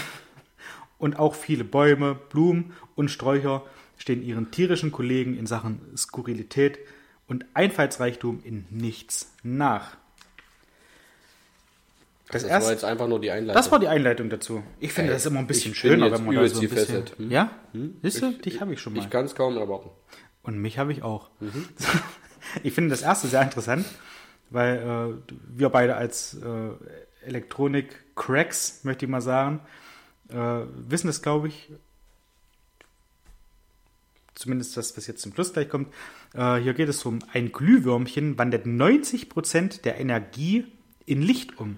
Und 0.97 1.19
auch 1.19 1.35
viele 1.35 1.63
Bäume, 1.63 2.15
Blumen 2.15 2.73
und 2.95 3.11
Sträucher 3.11 3.63
stehen 3.97 4.23
ihren 4.23 4.51
tierischen 4.51 4.91
Kollegen 4.91 5.37
in 5.37 5.45
Sachen 5.45 5.79
Skurrilität 5.95 6.79
und 7.27 7.45
Einfallsreichtum 7.53 8.41
in 8.43 8.65
nichts 8.69 9.33
nach. 9.43 9.97
Das, 12.29 12.41
Das 12.41 12.51
erste, 12.51 12.65
war 12.65 12.73
jetzt 12.73 12.83
einfach 12.83 13.07
nur 13.07 13.21
die 13.21 13.31
Einleitung. 13.31 13.55
das 13.55 13.71
war 13.71 13.79
die 13.79 13.87
Einleitung 13.87 14.29
dazu. 14.29 14.61
Ich 14.79 14.91
finde 14.91 15.11
Ey, 15.11 15.15
das 15.15 15.25
immer 15.25 15.39
ein 15.39 15.47
bisschen 15.47 15.71
ich 15.71 15.77
schöner, 15.77 16.11
wenn 16.11 16.25
man 16.25 16.35
da 16.35 16.47
so 16.47 16.61
ein 16.61 16.69
bisschen... 16.69 17.05
Hm? 17.17 17.31
Ja? 17.31 17.51
Siehst 18.01 18.21
du, 18.21 18.31
dich 18.31 18.59
habe 18.59 18.73
ich 18.73 18.81
schon 18.81 18.93
mal. 18.93 18.99
Ich 18.99 19.09
kann 19.09 19.25
es 19.25 19.33
kaum 19.33 19.55
erwarten. 19.57 19.89
Und 20.43 20.59
mich 20.59 20.77
habe 20.77 20.91
ich 20.91 21.03
auch. 21.03 21.29
Mhm. 21.39 21.67
Ich 22.63 22.73
finde 22.73 22.91
das 22.91 23.01
erste 23.01 23.27
sehr 23.27 23.41
interessant, 23.41 23.85
weil 24.49 24.77
äh, 24.77 25.33
wir 25.53 25.67
beide 25.67 25.97
als 25.97 26.35
äh, 26.35 27.27
Elektronik-Cracks, 27.27 28.85
möchte 28.85 29.05
ich 29.05 29.11
mal 29.11 29.19
sagen, 29.19 29.59
äh, 30.29 30.61
wissen 30.87 31.09
es, 31.09 31.21
glaube 31.21 31.49
ich, 31.49 31.69
zumindest 34.33 34.77
das, 34.77 34.95
was 34.95 35.07
jetzt 35.07 35.21
zum 35.21 35.33
Schluss 35.33 35.53
gleich 35.53 35.67
kommt. 35.67 35.93
Äh, 36.33 36.57
hier 36.57 36.73
geht 36.73 36.89
es 36.89 37.03
um 37.05 37.19
ein 37.33 37.51
Glühwürmchen, 37.51 38.37
wandelt 38.37 38.65
90% 38.65 39.81
der 39.81 39.99
Energie 39.99 40.65
in 41.05 41.21
Licht 41.21 41.59
um. 41.59 41.77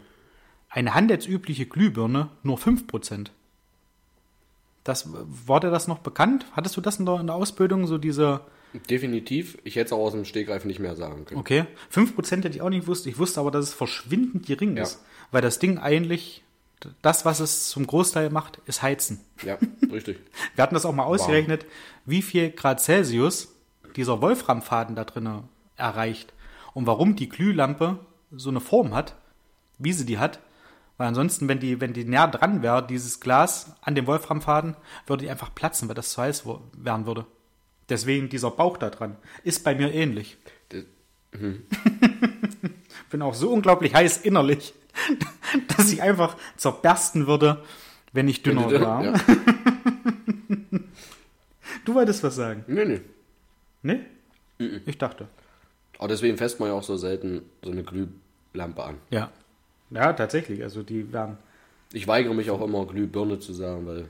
Eine 0.70 0.94
handelsübliche 0.94 1.66
Glühbirne 1.66 2.30
nur 2.44 2.58
5%. 2.58 3.28
Das, 4.84 5.10
war 5.12 5.60
dir 5.60 5.72
das 5.72 5.88
noch 5.88 6.00
bekannt? 6.00 6.46
Hattest 6.54 6.78
du 6.78 6.82
das 6.82 6.98
in 7.00 7.06
der, 7.06 7.20
in 7.20 7.28
der 7.28 7.36
Ausbildung, 7.36 7.88
so 7.88 7.98
diese... 7.98 8.42
Definitiv. 8.90 9.58
Ich 9.64 9.76
hätte 9.76 9.88
es 9.88 9.94
auch 9.94 9.98
aus 10.06 10.14
dem 10.14 10.26
Stegreif 10.26 10.64
nicht 10.64 10.80
mehr 10.80 10.96
sagen 10.96 11.26
können. 11.26 11.40
Okay. 11.40 11.66
5% 11.92 12.38
hätte 12.38 12.50
ich 12.50 12.62
auch 12.62 12.70
nicht 12.70 12.82
gewusst. 12.82 13.08
Ich 13.08 13.18
wusste 13.18 13.40
aber, 13.40 13.50
dass 13.50 13.66
es 13.66 13.74
verschwindend 13.74 14.46
gering 14.46 14.78
Ja. 14.78 14.84
ist. 14.84 15.04
Weil 15.32 15.42
das 15.42 15.58
Ding 15.58 15.80
eigentlich, 15.80 16.44
das, 17.02 17.26
was 17.26 17.40
es 17.40 17.68
zum 17.70 17.88
Großteil 17.88 18.30
macht, 18.30 18.60
ist 18.68 18.84
Heizen. 18.84 19.22
Ja, 19.44 19.58
richtig. 19.92 20.20
Wir 20.56 20.62
hatten 20.64 20.76
das 20.76 20.86
auch 20.86 20.94
mal 20.94 21.04
ausgerechnet, 21.04 21.66
wie 22.06 22.22
viel 22.22 22.52
Grad 22.52 22.80
Celsius 22.80 23.50
dieser 23.96 24.22
Wolframfaden 24.22 24.96
da 24.96 25.04
drinnen 25.04 25.44
erreicht. 25.76 26.32
Und 26.76 26.86
warum 26.86 27.16
die 27.16 27.28
Glühlampe 27.30 28.00
so 28.32 28.50
eine 28.50 28.60
Form 28.60 28.94
hat, 28.94 29.16
wie 29.80 29.94
sie 29.94 30.06
die 30.06 30.20
hat. 30.20 30.40
Weil 31.00 31.08
ansonsten, 31.08 31.48
wenn 31.48 31.60
die, 31.60 31.82
wenn 31.82 31.94
die 31.94 32.04
näher 32.06 32.28
dran 32.28 32.62
wäre, 32.62 32.86
dieses 32.86 33.20
Glas 33.22 33.74
an 33.82 33.96
dem 33.96 34.06
Wolframfaden, 34.06 34.76
würde 35.08 35.24
die 35.24 35.32
einfach 35.32 35.56
platzen, 35.56 35.88
weil 35.88 35.96
das 35.96 36.12
zu 36.12 36.22
heiß 36.22 36.44
werden 36.78 37.08
würde. 37.08 37.26
Deswegen 37.88 38.28
dieser 38.30 38.52
Bauch 38.52 38.76
da 38.78 38.90
dran. 38.92 39.16
Ist 39.44 39.64
bei 39.64 39.74
mir 39.74 39.92
ähnlich. 39.94 40.38
Das- 40.70 40.84
bin 43.10 43.22
auch 43.22 43.34
so 43.34 43.50
unglaublich 43.52 43.94
heiß 43.96 44.18
innerlich, 44.18 44.74
dass 45.78 45.92
ich 45.92 46.02
einfach 46.02 46.36
zerbersten 46.58 47.28
würde, 47.28 47.64
wenn 48.14 48.28
ich 48.28 48.44
dünner 48.44 48.70
war. 48.82 49.04
Ja. 49.04 49.14
Du 51.86 51.96
wolltest 51.96 52.24
was 52.24 52.36
sagen? 52.36 52.64
Nee, 52.68 52.86
nee. 52.86 53.02
Ne? 53.82 54.06
Ich 54.86 54.98
dachte. 55.00 55.28
Aber 55.98 56.08
deswegen 56.08 56.38
fässt 56.38 56.60
man 56.60 56.70
ja 56.70 56.76
auch 56.76 56.84
so 56.84 56.98
selten 56.98 57.42
so 57.64 57.72
eine 57.72 57.84
Glühlampe 57.84 58.84
an. 58.84 58.98
Ja. 59.10 59.32
Ja, 59.92 60.14
tatsächlich. 60.14 60.64
Also 60.64 60.84
die 60.84 61.12
werden. 61.12 61.38
Ich 61.92 62.08
weigere 62.08 62.34
mich 62.34 62.52
auch 62.52 62.62
immer, 62.62 62.86
Glühbirne 62.86 63.40
zu 63.40 63.54
sagen, 63.54 63.88
weil 63.88 64.10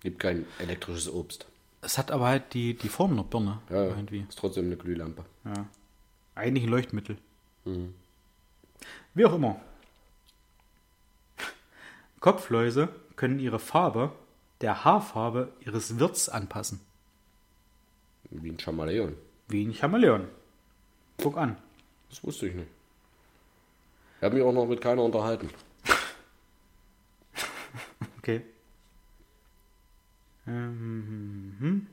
gibt 0.00 0.18
kein 0.18 0.46
elektrisches 0.58 1.12
Obst. 1.12 1.46
Es 1.80 1.98
hat 1.98 2.10
aber 2.10 2.26
halt 2.26 2.54
die, 2.54 2.74
die 2.74 2.88
Form 2.88 3.12
einer 3.12 3.24
Birne. 3.24 3.58
Ja. 3.70 3.86
Irgendwie. 3.86 4.24
ist 4.28 4.38
trotzdem 4.38 4.66
eine 4.66 4.76
Glühlampe. 4.76 5.24
Ja. 5.44 5.66
Eigentlich 6.34 6.64
ein 6.64 6.70
Leuchtmittel. 6.70 7.18
Mhm. 7.64 7.94
Wie 9.14 9.24
auch 9.26 9.34
immer. 9.34 9.60
Kopfläuse 12.20 12.88
können 13.16 13.38
ihre 13.38 13.58
Farbe 13.58 14.12
der 14.60 14.84
Haarfarbe 14.84 15.52
ihres 15.60 15.98
Wirts 15.98 16.28
anpassen. 16.28 16.80
Wie 18.30 18.50
ein 18.50 18.58
Chamaleon. 18.58 19.14
Wie 19.48 19.64
ein 19.64 19.74
Chamäleon. 19.74 20.28
Guck 21.18 21.36
an. 21.36 21.56
Das 22.08 22.22
wusste 22.24 22.46
ich 22.46 22.54
nicht. 22.54 22.68
Ich 24.22 24.24
habe 24.24 24.36
mich 24.36 24.44
auch 24.44 24.52
noch 24.52 24.66
mit 24.66 24.80
keiner 24.80 25.02
unterhalten. 25.02 25.50
Okay. 28.18 28.42
Ähm, 30.46 31.88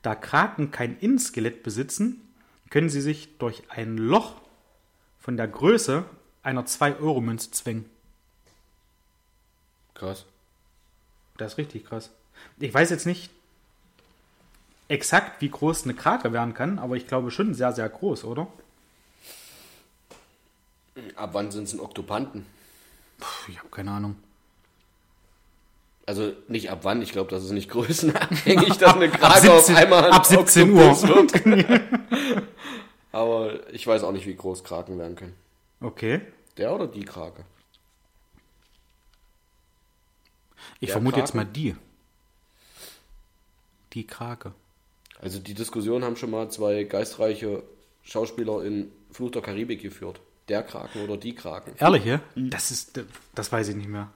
Da 0.00 0.14
Kraken 0.14 0.70
kein 0.70 0.96
Innenskelett 1.00 1.64
besitzen, 1.64 2.22
können 2.70 2.88
sie 2.88 3.00
sich 3.00 3.36
durch 3.38 3.64
ein 3.68 3.98
Loch 3.98 4.42
von 5.18 5.36
der 5.36 5.48
Größe 5.48 6.04
einer 6.44 6.66
2-Euro-Münze 6.66 7.50
zwängen. 7.50 7.90
Krass. 9.94 10.24
Das 11.36 11.54
ist 11.54 11.58
richtig 11.58 11.86
krass. 11.86 12.12
Ich 12.60 12.72
weiß 12.72 12.90
jetzt 12.90 13.06
nicht 13.06 13.28
exakt, 14.86 15.40
wie 15.40 15.50
groß 15.50 15.82
eine 15.82 15.94
Krake 15.94 16.32
werden 16.32 16.54
kann, 16.54 16.78
aber 16.78 16.94
ich 16.94 17.08
glaube 17.08 17.32
schon 17.32 17.54
sehr, 17.54 17.72
sehr 17.72 17.88
groß, 17.88 18.22
oder? 18.22 18.46
Ab 21.16 21.30
wann 21.32 21.50
sind 21.50 21.64
es 21.64 21.70
denn 21.72 21.80
Oktopanten? 21.80 22.46
Puh, 23.18 23.50
ich 23.50 23.58
habe 23.58 23.68
keine 23.68 23.90
Ahnung. 23.92 24.16
Also 26.06 26.32
nicht 26.48 26.70
ab 26.70 26.80
wann, 26.82 27.00
ich 27.02 27.12
glaube, 27.12 27.30
das 27.30 27.44
ist 27.44 27.50
nicht 27.52 27.70
größenabhängig, 27.70 28.76
dass 28.78 28.94
eine 28.94 29.08
Krake 29.10 29.40
17 29.40 29.50
auf 29.74 29.80
einmal 29.82 30.04
ein 30.04 30.12
ab 30.12 30.26
17 30.26 30.70
Uhr. 30.70 31.02
Wird. 31.02 32.44
Aber 33.12 33.72
ich 33.72 33.86
weiß 33.86 34.02
auch 34.02 34.12
nicht, 34.12 34.26
wie 34.26 34.34
groß 34.34 34.64
Kraken 34.64 34.98
werden 34.98 35.16
können. 35.16 35.34
Okay. 35.80 36.20
Der 36.56 36.74
oder 36.74 36.86
die 36.86 37.04
Krake? 37.04 37.44
Ich 40.80 40.88
Der 40.88 40.94
vermute 40.94 41.18
jetzt 41.20 41.32
Kraken? 41.32 41.46
mal 41.46 41.52
die. 41.52 41.76
Die 43.92 44.06
Krake. 44.06 44.52
Also 45.20 45.38
die 45.38 45.54
Diskussion 45.54 46.04
haben 46.04 46.16
schon 46.16 46.30
mal 46.30 46.50
zwei 46.50 46.84
geistreiche 46.84 47.62
Schauspieler 48.02 48.62
in 48.64 48.90
Fluch 49.10 49.30
der 49.30 49.42
Karibik 49.42 49.80
geführt. 49.80 50.20
Der 50.48 50.62
Kraken 50.62 51.02
oder 51.02 51.16
die 51.16 51.34
Kraken. 51.34 51.74
Ehrlich, 51.78 52.04
ja? 52.04 52.20
Das 52.34 52.70
ist, 52.70 53.00
das 53.34 53.50
weiß 53.50 53.68
ich 53.68 53.76
nicht 53.76 53.88
mehr. 53.88 54.10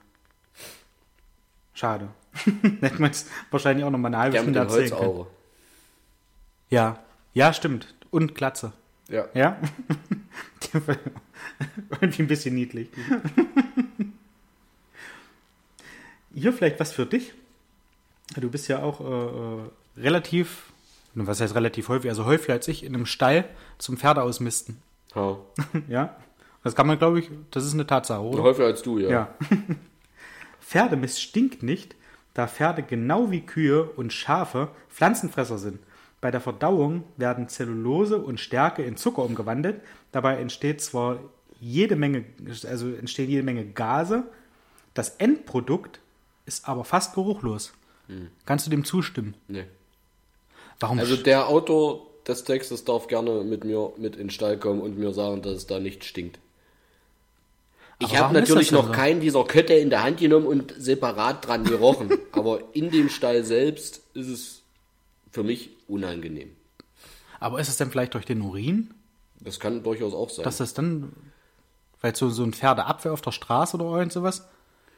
Schade. 1.73 2.09
Hätte 2.81 3.01
man 3.01 3.11
jetzt 3.11 3.27
wahrscheinlich 3.51 3.85
auch 3.85 3.89
noch 3.89 3.97
mal 3.97 4.09
eine 4.09 4.17
halbe 4.17 4.37
Stunde 4.37 4.59
erzählen 4.59 4.91
können. 4.91 5.25
Ja. 6.69 6.99
Ja, 7.33 7.53
stimmt. 7.53 7.95
Und 8.11 8.35
Glatze. 8.35 8.73
Ja. 9.07 9.25
Ja? 9.33 9.57
Irgendwie 12.01 12.21
ein 12.23 12.27
bisschen 12.27 12.53
niedlich. 12.55 12.89
Hier 16.33 16.53
vielleicht 16.53 16.79
was 16.79 16.91
für 16.91 17.05
dich. 17.05 17.33
Du 18.35 18.49
bist 18.51 18.67
ja 18.67 18.83
auch 18.83 19.01
äh, 19.01 19.03
äh, 19.03 19.69
relativ, 20.03 20.71
was 21.15 21.41
heißt 21.41 21.55
relativ 21.55 21.89
häufig, 21.89 22.09
also 22.09 22.25
häufiger 22.25 22.53
als 22.53 22.67
ich, 22.67 22.83
in 22.83 22.93
einem 22.93 23.07
Stall 23.07 23.45
zum 23.79 23.97
Pferde 23.97 24.21
ausmisten. 24.21 24.81
Ja. 25.15 25.37
Ja? 25.87 26.15
Das 26.63 26.75
kann 26.75 26.87
man, 26.87 26.99
glaube 26.99 27.19
ich, 27.19 27.29
das 27.51 27.65
ist 27.65 27.73
eine 27.73 27.87
Tatsache, 27.87 28.21
oder? 28.21 28.43
Häufiger 28.43 28.67
als 28.67 28.81
du, 28.81 28.99
ja. 28.99 29.09
Ja. 29.09 29.35
Pferdemist 30.59 31.21
stinkt 31.21 31.63
nicht, 31.63 31.95
da 32.33 32.47
Pferde 32.47 32.83
genau 32.83 33.31
wie 33.31 33.41
Kühe 33.41 33.83
und 33.83 34.11
Schafe 34.11 34.69
Pflanzenfresser 34.89 35.57
sind. 35.57 35.79
Bei 36.21 36.31
der 36.31 36.41
Verdauung 36.41 37.03
werden 37.15 37.47
Zellulose 37.47 38.17
und 38.17 38.39
Stärke 38.41 38.83
in 38.83 38.97
Zucker 38.97 39.23
umgewandelt. 39.23 39.81
Dabei 40.11 40.35
entsteht 40.35 40.81
zwar 40.81 41.19
jede 41.61 41.95
Menge, 41.95 42.25
also 42.67 42.93
entstehen 42.93 43.29
jede 43.29 43.43
Menge 43.43 43.65
Gase. 43.65 44.23
Das 44.93 45.11
Endprodukt 45.11 46.01
ist 46.45 46.67
aber 46.67 46.83
fast 46.83 47.15
geruchlos. 47.15 47.73
Kannst 48.45 48.65
du 48.65 48.71
dem 48.71 48.83
zustimmen? 48.85 49.35
Nee. 49.47 49.65
Warum? 50.79 50.99
Also 50.99 51.15
der 51.15 51.47
Autor 51.47 52.08
des 52.29 52.43
Textes 52.43 52.85
darf 52.85 53.07
gerne 53.07 53.43
mit 53.43 53.63
mir 53.63 53.91
mit 53.97 54.15
in 54.15 54.23
den 54.23 54.29
Stall 54.29 54.57
kommen 54.57 54.81
und 54.81 54.97
mir 54.97 55.13
sagen, 55.13 55.41
dass 55.41 55.53
es 55.53 55.67
da 55.67 55.79
nicht 55.79 56.03
stinkt. 56.05 56.39
Ich 58.01 58.17
habe 58.17 58.33
natürlich 58.33 58.71
noch 58.71 58.87
so? 58.87 58.91
keinen 58.93 59.19
dieser 59.19 59.43
Kötte 59.43 59.73
in 59.73 59.89
der 59.89 60.03
Hand 60.03 60.19
genommen 60.19 60.47
und 60.47 60.73
separat 60.77 61.45
dran 61.45 61.65
gerochen. 61.65 62.09
aber 62.31 62.61
in 62.73 62.91
dem 62.91 63.09
Stall 63.09 63.43
selbst 63.43 64.01
ist 64.13 64.27
es 64.27 64.61
für 65.31 65.43
mich 65.43 65.71
unangenehm. 65.87 66.55
Aber 67.41 67.59
ist 67.59 67.67
es 67.67 67.77
denn 67.77 67.91
vielleicht 67.91 68.13
durch 68.13 68.25
den 68.25 68.41
Urin, 68.41 68.93
Das 69.41 69.59
kann 69.59 69.83
durchaus 69.83 70.13
auch 70.13 70.29
sein. 70.29 70.43
dass 70.45 70.57
das 70.57 70.73
dann, 70.73 71.11
weil 72.01 72.15
so, 72.15 72.29
so 72.29 72.43
ein 72.43 72.53
Pferdeabwehr 72.53 73.11
auf 73.11 73.21
der 73.21 73.31
Straße 73.31 73.75
oder 73.77 73.97
irgend 73.97 74.13
sowas, 74.13 74.47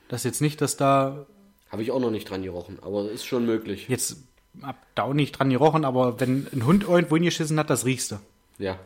dass 0.08 0.24
jetzt 0.24 0.42
nicht, 0.42 0.62
dass 0.62 0.78
da 0.78 1.26
Habe 1.70 1.82
ich 1.82 1.92
auch 1.92 2.00
noch 2.00 2.12
nicht 2.12 2.30
dran 2.30 2.44
gerochen, 2.44 2.78
aber 2.82 3.10
ist 3.10 3.26
schon 3.26 3.46
möglich. 3.46 3.88
jetzt, 3.90 4.18
hab 4.62 4.96
da 4.96 5.04
auch 5.04 5.14
nicht 5.14 5.34
dran 5.34 5.50
gerochen, 5.50 5.86
aber 5.86 6.20
wenn 6.20 6.48
ein 6.54 6.66
Hund 6.66 6.84
irgendwo 6.84 7.16
hingeschissen 7.16 7.58
hat, 7.60 7.70
das 7.70 7.86
riechst 7.86 8.12
du. 8.12 8.20
Ja, 8.58 8.78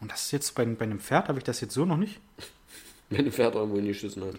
Und 0.00 0.10
das 0.10 0.24
ist 0.24 0.30
jetzt 0.32 0.54
bei, 0.54 0.64
bei 0.64 0.84
einem 0.84 1.00
Pferd, 1.00 1.28
habe 1.28 1.38
ich 1.38 1.44
das 1.44 1.60
jetzt 1.60 1.74
so 1.74 1.84
noch 1.84 1.96
nicht. 1.96 2.20
wenn 3.10 3.26
ein 3.26 3.32
Pferd 3.32 3.54
irgendwo 3.54 3.76
hingeschissen 3.76 4.24
hat. 4.24 4.34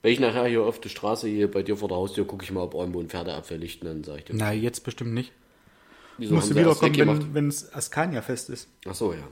Wenn 0.00 0.12
ich 0.12 0.20
nachher 0.20 0.46
hier 0.46 0.62
auf 0.62 0.80
der 0.80 0.88
Straße 0.88 1.28
hier 1.28 1.50
bei 1.50 1.62
dir 1.62 1.76
vor 1.76 1.88
der 1.88 1.96
Haustür 1.96 2.26
gucke 2.26 2.44
ich 2.44 2.50
mal, 2.50 2.62
ob 2.62 2.74
irgendwo 2.74 3.00
ein 3.00 3.08
Pferdeabwehr 3.08 3.58
liegt, 3.58 3.84
dann 3.84 4.02
sage 4.02 4.18
ich 4.18 4.24
dir. 4.24 4.34
Na, 4.34 4.52
jetzt 4.52 4.84
bestimmt 4.84 5.12
nicht. 5.12 5.32
Wieso 6.18 6.34
Musst 6.34 6.50
du 6.50 6.56
wiederkommen, 6.56 7.34
wenn 7.34 7.48
es 7.48 7.72
Askania-Fest 7.72 8.50
ist. 8.50 8.68
Ach 8.86 8.94
so, 8.94 9.12
ja. 9.12 9.26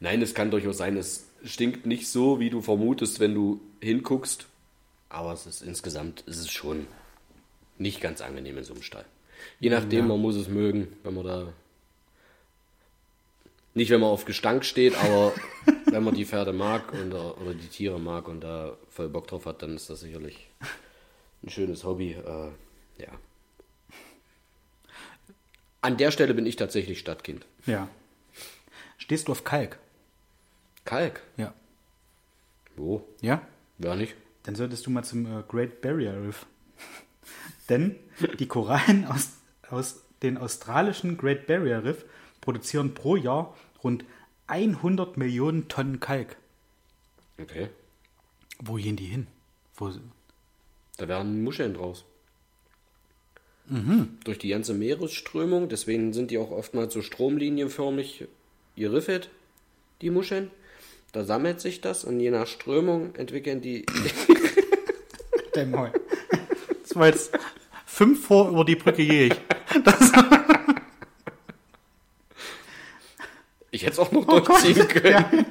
Nein, 0.00 0.22
es 0.22 0.34
kann 0.34 0.50
durchaus 0.50 0.78
sein, 0.78 0.96
es 0.96 1.28
stinkt 1.44 1.86
nicht 1.86 2.08
so, 2.08 2.40
wie 2.40 2.50
du 2.50 2.62
vermutest, 2.62 3.20
wenn 3.20 3.34
du 3.34 3.60
hinguckst. 3.80 4.46
Aber 5.08 5.32
es 5.32 5.46
ist 5.46 5.62
insgesamt, 5.62 6.22
ist 6.22 6.38
es 6.38 6.50
schon 6.50 6.86
nicht 7.78 8.00
ganz 8.00 8.20
angenehm 8.20 8.58
in 8.58 8.64
so 8.64 8.74
einem 8.74 8.82
Stall. 8.82 9.04
Je 9.60 9.70
nachdem, 9.70 10.08
man 10.08 10.20
muss 10.20 10.36
es 10.36 10.48
mögen, 10.48 10.88
wenn 11.02 11.14
man 11.14 11.24
da. 11.24 11.52
Nicht, 13.74 13.90
wenn 13.90 14.00
man 14.00 14.10
auf 14.10 14.24
Gestank 14.24 14.64
steht, 14.64 14.96
aber 14.96 15.32
wenn 15.86 16.02
man 16.02 16.14
die 16.14 16.24
Pferde 16.24 16.52
mag 16.52 16.92
und, 16.92 17.12
oder 17.12 17.54
die 17.54 17.68
Tiere 17.68 18.00
mag 18.00 18.26
und 18.26 18.40
da 18.40 18.76
voll 18.88 19.08
Bock 19.08 19.28
drauf 19.28 19.46
hat, 19.46 19.62
dann 19.62 19.76
ist 19.76 19.88
das 19.88 20.00
sicherlich 20.00 20.48
ein 21.42 21.50
schönes 21.50 21.84
Hobby. 21.84 22.12
Äh, 22.12 22.50
ja. 23.02 23.12
An 25.80 25.96
der 25.96 26.10
Stelle 26.10 26.34
bin 26.34 26.46
ich 26.46 26.56
tatsächlich 26.56 26.98
Stadtkind. 26.98 27.46
Ja. 27.66 27.88
Stehst 28.96 29.28
du 29.28 29.32
auf 29.32 29.44
Kalk? 29.44 29.78
Kalk? 30.84 31.22
Ja. 31.36 31.54
Wo? 32.74 33.06
Ja? 33.20 33.42
Ja, 33.78 33.94
nicht. 33.94 34.16
Dann 34.42 34.56
solltest 34.56 34.86
du 34.86 34.90
mal 34.90 35.04
zum 35.04 35.26
äh, 35.26 35.42
Great 35.46 35.80
Barrier 35.80 36.20
Reef. 36.20 36.46
Denn 37.68 37.96
die 38.38 38.46
Korallen 38.46 39.04
aus, 39.06 39.30
aus 39.68 40.02
den 40.22 40.36
australischen 40.36 41.16
Great 41.16 41.46
Barrier 41.46 41.84
Reef 41.84 42.04
produzieren 42.40 42.94
pro 42.94 43.16
Jahr 43.16 43.56
rund 43.82 44.04
100 44.46 45.16
Millionen 45.16 45.68
Tonnen 45.68 46.00
Kalk. 46.00 46.36
Okay. 47.40 47.68
Wo 48.58 48.74
gehen 48.74 48.96
die 48.96 49.06
hin? 49.06 49.26
Wo, 49.76 49.92
Da 50.96 51.06
werden 51.06 51.44
Muscheln 51.44 51.74
draus. 51.74 52.04
Mhm. 53.66 54.18
Durch 54.24 54.38
die 54.38 54.48
ganze 54.48 54.72
Meeresströmung, 54.72 55.68
deswegen 55.68 56.12
sind 56.12 56.30
die 56.30 56.38
auch 56.38 56.50
oftmals 56.50 56.94
so 56.94 57.02
stromlinienförmig 57.02 58.26
geriffelt, 58.76 59.30
die 60.00 60.10
Muscheln. 60.10 60.50
Da 61.12 61.24
sammelt 61.24 61.60
sich 61.60 61.80
das 61.80 62.04
und 62.04 62.18
je 62.20 62.30
nach 62.30 62.46
Strömung 62.46 63.14
entwickeln 63.14 63.60
die. 63.60 63.84
Dein 65.52 65.70
Maul. 65.70 65.92
Das 66.82 66.96
war 66.96 67.06
jetzt 67.06 67.32
fünf 67.98 68.26
vor 68.26 68.48
über 68.48 68.64
die 68.64 68.76
Brücke 68.76 69.04
gehe 69.04 69.26
ich. 69.26 69.34
Ich 73.70 73.82
hätte 73.82 73.92
es 73.92 73.98
auch 73.98 74.10
noch 74.12 74.26
Oh 74.26 74.40
durchziehen 74.40 74.88
können. 74.88 75.46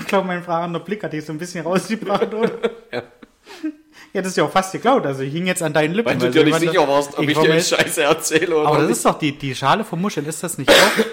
Ich 0.00 0.06
glaube, 0.06 0.26
mein 0.26 0.42
fragender 0.42 0.80
Blick 0.80 1.02
hat 1.02 1.12
dich 1.12 1.24
so 1.24 1.32
ein 1.32 1.38
bisschen 1.38 1.64
rausgebracht, 1.64 2.32
oder? 2.32 2.50
ja. 2.92 3.02
Ja, 4.12 4.22
das 4.22 4.28
ist 4.28 4.36
ja 4.36 4.44
auch 4.44 4.50
fast 4.50 4.72
geklaut. 4.72 5.04
Also 5.04 5.22
ich 5.22 5.32
hing 5.32 5.46
jetzt 5.46 5.62
an 5.62 5.72
deinen 5.72 5.94
Lippen. 5.94 6.08
Weil 6.08 6.18
du 6.18 6.30
dir 6.30 6.44
nicht 6.44 6.62
ich 6.62 6.70
sicher 6.70 6.88
warst, 6.88 7.18
ob 7.18 7.28
ich, 7.28 7.36
war 7.36 7.44
dir 7.44 7.54
jetzt 7.54 7.68
Scheiße 7.70 8.02
erzähle 8.02 8.56
oder 8.56 8.68
Aber 8.68 8.78
das 8.78 8.88
nicht. 8.88 8.96
ist 8.98 9.04
doch 9.04 9.18
die, 9.18 9.32
die 9.32 9.54
Schale 9.54 9.84
vom 9.84 10.00
Muscheln, 10.00 10.26
ist 10.26 10.42
das 10.42 10.58
nicht 10.58 10.70
auch 10.70 11.04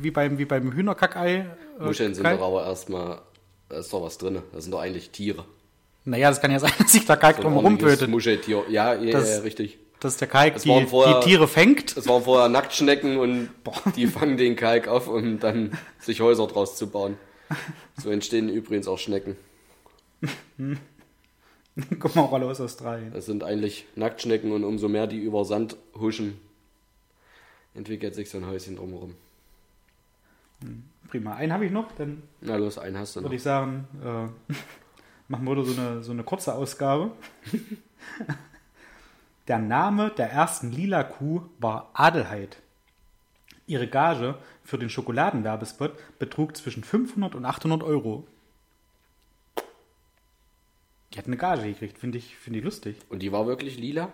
wie 0.00 0.10
beim, 0.10 0.38
wie 0.38 0.44
beim 0.44 0.72
Hühnerkackei? 0.72 1.46
äh, 1.80 1.84
Muscheln 1.84 2.14
sind 2.14 2.24
doch 2.24 2.40
aber 2.40 2.64
erstmal. 2.64 3.20
Da 3.68 3.78
ist 3.78 3.92
doch 3.92 4.02
was 4.02 4.16
drin. 4.16 4.42
Das 4.52 4.64
sind 4.64 4.72
doch 4.72 4.80
eigentlich 4.80 5.10
Tiere. 5.10 5.44
Naja, 6.06 6.30
das 6.30 6.40
kann 6.40 6.50
ja 6.50 6.58
sein, 6.58 6.72
dass 6.78 6.92
sich 6.92 7.04
da 7.04 7.16
Kalk 7.16 7.36
So 7.36 7.42
drum 7.42 7.58
rumtötet. 7.58 8.08
Muscheltier. 8.08 8.64
Ja, 8.70 8.94
ja, 8.94 9.12
Das- 9.12 9.28
ja, 9.36 9.42
richtig. 9.42 9.78
Dass 10.00 10.16
der 10.18 10.28
Kalk 10.28 10.60
die, 10.62 10.84
vorher- 10.86 11.20
die 11.20 11.26
Tiere 11.26 11.48
fängt. 11.48 11.96
Das 11.96 12.06
waren 12.06 12.22
vorher 12.22 12.48
Nacktschnecken 12.48 13.16
und 13.18 13.48
die 13.96 14.06
fangen 14.06 14.36
den 14.36 14.54
Kalk 14.56 14.88
auf, 14.88 15.08
um 15.08 15.38
dann 15.40 15.76
sich 15.98 16.20
Häuser 16.20 16.46
draus 16.46 16.76
zu 16.76 16.88
bauen. 16.88 17.16
So 18.00 18.10
entstehen 18.10 18.48
übrigens 18.48 18.88
auch 18.88 18.98
Schnecken. 18.98 19.36
Guck 21.98 22.14
mal, 22.16 22.22
Rolle 22.22 22.46
aus 22.46 22.60
Australien. 22.60 23.12
Das 23.12 23.26
sind 23.26 23.42
eigentlich 23.44 23.86
Nacktschnecken 23.96 24.52
und 24.52 24.64
umso 24.64 24.88
mehr 24.88 25.06
die 25.06 25.18
über 25.18 25.44
Sand 25.44 25.76
huschen, 25.98 26.40
entwickelt 27.74 28.14
sich 28.14 28.30
so 28.30 28.38
ein 28.38 28.46
Häuschen 28.46 28.76
drumherum. 28.76 29.14
Prima. 31.10 31.34
Einen 31.34 31.52
habe 31.52 31.66
ich 31.66 31.72
noch, 31.72 31.92
dann 31.98 32.22
Na 32.40 32.56
los, 32.56 32.78
einen 32.78 32.98
hast 32.98 33.16
du 33.16 33.20
noch. 33.20 33.26
würde 33.26 33.36
ich 33.36 33.42
sagen, 33.42 33.86
äh, 34.02 34.54
machen 35.28 35.44
wir 35.44 35.52
wieder 35.52 35.64
so 35.64 35.80
eine, 35.80 36.02
so 36.02 36.12
eine 36.12 36.24
kurze 36.24 36.54
Ausgabe. 36.54 37.12
der 39.48 39.58
Name 39.58 40.10
der 40.10 40.30
ersten 40.30 40.70
lila 40.70 41.02
Kuh 41.04 41.42
war 41.58 41.90
Adelheid. 41.94 42.58
Ihre 43.66 43.88
Gage 43.88 44.36
für 44.64 44.78
den 44.78 44.90
Schokoladenwerbespot 44.90 45.92
betrug 46.18 46.56
zwischen 46.56 46.84
500 46.84 47.34
und 47.34 47.44
800 47.44 47.82
Euro. 47.82 48.26
Die 51.12 51.18
hat 51.18 51.26
eine 51.26 51.36
Gage 51.36 51.62
gekriegt, 51.62 51.98
finde 51.98 52.18
ich, 52.18 52.36
finde 52.36 52.58
ich 52.58 52.64
lustig. 52.64 52.96
Und 53.08 53.20
die 53.20 53.32
war 53.32 53.46
wirklich 53.46 53.78
lila? 53.78 54.12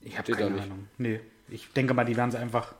Ich 0.00 0.18
habe 0.18 0.32
keine 0.32 0.50
nicht. 0.50 0.64
Ahnung. 0.64 0.86
Nee, 0.98 1.20
ich 1.48 1.72
denke 1.72 1.94
mal, 1.94 2.04
die 2.04 2.16
werden 2.16 2.30
sie 2.30 2.38
einfach 2.38 2.74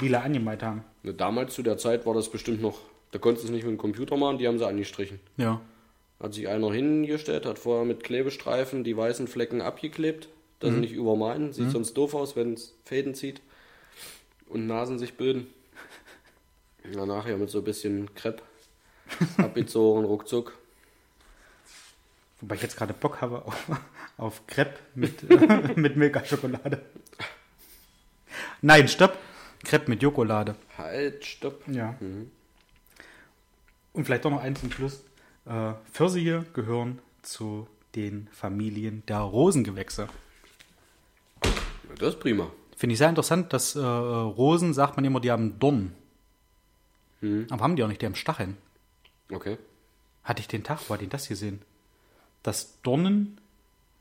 lila 0.00 0.20
angemalt 0.20 0.62
haben. 0.62 0.84
Damals 1.02 1.54
zu 1.54 1.62
der 1.62 1.78
Zeit 1.78 2.06
war 2.06 2.14
das 2.14 2.30
bestimmt 2.30 2.62
noch, 2.62 2.78
da 3.12 3.18
konntest 3.18 3.44
du 3.44 3.48
es 3.48 3.52
nicht 3.54 3.64
mit 3.64 3.72
dem 3.72 3.78
Computer 3.78 4.16
machen, 4.16 4.38
die 4.38 4.46
haben 4.48 4.58
sie 4.58 4.66
angestrichen. 4.66 5.20
Ja. 5.36 5.60
Hat 6.20 6.32
sich 6.32 6.48
einer 6.48 6.72
hingestellt, 6.72 7.44
hat 7.44 7.58
vorher 7.58 7.84
mit 7.84 8.02
Klebestreifen 8.02 8.84
die 8.84 8.96
weißen 8.96 9.28
Flecken 9.28 9.60
abgeklebt, 9.60 10.28
dass 10.60 10.72
sie 10.72 10.80
nicht 10.80 10.94
übermalen. 10.94 11.52
Sieht 11.52 11.70
sonst 11.70 11.94
doof 11.94 12.14
aus, 12.14 12.36
wenn 12.36 12.54
es 12.54 12.74
Fäden 12.84 13.14
zieht 13.14 13.42
und 14.48 14.66
Nasen 14.66 14.98
sich 14.98 15.14
bilden. 15.14 15.46
Na, 16.94 17.04
nachher 17.04 17.36
mit 17.36 17.50
so 17.50 17.58
ein 17.58 17.64
bisschen 17.64 18.14
Crepe 18.14 18.42
abgezogen, 19.36 20.04
ruckzuck. 20.04 20.56
Wobei 22.40 22.54
ich 22.54 22.62
jetzt 22.62 22.76
gerade 22.76 22.92
Bock 22.92 23.20
habe 23.20 23.44
auf, 23.44 23.66
auf 24.16 24.46
Crepe 24.46 24.78
mit, 24.94 25.28
äh, 25.30 25.72
mit 25.76 25.96
Milka-Schokolade. 25.96 26.82
Nein, 28.62 28.88
stopp. 28.88 29.18
Crepe 29.64 29.90
mit 29.90 30.02
Jokolade. 30.02 30.54
Halt, 30.78 31.24
stopp. 31.24 31.66
Ja. 31.66 31.96
Und 33.92 34.04
vielleicht 34.04 34.24
doch 34.24 34.30
noch 34.30 34.42
eins 34.42 34.60
zum 34.60 34.70
Schluss. 34.70 35.02
Äh, 35.46 35.74
Pfirsiche 35.92 36.44
gehören 36.52 36.98
zu 37.22 37.68
den 37.94 38.28
Familien 38.32 39.02
der 39.06 39.20
Rosengewächse. 39.20 40.08
Das 41.98 42.14
ist 42.14 42.20
prima. 42.20 42.50
Finde 42.76 42.92
ich 42.92 42.98
sehr 42.98 43.08
interessant, 43.08 43.52
dass 43.52 43.74
äh, 43.74 43.80
Rosen, 43.80 44.74
sagt 44.74 44.96
man 44.96 45.04
immer, 45.04 45.20
die 45.20 45.30
haben 45.30 45.58
Dornen. 45.58 45.94
Aber 47.50 47.64
haben 47.64 47.76
die 47.76 47.82
auch 47.82 47.88
nicht, 47.88 48.02
die 48.02 48.06
haben 48.06 48.14
Stacheln. 48.14 48.56
Okay. 49.32 49.58
Hatte 50.22 50.40
ich 50.40 50.48
den 50.48 50.62
Tag, 50.62 50.80
wo 50.86 50.94
hatte 50.94 51.04
ich 51.04 51.10
das 51.10 51.28
gesehen? 51.28 51.62
Dass 52.42 52.80
Dornen 52.82 53.40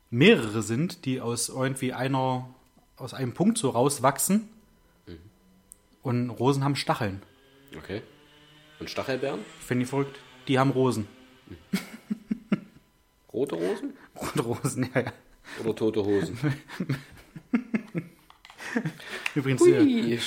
mehrere 0.09 0.61
sind, 0.61 1.05
die 1.05 1.21
aus 1.21 1.49
irgendwie 1.49 1.93
einer, 1.93 2.47
aus 2.97 3.13
einem 3.13 3.33
Punkt 3.33 3.57
so 3.57 3.69
rauswachsen. 3.69 4.49
Und 6.03 6.29
Rosen 6.29 6.63
haben 6.63 6.75
Stacheln. 6.75 7.23
Okay. 7.75 8.03
Und 8.79 8.89
Stachelbeeren? 8.89 9.39
Finde 9.65 9.83
ich 9.85 9.89
verrückt. 9.89 10.19
Die 10.47 10.59
haben 10.59 10.69
Rosen. 10.69 11.07
Rote 13.33 13.55
Rosen? 13.55 13.93
Und 14.15 14.45
Rosen, 14.45 14.89
ja, 14.93 15.01
ja. 15.01 15.13
Oder 15.63 15.75
tote 15.75 16.03
Hosen? 16.03 16.37
Übrigens, 19.35 19.61
Hui. 19.61 20.13
äh, 20.13 20.19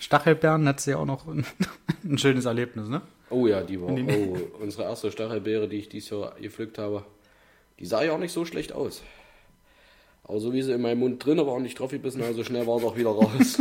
Stachelbeeren 0.00 0.66
hat 0.68 0.80
sie 0.80 0.90
ja 0.92 0.98
auch 0.98 1.06
noch 1.06 1.26
ein, 1.26 1.44
ein 2.04 2.18
schönes 2.18 2.44
Erlebnis, 2.44 2.88
ne? 2.88 3.02
Oh 3.30 3.46
ja, 3.46 3.62
die 3.62 3.80
war. 3.80 3.90
Oh, 3.90 4.38
unsere 4.60 4.84
erste 4.84 5.10
Stachelbeere, 5.10 5.68
die 5.68 5.76
ich 5.78 5.88
dieses 5.88 6.10
Jahr 6.10 6.34
gepflückt 6.40 6.78
habe, 6.78 7.04
die 7.78 7.86
sah 7.86 8.02
ja 8.02 8.12
auch 8.12 8.18
nicht 8.18 8.32
so 8.32 8.44
schlecht 8.44 8.72
aus. 8.72 9.02
Aber 10.24 10.40
so 10.40 10.52
wie 10.52 10.62
sie 10.62 10.72
in 10.72 10.82
meinem 10.82 11.00
Mund 11.00 11.24
drin 11.24 11.38
war 11.38 11.52
und 11.54 11.62
nicht 11.62 11.78
drauf 11.78 11.90
gebissen, 11.90 12.22
also 12.22 12.42
schnell 12.44 12.66
war 12.66 12.78
sie 12.80 12.86
auch 12.86 12.96
wieder 12.96 13.10
raus. 13.10 13.58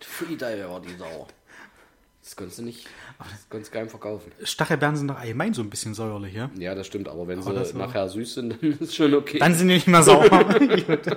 Pfui, 0.00 0.36
da 0.36 0.46
war 0.68 0.80
die 0.80 0.94
sauer. 0.96 1.26
Das 2.24 2.36
konntest 2.36 2.58
du 2.58 2.62
nicht, 2.62 2.86
das 3.18 3.48
konntest 3.50 3.70
du 3.70 3.76
keinem 3.76 3.90
verkaufen. 3.90 4.32
Stachelbeeren 4.42 4.96
sind 4.96 5.08
doch 5.08 5.18
allgemein 5.18 5.52
so 5.52 5.60
ein 5.60 5.68
bisschen 5.68 5.92
säuerlich, 5.92 6.32
ja? 6.32 6.50
Ja, 6.58 6.74
das 6.74 6.86
stimmt, 6.86 7.06
aber 7.06 7.28
wenn 7.28 7.38
Aber 7.40 7.62
sie 7.66 7.76
nachher 7.76 8.08
süß 8.08 8.34
sind, 8.34 8.56
dann 8.62 8.78
ist 8.80 8.96
schon 8.96 9.12
okay. 9.12 9.38
Dann 9.38 9.54
sind 9.54 9.68
die 9.68 9.74
nicht 9.74 9.86
mehr 9.86 10.02
sauer. 10.02 10.24
ich 10.60 10.88
würde 10.88 11.12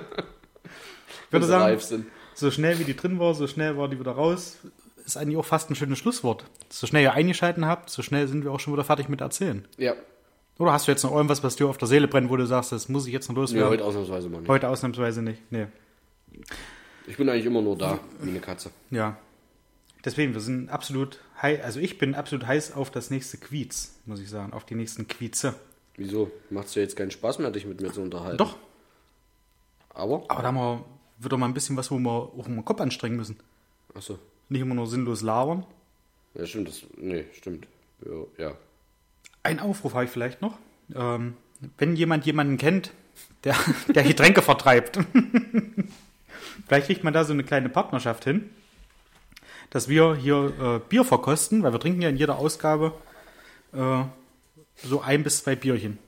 sie 1.32 1.44
sagen, 1.46 2.06
so 2.34 2.50
schnell 2.50 2.78
wie 2.78 2.84
die 2.84 2.94
drin 2.94 3.18
war, 3.18 3.34
so 3.34 3.46
schnell 3.46 3.78
war 3.78 3.88
die 3.88 3.98
wieder 3.98 4.12
raus. 4.12 4.58
ist 5.06 5.16
eigentlich 5.16 5.38
auch 5.38 5.46
fast 5.46 5.70
ein 5.70 5.74
schönes 5.76 5.98
Schlusswort. 5.98 6.44
So 6.68 6.86
schnell 6.86 7.02
ihr 7.04 7.14
eingeschalten 7.14 7.64
habt, 7.64 7.88
so 7.88 8.02
schnell 8.02 8.28
sind 8.28 8.44
wir 8.44 8.52
auch 8.52 8.60
schon 8.60 8.74
wieder 8.74 8.84
fertig 8.84 9.08
mit 9.08 9.22
Erzählen. 9.22 9.66
Ja. 9.78 9.94
Oder 10.58 10.72
hast 10.72 10.88
du 10.88 10.92
jetzt 10.92 11.04
noch 11.04 11.12
irgendwas, 11.14 11.42
was 11.42 11.56
dir 11.56 11.68
auf 11.68 11.78
der 11.78 11.88
Seele 11.88 12.06
brennt, 12.08 12.28
wo 12.28 12.36
du 12.36 12.44
sagst, 12.46 12.72
das 12.72 12.88
muss 12.90 13.06
ich 13.06 13.14
jetzt 13.14 13.28
noch 13.28 13.34
Nee, 13.36 13.40
loswerden? 13.40 13.70
heute 13.70 13.84
ausnahmsweise 13.84 14.28
mal 14.28 14.40
nicht. 14.40 14.48
Heute 14.48 14.68
ausnahmsweise 14.68 15.22
nicht. 15.22 15.40
Nee. 15.50 15.68
Ich 17.06 17.16
bin 17.16 17.28
eigentlich 17.30 17.46
immer 17.46 17.62
nur 17.62 17.78
da, 17.78 17.98
wie 18.20 18.28
eine 18.28 18.40
Katze. 18.40 18.70
Ja. 18.90 19.16
Deswegen, 20.04 20.32
wir 20.32 20.40
sind 20.40 20.70
absolut 20.70 21.20
heiß, 21.42 21.60
also 21.62 21.80
ich 21.80 21.98
bin 21.98 22.14
absolut 22.14 22.46
heiß 22.46 22.72
auf 22.72 22.90
das 22.90 23.10
nächste 23.10 23.36
Quiz, 23.38 23.98
muss 24.06 24.20
ich 24.20 24.30
sagen, 24.30 24.52
auf 24.52 24.64
die 24.64 24.74
nächsten 24.74 25.08
Quize. 25.08 25.54
Wieso? 25.96 26.30
Macht's 26.50 26.72
dir 26.72 26.80
jetzt 26.80 26.96
keinen 26.96 27.10
Spaß 27.10 27.40
mehr, 27.40 27.50
dich 27.50 27.66
mit 27.66 27.80
mir 27.80 27.92
zu 27.92 28.00
unterhalten? 28.00 28.38
Doch, 28.38 28.56
Aber? 29.90 30.24
aber 30.28 30.42
da 30.42 30.48
haben 30.48 30.56
wir 30.56 30.84
wieder 31.18 31.36
mal 31.36 31.46
ein 31.46 31.54
bisschen 31.54 31.76
was, 31.76 31.90
wo 31.90 31.98
wir 31.98 32.10
auch 32.10 32.44
den 32.44 32.64
Kopf 32.64 32.80
anstrengen 32.80 33.16
müssen. 33.16 33.36
Achso. 33.94 34.18
Nicht 34.48 34.60
immer 34.60 34.74
nur 34.74 34.86
sinnlos 34.86 35.22
labern. 35.22 35.66
Ja, 36.34 36.46
stimmt. 36.46 36.68
Das, 36.68 36.82
nee, 36.96 37.24
stimmt. 37.32 37.66
Ja, 38.06 38.44
ja. 38.44 38.54
Ein 39.42 39.60
Aufruf 39.60 39.94
habe 39.94 40.04
ich 40.04 40.10
vielleicht 40.10 40.40
noch. 40.40 40.58
Ähm, 40.94 41.34
wenn 41.76 41.96
jemand 41.96 42.24
jemanden 42.26 42.56
kennt, 42.56 42.92
der, 43.44 43.56
der 43.94 44.04
Getränke 44.04 44.42
vertreibt, 44.42 44.98
vielleicht 46.66 46.86
kriegt 46.86 47.04
man 47.04 47.12
da 47.12 47.24
so 47.24 47.32
eine 47.32 47.44
kleine 47.44 47.68
Partnerschaft 47.68 48.24
hin, 48.24 48.50
dass 49.70 49.88
wir 49.88 50.14
hier 50.14 50.52
äh, 50.60 50.80
Bier 50.88 51.04
verkosten, 51.04 51.62
weil 51.62 51.72
wir 51.72 51.80
trinken 51.80 52.02
ja 52.02 52.08
in 52.08 52.16
jeder 52.16 52.38
Ausgabe 52.38 52.92
äh, 53.72 54.02
so 54.76 55.00
ein 55.00 55.22
bis 55.22 55.42
zwei 55.42 55.56
Bierchen. 55.56 55.98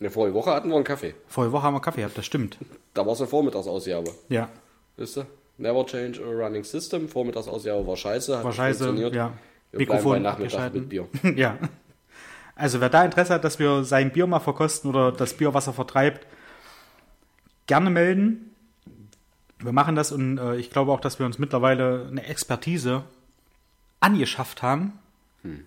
Eine 0.00 0.10
vorige 0.10 0.34
Woche 0.34 0.50
hatten 0.50 0.68
wir 0.68 0.76
einen 0.76 0.84
Kaffee. 0.84 1.14
Vorige 1.28 1.52
Woche 1.52 1.62
haben 1.62 1.74
wir 1.74 1.80
Kaffee 1.80 2.00
gehabt, 2.00 2.18
das 2.18 2.26
stimmt. 2.26 2.58
Da 2.94 3.06
war 3.06 3.12
es 3.12 3.20
eine 3.20 3.28
Vormittagsausgabe. 3.28 4.10
Ja, 4.28 4.48
Wisst 4.96 5.18
ihr? 5.18 5.26
Never 5.56 5.86
change 5.86 6.20
a 6.20 6.28
running 6.28 6.64
system. 6.64 7.08
Vormittagsausgabe 7.08 7.86
war 7.86 7.96
scheiße. 7.96 8.38
Hat 8.38 8.44
war 8.44 8.52
scheiße. 8.52 8.84
funktioniert. 8.84 9.14
Ja. 9.14 9.32
Wir 9.72 9.86
bei 9.86 10.18
Nachmittag 10.18 10.74
mit 10.74 10.88
Bier. 10.88 11.08
ja. 11.36 11.58
Also 12.54 12.80
wer 12.80 12.88
da 12.88 13.04
Interesse 13.04 13.34
hat, 13.34 13.44
dass 13.44 13.58
wir 13.58 13.82
sein 13.82 14.12
Bier 14.12 14.26
mal 14.26 14.38
verkosten 14.38 14.90
oder 14.90 15.10
das 15.10 15.34
Bier, 15.34 15.52
was 15.54 15.66
er 15.66 15.72
vertreibt, 15.72 16.26
gerne 17.66 17.90
melden. 17.90 18.53
Wir 19.64 19.72
machen 19.72 19.94
das 19.94 20.12
und 20.12 20.36
äh, 20.38 20.56
ich 20.56 20.68
glaube 20.70 20.92
auch, 20.92 21.00
dass 21.00 21.18
wir 21.18 21.24
uns 21.24 21.38
mittlerweile 21.38 22.06
eine 22.10 22.26
Expertise 22.26 23.02
angeschafft 24.00 24.62
haben. 24.62 24.92
Hm. 25.42 25.64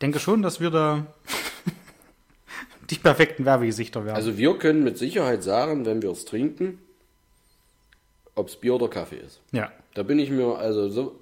Denke 0.00 0.18
schon, 0.18 0.40
dass 0.40 0.60
wir 0.60 0.70
da 0.70 1.06
die 2.90 2.94
perfekten 2.96 3.44
Werbegesichter 3.44 4.04
werden. 4.06 4.16
Also 4.16 4.38
wir 4.38 4.56
können 4.58 4.82
mit 4.82 4.96
Sicherheit 4.96 5.42
sagen, 5.42 5.84
wenn 5.84 6.00
wir 6.00 6.10
es 6.10 6.24
trinken, 6.24 6.78
ob 8.34 8.48
es 8.48 8.56
Bier 8.56 8.74
oder 8.74 8.88
Kaffee 8.88 9.16
ist. 9.18 9.40
ja. 9.52 9.70
Da 9.94 10.02
bin 10.02 10.18
ich 10.18 10.28
mir 10.28 10.58
also 10.58 10.90
so 10.90 11.18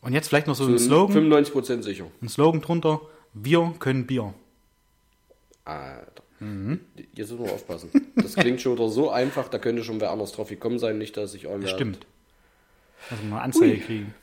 Und 0.00 0.12
jetzt 0.12 0.26
vielleicht 0.26 0.48
noch 0.48 0.56
so 0.56 0.66
ein 0.66 0.80
Slogan, 0.80 1.30
95% 1.30 1.82
sicher. 1.82 2.06
ein 2.20 2.28
Slogan 2.28 2.60
drunter. 2.60 3.00
Wir 3.34 3.72
können 3.78 4.04
Bier. 4.04 4.34
Alter. 5.64 6.21
Mhm. 6.42 6.80
Jetzt 7.14 7.30
müssen 7.30 7.44
wir 7.44 7.52
aufpassen. 7.52 7.90
Das 8.16 8.34
klingt 8.34 8.60
schon 8.60 8.74
wieder 8.74 8.88
so 8.88 9.10
einfach, 9.10 9.48
da 9.48 9.58
könnte 9.58 9.84
schon 9.84 10.00
wer 10.00 10.10
anders 10.10 10.32
drauf 10.32 10.48
gekommen 10.48 10.78
sein, 10.78 10.98
nicht, 10.98 11.16
dass 11.16 11.34
ich 11.34 11.44
irgendwer... 11.44 11.68
Stimmt. 11.68 12.06
Also 13.10 13.22
mal 13.24 13.40
Anzeige 13.42 13.78
kriegen. 13.78 14.14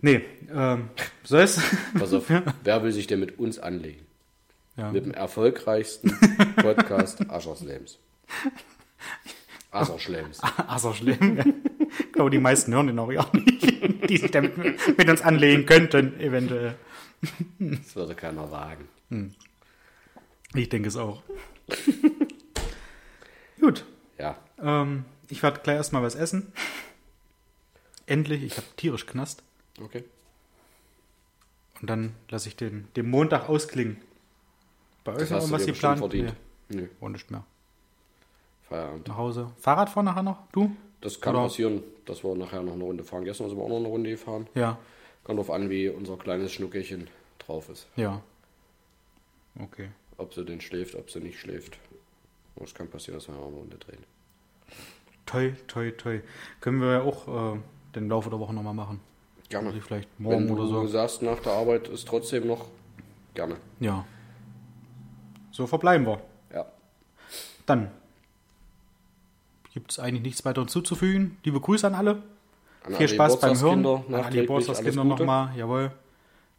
Nee, 0.00 0.22
ähm, 0.52 0.88
soll 1.22 1.42
es? 1.42 1.60
Pass 1.98 2.12
auf, 2.12 2.30
wer 2.64 2.82
will 2.82 2.92
sich 2.92 3.06
denn 3.06 3.20
mit 3.20 3.38
uns 3.38 3.58
anlegen? 3.58 4.06
Ja. 4.76 4.90
Mit 4.90 5.04
dem 5.04 5.12
erfolgreichsten 5.12 6.16
Podcast 6.56 7.28
Ascherslams. 7.30 7.98
Ascherschlems. 9.70 10.40
Schlimm. 10.94 11.36
Ja. 11.90 11.96
Ich 11.98 12.12
glaube, 12.12 12.30
die 12.30 12.38
meisten 12.38 12.72
hören 12.72 12.86
den 12.86 12.98
auch 13.00 13.10
ja 13.10 13.26
nicht, 13.32 14.08
die 14.08 14.16
sich 14.16 14.30
damit 14.30 14.56
mit 14.96 15.10
uns 15.10 15.22
anlegen 15.22 15.66
könnten, 15.66 16.20
eventuell. 16.20 16.76
Das 17.58 17.96
würde 17.96 18.14
keiner 18.14 18.48
wagen. 18.52 19.34
Ich 20.54 20.68
denke 20.68 20.88
es 20.88 20.96
auch. 20.96 21.22
Gut, 23.60 23.84
Ja, 24.18 24.36
ähm, 24.60 25.04
ich 25.28 25.42
werde 25.42 25.60
gleich 25.60 25.76
erstmal 25.76 26.02
was 26.02 26.14
essen. 26.14 26.52
Endlich, 28.06 28.42
ich 28.42 28.56
habe 28.56 28.66
tierisch 28.76 29.06
knast. 29.06 29.42
okay. 29.80 30.04
Und 31.80 31.88
dann 31.88 32.14
lasse 32.28 32.48
ich 32.48 32.56
den, 32.56 32.88
den 32.94 33.08
Montag 33.08 33.48
ausklingen. 33.48 33.96
Bei 35.02 35.14
euch 35.14 35.30
noch 35.30 35.38
dir 35.48 35.56
geplant? 35.64 35.66
bestimmt 35.66 35.98
verdient. 35.98 36.34
Nee, 36.68 36.76
Nö, 36.82 36.88
oh, 37.00 37.08
nicht 37.08 37.30
mehr. 37.30 37.42
Feierabend. 38.68 39.08
Nach 39.08 39.16
Hause. 39.16 39.50
Fahrrad 39.58 39.88
fahren 39.88 40.04
nachher 40.04 40.22
noch? 40.22 40.46
Du? 40.52 40.76
Das 41.00 41.18
kann 41.22 41.34
Oder- 41.34 41.44
passieren, 41.44 41.82
dass 42.04 42.22
wir 42.22 42.34
nachher 42.34 42.62
noch 42.62 42.74
eine 42.74 42.84
Runde 42.84 43.02
fahren. 43.02 43.24
Gestern 43.24 43.48
sind 43.48 43.56
wir 43.56 43.64
auch 43.64 43.68
noch 43.70 43.78
eine 43.78 43.88
Runde 43.88 44.10
gefahren. 44.10 44.46
Ja. 44.54 44.78
Kommt 45.24 45.38
drauf 45.38 45.50
an, 45.50 45.70
wie 45.70 45.88
unser 45.88 46.18
kleines 46.18 46.52
Schnuckerchen 46.52 47.08
drauf 47.38 47.70
ist. 47.70 47.86
Ja. 47.96 48.20
Okay. 49.58 49.88
Ob 50.20 50.34
sie 50.34 50.44
denn 50.44 50.60
schläft, 50.60 50.94
ob 50.94 51.10
sie 51.10 51.20
nicht 51.20 51.40
schläft. 51.40 51.78
Es 52.62 52.74
kann 52.74 52.88
passieren, 52.88 53.18
dass 53.18 53.26
wir 53.28 53.34
auch 53.36 53.46
eine 53.46 53.56
Runde 53.56 53.78
drehen. 53.78 54.04
Toi, 55.24 55.52
toi, 55.66 55.90
toi. 55.92 56.20
Können 56.60 56.80
wir 56.82 56.92
ja 56.92 57.02
auch 57.02 57.54
äh, 57.54 57.58
den 57.94 58.08
Laufe 58.10 58.28
der 58.28 58.38
Woche 58.38 58.52
nochmal 58.52 58.74
machen. 58.74 59.00
Gerne. 59.48 59.68
Also 59.68 59.80
vielleicht 59.80 60.08
Wenn 60.18 60.24
morgen 60.24 60.46
du 60.48 60.52
oder 60.54 60.66
so. 60.66 60.86
sagst, 60.86 61.22
nach 61.22 61.38
der 61.40 61.52
Arbeit 61.52 61.88
ist 61.88 62.06
trotzdem 62.06 62.46
noch 62.48 62.66
gerne. 63.32 63.56
Ja. 63.80 64.04
So 65.52 65.66
verbleiben 65.66 66.06
wir. 66.06 66.20
Ja. 66.52 66.66
Dann 67.64 67.90
gibt 69.72 69.92
es 69.92 69.98
eigentlich 69.98 70.22
nichts 70.22 70.44
weiter 70.44 70.60
hinzuzufügen. 70.60 71.38
Liebe 71.44 71.60
Grüße 71.60 71.86
an 71.86 71.94
alle. 71.94 72.22
An 72.84 72.94
Viel 72.94 73.08
Spaß 73.08 73.40
beim 73.40 73.58
Hören. 73.58 73.82
Geburtstagskinder 73.82 74.18
An 74.18 74.24
alle 74.24 74.40
Geburtstagskinder 74.42 75.02
Gute. 75.02 75.08
nochmal. 75.08 75.56
Jawohl. 75.56 75.92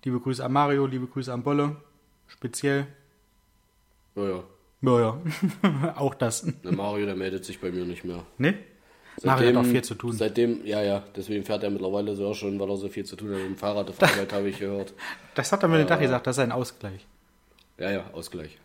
Liebe 0.04 0.20
Grüße 0.20 0.44
an 0.44 0.52
Mario, 0.52 0.88
liebe 0.88 1.06
Grüße 1.06 1.32
an 1.32 1.44
Bolle. 1.44 1.76
Speziell. 2.28 2.88
Ja, 4.16 4.24
ja. 4.28 4.44
Ja, 4.84 5.00
ja. 5.00 5.94
auch 5.98 6.16
das. 6.16 6.46
Der 6.64 6.72
Mario, 6.72 7.06
der 7.06 7.16
meldet 7.16 7.46
sich 7.46 7.60
bei 7.62 7.72
mir 7.72 7.86
nicht 7.86 8.04
mehr. 8.04 8.24
Ne? 8.38 8.56
Mario 9.24 9.50
hat 9.50 9.56
auch 9.58 9.66
viel 9.70 9.84
zu 9.84 9.94
tun. 9.94 10.14
Seitdem, 10.14 10.66
ja, 10.66 10.82
ja, 10.82 11.04
deswegen 11.16 11.44
fährt 11.44 11.64
er 11.64 11.70
mittlerweile 11.70 12.16
so 12.16 12.28
auch 12.28 12.34
schon, 12.34 12.60
weil 12.60 12.70
er 12.70 12.78
so 12.78 12.88
viel 12.90 13.06
zu 13.06 13.16
tun 13.16 13.30
hat 13.32 13.38
mit 13.38 13.46
dem 13.48 13.58
Fahrrad 13.58 13.90
auf 13.90 14.02
Arbeit, 14.02 14.34
habe 14.34 14.50
ich 14.50 14.58
gehört. 14.58 14.94
Das 15.36 15.52
hat 15.52 15.62
er 15.64 15.70
mir 15.70 15.78
den 15.78 15.88
Tag 15.88 16.00
gesagt, 16.00 16.26
das 16.26 16.38
ist 16.38 16.44
ein 16.44 16.52
Ausgleich. 16.52 17.06
Ja, 17.78 17.92
ja, 17.92 18.04
Ausgleich. 18.14 18.58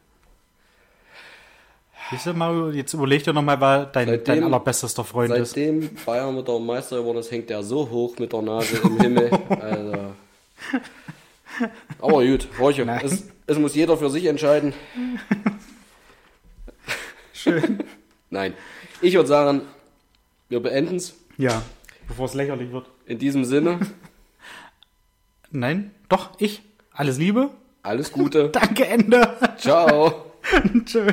Siehst 2.10 2.26
du, 2.26 2.32
Mario, 2.34 2.70
jetzt 2.70 2.92
überleg 2.94 3.24
dir 3.24 3.32
nochmal, 3.32 3.60
wer 3.60 3.86
dein, 3.86 4.06
dein 4.06 4.18
Seitdem- 4.24 4.44
allerbestester 4.44 5.04
Freund 5.04 5.34
ist. 5.34 5.50
Seitdem 5.50 5.90
Bayern 6.06 6.34
mit 6.36 6.46
der 6.46 6.58
Meister 6.60 6.98
geworden 6.98 7.18
ist, 7.18 7.30
hängt 7.32 7.50
er 7.50 7.62
so 7.64 7.90
hoch 7.90 8.16
mit 8.18 8.32
der 8.32 8.42
Nase 8.42 8.76
im 8.78 9.00
Himmel. 9.00 9.30
Also. 9.60 10.12
Aber 12.00 12.24
gut, 12.24 12.48
Horche, 12.58 12.84
Nein. 12.84 13.00
es, 13.04 13.24
es 13.46 13.58
muss 13.58 13.74
jeder 13.74 13.96
für 13.96 14.10
sich 14.10 14.26
entscheiden. 14.26 14.72
Schön. 17.32 17.78
Nein, 18.30 18.54
ich 19.00 19.14
würde 19.14 19.28
sagen, 19.28 19.62
wir 20.48 20.60
beenden 20.60 20.96
es. 20.96 21.14
Ja, 21.38 21.62
bevor 22.08 22.26
es 22.26 22.34
lächerlich 22.34 22.72
wird. 22.72 22.88
In 23.06 23.18
diesem 23.18 23.44
Sinne, 23.44 23.78
Nein, 25.50 25.92
doch, 26.08 26.30
ich. 26.40 26.62
Alles 26.92 27.18
Liebe. 27.18 27.50
alles 27.82 28.10
Gute. 28.12 28.48
Danke, 28.52 28.86
Ende. 28.86 29.36
Ciao. 29.58 30.32
Tschö. 30.84 31.12